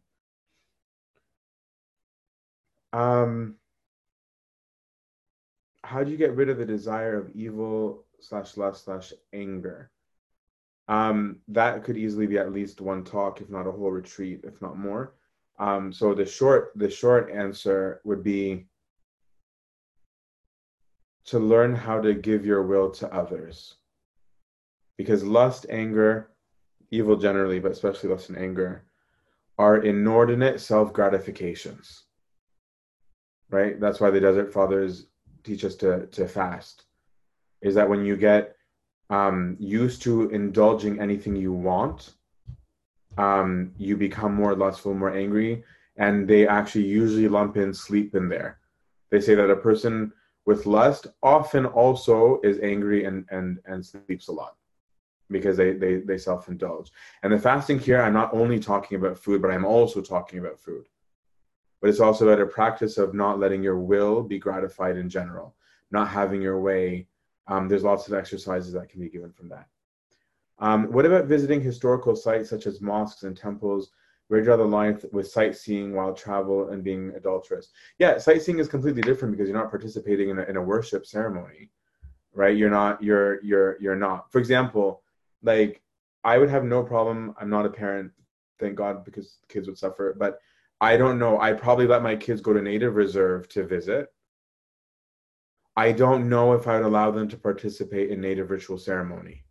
Um, 2.93 3.55
how 5.83 6.01
do 6.05 6.11
you 6.11 6.17
get 6.17 6.37
rid 6.37 6.47
of 6.47 6.57
the 6.57 6.65
desire 6.65 7.17
of 7.17 7.29
evil 7.35 8.05
slash 8.23 8.57
lust 8.57 8.85
slash 8.85 9.13
anger? 9.33 9.91
Um, 10.87 11.39
that 11.47 11.83
could 11.83 11.97
easily 11.97 12.27
be 12.27 12.37
at 12.37 12.51
least 12.51 12.81
one 12.81 13.03
talk, 13.03 13.41
if 13.41 13.49
not 13.49 13.67
a 13.67 13.71
whole 13.71 13.91
retreat, 13.91 14.41
if 14.43 14.61
not 14.61 14.77
more. 14.77 15.13
Um, 15.59 15.93
so 15.93 16.13
the 16.13 16.25
short 16.25 16.71
the 16.75 16.89
short 16.89 17.31
answer 17.31 18.01
would 18.03 18.23
be 18.23 18.65
to 21.25 21.39
learn 21.39 21.73
how 21.73 22.01
to 22.01 22.13
give 22.13 22.45
your 22.45 22.63
will 22.63 22.91
to 22.91 23.13
others. 23.13 23.75
Because 24.97 25.23
lust, 25.23 25.65
anger, 25.69 26.31
evil 26.91 27.15
generally, 27.15 27.59
but 27.59 27.71
especially 27.71 28.09
lust 28.09 28.29
and 28.29 28.37
anger, 28.37 28.83
are 29.57 29.77
inordinate 29.77 30.59
self 30.59 30.91
gratifications. 30.91 32.03
Right? 33.49 33.79
That's 33.79 33.99
why 33.99 34.09
the 34.09 34.19
Desert 34.19 34.51
Fathers 34.51 35.05
teach 35.43 35.63
us 35.63 35.75
to, 35.75 36.07
to 36.07 36.27
fast. 36.27 36.85
Is 37.63 37.75
that 37.75 37.89
when 37.89 38.05
you 38.05 38.15
get 38.15 38.55
um, 39.09 39.57
used 39.59 40.01
to 40.03 40.29
indulging 40.29 40.99
anything 40.99 41.35
you 41.35 41.53
want, 41.53 42.13
um, 43.17 43.71
you 43.77 43.97
become 43.97 44.33
more 44.33 44.55
lustful, 44.55 44.93
more 44.93 45.15
angry, 45.15 45.63
and 45.97 46.27
they 46.27 46.47
actually 46.47 46.85
usually 46.85 47.27
lump 47.27 47.57
in 47.57 47.73
sleep 47.73 48.15
in 48.15 48.29
there. 48.29 48.59
They 49.11 49.21
say 49.21 49.35
that 49.35 49.49
a 49.49 49.55
person 49.55 50.11
with 50.45 50.65
lust 50.65 51.07
often 51.21 51.65
also 51.65 52.39
is 52.43 52.59
angry 52.59 53.05
and 53.05 53.25
and 53.29 53.59
and 53.65 53.85
sleeps 53.85 54.27
a 54.27 54.31
lot 54.31 54.55
because 55.29 55.57
they 55.57 55.73
they, 55.73 55.97
they 55.97 56.17
self-indulge 56.17 56.91
and 57.23 57.33
the 57.33 57.39
fasting 57.39 57.79
here 57.79 58.01
i'm 58.01 58.13
not 58.13 58.33
only 58.33 58.59
talking 58.59 58.97
about 58.97 59.17
food 59.17 59.41
but 59.41 59.51
i'm 59.51 59.65
also 59.65 60.01
talking 60.01 60.39
about 60.39 60.59
food 60.59 60.85
but 61.81 61.89
it's 61.89 61.99
also 61.99 62.27
about 62.27 62.41
a 62.41 62.45
practice 62.45 62.97
of 62.97 63.13
not 63.13 63.39
letting 63.39 63.63
your 63.63 63.79
will 63.79 64.21
be 64.21 64.37
gratified 64.37 64.97
in 64.97 65.09
general 65.09 65.55
not 65.91 66.07
having 66.07 66.41
your 66.41 66.59
way 66.59 67.07
um, 67.47 67.67
there's 67.67 67.83
lots 67.83 68.07
of 68.07 68.13
exercises 68.13 68.73
that 68.73 68.89
can 68.89 68.99
be 68.99 69.09
given 69.09 69.31
from 69.31 69.49
that 69.49 69.67
um, 70.59 70.91
what 70.91 71.05
about 71.05 71.25
visiting 71.25 71.61
historical 71.61 72.15
sites 72.15 72.49
such 72.49 72.67
as 72.67 72.81
mosques 72.81 73.23
and 73.23 73.35
temples 73.35 73.91
where 74.27 74.39
you 74.39 74.45
draw 74.45 74.55
the 74.55 74.63
line 74.63 74.99
with 75.11 75.27
sightseeing 75.27 75.93
while 75.93 76.13
travel 76.13 76.69
and 76.69 76.83
being 76.83 77.11
adulterous? 77.15 77.69
Yeah, 77.99 78.17
sightseeing 78.17 78.59
is 78.59 78.69
completely 78.69 79.01
different 79.01 79.33
because 79.33 79.49
you're 79.49 79.57
not 79.57 79.69
participating 79.69 80.29
in 80.29 80.39
a, 80.39 80.43
in 80.43 80.55
a 80.55 80.61
worship 80.61 81.05
ceremony, 81.05 81.69
right? 82.33 82.55
You're 82.55 82.69
not. 82.69 83.03
You're 83.03 83.43
you're 83.43 83.77
you're 83.81 83.95
not. 83.95 84.31
For 84.31 84.39
example, 84.39 85.01
like 85.41 85.81
I 86.23 86.37
would 86.37 86.49
have 86.49 86.63
no 86.63 86.83
problem. 86.83 87.35
I'm 87.39 87.49
not 87.49 87.65
a 87.65 87.69
parent, 87.69 88.11
thank 88.59 88.75
God, 88.75 89.03
because 89.03 89.39
kids 89.49 89.67
would 89.67 89.77
suffer. 89.77 90.15
But 90.17 90.39
I 90.79 90.97
don't 90.97 91.19
know. 91.19 91.41
I 91.41 91.51
probably 91.51 91.87
let 91.87 92.03
my 92.03 92.15
kids 92.15 92.39
go 92.39 92.53
to 92.53 92.61
native 92.61 92.95
reserve 92.95 93.49
to 93.49 93.65
visit. 93.65 94.12
I 95.75 95.91
don't 95.91 96.29
know 96.29 96.53
if 96.53 96.67
I 96.67 96.77
would 96.77 96.85
allow 96.85 97.11
them 97.11 97.27
to 97.29 97.37
participate 97.37 98.11
in 98.11 98.21
native 98.21 98.51
ritual 98.51 98.77
ceremony. 98.77 99.43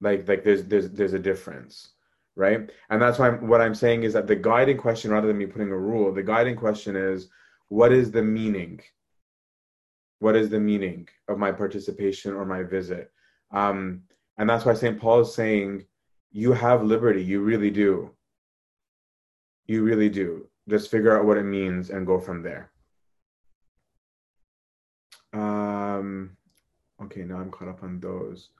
Like 0.00 0.28
like 0.28 0.44
there's 0.44 0.64
there's 0.64 0.90
there's 0.90 1.14
a 1.14 1.18
difference 1.18 1.94
right? 2.36 2.70
And 2.90 3.00
that's 3.00 3.18
why 3.18 3.28
I'm, 3.28 3.48
what 3.48 3.60
I'm 3.60 3.74
saying 3.74 4.02
is 4.02 4.12
that 4.14 4.26
the 4.26 4.36
guiding 4.36 4.76
question, 4.76 5.10
rather 5.10 5.28
than 5.28 5.38
me 5.38 5.46
putting 5.46 5.70
a 5.70 5.78
rule, 5.78 6.12
the 6.12 6.22
guiding 6.22 6.56
question 6.56 6.96
is 6.96 7.28
what 7.68 7.92
is 7.92 8.10
the 8.10 8.22
meaning? 8.22 8.80
What 10.18 10.36
is 10.36 10.48
the 10.50 10.60
meaning 10.60 11.08
of 11.28 11.38
my 11.38 11.52
participation 11.52 12.32
or 12.32 12.44
my 12.44 12.62
visit? 12.62 13.10
Um, 13.50 14.02
and 14.38 14.48
that's 14.48 14.64
why 14.64 14.74
St. 14.74 14.98
Paul 14.98 15.20
is 15.20 15.34
saying, 15.34 15.84
you 16.32 16.52
have 16.52 16.82
liberty. 16.82 17.22
You 17.22 17.40
really 17.40 17.70
do. 17.70 18.10
You 19.66 19.84
really 19.84 20.08
do. 20.08 20.48
Just 20.68 20.90
figure 20.90 21.16
out 21.16 21.26
what 21.26 21.36
it 21.36 21.44
means 21.44 21.90
and 21.90 22.06
go 22.06 22.18
from 22.18 22.42
there. 22.42 22.70
Um, 26.04 26.36
okay, 27.02 27.22
now 27.22 27.38
I'm 27.38 27.50
caught 27.50 27.68
up 27.68 27.82
on 27.82 27.98
those. 27.98 28.50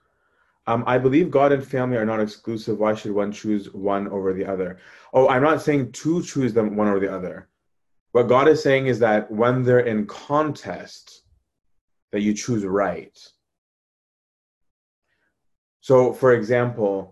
Um, 0.67 0.83
I 0.87 0.97
believe 0.97 1.31
God 1.31 1.53
and 1.53 1.65
family 1.65 1.99
are 1.99 2.07
not 2.07 2.21
exclusive. 2.21 2.79
Why 2.79 2.95
should 2.95 3.13
one 3.13 3.33
choose 3.33 3.73
one 3.75 4.09
over 4.09 4.33
the 4.33 4.47
other? 4.47 4.79
Oh, 5.13 5.29
I'm 5.29 5.43
not 5.43 5.61
saying 5.61 5.93
to 5.93 6.23
choose 6.23 6.55
them 6.55 6.75
one 6.75 6.89
over 6.89 7.01
the 7.01 7.15
other. 7.15 7.49
What 8.13 8.29
God 8.29 8.49
is 8.49 8.63
saying 8.63 8.87
is 8.87 8.99
that 9.01 9.31
when 9.31 9.63
they're 9.63 9.81
in 9.81 10.07
contest, 10.07 11.23
that 12.13 12.23
you 12.23 12.33
choose 12.33 12.65
right. 12.65 13.19
So, 15.81 16.15
for 16.15 16.33
example, 16.33 17.11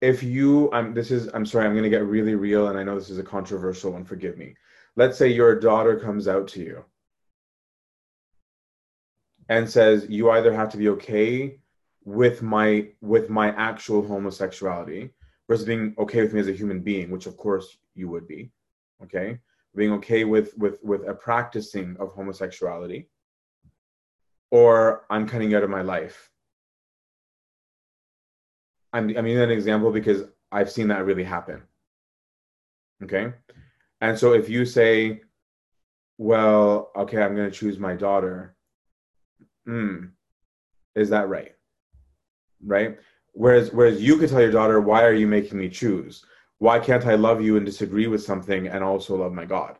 if 0.00 0.22
you, 0.22 0.72
I'm 0.72 0.94
this 0.94 1.10
is, 1.10 1.28
I'm 1.34 1.44
sorry, 1.44 1.66
I'm 1.66 1.72
going 1.72 1.84
to 1.84 1.90
get 1.90 2.06
really 2.06 2.34
real, 2.34 2.68
and 2.68 2.78
I 2.78 2.82
know 2.82 2.94
this 2.98 3.10
is 3.10 3.18
a 3.18 3.24
controversial 3.24 3.92
one. 3.92 4.04
Forgive 4.04 4.38
me. 4.38 4.54
Let's 4.96 5.18
say 5.18 5.28
your 5.28 5.58
daughter 5.58 5.98
comes 5.98 6.28
out 6.28 6.48
to 6.48 6.60
you 6.60 6.84
and 9.48 9.68
says 9.68 10.06
you 10.08 10.30
either 10.30 10.52
have 10.52 10.70
to 10.70 10.76
be 10.76 10.88
okay 10.88 11.58
with 12.04 12.42
my 12.42 12.88
with 13.00 13.30
my 13.30 13.48
actual 13.56 14.06
homosexuality 14.06 15.10
versus 15.48 15.64
being 15.64 15.94
okay 15.98 16.20
with 16.22 16.32
me 16.32 16.40
as 16.40 16.48
a 16.48 16.52
human 16.52 16.80
being 16.80 17.10
which 17.10 17.26
of 17.26 17.36
course 17.36 17.78
you 17.94 18.08
would 18.08 18.26
be 18.26 18.50
okay? 19.02 19.38
Being 19.76 19.92
okay 19.92 20.24
with 20.24 20.56
with 20.56 20.78
with 20.82 21.08
a 21.08 21.14
practicing 21.14 21.96
of 21.98 22.12
homosexuality 22.12 23.08
or 24.50 25.04
i'm 25.10 25.26
cutting 25.26 25.54
out 25.54 25.64
of 25.64 25.70
my 25.70 25.82
life. 25.82 26.30
I'm 28.92 29.16
i 29.16 29.20
mean 29.22 29.38
an 29.38 29.50
example 29.50 29.90
because 29.90 30.22
i've 30.52 30.70
seen 30.70 30.88
that 30.88 31.04
really 31.04 31.24
happen 31.24 31.62
okay? 33.02 33.32
And 34.00 34.18
so 34.18 34.32
if 34.32 34.48
you 34.48 34.64
say 34.64 35.22
well 36.18 36.92
okay 36.94 37.20
i'm 37.22 37.34
going 37.34 37.50
to 37.50 37.56
choose 37.56 37.78
my 37.78 37.94
daughter 37.94 38.53
mm, 39.68 40.10
is 40.94 41.10
that 41.10 41.28
right? 41.28 41.54
Right? 42.64 42.98
Whereas, 43.32 43.72
whereas 43.72 44.02
you 44.02 44.16
could 44.16 44.30
tell 44.30 44.40
your 44.40 44.50
daughter, 44.50 44.80
why 44.80 45.04
are 45.04 45.12
you 45.12 45.26
making 45.26 45.58
me 45.58 45.68
choose? 45.68 46.24
Why 46.58 46.78
can't 46.78 47.06
I 47.06 47.16
love 47.16 47.42
you 47.42 47.56
and 47.56 47.66
disagree 47.66 48.06
with 48.06 48.22
something 48.22 48.68
and 48.68 48.84
also 48.84 49.16
love 49.16 49.32
my 49.32 49.44
God? 49.44 49.76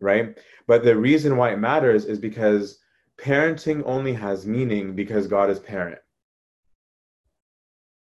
Right? 0.00 0.38
But 0.66 0.84
the 0.84 0.96
reason 0.96 1.36
why 1.36 1.52
it 1.52 1.58
matters 1.58 2.04
is 2.04 2.18
because 2.18 2.78
parenting 3.18 3.82
only 3.84 4.12
has 4.12 4.46
meaning 4.46 4.94
because 4.94 5.26
God 5.26 5.50
is 5.50 5.58
parent. 5.58 5.98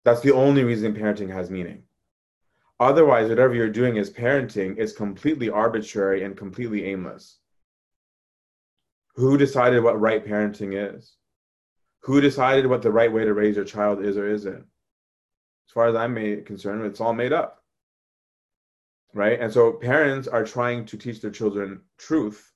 That's 0.04 0.22
the 0.22 0.34
only 0.34 0.64
reason 0.64 0.94
parenting 0.94 1.30
has 1.30 1.50
meaning. 1.50 1.84
Otherwise, 2.80 3.30
whatever 3.30 3.54
you're 3.54 3.70
doing 3.70 3.98
as 3.98 4.10
parenting 4.10 4.78
is 4.78 4.94
completely 4.94 5.50
arbitrary 5.50 6.24
and 6.24 6.36
completely 6.36 6.86
aimless. 6.86 7.40
Who 9.16 9.38
decided 9.38 9.84
what 9.84 10.00
right 10.00 10.26
parenting 10.26 10.96
is? 10.96 11.16
Who 12.02 12.20
decided 12.20 12.68
what 12.68 12.82
the 12.82 12.92
right 12.92 13.12
way 13.12 13.26
to 13.26 13.34
raise 13.34 13.56
your 13.56 13.66
child 13.66 14.04
is 14.04 14.18
or 14.18 14.28
isn't? 14.28 14.66
As 15.68 15.72
far 15.74 15.88
as 15.88 15.96
I'm 15.96 16.16
concerned, 16.44 16.86
it's 16.86 17.00
all 17.00 17.14
made 17.14 17.32
up. 17.32 17.64
Right? 19.14 19.40
And 19.40 19.54
so 19.54 19.74
parents 19.74 20.28
are 20.28 20.44
trying 20.44 20.86
to 20.88 20.98
teach 20.98 21.22
their 21.22 21.32
children 21.32 21.82
truth. 21.98 22.52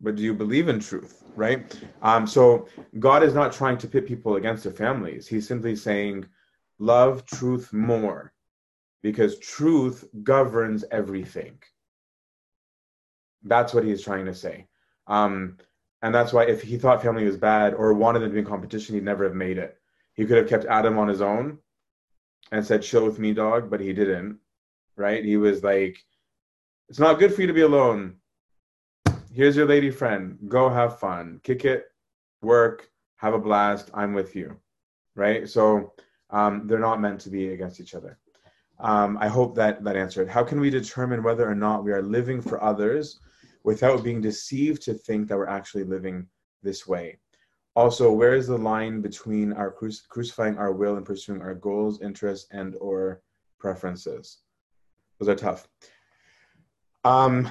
But 0.00 0.16
do 0.16 0.22
you 0.22 0.34
believe 0.34 0.68
in 0.68 0.80
truth? 0.80 1.22
Right? 1.36 1.78
Um, 2.02 2.26
so 2.26 2.68
God 2.98 3.22
is 3.22 3.34
not 3.34 3.52
trying 3.52 3.78
to 3.78 3.88
pit 3.88 4.06
people 4.06 4.36
against 4.36 4.64
their 4.64 4.72
families. 4.72 5.28
He's 5.28 5.46
simply 5.46 5.76
saying, 5.76 6.26
love 6.78 7.24
truth 7.24 7.72
more 7.72 8.32
because 9.02 9.38
truth 9.38 10.04
governs 10.22 10.84
everything. 10.90 11.58
That's 13.44 13.72
what 13.72 13.84
he's 13.84 14.02
trying 14.02 14.26
to 14.26 14.34
say. 14.34 14.66
Um, 15.08 15.56
and 16.02 16.14
that's 16.14 16.32
why 16.32 16.44
if 16.44 16.62
he 16.62 16.76
thought 16.76 17.02
family 17.02 17.24
was 17.24 17.36
bad 17.36 17.74
or 17.74 17.92
wanted 17.92 18.20
them 18.20 18.30
to 18.30 18.34
be 18.34 18.40
in 18.40 18.44
competition, 18.44 18.94
he'd 18.94 19.04
never 19.04 19.24
have 19.24 19.34
made 19.34 19.58
it. 19.58 19.76
He 20.14 20.26
could 20.26 20.36
have 20.36 20.48
kept 20.48 20.66
Adam 20.66 20.98
on 20.98 21.08
his 21.08 21.20
own 21.20 21.58
and 22.52 22.64
said, 22.64 22.82
chill 22.82 23.04
with 23.04 23.18
me, 23.18 23.32
dog, 23.32 23.70
but 23.70 23.80
he 23.80 23.92
didn't. 23.92 24.38
Right? 24.96 25.24
He 25.24 25.36
was 25.36 25.64
like, 25.64 25.98
it's 26.88 26.98
not 26.98 27.18
good 27.18 27.34
for 27.34 27.40
you 27.40 27.46
to 27.46 27.52
be 27.52 27.62
alone. 27.62 28.16
Here's 29.32 29.56
your 29.56 29.66
lady 29.66 29.90
friend. 29.90 30.38
Go 30.48 30.68
have 30.68 30.98
fun. 30.98 31.40
Kick 31.42 31.64
it, 31.64 31.86
work, 32.42 32.88
have 33.16 33.34
a 33.34 33.38
blast. 33.38 33.90
I'm 33.94 34.14
with 34.14 34.34
you. 34.36 34.56
Right? 35.14 35.48
So 35.48 35.92
um, 36.30 36.66
they're 36.66 36.78
not 36.78 37.00
meant 37.00 37.20
to 37.22 37.30
be 37.30 37.52
against 37.52 37.80
each 37.80 37.94
other. 37.94 38.18
Um, 38.80 39.18
I 39.20 39.26
hope 39.26 39.56
that 39.56 39.82
that 39.82 39.96
answered. 39.96 40.28
How 40.28 40.44
can 40.44 40.60
we 40.60 40.70
determine 40.70 41.22
whether 41.22 41.48
or 41.48 41.54
not 41.54 41.84
we 41.84 41.92
are 41.92 42.02
living 42.02 42.40
for 42.40 42.62
others 42.62 43.20
without 43.68 44.02
being 44.02 44.22
deceived 44.22 44.80
to 44.80 44.94
think 44.94 45.28
that 45.28 45.36
we're 45.36 45.56
actually 45.58 45.84
living 45.84 46.26
this 46.62 46.86
way. 46.86 47.18
Also, 47.76 48.10
where 48.10 48.34
is 48.34 48.46
the 48.46 48.56
line 48.56 49.02
between 49.02 49.52
our 49.52 49.70
cruci- 49.70 50.08
crucifying 50.08 50.56
our 50.56 50.72
will 50.72 50.96
and 50.96 51.04
pursuing 51.04 51.42
our 51.42 51.54
goals, 51.54 52.00
interests, 52.00 52.46
and 52.50 52.76
or 52.80 53.20
preferences? 53.58 54.38
Those 55.18 55.28
are 55.28 55.34
tough. 55.34 55.68
Um, 57.04 57.46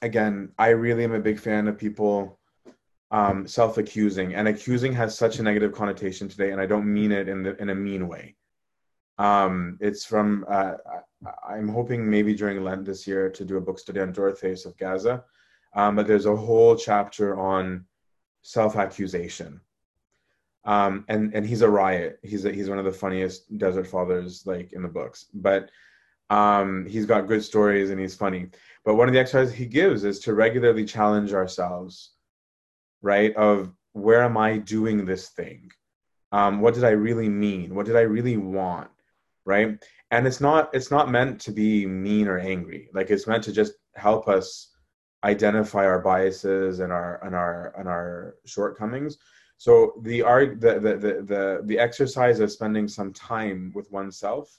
again, 0.00 0.50
I 0.58 0.68
really 0.70 1.04
am 1.04 1.12
a 1.12 1.20
big 1.20 1.38
fan 1.38 1.68
of 1.68 1.76
people 1.76 2.40
um, 3.10 3.46
self-accusing, 3.46 4.34
and 4.34 4.48
accusing 4.48 4.94
has 4.94 5.10
such 5.14 5.40
a 5.40 5.42
negative 5.42 5.72
connotation 5.72 6.26
today, 6.26 6.52
and 6.52 6.60
I 6.60 6.64
don't 6.64 6.90
mean 6.90 7.12
it 7.12 7.28
in 7.28 7.42
the, 7.42 7.54
in 7.60 7.68
a 7.68 7.74
mean 7.74 8.08
way. 8.08 8.34
Um, 9.20 9.76
it's 9.80 10.06
from 10.06 10.46
uh, 10.48 10.76
I'm 11.46 11.68
hoping 11.68 12.08
maybe 12.08 12.34
during 12.34 12.64
Lent 12.64 12.86
this 12.86 13.06
year 13.06 13.28
to 13.28 13.44
do 13.44 13.58
a 13.58 13.60
book 13.60 13.78
study 13.78 14.00
on 14.00 14.12
Dorotheus 14.12 14.64
of 14.64 14.78
Gaza, 14.78 15.22
um, 15.76 15.94
but 15.94 16.06
there's 16.06 16.24
a 16.24 16.34
whole 16.34 16.74
chapter 16.74 17.38
on 17.38 17.84
self-accusation. 18.40 19.60
Um, 20.64 21.04
and 21.08 21.34
and 21.34 21.44
he's 21.44 21.60
a 21.60 21.68
riot. 21.68 22.18
He's 22.22 22.46
a, 22.46 22.50
he's 22.50 22.70
one 22.70 22.78
of 22.78 22.86
the 22.86 22.92
funniest 22.92 23.58
desert 23.58 23.86
fathers 23.86 24.46
like 24.46 24.72
in 24.72 24.80
the 24.82 24.88
books. 24.88 25.26
But 25.34 25.70
um, 26.30 26.86
he's 26.88 27.04
got 27.04 27.28
good 27.28 27.44
stories 27.44 27.90
and 27.90 28.00
he's 28.00 28.14
funny. 28.14 28.48
But 28.86 28.94
one 28.94 29.06
of 29.06 29.12
the 29.12 29.20
exercises 29.20 29.52
he 29.52 29.66
gives 29.66 30.04
is 30.04 30.18
to 30.20 30.32
regularly 30.32 30.86
challenge 30.86 31.34
ourselves, 31.34 32.12
right? 33.02 33.36
Of 33.36 33.70
where 33.92 34.22
am 34.22 34.38
I 34.38 34.56
doing 34.56 35.04
this 35.04 35.28
thing? 35.28 35.70
Um, 36.32 36.60
what 36.62 36.72
did 36.72 36.84
I 36.84 36.90
really 36.90 37.28
mean? 37.28 37.74
What 37.74 37.84
did 37.84 37.96
I 37.96 38.02
really 38.02 38.38
want? 38.38 38.90
Right? 39.50 39.78
and 40.10 40.26
it's 40.26 40.40
not 40.40 40.70
it's 40.74 40.90
not 40.90 41.10
meant 41.10 41.40
to 41.42 41.52
be 41.52 41.86
mean 41.86 42.28
or 42.28 42.38
angry. 42.38 42.88
Like 42.92 43.10
it's 43.10 43.26
meant 43.26 43.44
to 43.44 43.52
just 43.52 43.74
help 43.94 44.28
us 44.28 44.70
identify 45.24 45.84
our 45.86 46.00
biases 46.00 46.80
and 46.80 46.92
our 46.92 47.24
and 47.24 47.34
our 47.34 47.74
and 47.78 47.88
our 47.88 48.36
shortcomings. 48.44 49.18
So 49.58 49.94
the 50.02 50.22
art 50.22 50.60
the, 50.60 50.74
the 50.80 50.96
the 50.96 51.12
the 51.22 51.62
the 51.64 51.78
exercise 51.78 52.40
of 52.40 52.50
spending 52.50 52.88
some 52.88 53.12
time 53.12 53.72
with 53.74 53.90
oneself 53.92 54.58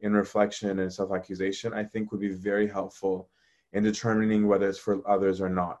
in 0.00 0.12
reflection 0.12 0.78
and 0.78 0.92
self-accusation 0.92 1.74
i 1.74 1.82
think 1.82 2.12
would 2.12 2.20
be 2.20 2.28
very 2.28 2.68
helpful 2.68 3.28
in 3.72 3.82
determining 3.82 4.46
whether 4.46 4.68
it's 4.68 4.78
for 4.78 5.02
others 5.10 5.40
or 5.40 5.48
not. 5.48 5.80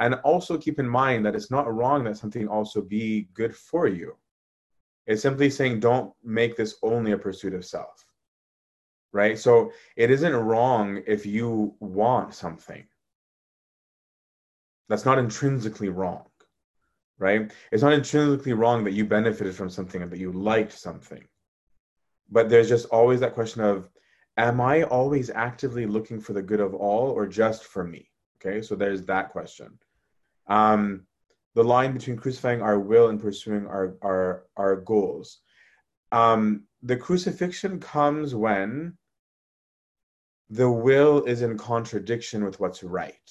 And 0.00 0.14
also 0.24 0.56
keep 0.56 0.78
in 0.78 0.88
mind 0.88 1.26
that 1.26 1.36
it's 1.36 1.50
not 1.50 1.72
wrong 1.72 2.02
that 2.04 2.16
something 2.16 2.48
also 2.48 2.80
be 2.80 3.28
good 3.34 3.54
for 3.54 3.86
you 3.86 4.16
it's 5.08 5.22
simply 5.22 5.50
saying 5.50 5.80
don't 5.80 6.12
make 6.22 6.56
this 6.56 6.76
only 6.82 7.12
a 7.12 7.18
pursuit 7.18 7.54
of 7.54 7.64
self 7.64 8.04
right? 9.12 9.38
So 9.38 9.72
it 9.96 10.10
isn't 10.10 10.34
wrong 10.34 11.02
if 11.06 11.26
you 11.26 11.74
want 11.80 12.34
something. 12.34 12.84
That's 14.88 15.04
not 15.04 15.18
intrinsically 15.18 15.88
wrong, 15.88 16.24
right? 17.18 17.50
It's 17.72 17.82
not 17.82 17.92
intrinsically 17.92 18.52
wrong 18.52 18.84
that 18.84 18.92
you 18.92 19.04
benefited 19.04 19.54
from 19.54 19.70
something 19.70 20.02
and 20.02 20.10
that 20.10 20.18
you 20.18 20.32
liked 20.32 20.72
something. 20.72 21.24
But 22.30 22.48
there's 22.48 22.68
just 22.68 22.86
always 22.86 23.20
that 23.20 23.34
question 23.34 23.62
of, 23.62 23.88
am 24.36 24.60
I 24.60 24.84
always 24.84 25.30
actively 25.30 25.86
looking 25.86 26.20
for 26.20 26.32
the 26.32 26.42
good 26.42 26.60
of 26.60 26.74
all 26.74 27.10
or 27.10 27.26
just 27.26 27.64
for 27.64 27.84
me? 27.84 28.10
Okay, 28.36 28.62
so 28.62 28.76
there's 28.76 29.04
that 29.06 29.30
question. 29.30 29.78
Um, 30.46 31.07
the 31.54 31.64
line 31.64 31.92
between 31.92 32.16
crucifying 32.16 32.62
our 32.62 32.78
will 32.78 33.08
and 33.08 33.20
pursuing 33.20 33.66
our 33.66 33.96
our 34.02 34.44
our 34.56 34.76
goals. 34.76 35.40
Um, 36.12 36.64
the 36.82 36.96
crucifixion 36.96 37.80
comes 37.80 38.34
when 38.34 38.96
the 40.50 40.70
will 40.70 41.24
is 41.24 41.42
in 41.42 41.58
contradiction 41.58 42.44
with 42.44 42.58
what's 42.60 42.82
right. 42.82 43.30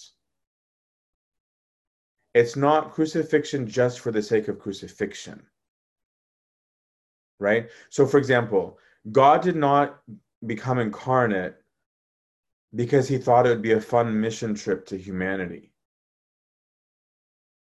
It's 2.34 2.56
not 2.56 2.92
crucifixion 2.92 3.68
just 3.68 4.00
for 4.00 4.12
the 4.12 4.22
sake 4.22 4.48
of 4.48 4.60
crucifixion. 4.60 5.44
Right? 7.40 7.70
So, 7.90 8.06
for 8.06 8.18
example, 8.18 8.78
God 9.12 9.42
did 9.42 9.56
not 9.56 10.00
become 10.46 10.80
incarnate 10.80 11.56
because 12.76 13.08
he 13.08 13.18
thought 13.18 13.46
it 13.48 13.50
would 13.50 13.62
be 13.62 13.72
a 13.72 13.82
fun 13.82 14.20
mission 14.20 14.54
trip 14.54 14.86
to 14.88 14.98
humanity. 14.98 15.72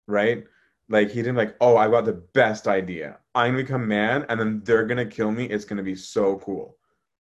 Right? 0.07 0.45
Like 0.89 1.09
he 1.09 1.15
didn't 1.15 1.37
like, 1.37 1.55
oh, 1.61 1.77
I 1.77 1.87
got 1.89 2.05
the 2.05 2.21
best 2.33 2.67
idea. 2.67 3.17
I'm 3.33 3.53
gonna 3.53 3.63
become 3.63 3.87
man 3.87 4.25
and 4.29 4.39
then 4.39 4.61
they're 4.63 4.85
gonna 4.85 5.05
kill 5.05 5.31
me. 5.31 5.45
It's 5.45 5.65
gonna 5.65 5.83
be 5.83 5.95
so 5.95 6.37
cool. 6.39 6.77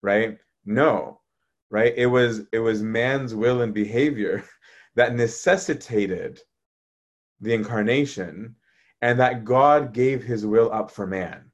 Right? 0.02 0.40
No. 0.66 1.22
Right? 1.70 1.94
It 1.96 2.08
was 2.08 2.42
it 2.52 2.60
was 2.60 2.82
man's 2.82 3.36
will 3.36 3.62
and 3.62 3.74
behavior 3.74 4.44
that 4.96 5.16
necessitated 5.16 6.42
the 7.42 7.54
incarnation 7.54 8.56
and 9.02 9.20
that 9.20 9.44
God 9.44 9.94
gave 9.94 10.24
his 10.24 10.46
will 10.46 10.72
up 10.72 10.90
for 10.90 11.06
man. 11.06 11.52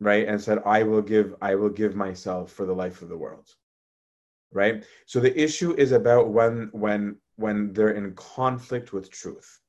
Right? 0.00 0.26
And 0.26 0.40
said, 0.40 0.62
I 0.64 0.82
will 0.82 1.02
give, 1.02 1.34
I 1.42 1.56
will 1.56 1.68
give 1.68 1.94
myself 1.94 2.52
for 2.52 2.64
the 2.64 2.72
life 2.72 3.02
of 3.02 3.08
the 3.08 3.16
world. 3.16 3.48
Right? 4.50 4.84
So 5.06 5.20
the 5.20 5.38
issue 5.38 5.74
is 5.74 5.92
about 5.92 6.30
when 6.30 6.70
when 6.72 7.16
when 7.38 7.72
they're 7.72 7.90
in 7.90 8.14
conflict 8.14 8.92
with 8.92 9.10
truth. 9.10 9.60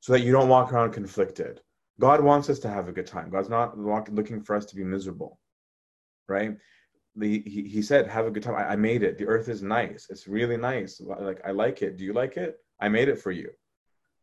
So 0.00 0.12
that 0.12 0.20
you 0.20 0.32
don't 0.32 0.48
walk 0.48 0.72
around 0.72 0.92
conflicted. 0.92 1.60
God 1.98 2.22
wants 2.22 2.48
us 2.48 2.58
to 2.60 2.68
have 2.68 2.88
a 2.88 2.92
good 2.92 3.06
time. 3.06 3.28
God's 3.30 3.50
not 3.50 3.78
looking 3.78 4.40
for 4.40 4.56
us 4.56 4.64
to 4.66 4.76
be 4.76 4.84
miserable. 4.84 5.38
Right? 6.28 6.56
The, 7.16 7.42
he, 7.44 7.68
he 7.68 7.82
said, 7.82 8.06
have 8.06 8.26
a 8.26 8.30
good 8.30 8.42
time. 8.42 8.54
I, 8.54 8.70
I 8.70 8.76
made 8.76 9.02
it. 9.02 9.18
The 9.18 9.26
earth 9.26 9.48
is 9.48 9.62
nice. 9.62 10.06
It's 10.08 10.28
really 10.28 10.56
nice. 10.56 11.00
Like 11.00 11.40
I 11.44 11.50
like 11.50 11.82
it. 11.82 11.98
Do 11.98 12.04
you 12.04 12.12
like 12.12 12.36
it? 12.36 12.58
I 12.80 12.88
made 12.88 13.08
it 13.08 13.18
for 13.18 13.32
you 13.32 13.50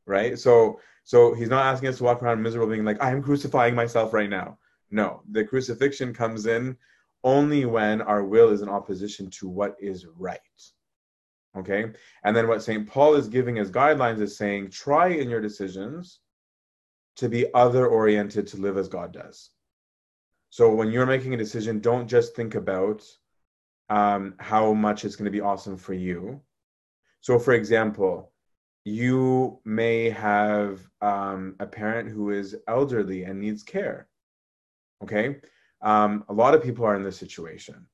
right? 0.07 0.39
So 0.39 0.79
so 1.03 1.33
he's 1.33 1.49
not 1.49 1.65
asking 1.65 1.89
us 1.89 1.97
to 1.97 2.03
walk 2.03 2.23
around 2.23 2.41
miserable, 2.41 2.67
being 2.67 2.83
like, 2.83 3.01
I 3.01 3.11
am 3.11 3.21
crucifying 3.21 3.75
myself 3.75 4.13
right 4.13 4.29
now. 4.29 4.57
No, 4.89 5.21
the 5.31 5.43
crucifixion 5.43 6.13
comes 6.13 6.47
in 6.47 6.75
only 7.23 7.65
when 7.65 8.01
our 8.01 8.23
will 8.23 8.49
is 8.49 8.61
in 8.61 8.69
opposition 8.69 9.29
to 9.31 9.47
what 9.47 9.75
is 9.79 10.05
right. 10.17 10.39
Okay? 11.57 11.91
And 12.23 12.35
then 12.35 12.47
what 12.47 12.63
St. 12.63 12.87
Paul 12.87 13.15
is 13.15 13.27
giving 13.27 13.57
as 13.59 13.71
guidelines 13.71 14.21
is 14.21 14.37
saying, 14.37 14.69
try 14.69 15.07
in 15.07 15.29
your 15.29 15.41
decisions 15.41 16.19
to 17.17 17.27
be 17.29 17.51
other 17.53 17.87
oriented 17.87 18.47
to 18.47 18.57
live 18.57 18.77
as 18.77 18.87
God 18.87 19.11
does. 19.11 19.49
So 20.49 20.73
when 20.73 20.91
you're 20.91 21.05
making 21.05 21.33
a 21.33 21.37
decision, 21.37 21.79
don't 21.79 22.07
just 22.07 22.35
think 22.35 22.55
about 22.55 23.03
um, 23.89 24.35
how 24.39 24.73
much 24.73 25.05
it's 25.05 25.15
going 25.15 25.25
to 25.25 25.31
be 25.31 25.41
awesome 25.41 25.77
for 25.77 25.93
you. 25.93 26.41
So, 27.21 27.39
for 27.39 27.53
example, 27.53 28.31
you 28.85 29.59
may 29.65 30.09
have 30.09 30.79
um, 31.01 31.55
a 31.59 31.65
parent 31.65 32.09
who 32.09 32.31
is 32.31 32.55
elderly 32.67 33.23
and 33.23 33.39
needs 33.39 33.63
care. 33.63 34.07
Okay. 35.03 35.37
Um, 35.81 36.23
a 36.29 36.33
lot 36.33 36.53
of 36.53 36.63
people 36.63 36.85
are 36.85 36.95
in 36.95 37.03
this 37.03 37.17
situation. 37.17 37.85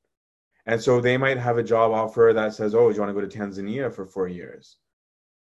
And 0.65 0.81
so 0.81 1.01
they 1.01 1.17
might 1.17 1.37
have 1.37 1.57
a 1.57 1.63
job 1.63 1.91
offer 1.91 2.31
that 2.33 2.53
says, 2.53 2.73
oh, 2.73 2.89
do 2.89 2.95
you 2.95 3.01
want 3.01 3.09
to 3.09 3.21
go 3.21 3.27
to 3.27 3.37
Tanzania 3.37 3.93
for 3.93 4.05
four 4.05 4.27
years? 4.27 4.77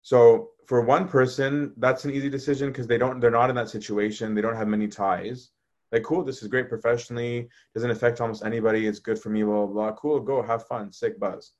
So 0.02 0.52
for 0.65 0.82
one 0.82 1.07
person, 1.07 1.73
that's 1.77 2.06
an 2.06 2.11
easy 2.11 2.30
decision 2.30 2.69
because 2.69 2.88
they 2.88 2.98
don't, 2.98 3.19
they're 3.19 3.32
not 3.32 3.49
in 3.49 3.56
that 3.56 3.69
situation. 3.69 4.34
They 4.34 4.41
don't 4.41 4.56
have 4.56 4.68
many 4.68 4.88
ties. 4.88 5.49
Like, 5.91 6.03
cool, 6.03 6.23
this 6.23 6.41
is 6.41 6.48
great 6.48 6.69
professionally, 6.69 7.48
doesn't 7.73 7.91
affect 7.91 8.19
almost 8.19 8.44
anybody. 8.44 8.88
It's 8.88 8.99
good 8.99 9.19
for 9.19 9.30
me, 9.30 9.44
blah, 9.44 9.65
blah, 9.65 9.73
blah. 9.73 9.91
Cool, 9.94 10.19
go 10.19 10.41
have 10.41 10.68
fun, 10.68 10.91
sick 10.91 11.19
buzz. 11.19 11.53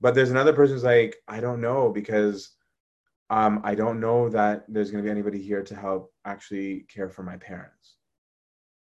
But 0.00 0.14
there's 0.14 0.30
another 0.30 0.52
person 0.52 0.76
who's 0.76 0.84
like, 0.84 1.16
I 1.28 1.40
don't 1.40 1.60
know 1.60 1.90
because 1.90 2.50
um, 3.30 3.60
I 3.64 3.74
don't 3.74 4.00
know 4.00 4.28
that 4.28 4.64
there's 4.68 4.90
going 4.90 5.02
to 5.02 5.06
be 5.06 5.10
anybody 5.10 5.40
here 5.40 5.62
to 5.62 5.74
help 5.74 6.12
actually 6.24 6.86
care 6.92 7.08
for 7.08 7.22
my 7.22 7.36
parents. 7.36 7.96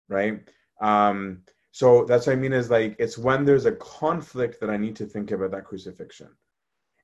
Right. 0.08 0.42
Um, 0.82 1.42
so 1.72 2.06
that's 2.06 2.28
what 2.28 2.34
I 2.34 2.36
mean 2.36 2.54
is 2.54 2.70
like, 2.70 2.96
it's 3.00 3.18
when 3.18 3.46
there's 3.46 3.66
a 3.66 3.74
conflict 3.74 4.60
that 4.60 4.70
I 4.70 4.78
need 4.78 4.96
to 4.98 5.06
think 5.06 5.32
about 5.32 5.52
that 5.52 5.66
crucifixion. 5.66 6.30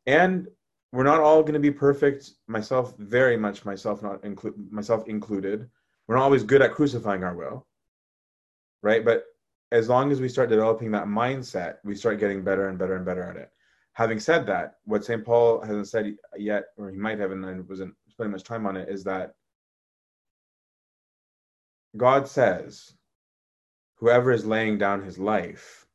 And 0.05 0.47
we're 0.91 1.03
not 1.03 1.21
all 1.21 1.41
going 1.41 1.53
to 1.53 1.59
be 1.59 1.71
perfect, 1.71 2.31
myself, 2.47 2.95
very 2.97 3.37
much 3.37 3.65
myself, 3.65 4.01
not 4.01 4.23
include 4.23 4.71
myself 4.71 5.07
included. 5.07 5.69
We're 6.07 6.15
not 6.15 6.23
always 6.23 6.43
good 6.43 6.61
at 6.61 6.73
crucifying 6.73 7.23
our 7.23 7.35
will. 7.35 7.67
Right. 8.81 9.03
But 9.03 9.25
as 9.71 9.89
long 9.89 10.11
as 10.11 10.21
we 10.21 10.29
start 10.29 10.49
developing 10.49 10.91
that 10.91 11.05
mindset, 11.07 11.77
we 11.83 11.95
start 11.95 12.19
getting 12.19 12.43
better 12.43 12.69
and 12.69 12.77
better 12.77 12.95
and 12.95 13.05
better 13.05 13.23
at 13.23 13.35
it 13.35 13.49
having 13.95 14.19
said 14.19 14.45
that, 14.45 14.75
what 14.83 15.05
St. 15.05 15.23
Paul 15.23 15.61
hasn't 15.61 15.87
said 15.87 16.15
yet, 16.37 16.65
or 16.77 16.91
he 16.91 16.97
might 16.97 17.17
have, 17.17 17.31
and 17.31 17.67
wasn't 17.67 17.95
spending 18.09 18.33
much 18.33 18.43
time 18.43 18.65
on 18.65 18.75
it, 18.75 18.89
is 18.89 19.05
that 19.05 19.33
God 21.95 22.27
says, 22.27 22.93
whoever 23.95 24.31
is 24.31 24.45
laying 24.45 24.77
down 24.77 25.01
his 25.01 25.17
life, 25.17 25.87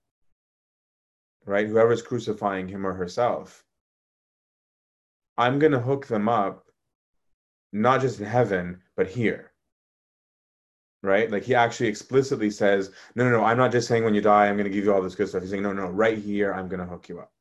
right, 1.46 1.66
whoever 1.66 1.92
is 1.92 2.02
crucifying 2.02 2.68
him 2.68 2.86
or 2.86 2.92
herself, 2.92 3.64
I'm 5.36 5.58
going 5.58 5.72
to 5.72 5.80
hook 5.80 6.06
them 6.06 6.28
up, 6.28 6.66
not 7.72 8.00
just 8.00 8.20
in 8.20 8.26
heaven, 8.26 8.82
but 8.96 9.08
here. 9.08 9.52
Right? 11.02 11.30
Like 11.30 11.44
he 11.44 11.54
actually 11.54 11.88
explicitly 11.88 12.50
says, 12.50 12.90
no, 13.14 13.24
no, 13.24 13.30
no, 13.30 13.44
I'm 13.44 13.56
not 13.56 13.72
just 13.72 13.88
saying 13.88 14.04
when 14.04 14.14
you 14.14 14.20
die, 14.20 14.46
I'm 14.46 14.56
going 14.56 14.68
to 14.68 14.74
give 14.74 14.84
you 14.84 14.92
all 14.92 15.00
this 15.00 15.14
good 15.14 15.28
stuff. 15.28 15.40
He's 15.40 15.50
saying, 15.50 15.62
no, 15.62 15.72
no, 15.72 15.88
right 15.88 16.18
here, 16.18 16.52
I'm 16.52 16.68
going 16.68 16.80
to 16.80 16.86
hook 16.86 17.08
you 17.08 17.20
up 17.20 17.32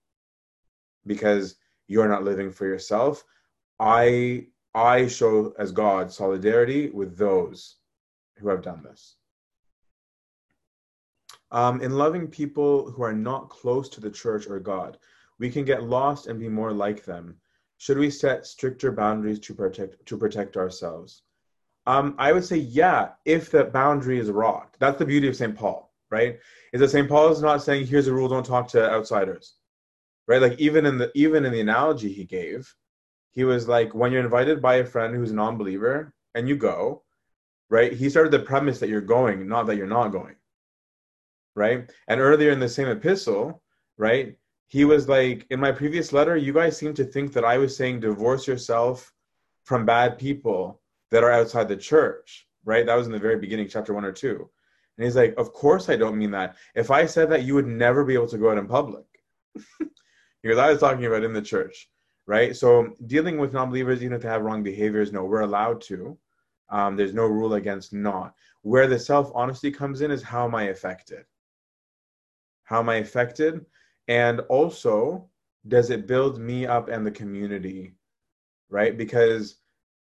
because 1.05 1.55
you're 1.87 2.07
not 2.07 2.23
living 2.23 2.51
for 2.51 2.65
yourself. 2.65 3.23
I 3.79 4.47
I 4.73 5.07
show 5.07 5.53
as 5.57 5.71
God 5.71 6.11
solidarity 6.11 6.89
with 6.89 7.17
those 7.17 7.77
who 8.37 8.47
have 8.49 8.61
done 8.61 8.83
this. 8.83 9.15
Um, 11.51 11.81
in 11.81 11.91
loving 11.91 12.27
people 12.27 12.91
who 12.91 13.03
are 13.03 13.13
not 13.13 13.49
close 13.49 13.89
to 13.89 14.01
the 14.01 14.09
church 14.09 14.47
or 14.47 14.59
God, 14.59 14.97
we 15.39 15.49
can 15.49 15.65
get 15.65 15.83
lost 15.83 16.27
and 16.27 16.39
be 16.39 16.49
more 16.49 16.71
like 16.71 17.05
them. 17.05 17.37
Should 17.77 17.97
we 17.97 18.09
set 18.09 18.45
stricter 18.45 18.91
boundaries 18.91 19.39
to 19.39 19.53
protect 19.53 20.05
to 20.05 20.17
protect 20.17 20.57
ourselves? 20.57 21.23
Um, 21.87 22.15
I 22.17 22.33
would 22.33 22.45
say 22.45 22.57
yeah, 22.57 23.09
if 23.25 23.49
the 23.49 23.63
boundary 23.63 24.19
is 24.19 24.29
rocked. 24.29 24.79
That's 24.79 24.99
the 24.99 25.05
beauty 25.05 25.27
of 25.27 25.35
St. 25.35 25.55
Paul, 25.55 25.93
right? 26.11 26.37
Is 26.73 26.81
that 26.81 26.89
St. 26.89 27.09
Paul 27.09 27.31
is 27.31 27.41
not 27.41 27.63
saying 27.63 27.87
here's 27.87 28.07
a 28.07 28.13
rule, 28.13 28.27
don't 28.27 28.45
talk 28.45 28.67
to 28.69 28.91
outsiders 28.91 29.55
right? 30.29 30.41
Like 30.41 30.59
even 30.59 30.85
in 30.85 30.97
the 30.97 31.11
even 31.15 31.43
in 31.43 31.51
the 31.51 31.59
analogy 31.59 32.13
he 32.13 32.23
gave, 32.23 32.73
he 33.31 33.43
was 33.43 33.67
like, 33.67 33.93
when 33.93 34.11
you're 34.13 34.23
invited 34.23 34.61
by 34.61 34.75
a 34.75 34.85
friend 34.85 35.13
who's 35.13 35.31
a 35.31 35.35
non-believer 35.35 36.13
and 36.35 36.47
you 36.47 36.55
go, 36.55 37.01
right? 37.69 37.91
He 37.91 38.09
started 38.09 38.31
the 38.31 38.39
premise 38.39 38.79
that 38.79 38.89
you're 38.89 39.01
going, 39.01 39.47
not 39.47 39.65
that 39.65 39.75
you're 39.75 39.87
not 39.87 40.09
going, 40.09 40.35
right? 41.55 41.89
And 42.07 42.19
earlier 42.19 42.51
in 42.51 42.59
the 42.59 42.69
same 42.69 42.87
epistle, 42.87 43.61
right? 43.97 44.35
He 44.67 44.85
was 44.85 45.09
like, 45.09 45.45
in 45.49 45.59
my 45.59 45.71
previous 45.71 46.13
letter, 46.13 46.37
you 46.37 46.53
guys 46.53 46.77
seem 46.77 46.93
to 46.95 47.03
think 47.03 47.33
that 47.33 47.45
I 47.45 47.57
was 47.57 47.75
saying 47.75 47.99
divorce 47.99 48.47
yourself 48.47 49.11
from 49.63 49.85
bad 49.85 50.17
people 50.17 50.81
that 51.11 51.23
are 51.23 51.31
outside 51.31 51.67
the 51.67 51.77
church, 51.77 52.47
right? 52.65 52.85
That 52.85 52.95
was 52.95 53.07
in 53.07 53.13
the 53.13 53.19
very 53.19 53.37
beginning, 53.37 53.67
chapter 53.67 53.93
one 53.93 54.05
or 54.05 54.11
two. 54.11 54.49
And 54.97 55.05
he's 55.05 55.15
like, 55.15 55.33
Of 55.37 55.53
course 55.53 55.89
I 55.89 55.95
don't 55.95 56.17
mean 56.17 56.31
that. 56.31 56.55
If 56.75 56.91
I 56.91 57.05
said 57.05 57.29
that, 57.31 57.43
you 57.43 57.55
would 57.55 57.67
never 57.67 58.03
be 58.03 58.13
able 58.13 58.27
to 58.27 58.37
go 58.37 58.51
out 58.51 58.57
in 58.57 58.67
public. 58.67 59.05
because 60.43 60.57
I 60.57 60.71
was 60.71 60.79
talking 60.79 61.05
about 61.05 61.23
in 61.23 61.33
the 61.33 61.41
church, 61.41 61.89
right? 62.27 62.55
So 62.55 62.93
dealing 63.07 63.37
with 63.37 63.53
non-believers, 63.53 64.03
even 64.03 64.13
if 64.13 64.21
they 64.21 64.27
have 64.27 64.43
wrong 64.43 64.61
behaviors, 64.63 65.11
no, 65.11 65.23
we're 65.23 65.41
allowed 65.41 65.81
to. 65.81 66.17
Um, 66.69 66.95
there's 66.95 67.13
no 67.13 67.25
rule 67.25 67.55
against 67.55 67.93
not. 67.93 68.35
Where 68.61 68.87
the 68.87 68.99
self-honesty 68.99 69.71
comes 69.71 70.01
in 70.01 70.11
is 70.11 70.21
how 70.21 70.45
am 70.45 70.55
I 70.55 70.63
affected? 70.63 71.25
How 72.69 72.77
am 72.81 72.89
I 72.89 72.97
affected? 72.97 73.65
And 74.07 74.41
also, 74.41 75.27
does 75.67 75.89
it 75.89 76.05
build 76.05 76.37
me 76.37 76.67
up 76.67 76.87
and 76.87 77.03
the 77.03 77.09
community, 77.09 77.95
right? 78.69 78.95
Because 78.95 79.55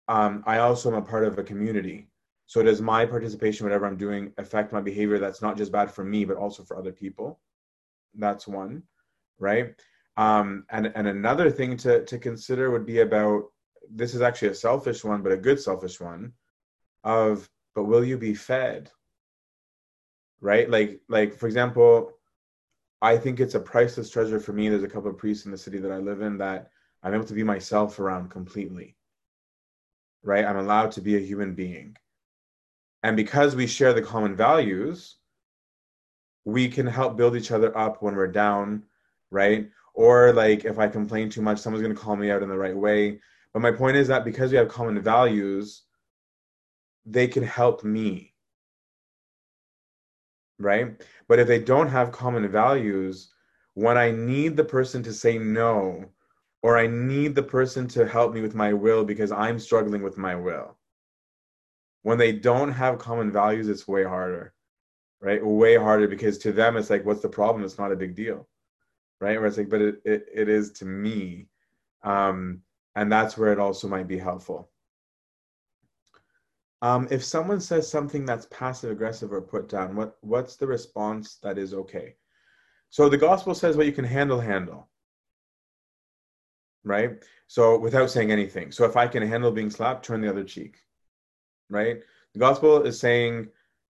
um, 0.09 0.43
I 0.49 0.59
also 0.59 0.89
am 0.91 0.97
a 0.97 1.03
part 1.03 1.25
of 1.25 1.39
a 1.39 1.45
community. 1.45 2.09
So 2.47 2.65
does 2.65 2.83
my 2.83 3.07
participation, 3.07 3.65
whatever 3.67 3.87
I'm 3.87 3.97
doing, 3.97 4.33
affect 4.37 4.73
my 4.73 4.81
behavior 4.81 5.21
that's 5.21 5.41
not 5.41 5.57
just 5.57 5.71
bad 5.71 5.93
for 5.93 6.03
me, 6.03 6.25
but 6.25 6.37
also 6.37 6.65
for 6.65 6.77
other 6.77 6.91
people? 6.91 7.39
That's 8.17 8.49
one, 8.49 8.83
right? 9.39 9.81
Um, 10.17 10.65
and 10.69 10.91
and 10.97 11.07
another 11.07 11.53
thing 11.53 11.77
to 11.79 12.05
to 12.05 12.19
consider 12.19 12.73
would 12.73 12.87
be 12.87 12.99
about 12.99 13.45
this 13.89 14.13
is 14.13 14.23
actually 14.23 14.49
a 14.49 14.55
selfish 14.57 15.05
one, 15.05 15.23
but 15.23 15.31
a 15.31 15.37
good 15.37 15.61
selfish 15.61 16.01
one. 16.01 16.33
Of 17.05 17.49
but 17.77 17.85
will 17.85 18.05
you 18.05 18.19
be 18.19 18.35
fed? 18.35 18.91
Right? 20.41 20.69
Like 20.69 21.01
like 21.09 21.33
for 21.33 21.47
example, 21.47 22.17
I 23.07 23.17
think 23.17 23.41
it's 23.41 23.55
a 23.55 23.61
priceless 23.61 24.11
treasure 24.11 24.41
for 24.41 24.53
me. 24.53 24.69
There's 24.69 24.83
a 24.83 24.89
couple 24.89 25.11
of 25.11 25.19
priests 25.19 25.47
in 25.47 25.53
the 25.53 25.59
city 25.59 25.79
that 25.79 25.93
I 25.93 25.99
live 25.99 26.21
in 26.23 26.39
that 26.39 26.71
I'm 27.03 27.15
able 27.15 27.25
to 27.25 27.35
be 27.35 27.43
myself 27.43 27.99
around 27.99 28.31
completely. 28.31 28.97
Right? 30.23 30.45
I'm 30.45 30.59
allowed 30.59 30.93
to 30.93 31.01
be 31.01 31.17
a 31.17 31.21
human 31.21 31.55
being. 31.55 31.97
And 33.03 33.17
because 33.17 33.55
we 33.55 33.67
share 33.67 33.93
the 33.93 34.03
common 34.03 34.35
values, 34.35 35.17
we 36.45 36.69
can 36.69 36.87
help 36.87 37.17
build 37.17 37.37
each 37.37 37.53
other 37.53 37.77
up 37.77 38.03
when 38.03 38.17
we're 38.17 38.27
down, 38.27 38.85
right? 39.31 39.71
or 39.97 40.33
like 40.33 40.65
if 40.65 40.79
I 40.79 40.87
complain 40.87 41.29
too 41.29 41.43
much, 41.43 41.59
someone's 41.59 41.83
going 41.83 41.95
to 41.95 42.01
call 42.01 42.17
me 42.17 42.31
out 42.31 42.43
in 42.43 42.49
the 42.49 42.57
right 42.57 42.77
way. 42.77 43.19
But 43.53 43.63
my 43.63 43.73
point 43.73 43.97
is 43.97 44.07
that 44.09 44.25
because 44.25 44.53
we 44.53 44.59
have 44.59 44.69
common 44.69 45.01
values, 45.01 45.83
they 47.07 47.27
can 47.27 47.43
help 47.43 47.83
me. 47.83 48.35
Right? 50.59 51.01
But 51.29 51.39
if 51.39 51.47
they 51.47 51.59
don't 51.59 51.89
have 51.89 52.13
common 52.13 52.49
values, 52.49 53.33
when 53.75 53.99
I 53.99 54.11
need 54.11 54.57
the 54.57 54.65
person 54.65 55.03
to 55.03 55.13
say 55.13 55.39
no, 55.39 56.07
or 56.63 56.79
I 56.79 56.87
need 56.87 57.35
the 57.35 57.43
person 57.43 57.87
to 57.89 58.09
help 58.09 58.33
me 58.33 58.41
with 58.41 58.55
my 58.55 58.73
will 58.73 59.05
because 59.05 59.31
I'm 59.31 59.59
struggling 59.59 60.03
with 60.03 60.17
my 60.17 60.35
will. 60.35 60.77
When 62.03 62.19
they 62.19 62.33
don't 62.33 62.73
have 62.73 62.99
common 62.99 63.31
values, 63.31 63.69
it's 63.69 63.87
way 63.87 64.05
harder, 64.05 64.55
right? 65.21 65.45
Way 65.45 65.77
harder 65.77 66.09
because 66.09 66.39
to 66.39 66.53
them, 66.53 66.77
it's 66.77 66.91
like, 66.91 67.05
what's 67.05 67.23
the 67.23 67.29
problem? 67.29 67.65
It's 67.65 67.79
not 67.79 67.93
a 67.93 67.97
big 67.97 68.15
deal, 68.15 68.49
right? 69.21 69.39
Where 69.39 69.47
it's 69.47 69.59
like, 69.59 69.69
but 69.69 69.83
it, 69.83 70.01
it, 70.05 70.27
it 70.33 70.49
is 70.49 70.73
to 70.73 70.85
me. 70.85 71.49
Um, 72.03 72.63
and 72.95 73.13
that's 73.13 73.37
where 73.37 73.53
it 73.53 73.59
also 73.59 73.89
might 73.89 74.09
be 74.09 74.19
helpful. 74.19 74.71
Um, 76.83 77.09
if 77.11 77.25
someone 77.25 77.61
says 77.61 77.91
something 77.91 78.25
that's 78.25 78.47
passive 78.51 78.91
aggressive 78.91 79.33
or 79.33 79.41
put 79.41 79.69
down, 79.69 79.97
what 79.97 80.19
what's 80.21 80.57
the 80.57 80.67
response 80.67 81.37
that 81.43 81.59
is 81.59 81.73
okay? 81.73 82.17
So 82.91 83.09
the 83.09 83.17
gospel 83.17 83.55
says 83.55 83.77
what 83.77 83.87
you 83.87 83.93
can 83.93 84.05
handle, 84.05 84.41
handle. 84.41 84.89
Right? 86.85 87.23
So 87.47 87.79
without 87.79 88.11
saying 88.11 88.31
anything. 88.31 88.73
So 88.73 88.85
if 88.85 88.97
I 88.97 89.09
can 89.09 89.27
handle 89.27 89.51
being 89.51 89.71
slapped, 89.71 90.05
turn 90.05 90.21
the 90.21 90.31
other 90.31 90.45
cheek. 90.45 90.79
Right? 91.71 92.01
The 92.35 92.39
gospel 92.41 92.83
is 92.83 93.01
saying 93.01 93.49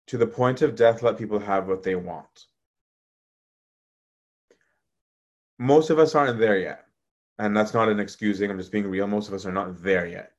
to 0.06 0.16
the 0.16 0.26
point 0.26 0.62
of 0.62 0.74
death, 0.74 1.02
let 1.02 1.18
people 1.18 1.38
have 1.38 1.68
what 1.68 1.82
they 1.82 1.96
want. 1.96 2.46
Most 5.58 5.90
of 5.90 5.98
us 5.98 6.14
aren't 6.14 6.38
there 6.38 6.58
yet. 6.58 6.86
And 7.38 7.56
that's 7.56 7.74
not 7.74 7.88
an 7.88 8.00
excusing, 8.00 8.50
I'm 8.50 8.58
just 8.58 8.72
being 8.72 8.86
real. 8.86 9.06
Most 9.06 9.28
of 9.28 9.34
us 9.34 9.44
are 9.44 9.52
not 9.52 9.82
there 9.82 10.06
yet. 10.06 10.32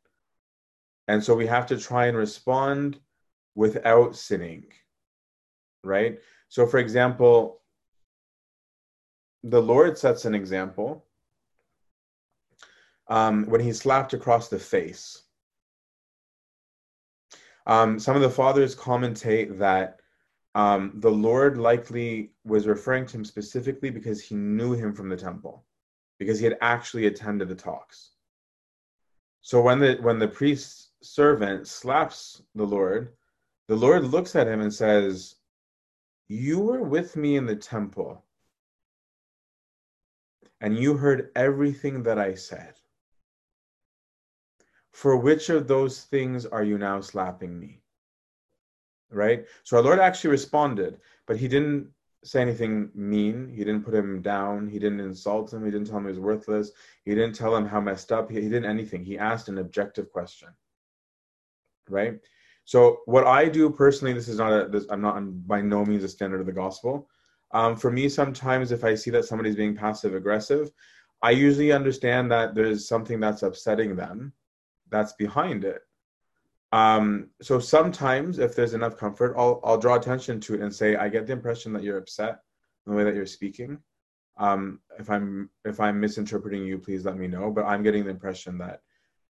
And 1.09 1.23
so 1.23 1.33
we 1.33 1.47
have 1.47 1.65
to 1.65 1.77
try 1.77 2.05
and 2.05 2.15
respond 2.15 2.99
without 3.55 4.15
sinning. 4.15 4.65
Right? 5.83 6.19
So, 6.49 6.67
for 6.67 6.77
example, 6.77 7.61
the 9.41 9.59
Lord 9.59 9.97
sets 9.97 10.25
an 10.25 10.35
example 10.35 11.03
um, 13.07 13.45
when 13.47 13.59
he 13.59 13.73
slapped 13.73 14.13
across 14.13 14.49
the 14.49 14.59
face. 14.59 15.23
Um, 17.65 17.97
some 17.97 18.15
of 18.15 18.21
the 18.21 18.29
fathers 18.29 18.75
commentate 18.75 19.57
that 19.57 20.01
um, 20.53 20.93
the 20.97 21.09
Lord 21.09 21.57
likely 21.57 22.33
was 22.45 22.67
referring 22.67 23.07
to 23.07 23.17
him 23.17 23.25
specifically 23.25 23.89
because 23.89 24.21
he 24.21 24.35
knew 24.35 24.73
him 24.73 24.93
from 24.93 25.09
the 25.09 25.17
temple, 25.17 25.65
because 26.19 26.37
he 26.37 26.45
had 26.45 26.59
actually 26.61 27.07
attended 27.07 27.47
the 27.47 27.55
talks. 27.55 28.11
So 29.41 29.59
when 29.59 29.79
the 29.79 29.97
when 30.01 30.19
the 30.19 30.27
priest's 30.27 30.88
servant 31.01 31.67
slaps 31.67 32.41
the 32.55 32.65
Lord, 32.65 33.15
the 33.67 33.75
Lord 33.75 34.03
looks 34.03 34.35
at 34.35 34.47
him 34.47 34.61
and 34.61 34.73
says, 34.73 35.35
"You 36.27 36.59
were 36.59 36.83
with 36.83 37.15
me 37.15 37.35
in 37.37 37.45
the 37.45 37.55
temple, 37.55 38.25
and 40.61 40.77
you 40.77 40.97
heard 40.97 41.31
everything 41.35 42.03
that 42.03 42.19
I 42.19 42.35
said. 42.35 42.75
For 44.91 45.15
which 45.15 45.49
of 45.49 45.67
those 45.67 46.03
things 46.03 46.45
are 46.45 46.63
you 46.63 46.77
now 46.77 46.99
slapping 46.99 47.57
me? 47.57 47.81
Right? 49.11 49.47
So 49.63 49.77
our 49.77 49.83
Lord 49.83 49.99
actually 49.99 50.31
responded, 50.31 50.99
but 51.25 51.37
he 51.37 51.47
didn't 51.47 51.91
say 52.23 52.41
anything 52.41 52.91
mean. 52.93 53.47
He 53.47 53.63
didn't 53.63 53.85
put 53.85 53.93
him 53.93 54.21
down. 54.21 54.67
He 54.67 54.77
didn't 54.77 54.99
insult 54.99 55.53
him. 55.53 55.63
He 55.63 55.71
didn't 55.71 55.87
tell 55.87 55.97
him 55.97 56.03
he 56.03 56.09
was 56.09 56.19
worthless. 56.19 56.71
He 57.05 57.15
didn't 57.15 57.35
tell 57.35 57.55
him 57.55 57.65
how 57.65 57.79
messed 57.79 58.11
up. 58.11 58.29
He, 58.29 58.41
he 58.41 58.49
didn't 58.49 58.69
anything. 58.69 59.05
He 59.05 59.17
asked 59.17 59.47
an 59.47 59.59
objective 59.59 60.11
question. 60.11 60.49
Right? 61.89 62.19
So 62.65 62.99
what 63.05 63.25
I 63.25 63.49
do 63.49 63.69
personally, 63.69 64.13
this 64.13 64.27
is 64.27 64.37
not 64.37 64.51
a, 64.51 64.67
this, 64.67 64.85
I'm 64.89 65.01
not 65.01 65.17
I'm 65.17 65.39
by 65.47 65.61
no 65.61 65.83
means 65.83 66.03
a 66.03 66.09
standard 66.09 66.39
of 66.39 66.45
the 66.45 66.51
gospel. 66.51 67.09
Um, 67.51 67.75
for 67.75 67.89
me, 67.89 68.07
sometimes 68.09 68.71
if 68.71 68.83
I 68.83 68.93
see 68.93 69.09
that 69.11 69.25
somebody's 69.25 69.55
being 69.55 69.75
passive 69.75 70.13
aggressive, 70.13 70.69
I 71.21 71.31
usually 71.31 71.71
understand 71.71 72.31
that 72.31 72.55
there's 72.55 72.87
something 72.87 73.19
that's 73.19 73.43
upsetting 73.43 73.95
them 73.95 74.33
that's 74.89 75.13
behind 75.13 75.65
it. 75.65 75.81
Um, 76.71 77.29
so 77.41 77.59
sometimes, 77.59 78.37
if 78.37 78.55
there's 78.55 78.75
enough 78.75 78.97
comfort, 78.97 79.33
I'll, 79.37 79.59
I'll 79.63 79.77
draw 79.77 79.95
attention 79.95 80.39
to 80.41 80.53
it 80.53 80.61
and 80.61 80.73
say, 80.73 80.95
I 80.95 81.09
get 81.09 81.25
the 81.25 81.33
impression 81.33 81.73
that 81.73 81.83
you're 81.83 81.97
upset 81.97 82.41
in 82.85 82.91
the 82.91 82.97
way 82.97 83.03
that 83.03 83.15
you're 83.15 83.25
speaking. 83.25 83.79
Um, 84.37 84.79
if 84.97 85.09
I'm 85.09 85.49
if 85.65 85.79
I'm 85.79 85.99
misinterpreting 85.99 86.65
you, 86.65 86.77
please 86.77 87.03
let 87.03 87.17
me 87.17 87.27
know. 87.27 87.51
But 87.51 87.65
I'm 87.65 87.83
getting 87.83 88.05
the 88.05 88.11
impression 88.11 88.57
that 88.59 88.81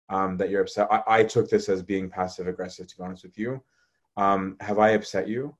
um, 0.09 0.37
that 0.37 0.51
you're 0.51 0.63
upset. 0.63 0.89
I, 0.91 1.03
I 1.07 1.25
took 1.25 1.49
this 1.49 1.69
as 1.69 1.83
being 1.83 2.09
passive 2.09 2.49
aggressive. 2.49 2.87
To 2.89 2.97
be 2.97 3.03
honest 3.03 3.25
with 3.25 3.39
you, 3.39 3.63
um, 4.17 4.57
have 4.61 4.79
I 4.79 4.91
upset 4.91 5.29
you? 5.29 5.55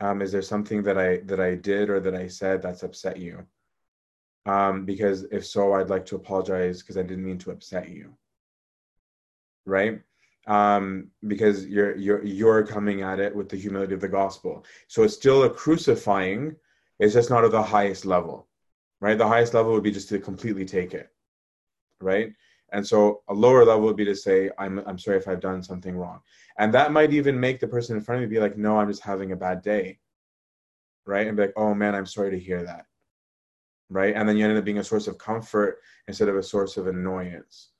Um, 0.00 0.20
is 0.20 0.32
there 0.32 0.42
something 0.42 0.82
that 0.82 0.98
I 0.98 1.18
that 1.24 1.40
I 1.40 1.54
did 1.54 1.88
or 1.88 2.00
that 2.00 2.14
I 2.14 2.28
said 2.28 2.62
that's 2.62 2.82
upset 2.82 3.16
you? 3.18 3.46
Um, 4.44 4.84
because 4.84 5.24
if 5.32 5.44
so, 5.44 5.72
I'd 5.72 5.90
like 5.90 6.06
to 6.06 6.16
apologize 6.16 6.80
because 6.80 6.96
I 6.96 7.02
didn't 7.02 7.24
mean 7.24 7.38
to 7.38 7.50
upset 7.50 7.88
you. 7.88 8.14
Right? 9.64 10.00
Um, 10.46 11.08
because 11.26 11.66
you're 11.66 11.96
you're 11.96 12.22
you're 12.24 12.64
coming 12.64 13.02
at 13.02 13.18
it 13.18 13.34
with 13.34 13.48
the 13.48 13.56
humility 13.56 13.94
of 13.94 14.00
the 14.00 14.08
gospel. 14.08 14.64
So 14.86 15.02
it's 15.02 15.14
still 15.14 15.44
a 15.44 15.50
crucifying. 15.50 16.54
It's 16.98 17.14
just 17.14 17.30
not 17.30 17.44
at 17.44 17.50
the 17.50 17.62
highest 17.62 18.06
level, 18.06 18.46
right? 19.00 19.18
The 19.18 19.26
highest 19.26 19.54
level 19.54 19.72
would 19.72 19.82
be 19.82 19.90
just 19.90 20.08
to 20.10 20.18
completely 20.18 20.64
take 20.64 20.94
it, 20.94 21.10
right? 22.00 22.32
And 22.72 22.86
so 22.86 23.22
a 23.28 23.34
lower 23.34 23.64
level 23.64 23.84
would 23.84 23.96
be 23.96 24.04
to 24.04 24.16
say, 24.16 24.50
I'm, 24.58 24.78
I'm 24.86 24.98
sorry 24.98 25.18
if 25.18 25.28
I've 25.28 25.40
done 25.40 25.62
something 25.62 25.96
wrong. 25.96 26.20
And 26.58 26.74
that 26.74 26.92
might 26.92 27.12
even 27.12 27.38
make 27.38 27.60
the 27.60 27.68
person 27.68 27.96
in 27.96 28.02
front 28.02 28.22
of 28.22 28.28
me 28.28 28.34
be 28.34 28.40
like, 28.40 28.56
no, 28.56 28.78
I'm 28.78 28.88
just 28.88 29.02
having 29.02 29.32
a 29.32 29.36
bad 29.36 29.62
day. 29.62 29.98
Right. 31.04 31.26
And 31.26 31.36
be 31.36 31.44
like, 31.44 31.54
oh 31.56 31.74
man, 31.74 31.94
I'm 31.94 32.06
sorry 32.06 32.30
to 32.32 32.38
hear 32.38 32.64
that. 32.64 32.86
Right. 33.88 34.16
And 34.16 34.28
then 34.28 34.36
you 34.36 34.44
end 34.44 34.58
up 34.58 34.64
being 34.64 34.78
a 34.78 34.84
source 34.84 35.06
of 35.06 35.18
comfort 35.18 35.78
instead 36.08 36.28
of 36.28 36.36
a 36.36 36.42
source 36.42 36.76
of 36.76 36.88
annoyance. 36.88 37.70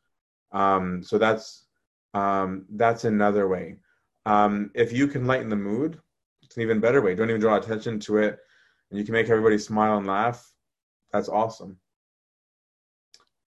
Um, 0.52 1.02
so 1.02 1.18
that's 1.18 1.66
um, 2.14 2.64
that's 2.70 3.04
another 3.04 3.48
way. 3.48 3.76
Um, 4.24 4.70
if 4.74 4.92
you 4.92 5.06
can 5.08 5.26
lighten 5.26 5.48
the 5.48 5.56
mood, 5.56 6.00
it's 6.42 6.56
an 6.56 6.62
even 6.62 6.80
better 6.80 7.02
way. 7.02 7.14
Don't 7.14 7.28
even 7.28 7.40
draw 7.40 7.56
attention 7.56 7.98
to 8.00 8.18
it. 8.18 8.38
And 8.90 8.98
you 8.98 9.04
can 9.04 9.12
make 9.12 9.28
everybody 9.28 9.58
smile 9.58 9.98
and 9.98 10.06
laugh. 10.06 10.52
That's 11.12 11.28
awesome. 11.28 11.78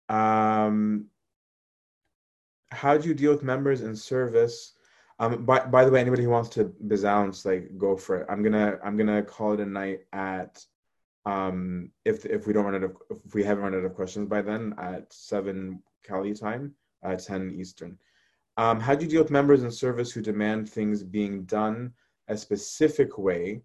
Um, 0.09 1.07
how 2.71 2.97
do 2.97 3.09
you 3.09 3.15
deal 3.15 3.33
with 3.33 3.43
members 3.43 3.81
in 3.81 3.95
service? 3.97 4.75
Um, 5.19 5.45
by, 5.45 5.61
by 5.61 5.85
the 5.85 5.91
way, 5.91 6.01
anybody 6.01 6.23
who 6.23 6.31
wants 6.31 6.49
to 6.51 6.73
bezounce, 6.87 7.45
like 7.45 7.77
go 7.77 7.97
for 7.97 8.21
it. 8.21 8.27
I'm 8.29 8.43
gonna 8.43 8.79
I'm 8.85 8.97
gonna 8.97 9.23
call 9.23 9.53
it 9.55 9.61
a 9.61 9.67
night 9.67 10.01
at 10.13 10.65
um 11.27 11.91
if 12.05 12.25
if 12.25 12.47
we 12.47 12.53
don't 12.53 12.65
run 12.65 12.77
out 12.77 12.85
of 12.85 12.97
if 13.25 13.35
we 13.35 13.43
haven't 13.43 13.65
run 13.65 13.75
out 13.75 13.85
of 13.85 13.95
questions 13.95 14.29
by 14.29 14.43
then 14.43 14.75
at 14.79 15.13
seven 15.13 15.83
Cali 16.05 16.35
time, 16.35 16.75
at 17.03 17.25
10 17.25 17.55
Eastern. 17.59 17.99
Um, 18.57 18.81
how 18.81 18.95
do 18.95 19.05
you 19.05 19.11
deal 19.11 19.23
with 19.23 19.31
members 19.31 19.63
in 19.63 19.71
service 19.71 20.11
who 20.11 20.21
demand 20.21 20.69
things 20.69 21.03
being 21.03 21.45
done 21.45 21.93
a 22.29 22.37
specific 22.37 23.19
way 23.19 23.63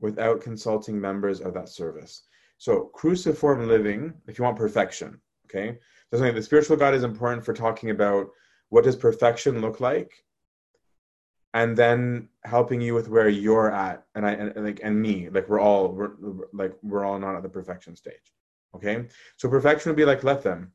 without 0.00 0.42
consulting 0.42 1.00
members 1.00 1.40
of 1.40 1.54
that 1.54 1.68
service? 1.68 2.24
So 2.58 2.90
cruciform 2.94 3.66
living, 3.66 4.12
if 4.26 4.38
you 4.38 4.44
want 4.44 4.56
perfection, 4.56 5.20
okay, 5.46 5.78
the 6.20 6.42
spiritual 6.42 6.76
guide 6.76 6.94
is 6.94 7.02
important 7.02 7.44
for 7.44 7.54
talking 7.54 7.90
about 7.90 8.30
what 8.68 8.84
does 8.84 8.96
perfection 8.96 9.60
look 9.60 9.80
like, 9.80 10.24
and 11.54 11.76
then 11.76 12.28
helping 12.44 12.80
you 12.80 12.94
with 12.94 13.08
where 13.08 13.28
you're 13.28 13.70
at, 13.70 14.04
and 14.14 14.26
I 14.26 14.32
and, 14.32 14.64
like 14.64 14.80
and 14.82 15.00
me, 15.00 15.28
like 15.28 15.48
we're 15.48 15.60
all 15.60 15.88
we're 15.88 16.12
like 16.52 16.74
we're 16.82 17.04
all 17.04 17.18
not 17.18 17.36
at 17.36 17.42
the 17.42 17.48
perfection 17.48 17.96
stage. 17.96 18.32
Okay, 18.74 19.06
so 19.36 19.48
perfection 19.48 19.90
would 19.90 19.96
be 19.96 20.04
like 20.04 20.24
let 20.24 20.42
them, 20.42 20.72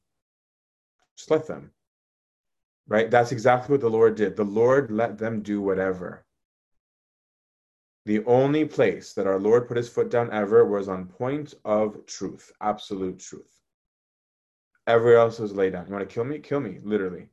just 1.18 1.32
let 1.32 1.48
them. 1.48 1.72
Right? 2.88 3.12
That's 3.12 3.32
exactly 3.32 3.74
what 3.74 3.82
the 3.82 3.90
Lord 3.90 4.16
did. 4.16 4.36
The 4.36 4.44
Lord 4.44 4.90
let 4.90 5.18
them 5.18 5.42
do 5.42 5.62
whatever. 5.62 6.26
The 8.06 8.26
only 8.26 8.66
place 8.66 9.14
that 9.14 9.28
our 9.28 9.40
Lord 9.40 9.68
put 9.68 9.78
his 9.78 9.90
foot 9.90 10.10
down 10.10 10.32
ever 10.34 10.66
was 10.66 10.88
on 10.88 11.06
point 11.06 11.54
of 11.66 12.06
truth, 12.08 12.52
absolute 12.62 13.20
truth. 13.20 13.59
Everywhere 14.90 15.20
else 15.20 15.38
was 15.38 15.54
laid 15.54 15.74
down. 15.74 15.86
You 15.86 15.94
want 15.94 16.10
to 16.10 16.12
kill 16.12 16.24
me? 16.24 16.40
Kill 16.40 16.60
me, 16.60 16.80
literally. 16.84 17.30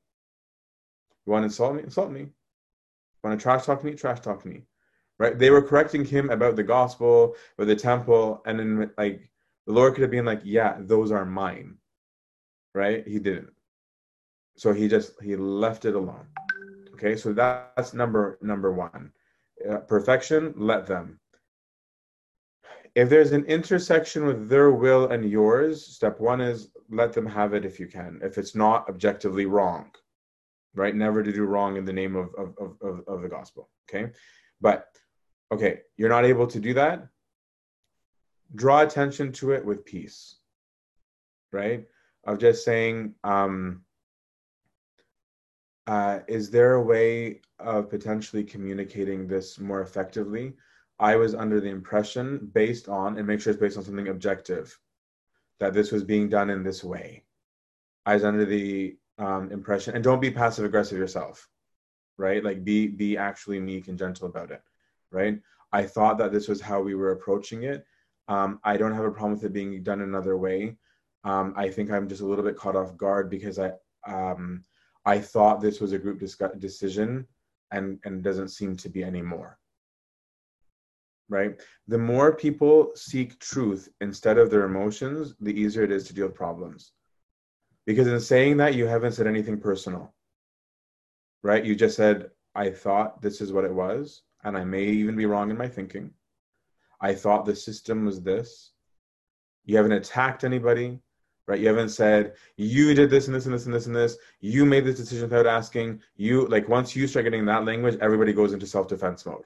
You 1.25 1.33
want 1.33 1.43
to 1.43 1.47
insult 1.47 1.75
me? 1.75 1.83
Insult 1.83 2.11
me. 2.11 2.21
You 2.21 2.31
want 3.25 3.41
to 3.41 3.43
trash 3.43 3.65
talk 3.65 3.83
me? 3.83 3.95
Trash 3.95 4.21
talk 4.21 4.45
me. 4.45 4.65
Right? 5.19 5.39
They 5.39 5.49
were 5.49 5.63
correcting 5.63 6.05
him 6.05 6.29
about 6.29 6.57
the 6.57 6.63
gospel 6.63 7.35
or 7.57 7.65
the 7.65 7.75
temple, 7.75 8.43
and 8.45 8.59
then 8.59 8.91
like 8.99 9.31
the 9.67 9.73
Lord 9.73 9.95
could 9.95 10.03
have 10.03 10.11
been 10.11 10.27
like, 10.27 10.43
"Yeah, 10.45 10.77
those 10.79 11.11
are 11.11 11.25
mine." 11.25 11.79
Right? 12.75 13.09
He 13.09 13.19
didn't. 13.19 13.55
So 14.59 14.75
he 14.75 14.87
just 14.87 15.21
he 15.23 15.35
left 15.35 15.87
it 15.87 15.95
alone. 15.95 16.27
Okay, 16.93 17.17
so 17.17 17.33
that's 17.33 17.95
number 17.95 18.39
number 18.43 18.71
one. 18.71 19.13
Uh, 19.67 19.79
perfection, 19.79 20.53
let 20.59 20.87
them 20.87 21.19
if 22.97 23.11
there's 23.11 23.33
an 23.33 23.45
intersection 23.45 24.25
with 24.25 24.49
their 24.49 24.71
will 24.71 25.09
and 25.13 25.31
yours, 25.31 25.87
step 25.87 26.19
one 26.19 26.41
is 26.41 26.71
let 26.89 27.13
them 27.13 27.27
have 27.27 27.53
it 27.53 27.67
if 27.67 27.79
you 27.79 27.87
can, 27.87 28.19
if 28.23 28.39
it's 28.39 28.55
not 28.55 28.89
objectively 28.89 29.45
wrong, 29.45 29.91
right? 30.75 30.97
Never 30.97 31.23
to 31.23 31.31
do 31.31 31.45
wrong 31.45 31.77
in 31.77 31.85
the 31.85 31.93
name 31.93 32.17
of, 32.17 32.31
of, 32.39 32.55
of, 32.81 33.03
of 33.07 33.21
the 33.21 33.29
gospel, 33.29 33.69
okay? 33.89 34.13
But, 34.63 34.87
okay, 35.53 35.81
you're 35.99 36.09
not 36.09 36.25
able 36.25 36.47
to 36.47 36.59
do 36.59 36.73
that, 36.73 37.07
draw 38.55 38.81
attention 38.81 39.31
to 39.33 39.53
it 39.53 39.63
with 39.63 39.85
peace, 39.85 40.37
right? 41.53 41.85
Of 42.25 42.39
just 42.39 42.65
saying, 42.65 43.15
um, 43.25 43.83
uh, 45.87 46.21
is 46.29 46.51
there 46.51 46.75
a 46.75 46.83
way 46.83 47.43
of 47.59 47.91
potentially 47.91 48.43
communicating 48.43 49.29
this 49.29 49.61
more 49.61 49.83
effectively? 49.83 50.55
I 50.99 51.17
was 51.17 51.35
under 51.35 51.61
the 51.61 51.69
impression, 51.69 52.51
based 52.53 52.89
on, 52.89 53.19
and 53.19 53.27
make 53.27 53.41
sure 53.41 53.53
it's 53.53 53.61
based 53.61 53.77
on 53.77 53.85
something 53.85 54.09
objective, 54.09 54.79
that 55.61 55.75
this 55.75 55.93
was 55.93 56.05
being 56.05 56.29
done 56.29 56.51
in 56.51 56.63
this 56.63 56.83
way. 56.83 57.25
I 58.07 58.15
was 58.15 58.25
under 58.25 58.45
the 58.45 58.97
um, 59.19 59.51
impression, 59.53 59.95
and 59.95 60.05
don't 60.05 60.21
be 60.21 60.31
passive 60.31 60.65
aggressive 60.65 60.99
yourself, 60.99 61.49
right? 62.17 62.43
Like 62.43 62.65
be 62.65 62.87
be 62.87 63.17
actually 63.17 63.61
meek 63.61 63.89
and 63.89 63.99
gentle 63.99 64.29
about 64.29 64.51
it, 64.51 64.63
right? 65.11 65.41
I 65.73 65.83
thought 65.85 66.19
that 66.19 66.33
this 66.33 66.49
was 66.49 66.61
how 66.61 66.81
we 66.81 66.95
were 66.95 67.13
approaching 67.13 67.65
it. 67.65 67.85
Um, 68.29 68.61
I 68.65 68.77
don't 68.77 68.95
have 68.95 69.05
a 69.05 69.11
problem 69.11 69.33
with 69.33 69.45
it 69.45 69.53
being 69.53 69.83
done 69.83 70.01
another 70.01 70.37
way. 70.37 70.77
Um, 71.25 71.53
I 71.57 71.69
think 71.69 71.91
I'm 71.91 72.09
just 72.09 72.23
a 72.23 72.27
little 72.27 72.45
bit 72.45 72.57
caught 72.57 72.77
off 72.77 72.97
guard 72.97 73.29
because 73.29 73.59
I 73.59 73.73
um, 74.07 74.65
I 75.05 75.19
thought 75.19 75.61
this 75.61 75.81
was 75.81 75.93
a 75.93 75.99
group 75.99 76.21
discuss- 76.21 76.57
decision, 76.59 77.27
and 77.71 77.99
and 78.05 78.23
doesn't 78.23 78.49
seem 78.49 78.77
to 78.79 78.89
be 78.89 79.05
anymore. 79.05 79.59
Right. 81.29 81.61
The 81.89 81.99
more 81.99 82.37
people 82.37 82.93
seek 82.95 83.39
truth 83.41 83.89
instead 84.01 84.39
of 84.39 84.49
their 84.49 84.65
emotions, 84.65 85.35
the 85.41 85.53
easier 85.53 85.83
it 85.83 85.91
is 85.91 86.07
to 86.07 86.15
deal 86.15 86.27
with 86.27 86.37
problems. 86.37 86.93
Because 87.85 88.07
in 88.07 88.21
saying 88.21 88.59
that, 88.59 88.75
you 88.75 88.87
haven't 88.87 89.13
said 89.13 89.27
anything 89.27 89.59
personal. 89.59 90.15
Right. 91.43 91.65
You 91.65 91.75
just 91.75 91.97
said, 91.97 92.31
"I 92.55 92.71
thought 92.71 93.23
this 93.23 93.41
is 93.41 93.53
what 93.53 93.65
it 93.65 93.75
was." 93.75 94.23
and 94.47 94.57
I 94.57 94.65
may 94.65 94.85
even 94.85 95.17
be 95.17 95.27
wrong 95.27 95.51
in 95.51 95.59
my 95.59 95.69
thinking. 95.69 96.13
I 97.01 97.15
thought 97.15 97.45
the 97.45 97.57
system 97.57 98.07
was 98.07 98.23
this. 98.23 98.73
You 99.65 99.77
haven't 99.77 99.93
attacked 99.93 100.45
anybody, 100.45 101.01
right? 101.49 101.59
You 101.59 101.67
haven't 101.67 101.89
said, 101.89 102.35
you 102.57 102.95
did 102.95 103.11
this 103.11 103.27
and 103.27 103.35
this 103.35 103.47
and 103.47 103.55
this 103.55 103.67
and 103.67 103.75
this 103.75 103.87
and 103.87 103.97
this. 103.97 104.17
You 104.41 104.65
made 104.65 104.85
this 104.85 104.99
decision 104.99 105.29
without 105.29 105.49
asking. 105.49 106.01
You, 106.15 106.47
like, 106.47 106.69
once 106.69 106.95
you 106.95 107.09
start 107.09 107.25
getting 107.25 107.45
that 107.47 107.65
language, 107.65 107.99
everybody 108.01 108.33
goes 108.33 108.53
into 108.53 108.69
self 108.69 108.87
defense 108.87 109.27
mode, 109.27 109.45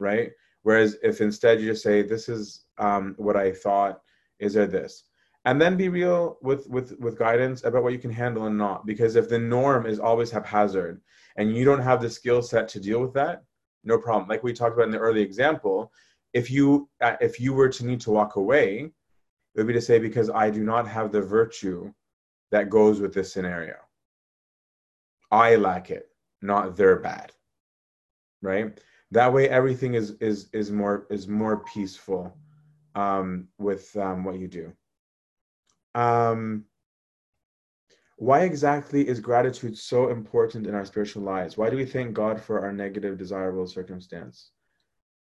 right? 0.00 0.32
Whereas 0.64 0.96
if 1.02 1.20
instead 1.20 1.60
you 1.60 1.70
just 1.70 1.82
say, 1.82 2.02
this 2.02 2.28
is 2.28 2.64
um, 2.78 3.14
what 3.16 3.36
I 3.36 3.52
thought, 3.52 4.00
is 4.40 4.54
there 4.54 4.66
this? 4.66 5.04
And 5.44 5.60
then 5.60 5.76
be 5.76 5.90
real 5.90 6.38
with, 6.42 6.66
with, 6.68 6.98
with 6.98 7.18
guidance 7.18 7.64
about 7.64 7.82
what 7.82 7.92
you 7.92 7.98
can 7.98 8.10
handle 8.10 8.46
and 8.46 8.56
not. 8.56 8.86
Because 8.86 9.14
if 9.14 9.28
the 9.28 9.38
norm 9.38 9.84
is 9.86 10.00
always 10.00 10.30
haphazard 10.30 11.00
and 11.36 11.54
you 11.54 11.64
don't 11.66 11.82
have 11.82 12.00
the 12.00 12.08
skill 12.08 12.40
set 12.40 12.66
to 12.68 12.80
deal 12.80 13.00
with 13.00 13.12
that, 13.12 13.44
no 13.84 13.98
problem. 13.98 14.26
Like 14.26 14.42
we 14.42 14.54
talked 14.54 14.74
about 14.74 14.86
in 14.86 14.90
the 14.90 14.98
early 14.98 15.20
example, 15.20 15.92
if 16.32 16.50
you 16.50 16.88
uh, 17.00 17.16
if 17.20 17.38
you 17.38 17.52
were 17.52 17.68
to 17.68 17.86
need 17.86 18.00
to 18.00 18.10
walk 18.10 18.36
away, 18.36 18.90
it 19.54 19.60
would 19.60 19.66
be 19.66 19.74
to 19.74 19.80
say 19.80 19.98
because 19.98 20.30
I 20.30 20.50
do 20.50 20.64
not 20.64 20.88
have 20.88 21.12
the 21.12 21.20
virtue 21.20 21.92
that 22.50 22.70
goes 22.70 23.00
with 23.00 23.12
this 23.12 23.32
scenario. 23.32 23.76
I 25.30 25.56
lack 25.56 25.90
it, 25.90 26.08
not 26.42 26.76
they're 26.76 27.00
bad. 27.00 27.32
Right? 28.42 28.78
That 29.10 29.32
way 29.32 29.48
everything 29.48 29.94
is 29.94 30.12
is 30.20 30.48
is 30.52 30.70
more 30.70 31.06
is 31.10 31.28
more 31.28 31.58
peaceful 31.72 32.36
um, 32.94 33.48
with 33.58 33.94
um, 33.96 34.24
what 34.24 34.38
you 34.38 34.48
do. 34.48 34.72
Um, 35.94 36.64
why 38.16 38.42
exactly 38.42 39.06
is 39.06 39.20
gratitude 39.20 39.76
so 39.76 40.08
important 40.08 40.66
in 40.66 40.74
our 40.74 40.84
spiritual 40.84 41.22
lives? 41.22 41.56
Why 41.56 41.68
do 41.68 41.76
we 41.76 41.84
thank 41.84 42.14
God 42.14 42.40
for 42.40 42.60
our 42.60 42.72
negative, 42.72 43.18
desirable 43.18 43.66
circumstance? 43.66 44.50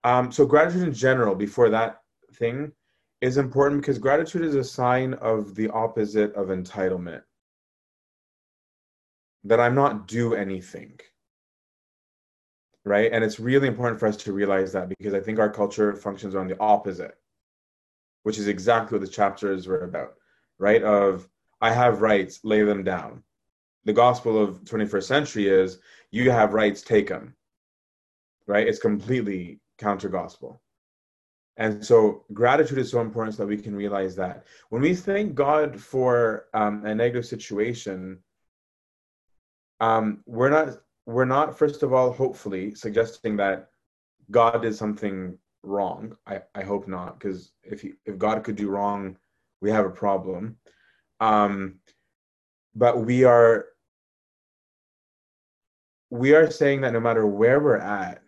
Um, 0.02 0.32
so, 0.32 0.44
gratitude 0.44 0.82
in 0.82 0.92
general, 0.92 1.34
before 1.34 1.70
that 1.70 2.00
thing, 2.34 2.72
is 3.20 3.38
important 3.38 3.80
because 3.80 3.98
gratitude 3.98 4.42
is 4.42 4.54
a 4.54 4.64
sign 4.64 5.14
of 5.14 5.54
the 5.54 5.70
opposite 5.70 6.34
of 6.34 6.48
entitlement. 6.48 7.22
That 9.44 9.60
I'm 9.60 9.74
not 9.74 10.08
due 10.08 10.34
anything. 10.34 10.98
Right? 12.84 13.10
And 13.12 13.24
it's 13.24 13.40
really 13.40 13.68
important 13.68 13.98
for 13.98 14.06
us 14.06 14.16
to 14.18 14.32
realize 14.32 14.72
that 14.72 14.90
because 14.90 15.14
I 15.14 15.20
think 15.20 15.38
our 15.38 15.50
culture 15.50 15.94
functions 15.94 16.34
on 16.34 16.48
the 16.48 16.58
opposite, 16.60 17.16
which 18.24 18.38
is 18.38 18.48
exactly 18.48 18.98
what 18.98 19.06
the 19.06 19.12
chapters 19.12 19.66
were 19.66 19.84
about, 19.84 20.14
right? 20.58 20.82
Of 20.82 21.28
I 21.60 21.72
have 21.72 22.02
rights, 22.02 22.40
lay 22.44 22.62
them 22.62 22.84
down. 22.84 23.22
The 23.84 23.92
gospel 23.92 24.42
of 24.42 24.64
21st 24.64 25.04
century 25.04 25.48
is 25.48 25.78
you 26.10 26.30
have 26.30 26.52
rights, 26.52 26.82
take 26.82 27.08
them. 27.08 27.34
Right? 28.46 28.66
It's 28.66 28.78
completely 28.78 29.60
counter 29.78 30.10
gospel. 30.10 30.60
And 31.56 31.84
so 31.84 32.24
gratitude 32.32 32.78
is 32.78 32.90
so 32.90 33.00
important 33.00 33.36
so 33.36 33.42
that 33.42 33.48
we 33.48 33.56
can 33.56 33.76
realize 33.76 34.16
that. 34.16 34.44
When 34.70 34.82
we 34.82 34.94
thank 34.94 35.34
God 35.34 35.80
for 35.80 36.46
um, 36.52 36.84
a 36.84 36.94
negative 36.94 37.26
situation, 37.26 38.18
um, 39.80 40.22
we're 40.26 40.50
not 40.50 40.78
we're 41.06 41.24
not 41.24 41.58
first 41.58 41.82
of 41.82 41.92
all 41.92 42.12
hopefully 42.12 42.74
suggesting 42.74 43.36
that 43.36 43.68
God 44.30 44.62
did 44.62 44.74
something 44.74 45.38
wrong. 45.62 46.16
I, 46.26 46.40
I 46.54 46.62
hope 46.62 46.88
not, 46.88 47.18
because 47.18 47.52
if 47.62 47.80
he, 47.82 47.92
if 48.06 48.18
God 48.18 48.44
could 48.44 48.56
do 48.56 48.70
wrong, 48.70 49.16
we 49.60 49.70
have 49.70 49.86
a 49.86 49.90
problem. 49.90 50.56
Um, 51.20 51.76
but 52.74 53.04
we 53.04 53.24
are 53.24 53.66
we 56.10 56.34
are 56.34 56.50
saying 56.50 56.82
that 56.82 56.92
no 56.92 57.00
matter 57.00 57.26
where 57.26 57.60
we're 57.60 57.76
at, 57.76 58.22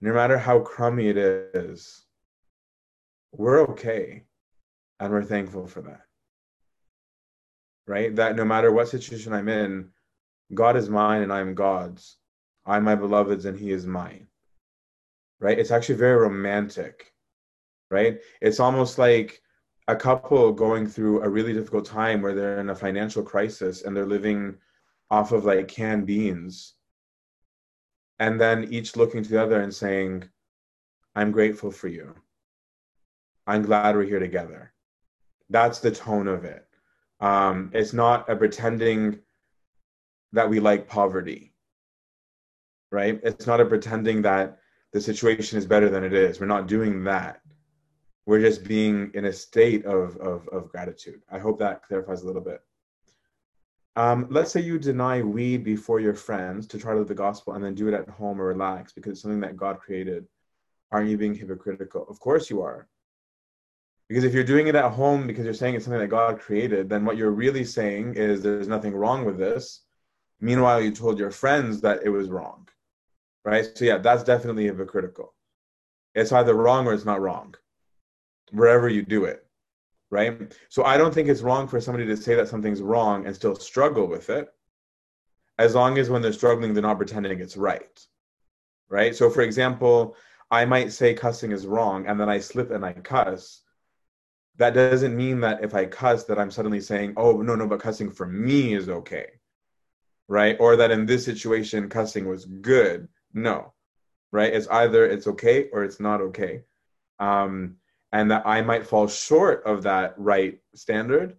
no 0.00 0.12
matter 0.12 0.38
how 0.38 0.60
crummy 0.60 1.08
it 1.08 1.16
is, 1.16 2.04
we're 3.32 3.62
okay. 3.62 4.24
And 5.00 5.12
we're 5.12 5.24
thankful 5.24 5.66
for 5.66 5.82
that. 5.82 6.02
Right? 7.86 8.14
That 8.16 8.36
no 8.36 8.44
matter 8.44 8.72
what 8.72 8.88
situation 8.88 9.32
I'm 9.32 9.48
in, 9.48 9.90
God 10.54 10.76
is 10.76 10.88
mine 10.88 11.22
and 11.22 11.32
I 11.32 11.40
am 11.40 11.54
God's. 11.54 12.16
I'm 12.64 12.84
my 12.84 12.94
beloved's 12.94 13.44
and 13.44 13.58
he 13.58 13.70
is 13.70 13.86
mine. 13.86 14.28
Right? 15.40 15.58
It's 15.58 15.70
actually 15.70 15.96
very 15.96 16.16
romantic. 16.16 17.12
Right? 17.90 18.20
It's 18.40 18.60
almost 18.60 18.98
like 18.98 19.40
a 19.88 19.96
couple 19.96 20.52
going 20.52 20.86
through 20.86 21.22
a 21.22 21.28
really 21.28 21.52
difficult 21.52 21.86
time 21.86 22.20
where 22.20 22.34
they're 22.34 22.58
in 22.58 22.70
a 22.70 22.74
financial 22.74 23.22
crisis 23.22 23.82
and 23.82 23.96
they're 23.96 24.06
living 24.06 24.56
off 25.10 25.32
of 25.32 25.44
like 25.44 25.68
canned 25.68 26.06
beans 26.06 26.74
and 28.18 28.40
then 28.40 28.64
each 28.64 28.96
looking 28.96 29.22
to 29.22 29.30
the 29.30 29.40
other 29.40 29.60
and 29.60 29.72
saying 29.72 30.24
i'm 31.14 31.30
grateful 31.30 31.70
for 31.70 31.88
you 31.88 32.14
i'm 33.46 33.62
glad 33.62 33.94
we're 33.94 34.02
here 34.02 34.18
together 34.18 34.72
that's 35.50 35.78
the 35.78 35.90
tone 35.90 36.26
of 36.26 36.44
it 36.44 36.66
um, 37.18 37.70
it's 37.72 37.94
not 37.94 38.28
a 38.28 38.36
pretending 38.36 39.18
that 40.32 40.48
we 40.48 40.60
like 40.60 40.88
poverty 40.88 41.52
right 42.90 43.20
it's 43.22 43.46
not 43.46 43.60
a 43.60 43.64
pretending 43.64 44.22
that 44.22 44.58
the 44.92 45.00
situation 45.00 45.58
is 45.58 45.66
better 45.66 45.88
than 45.88 46.04
it 46.04 46.12
is 46.12 46.40
we're 46.40 46.46
not 46.46 46.66
doing 46.66 47.04
that 47.04 47.40
we're 48.26 48.40
just 48.40 48.64
being 48.64 49.12
in 49.14 49.26
a 49.26 49.32
state 49.32 49.86
of, 49.86 50.16
of, 50.16 50.48
of 50.48 50.68
gratitude. 50.68 51.22
I 51.30 51.38
hope 51.38 51.60
that 51.60 51.84
clarifies 51.84 52.22
a 52.22 52.26
little 52.26 52.42
bit. 52.42 52.60
Um, 53.94 54.26
let's 54.28 54.50
say 54.50 54.60
you 54.60 54.78
deny 54.78 55.22
weed 55.22 55.64
before 55.64 56.00
your 56.00 56.12
friends 56.12 56.66
to 56.66 56.78
try 56.78 56.92
to 56.92 56.98
live 56.98 57.08
the 57.08 57.14
gospel 57.14 57.54
and 57.54 57.64
then 57.64 57.74
do 57.74 57.88
it 57.88 57.94
at 57.94 58.08
home 58.10 58.40
or 58.40 58.46
relax 58.46 58.92
because 58.92 59.12
it's 59.12 59.22
something 59.22 59.40
that 59.40 59.56
God 59.56 59.78
created. 59.78 60.26
Aren't 60.92 61.08
you 61.08 61.16
being 61.16 61.34
hypocritical? 61.34 62.04
Of 62.08 62.20
course 62.20 62.50
you 62.50 62.60
are. 62.60 62.88
Because 64.08 64.24
if 64.24 64.34
you're 64.34 64.44
doing 64.44 64.66
it 64.66 64.74
at 64.74 64.92
home 64.92 65.26
because 65.26 65.44
you're 65.44 65.54
saying 65.54 65.74
it's 65.74 65.84
something 65.84 66.00
that 66.00 66.08
God 66.08 66.38
created, 66.38 66.88
then 66.88 67.04
what 67.04 67.16
you're 67.16 67.30
really 67.30 67.64
saying 67.64 68.14
is 68.14 68.42
there's 68.42 68.68
nothing 68.68 68.94
wrong 68.94 69.24
with 69.24 69.38
this. 69.38 69.82
Meanwhile, 70.40 70.82
you 70.82 70.90
told 70.90 71.18
your 71.18 71.30
friends 71.30 71.80
that 71.80 72.00
it 72.04 72.10
was 72.10 72.28
wrong. 72.28 72.68
Right? 73.44 73.66
So, 73.74 73.84
yeah, 73.84 73.98
that's 73.98 74.24
definitely 74.24 74.64
hypocritical. 74.64 75.34
It's 76.14 76.32
either 76.32 76.54
wrong 76.54 76.86
or 76.86 76.94
it's 76.94 77.04
not 77.04 77.20
wrong 77.20 77.54
wherever 78.52 78.88
you 78.88 79.02
do 79.02 79.24
it 79.24 79.44
right 80.10 80.56
so 80.68 80.84
i 80.84 80.96
don't 80.96 81.12
think 81.12 81.28
it's 81.28 81.42
wrong 81.42 81.66
for 81.66 81.80
somebody 81.80 82.06
to 82.06 82.16
say 82.16 82.34
that 82.34 82.48
something's 82.48 82.82
wrong 82.82 83.26
and 83.26 83.34
still 83.34 83.56
struggle 83.56 84.06
with 84.06 84.30
it 84.30 84.48
as 85.58 85.74
long 85.74 85.98
as 85.98 86.08
when 86.08 86.22
they're 86.22 86.32
struggling 86.32 86.72
they're 86.72 86.82
not 86.82 86.96
pretending 86.96 87.40
it's 87.40 87.56
right 87.56 88.06
right 88.88 89.16
so 89.16 89.28
for 89.28 89.42
example 89.42 90.14
i 90.50 90.64
might 90.64 90.92
say 90.92 91.12
cussing 91.12 91.50
is 91.50 91.66
wrong 91.66 92.06
and 92.06 92.20
then 92.20 92.28
i 92.28 92.38
slip 92.38 92.70
and 92.70 92.84
i 92.84 92.92
cuss 92.92 93.62
that 94.58 94.74
doesn't 94.74 95.16
mean 95.16 95.40
that 95.40 95.62
if 95.64 95.74
i 95.74 95.84
cuss 95.84 96.24
that 96.24 96.38
i'm 96.38 96.50
suddenly 96.50 96.80
saying 96.80 97.12
oh 97.16 97.42
no 97.42 97.56
no 97.56 97.66
but 97.66 97.80
cussing 97.80 98.10
for 98.10 98.26
me 98.26 98.74
is 98.74 98.88
okay 98.88 99.26
right? 100.28 100.56
Or 100.58 100.76
that 100.76 100.90
in 100.90 101.06
this 101.06 101.24
situation 101.24 101.88
cussing 101.88 102.28
was 102.28 102.44
good. 102.44 103.08
No 103.32 103.72
right? 104.32 104.52
It's 104.52 104.68
either 104.68 105.06
it's 105.06 105.26
okay 105.26 105.68
or 105.72 105.84
it's 105.84 106.00
not 106.00 106.20
okay. 106.20 106.62
Um 107.18 107.76
and 108.12 108.30
that 108.30 108.46
I 108.46 108.62
might 108.62 108.86
fall 108.86 109.08
short 109.08 109.64
of 109.64 109.82
that 109.82 110.14
right 110.16 110.58
standard, 110.74 111.36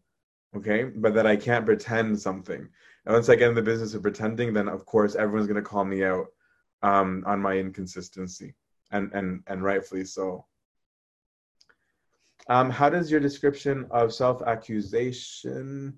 okay, 0.56 0.84
but 0.84 1.14
that 1.14 1.26
I 1.26 1.36
can't 1.36 1.66
pretend 1.66 2.20
something. 2.20 2.68
And 3.06 3.14
once 3.14 3.30
I 3.30 3.36
get 3.36 3.50
in 3.50 3.56
the 3.56 3.62
business 3.62 3.94
of 3.94 4.02
pretending, 4.02 4.54
then 4.54 4.68
of 4.68 4.86
course 4.86 5.16
everyone's 5.16 5.48
to 5.48 5.62
call 5.62 5.86
me 5.86 6.04
out 6.04 6.28
um, 6.84 7.24
on 7.26 7.42
my 7.42 7.54
inconsistency, 7.58 8.54
and 8.92 9.12
and 9.14 9.44
and 9.48 9.64
rightfully 9.64 10.06
so. 10.06 10.46
Um, 12.50 12.70
how 12.70 12.90
does 12.90 13.12
your 13.12 13.20
description 13.20 13.86
of 13.92 14.14
self-accusation 14.14 15.98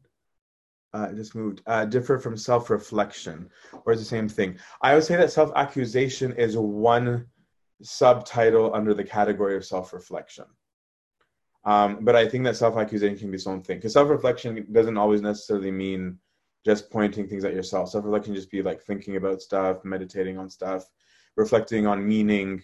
uh, 0.93 1.11
just 1.13 1.35
moved 1.35 1.61
uh, 1.67 1.85
differ 1.85 2.17
from 2.17 2.37
self-reflection, 2.37 3.49
or 3.85 3.93
is 3.93 3.99
the 3.99 4.05
same 4.05 4.27
thing? 4.27 4.57
I 4.81 4.95
would 4.95 5.03
say 5.03 5.15
that 5.15 5.31
self-accusation 5.31 6.33
is 6.33 6.57
one 6.57 7.27
subtitle 7.81 8.73
under 8.73 8.93
the 8.93 9.03
category 9.03 9.55
of 9.55 9.65
self-reflection. 9.65 10.45
Um, 11.65 11.99
but 12.01 12.15
I 12.15 12.27
think 12.27 12.43
that 12.45 12.55
self-accusation 12.55 13.17
can 13.17 13.31
be 13.31 13.35
its 13.35 13.47
own 13.47 13.61
thing 13.61 13.77
because 13.77 13.93
self-reflection 13.93 14.67
doesn't 14.71 14.97
always 14.97 15.21
necessarily 15.21 15.71
mean 15.71 16.17
just 16.65 16.89
pointing 16.89 17.27
things 17.27 17.45
at 17.45 17.53
yourself. 17.53 17.89
Self-reflection 17.89 18.33
can 18.33 18.41
just 18.41 18.51
be 18.51 18.61
like 18.61 18.81
thinking 18.81 19.15
about 19.15 19.41
stuff, 19.41 19.83
meditating 19.83 20.37
on 20.37 20.49
stuff, 20.49 20.85
reflecting 21.35 21.85
on 21.85 22.07
meaning, 22.07 22.63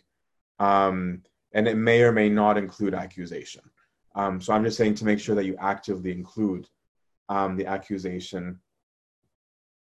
um, 0.59 1.21
and 1.53 1.67
it 1.67 1.77
may 1.77 2.01
or 2.01 2.11
may 2.11 2.29
not 2.29 2.57
include 2.57 2.93
accusation. 2.93 3.61
Um, 4.15 4.41
so 4.41 4.53
I'm 4.53 4.63
just 4.63 4.77
saying 4.77 4.95
to 4.95 5.05
make 5.05 5.19
sure 5.19 5.35
that 5.35 5.45
you 5.45 5.55
actively 5.59 6.11
include 6.11 6.67
um, 7.29 7.55
the 7.55 7.65
accusation, 7.65 8.59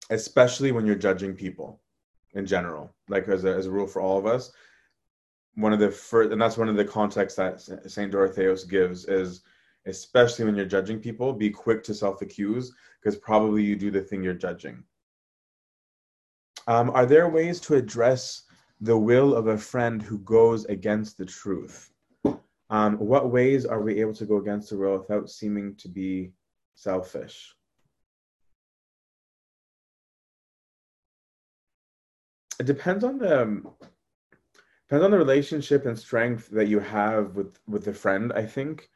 especially 0.10 0.72
when 0.72 0.86
you're 0.86 0.96
judging 0.96 1.34
people 1.34 1.82
in 2.34 2.46
general, 2.46 2.94
like 3.08 3.28
as 3.28 3.46
a, 3.46 3.54
as 3.54 3.66
a 3.66 3.72
rule 3.72 3.88
for 3.88 4.02
all 4.02 4.18
of 4.18 4.26
us. 4.26 4.52
One 5.56 5.74
of 5.74 5.80
the 5.80 5.92
first, 5.92 6.32
and 6.32 6.42
that's 6.42 6.58
one 6.58 6.70
of 6.70 6.76
the 6.76 6.86
contexts 6.86 7.38
that 7.38 7.90
St. 7.90 8.12
Dorotheos 8.12 8.70
gives 8.70 9.06
is 9.06 9.42
especially 9.86 10.46
when 10.46 10.56
you're 10.56 10.66
judging 10.66 11.00
people, 11.00 11.34
be 11.34 11.50
quick 11.50 11.84
to 11.84 11.94
self 11.94 12.22
accuse 12.22 12.74
because 13.02 13.18
probably 13.18 13.64
you 13.64 13.76
do 13.76 13.92
the 13.92 14.02
thing 14.02 14.24
you're 14.24 14.34
judging. 14.34 14.84
Um, 16.68 16.92
are 16.92 17.06
there 17.06 17.30
ways 17.30 17.60
to 17.62 17.76
address 17.76 18.44
the 18.82 18.98
will 18.98 19.34
of 19.34 19.48
a 19.48 19.58
friend 19.58 20.02
who 20.02 20.20
goes 20.20 20.66
against 20.66 21.18
the 21.18 21.26
truth? 21.26 21.92
Um, 22.70 22.98
what 23.00 23.32
ways 23.32 23.66
are 23.66 23.82
we 23.82 24.00
able 24.00 24.14
to 24.14 24.26
go 24.26 24.38
against 24.38 24.70
the 24.70 24.78
will 24.78 25.00
without 25.00 25.30
seeming 25.30 25.76
to 25.78 25.88
be 25.88 26.32
selfish? 26.80 27.54
It 32.60 32.66
depends 32.66 33.04
on 33.04 33.18
the 33.18 33.64
depends 34.88 35.06
on 35.06 35.12
the 35.12 35.18
relationship 35.18 35.86
and 35.86 35.98
strength 35.98 36.50
that 36.50 36.68
you 36.68 36.80
have 36.80 37.36
with 37.36 37.60
with 37.68 37.84
the 37.86 37.94
friend. 37.94 38.32
I 38.34 38.46
think, 38.46 38.90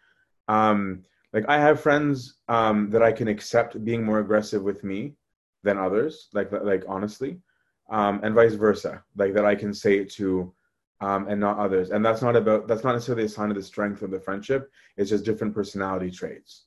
um, 0.48 1.04
like 1.34 1.46
I 1.48 1.60
have 1.60 1.82
friends 1.82 2.38
um, 2.48 2.90
that 2.92 3.04
I 3.04 3.12
can 3.12 3.28
accept 3.28 3.84
being 3.84 4.04
more 4.04 4.20
aggressive 4.20 4.64
with 4.64 4.84
me 4.84 5.16
than 5.64 5.78
others. 5.78 6.30
Like 6.34 6.52
like 6.52 6.84
honestly, 6.88 7.42
um, 7.90 8.22
and 8.24 8.34
vice 8.36 8.56
versa. 8.56 9.04
Like 9.16 9.34
that 9.34 9.46
I 9.46 9.56
can 9.56 9.74
say 9.74 9.98
it 10.00 10.10
to 10.14 10.54
um, 11.02 11.28
and 11.28 11.40
not 11.40 11.60
others. 11.60 11.92
And 11.92 12.04
that's 12.06 12.22
not 12.22 12.36
about 12.36 12.68
that's 12.68 12.84
not 12.84 12.94
necessarily 12.94 13.26
a 13.26 13.30
sign 13.30 13.50
of 13.50 13.56
the 13.56 13.64
strength 13.64 14.02
of 14.02 14.12
the 14.12 14.20
friendship. 14.20 14.72
It's 14.98 15.10
just 15.10 15.26
different 15.26 15.54
personality 15.54 16.12
traits 16.12 16.66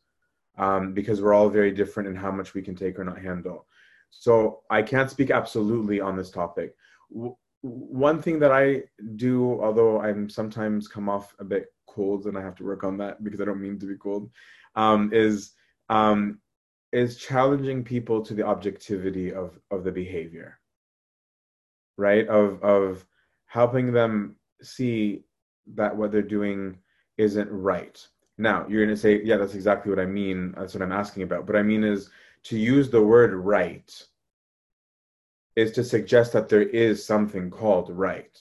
um, 0.59 0.93
because 0.93 1.21
we're 1.21 1.35
all 1.35 1.49
very 1.49 1.71
different 1.71 2.09
in 2.09 2.17
how 2.17 2.31
much 2.31 2.55
we 2.55 2.63
can 2.63 2.75
take 2.75 2.99
or 2.99 3.05
not 3.05 3.19
handle. 3.19 3.67
So 4.11 4.61
I 4.71 4.83
can't 4.83 5.11
speak 5.11 5.31
absolutely 5.31 6.01
on 6.01 6.17
this 6.17 6.31
topic. 6.31 6.75
W- 7.13 7.37
one 7.63 8.23
thing 8.23 8.39
that 8.41 8.53
I 8.53 8.85
do, 9.17 9.61
although 9.61 10.01
I'm 10.01 10.29
sometimes 10.29 10.89
come 10.89 11.09
off 11.09 11.35
a 11.39 11.45
bit 11.45 11.67
cold, 11.87 12.27
and 12.27 12.39
I 12.39 12.43
have 12.43 12.55
to 12.57 12.65
work 12.65 12.85
on 12.85 12.97
that 12.99 13.23
because 13.25 13.41
I 13.41 13.45
don't 13.45 13.61
mean 13.61 13.79
to 13.81 13.87
be 13.87 13.97
cold, 13.97 14.31
um, 14.75 15.11
is 15.13 15.53
um, 15.89 16.39
is 16.93 17.17
challenging 17.17 17.83
people 17.85 18.23
to 18.23 18.35
the 18.35 18.47
objectivity 18.47 19.33
of 19.33 19.59
of 19.71 19.85
the 19.85 19.93
behavior, 19.93 20.59
right? 21.97 22.27
Of 22.29 22.63
of 22.63 23.05
helping 23.47 23.93
them 23.93 24.37
see 24.63 25.25
that 25.75 25.97
what 25.97 26.13
they're 26.13 26.23
doing 26.23 26.79
isn't 27.19 27.51
right. 27.51 28.07
Now, 28.39 28.67
you're 28.69 28.85
going 28.85 28.95
to 28.95 29.01
say, 29.01 29.23
yeah, 29.23 29.37
that's 29.37 29.55
exactly 29.55 29.91
what 29.91 29.99
I 29.99 30.07
mean. 30.07 30.53
That's 30.57 30.75
what 30.75 30.83
I'm 30.83 30.93
asking 30.93 31.23
about. 31.23 31.47
But 31.47 31.57
I 31.57 31.63
mean 31.63 31.85
is 31.85 32.11
to 32.45 32.59
use 32.59 32.91
the 32.91 33.03
word 33.03 33.33
right 33.33 33.91
is 35.57 35.73
to 35.73 35.83
suggest 35.83 36.35
that 36.35 36.49
there 36.49 36.63
is 36.63 37.05
something 37.05 37.51
called 37.51 37.91
right. 37.91 38.39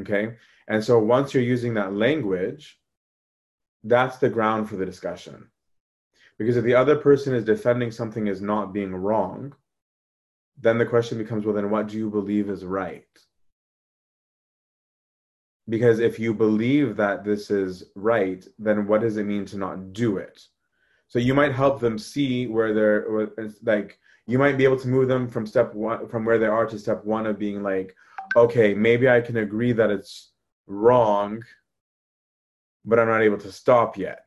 Okay? 0.00 0.36
And 0.68 0.84
so 0.84 0.98
once 0.98 1.32
you're 1.32 1.42
using 1.42 1.74
that 1.74 1.94
language, 1.94 2.78
that's 3.82 4.18
the 4.18 4.28
ground 4.28 4.68
for 4.68 4.76
the 4.76 4.84
discussion. 4.84 5.48
Because 6.38 6.56
if 6.56 6.64
the 6.64 6.74
other 6.74 6.96
person 6.96 7.34
is 7.34 7.44
defending 7.44 7.90
something 7.90 8.28
as 8.28 8.42
not 8.42 8.72
being 8.72 8.94
wrong, 8.94 9.54
then 10.58 10.76
the 10.76 10.86
question 10.86 11.16
becomes 11.18 11.44
well, 11.44 11.54
then 11.54 11.70
what 11.70 11.88
do 11.88 11.96
you 11.96 12.10
believe 12.10 12.50
is 12.50 12.64
right? 12.64 13.06
Because 15.70 16.00
if 16.00 16.18
you 16.18 16.34
believe 16.34 16.96
that 16.96 17.24
this 17.24 17.50
is 17.50 17.84
right, 17.94 18.46
then 18.58 18.86
what 18.86 19.00
does 19.00 19.16
it 19.16 19.24
mean 19.24 19.46
to 19.46 19.56
not 19.56 19.92
do 19.92 20.18
it? 20.18 20.42
So 21.08 21.18
you 21.18 21.32
might 21.32 21.52
help 21.52 21.80
them 21.80 21.98
see 21.98 22.46
where 22.46 22.74
they're 22.74 23.30
like 23.62 23.98
you 24.26 24.38
might 24.38 24.58
be 24.58 24.64
able 24.64 24.78
to 24.78 24.88
move 24.88 25.08
them 25.08 25.28
from 25.28 25.46
step 25.46 25.74
one 25.74 26.08
from 26.08 26.24
where 26.24 26.38
they 26.38 26.46
are 26.46 26.66
to 26.66 26.78
step 26.78 27.04
one 27.04 27.26
of 27.26 27.38
being 27.38 27.62
like, 27.62 27.96
okay, 28.36 28.74
maybe 28.74 29.08
I 29.08 29.20
can 29.20 29.38
agree 29.38 29.72
that 29.72 29.90
it's 29.90 30.32
wrong, 30.66 31.42
but 32.84 32.98
I'm 32.98 33.08
not 33.08 33.22
able 33.22 33.38
to 33.38 33.52
stop 33.52 33.96
yet. 33.96 34.26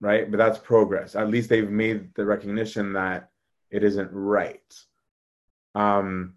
Right? 0.00 0.30
But 0.30 0.36
that's 0.38 0.58
progress. 0.58 1.16
At 1.16 1.30
least 1.30 1.48
they've 1.48 1.70
made 1.70 2.14
the 2.14 2.24
recognition 2.24 2.92
that 2.92 3.30
it 3.70 3.82
isn't 3.82 4.10
right. 4.12 4.74
Um, 5.74 6.34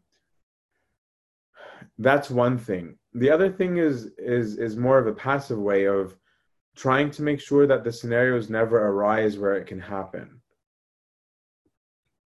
that's 2.01 2.29
one 2.29 2.57
thing. 2.57 2.97
The 3.13 3.29
other 3.29 3.51
thing 3.51 3.77
is 3.77 4.11
is 4.17 4.57
is 4.57 4.75
more 4.75 4.97
of 4.97 5.07
a 5.07 5.13
passive 5.13 5.59
way 5.59 5.85
of 5.85 6.15
trying 6.75 7.11
to 7.11 7.21
make 7.21 7.39
sure 7.39 7.67
that 7.67 7.83
the 7.83 7.91
scenarios 7.91 8.49
never 8.49 8.77
arise 8.87 9.37
where 9.37 9.55
it 9.55 9.67
can 9.67 9.79
happen. 9.79 10.41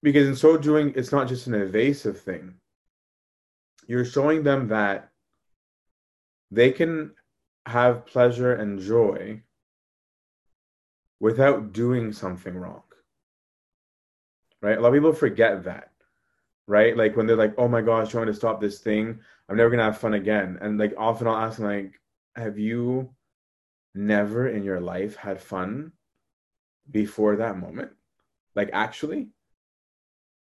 Because 0.02 0.28
in 0.28 0.36
so 0.36 0.58
doing 0.58 0.94
it's 0.96 1.12
not 1.12 1.28
just 1.28 1.48
an 1.48 1.56
evasive 1.56 2.20
thing. 2.20 2.56
You're 3.88 4.06
showing 4.06 4.44
them 4.44 4.68
that 4.70 5.12
they 6.52 6.72
can 6.72 7.12
have 7.66 8.06
pleasure 8.06 8.54
and 8.54 8.80
joy 8.80 9.42
without 11.20 11.74
doing 11.74 12.14
something 12.14 12.56
wrong. 12.56 12.84
Right? 14.62 14.78
A 14.78 14.82
lot 14.82 14.90
of 14.90 14.94
people 14.94 15.14
forget 15.14 15.64
that 15.66 15.92
right 16.68 16.98
like 16.98 17.16
when 17.16 17.28
they're 17.28 17.36
like 17.36 17.54
oh 17.58 17.68
my 17.68 17.82
gosh 17.82 18.10
trying 18.10 18.26
to 18.26 18.34
stop 18.34 18.60
this 18.60 18.80
thing 18.80 19.20
I'm 19.48 19.58
never 19.58 19.70
gonna 19.70 19.84
have 19.84 19.98
fun 19.98 20.16
again. 20.16 20.58
And 20.62 20.78
like 20.78 20.94
often 20.98 21.28
I'll 21.28 21.36
ask 21.36 21.58
them 21.58 21.68
like, 21.68 22.00
have 22.36 22.58
you 22.58 23.14
never 23.94 24.48
in 24.48 24.64
your 24.64 24.80
life 24.80 25.16
had 25.16 25.42
fun 25.42 25.92
before 26.92 27.36
that 27.36 27.58
moment? 27.58 27.92
Like 28.56 28.70
actually? 28.74 29.30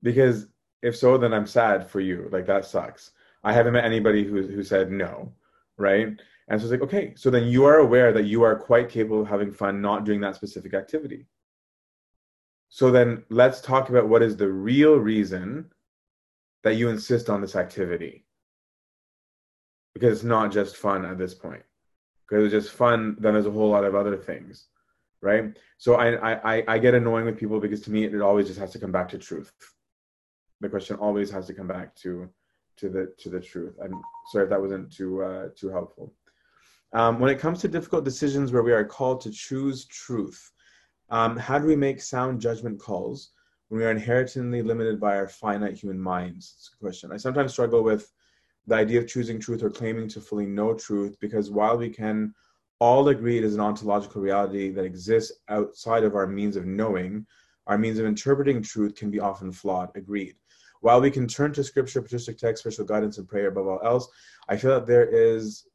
Because 0.03 0.47
if 0.81 0.95
so, 0.95 1.17
then 1.17 1.33
I'm 1.33 1.47
sad 1.47 1.89
for 1.89 1.99
you. 1.99 2.29
Like 2.31 2.45
that 2.45 2.65
sucks. 2.65 3.11
I 3.43 3.53
haven't 3.53 3.73
met 3.73 3.85
anybody 3.85 4.23
who 4.23 4.47
who 4.47 4.63
said 4.63 4.91
no, 4.91 5.33
right? 5.77 6.07
And 6.49 6.61
so 6.61 6.65
it's 6.65 6.71
like, 6.71 6.81
okay, 6.81 7.13
so 7.15 7.29
then 7.29 7.47
you 7.47 7.65
are 7.65 7.79
aware 7.79 8.13
that 8.13 8.25
you 8.25 8.43
are 8.43 8.55
quite 8.57 8.89
capable 8.89 9.21
of 9.21 9.27
having 9.27 9.51
fun 9.51 9.81
not 9.81 10.05
doing 10.05 10.21
that 10.21 10.35
specific 10.35 10.73
activity. 10.73 11.25
So 12.69 12.89
then 12.89 13.23
let's 13.29 13.59
talk 13.59 13.89
about 13.89 14.07
what 14.07 14.23
is 14.23 14.37
the 14.37 14.49
real 14.49 14.95
reason 14.95 15.69
that 16.67 16.75
you 16.75 16.89
insist 16.89 17.29
on 17.29 17.39
this 17.39 17.55
activity 17.55 18.25
because 19.93 20.17
it's 20.17 20.25
not 20.25 20.51
just 20.51 20.75
fun 20.75 21.05
at 21.05 21.17
this 21.17 21.33
point. 21.33 21.63
Because 22.27 22.43
it's 22.43 22.65
just 22.65 22.75
fun, 22.75 23.15
then 23.19 23.33
there's 23.33 23.45
a 23.45 23.51
whole 23.51 23.69
lot 23.69 23.85
of 23.85 23.95
other 23.95 24.17
things, 24.17 24.67
right? 25.21 25.57
So 25.77 25.95
I 25.95 26.07
I 26.55 26.63
I 26.67 26.77
get 26.77 26.93
annoying 26.93 27.25
with 27.25 27.37
people 27.37 27.61
because 27.61 27.79
to 27.81 27.91
me 27.91 28.03
it 28.03 28.21
always 28.21 28.47
just 28.47 28.59
has 28.59 28.71
to 28.71 28.79
come 28.79 28.91
back 28.91 29.07
to 29.09 29.17
truth. 29.17 29.53
The 30.59 30.67
question 30.67 30.97
always 30.97 31.31
has 31.31 31.47
to 31.47 31.53
come 31.53 31.67
back 31.67 31.95
to 32.03 32.29
to 32.79 32.89
the 32.89 33.13
to 33.19 33.29
the 33.29 33.39
truth. 33.39 33.75
I'm 33.81 34.01
sorry 34.31 34.43
if 34.43 34.49
that 34.49 34.61
wasn't 34.61 34.91
too 34.91 35.23
uh, 35.23 35.47
too 35.55 35.69
helpful. 35.69 36.13
Um, 36.91 37.17
when 37.19 37.31
it 37.31 37.39
comes 37.39 37.61
to 37.61 37.69
difficult 37.69 38.03
decisions 38.03 38.51
where 38.51 38.63
we 38.63 38.73
are 38.73 38.83
called 38.83 39.21
to 39.21 39.31
choose 39.31 39.85
truth, 39.85 40.51
um, 41.09 41.37
how 41.37 41.59
do 41.59 41.65
we 41.65 41.77
make 41.77 42.01
sound 42.01 42.41
judgment 42.41 42.77
calls 42.77 43.31
when 43.67 43.79
we 43.79 43.85
are 43.85 43.91
inherently 43.91 44.61
limited 44.61 44.99
by 44.99 45.15
our 45.15 45.27
finite 45.27 45.77
human 45.77 45.99
minds? 45.99 46.55
It's 46.57 46.71
a 46.73 46.77
question. 46.77 47.11
I 47.11 47.17
sometimes 47.17 47.51
struggle 47.51 47.83
with 47.83 48.11
the 48.65 48.75
idea 48.75 48.99
of 48.99 49.07
choosing 49.07 49.39
truth 49.39 49.63
or 49.63 49.69
claiming 49.69 50.07
to 50.09 50.21
fully 50.21 50.45
know 50.45 50.73
truth, 50.73 51.17
because 51.19 51.49
while 51.49 51.77
we 51.77 51.89
can 51.89 52.33
all 52.79 53.07
agree 53.07 53.37
it 53.37 53.43
is 53.43 53.55
an 53.55 53.61
ontological 53.61 54.21
reality 54.21 54.69
that 54.71 54.85
exists 54.85 55.31
outside 55.49 56.03
of 56.03 56.15
our 56.15 56.27
means 56.27 56.55
of 56.55 56.65
knowing, 56.65 57.25
our 57.65 57.77
means 57.77 57.99
of 57.99 58.05
interpreting 58.05 58.61
truth 58.61 58.95
can 58.95 59.09
be 59.09 59.19
often 59.19 59.51
flawed. 59.51 59.89
Agreed. 59.95 60.35
While 60.81 61.01
we 61.01 61.11
can 61.11 61.27
turn 61.27 61.53
to 61.53 61.63
scripture, 61.63 62.01
patristic 62.01 62.37
text, 62.37 62.61
spiritual 62.61 62.85
guidance, 62.85 63.17
and 63.17 63.27
prayer 63.27 63.47
above 63.47 63.67
all 63.67 63.81
else, 63.83 64.07
I 64.47 64.57
feel 64.57 64.71
that 64.71 64.85
there 64.85 65.07
is 65.07 65.65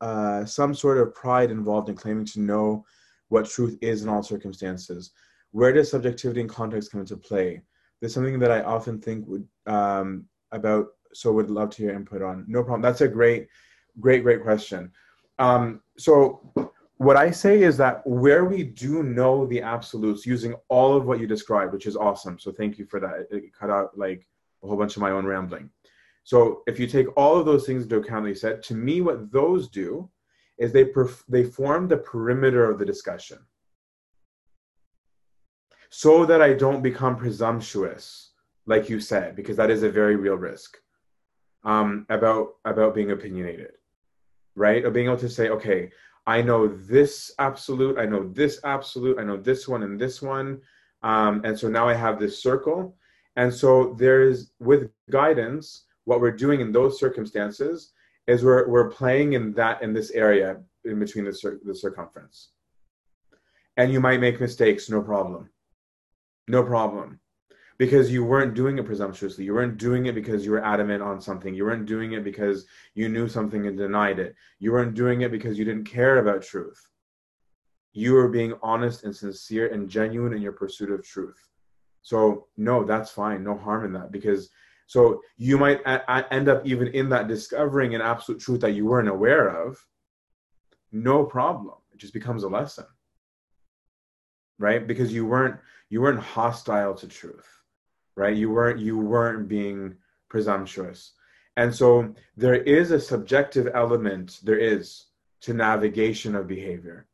uh, 0.00 0.44
some 0.44 0.74
sort 0.74 0.98
of 0.98 1.14
pride 1.14 1.50
involved 1.50 1.88
in 1.88 1.94
claiming 1.94 2.24
to 2.26 2.40
know 2.40 2.84
what 3.28 3.48
truth 3.48 3.76
is 3.82 4.02
in 4.02 4.08
all 4.08 4.22
circumstances. 4.22 5.12
Where 5.52 5.72
does 5.72 5.90
subjectivity 5.90 6.40
and 6.40 6.50
context 6.50 6.92
come 6.92 7.00
into 7.00 7.16
play? 7.16 7.62
There's 8.00 8.14
something 8.14 8.38
that 8.38 8.50
I 8.50 8.62
often 8.62 9.00
think 9.00 9.26
would 9.26 9.46
um, 9.66 10.26
about 10.52 10.88
so 11.12 11.32
would 11.32 11.50
love 11.50 11.70
to 11.70 11.82
hear 11.82 11.92
input 11.92 12.22
on. 12.22 12.44
No 12.46 12.62
problem. 12.62 12.82
That's 12.82 13.00
a 13.00 13.08
great, 13.08 13.48
great, 13.98 14.22
great 14.22 14.42
question. 14.42 14.92
Um, 15.38 15.80
so 15.98 16.52
what 16.98 17.16
I 17.16 17.30
say 17.30 17.62
is 17.62 17.76
that 17.78 18.06
where 18.06 18.44
we 18.44 18.62
do 18.62 19.02
know 19.02 19.46
the 19.46 19.62
absolutes 19.62 20.26
using 20.26 20.54
all 20.68 20.94
of 20.94 21.06
what 21.06 21.18
you 21.18 21.26
described, 21.26 21.72
which 21.72 21.86
is 21.86 21.96
awesome. 21.96 22.38
So 22.38 22.52
thank 22.52 22.78
you 22.78 22.84
for 22.84 23.00
that. 23.00 23.26
It 23.30 23.54
cut 23.58 23.70
out 23.70 23.96
like 23.98 24.28
a 24.62 24.68
whole 24.68 24.76
bunch 24.76 24.96
of 24.96 25.02
my 25.02 25.10
own 25.10 25.26
rambling. 25.26 25.70
So 26.24 26.62
if 26.66 26.78
you 26.78 26.86
take 26.86 27.06
all 27.16 27.36
of 27.36 27.46
those 27.46 27.66
things 27.66 27.84
into 27.84 27.96
account 27.96 28.24
that 28.24 28.28
you 28.28 28.34
said, 28.34 28.62
to 28.64 28.74
me, 28.74 29.00
what 29.00 29.32
those 29.32 29.68
do 29.68 30.10
is 30.58 30.72
they 30.72 30.84
perf- 30.84 31.24
they 31.28 31.42
form 31.42 31.88
the 31.88 31.96
perimeter 31.96 32.70
of 32.70 32.78
the 32.78 32.84
discussion, 32.84 33.38
so 35.90 36.24
that 36.24 36.40
I 36.40 36.54
don't 36.54 36.82
become 36.82 37.16
presumptuous, 37.16 38.30
like 38.66 38.88
you 38.88 39.00
said, 39.00 39.36
because 39.36 39.56
that 39.56 39.70
is 39.70 39.82
a 39.82 39.90
very 39.90 40.16
real 40.16 40.36
risk 40.36 40.76
um, 41.64 42.06
about 42.08 42.54
about 42.64 42.94
being 42.94 43.10
opinionated, 43.10 43.72
right? 44.54 44.84
Of 44.84 44.94
being 44.94 45.06
able 45.06 45.18
to 45.18 45.28
say, 45.28 45.48
okay, 45.50 45.90
I 46.26 46.42
know 46.42 46.68
this 46.68 47.32
absolute, 47.38 47.98
I 47.98 48.06
know 48.06 48.28
this 48.28 48.60
absolute, 48.64 49.18
I 49.18 49.24
know 49.24 49.36
this 49.36 49.66
one 49.66 49.82
and 49.82 50.00
this 50.00 50.22
one, 50.22 50.60
um, 51.02 51.42
and 51.44 51.58
so 51.58 51.68
now 51.68 51.88
I 51.88 51.94
have 51.94 52.18
this 52.18 52.40
circle, 52.40 52.96
and 53.36 53.52
so 53.52 53.94
there's 53.98 54.52
with 54.60 54.90
guidance 55.10 55.84
what 56.04 56.20
we're 56.20 56.30
doing 56.30 56.60
in 56.60 56.72
those 56.72 56.98
circumstances 56.98 57.92
is 58.26 58.44
we're, 58.44 58.68
we're 58.68 58.90
playing 58.90 59.34
in 59.34 59.52
that 59.54 59.82
in 59.82 59.92
this 59.92 60.10
area 60.12 60.56
in 60.84 60.98
between 60.98 61.24
the, 61.24 61.32
cir- 61.32 61.60
the 61.64 61.74
circumference. 61.74 62.50
And 63.76 63.92
you 63.92 64.00
might 64.00 64.20
make 64.20 64.40
mistakes 64.40 64.88
no 64.88 65.02
problem 65.02 65.50
no 66.48 66.62
problem 66.62 67.20
because 67.78 68.10
you 68.10 68.24
weren't 68.24 68.54
doing 68.54 68.78
it 68.78 68.84
presumptuously 68.84 69.44
you 69.44 69.54
weren't 69.54 69.78
doing 69.78 70.06
it 70.06 70.14
because 70.14 70.44
you 70.44 70.50
were 70.50 70.64
adamant 70.64 71.02
on 71.02 71.20
something 71.20 71.54
you 71.54 71.64
weren't 71.64 71.86
doing 71.86 72.12
it 72.12 72.24
because 72.24 72.66
you 72.94 73.08
knew 73.08 73.28
something 73.28 73.66
and 73.66 73.76
denied 73.76 74.18
it 74.18 74.34
you 74.58 74.72
weren't 74.72 74.94
doing 74.94 75.22
it 75.22 75.30
because 75.30 75.58
you 75.58 75.64
didn't 75.64 75.84
care 75.84 76.18
about 76.18 76.42
truth 76.42 76.88
you 77.92 78.12
were 78.12 78.28
being 78.28 78.54
honest 78.62 79.04
and 79.04 79.14
sincere 79.14 79.72
and 79.72 79.88
genuine 79.88 80.32
in 80.32 80.42
your 80.42 80.52
pursuit 80.52 80.90
of 80.90 81.04
truth 81.04 81.48
so 82.02 82.46
no 82.56 82.84
that's 82.84 83.10
fine 83.10 83.42
no 83.42 83.56
harm 83.56 83.84
in 83.84 83.92
that 83.92 84.10
because 84.12 84.50
so 84.90 85.22
you 85.36 85.56
might 85.56 85.80
a- 85.86 86.34
end 86.34 86.48
up 86.48 86.66
even 86.66 86.88
in 86.88 87.10
that 87.10 87.28
discovering 87.28 87.94
an 87.94 88.00
absolute 88.00 88.40
truth 88.40 88.60
that 88.62 88.72
you 88.72 88.86
weren't 88.86 89.08
aware 89.08 89.46
of. 89.46 89.86
No 90.90 91.24
problem. 91.24 91.76
It 91.92 91.98
just 91.98 92.12
becomes 92.12 92.42
a 92.42 92.48
lesson. 92.48 92.86
Right? 94.58 94.84
Because 94.84 95.12
you 95.12 95.26
weren't 95.26 95.60
you 95.90 96.00
weren't 96.00 96.20
hostile 96.20 96.94
to 96.94 97.06
truth. 97.06 97.46
Right? 98.16 98.36
You 98.36 98.50
weren't 98.50 98.80
you 98.80 98.98
weren't 98.98 99.48
being 99.48 99.96
presumptuous. 100.28 101.12
And 101.56 101.74
so 101.74 102.14
there 102.36 102.54
is 102.54 102.90
a 102.90 103.00
subjective 103.00 103.68
element, 103.74 104.40
there 104.42 104.58
is 104.58 105.06
to 105.42 105.52
navigation 105.52 106.34
of 106.34 106.46
behavior. 106.46 107.06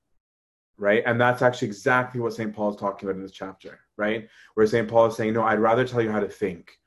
Right? 0.78 1.02
And 1.06 1.20
that's 1.20 1.42
actually 1.42 1.68
exactly 1.68 2.20
what 2.20 2.34
St. 2.34 2.54
Paul 2.54 2.70
is 2.70 2.76
talking 2.76 3.08
about 3.08 3.16
in 3.16 3.22
this 3.22 3.32
chapter, 3.32 3.80
right? 3.96 4.28
Where 4.54 4.66
St. 4.66 4.86
Paul 4.86 5.06
is 5.06 5.16
saying, 5.16 5.32
No, 5.32 5.42
I'd 5.42 5.58
rather 5.58 5.86
tell 5.86 6.02
you 6.02 6.10
how 6.10 6.20
to 6.20 6.28
think 6.28 6.78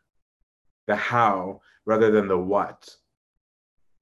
the 0.90 0.95
how 0.95 1.61
rather 1.86 2.10
than 2.10 2.28
the 2.28 2.38
what 2.38 2.90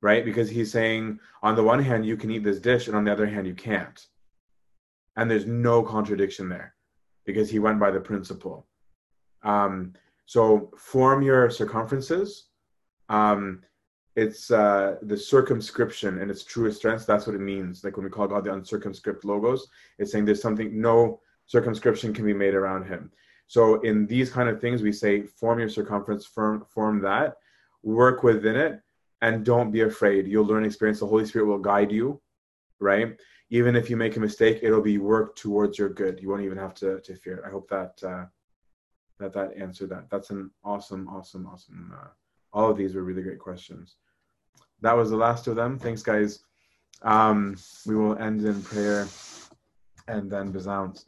right 0.01 0.23
because 0.23 0.49
he's 0.49 0.71
saying 0.71 1.19
on 1.43 1.53
the 1.53 1.61
one 1.61 1.83
hand 1.83 2.05
you 2.05 2.15
can 2.15 2.31
eat 2.31 2.45
this 2.45 2.59
dish 2.59 2.87
and 2.87 2.95
on 2.95 3.03
the 3.03 3.11
other 3.11 3.27
hand 3.27 3.45
you 3.45 3.53
can't 3.53 4.07
and 5.17 5.29
there's 5.29 5.45
no 5.45 5.83
contradiction 5.83 6.47
there 6.47 6.73
because 7.27 7.51
he 7.51 7.59
went 7.59 7.79
by 7.79 7.91
the 7.91 7.99
principle. 7.99 8.65
Um, 9.43 9.93
so 10.25 10.71
form 10.77 11.21
your 11.21 11.49
circumferences. 11.49 12.45
Um, 13.09 13.61
it's 14.15 14.49
uh, 14.49 14.95
the 15.03 15.15
circumscription 15.15 16.17
and 16.19 16.31
its 16.31 16.43
truest 16.43 16.79
strength 16.79 17.05
that's 17.05 17.27
what 17.27 17.35
it 17.35 17.39
means. 17.53 17.83
Like 17.83 17.95
when 17.95 18.05
we 18.05 18.09
call 18.09 18.27
god 18.27 18.45
the 18.45 18.53
uncircumscript 18.53 19.23
logos 19.23 19.67
it's 19.99 20.11
saying 20.11 20.25
there's 20.25 20.41
something 20.41 20.81
no 20.81 21.19
circumscription 21.45 22.13
can 22.13 22.25
be 22.25 22.33
made 22.33 22.55
around 22.55 22.85
him. 22.85 23.11
So 23.47 23.79
in 23.81 24.05
these 24.07 24.29
kind 24.29 24.49
of 24.49 24.59
things, 24.59 24.81
we 24.81 24.91
say 24.91 25.23
form 25.23 25.59
your 25.59 25.69
circumference, 25.69 26.25
form, 26.25 26.65
form 26.69 27.01
that, 27.01 27.37
work 27.81 28.23
within 28.23 28.57
it, 28.57 28.81
and 29.21 29.45
don't 29.45 29.71
be 29.71 29.81
afraid. 29.81 30.27
You'll 30.27 30.45
learn 30.45 30.65
experience. 30.65 30.99
The 30.99 31.07
Holy 31.07 31.25
Spirit 31.25 31.45
will 31.45 31.57
guide 31.59 31.91
you, 31.91 32.21
right? 32.79 33.17
Even 33.49 33.75
if 33.75 33.89
you 33.89 33.97
make 33.97 34.17
a 34.17 34.19
mistake, 34.19 34.59
it'll 34.61 34.81
be 34.81 34.97
work 34.97 35.35
towards 35.35 35.77
your 35.77 35.89
good. 35.89 36.19
You 36.21 36.29
won't 36.29 36.43
even 36.43 36.57
have 36.57 36.73
to, 36.75 36.99
to 37.01 37.15
fear 37.15 37.37
it. 37.37 37.43
I 37.45 37.49
hope 37.49 37.69
that 37.69 38.01
uh, 38.03 38.25
that 39.19 39.33
that 39.33 39.57
answered 39.57 39.89
that. 39.89 40.09
That's 40.09 40.29
an 40.29 40.51
awesome, 40.63 41.07
awesome, 41.07 41.47
awesome. 41.47 41.93
Uh, 41.95 42.09
all 42.53 42.69
of 42.69 42.77
these 42.77 42.95
were 42.95 43.03
really 43.03 43.23
great 43.23 43.39
questions. 43.39 43.95
That 44.81 44.95
was 44.95 45.09
the 45.09 45.17
last 45.17 45.47
of 45.47 45.55
them. 45.55 45.79
Thanks, 45.79 46.03
guys. 46.03 46.39
Um, 47.01 47.57
we 47.85 47.95
will 47.95 48.17
end 48.17 48.43
in 48.43 48.61
prayer 48.61 49.07
and 50.07 50.29
then 50.29 50.51
besounds 50.51 51.05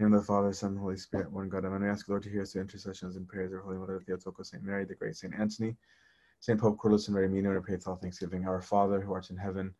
name 0.00 0.14
of 0.14 0.20
the 0.20 0.26
Father, 0.26 0.52
Son, 0.52 0.76
Holy 0.76 0.96
Spirit, 0.96 1.30
one 1.30 1.50
God. 1.50 1.66
Amen. 1.66 1.82
We 1.82 1.88
ask 1.88 2.08
Lord 2.08 2.22
to 2.22 2.30
hear 2.30 2.42
us 2.42 2.52
through 2.52 2.62
intercessions 2.62 3.16
and 3.16 3.28
prayers 3.28 3.52
of 3.52 3.60
Holy 3.60 3.76
Mother 3.76 4.00
Theotokos, 4.00 4.50
Saint 4.50 4.62
Mary, 4.62 4.86
the 4.86 4.94
great 4.94 5.14
Saint 5.14 5.34
Anthony, 5.38 5.76
Saint 6.40 6.58
Pope 6.58 6.78
Kyrillos, 6.78 7.08
and 7.08 7.14
Mar 7.14 7.28
Mina, 7.28 7.54
and 7.54 7.62
pray 7.62 7.74
with 7.74 7.86
all 7.86 7.96
thanksgiving. 7.96 8.46
Our 8.46 8.62
Father, 8.62 9.00
who 9.00 9.12
art 9.12 9.28
in 9.28 9.36
heaven, 9.36 9.74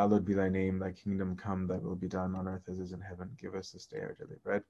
hallowed 0.00 0.24
be 0.24 0.32
thy 0.32 0.48
name. 0.48 0.78
Thy 0.78 0.92
kingdom 0.92 1.36
come, 1.36 1.66
thy 1.66 1.76
will 1.76 1.94
be 1.94 2.08
done 2.08 2.34
on 2.34 2.48
earth 2.48 2.62
as 2.70 2.78
is 2.80 2.92
in 2.92 3.02
heaven. 3.02 3.28
Give 3.38 3.54
us 3.54 3.70
this 3.70 3.84
day 3.84 4.00
our 4.00 4.16
daily 4.18 4.38
bread. 4.42 4.62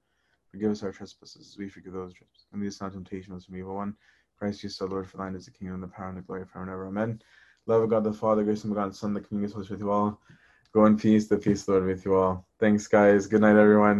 Forgive 0.51 0.73
us 0.73 0.83
our 0.83 0.91
trespasses, 0.91 1.51
as 1.51 1.57
we 1.57 1.69
forgive 1.69 1.93
those 1.93 2.13
trespasses. 2.13 2.47
And 2.53 2.61
lead 2.61 2.67
us 2.67 2.81
not 2.81 2.93
temptation, 2.93 3.33
but 3.33 3.45
from 3.45 3.57
evil 3.57 3.77
one. 3.77 3.95
Christ 4.37 4.63
Jesus, 4.63 4.81
our 4.81 4.89
Lord, 4.89 5.09
for 5.09 5.19
thine 5.19 5.37
is 5.37 5.45
the 5.45 5.53
kingdom, 5.53 5.75
and 5.75 5.85
the 5.85 5.89
power, 5.89 6.09
and 6.09 6.19
the 6.19 6.23
glory, 6.23 6.45
forever 6.45 6.63
and 6.63 6.73
ever. 6.73 6.87
Amen. 6.89 7.23
Love 7.67 7.83
of 7.83 7.91
God 7.91 8.03
the 8.03 8.13
Father, 8.13 8.43
grace 8.43 8.65
of 8.65 8.75
God 8.75 8.91
the 8.91 8.95
Son, 8.95 9.15
the 9.15 9.21
communion 9.21 9.53
of 9.57 9.71
with 9.71 9.79
you 9.79 9.93
all. 9.93 10.21
Go 10.73 10.87
in 10.87 10.97
peace. 10.97 11.29
The 11.29 11.39
peace, 11.39 11.61
of 11.61 11.67
the 11.67 11.73
Lord, 11.75 11.87
with 11.87 12.05
you 12.05 12.17
all. 12.17 12.45
Thanks, 12.59 12.89
guys. 12.89 13.29
Good 13.29 13.43
night, 13.43 13.57
everyone. 13.57 13.99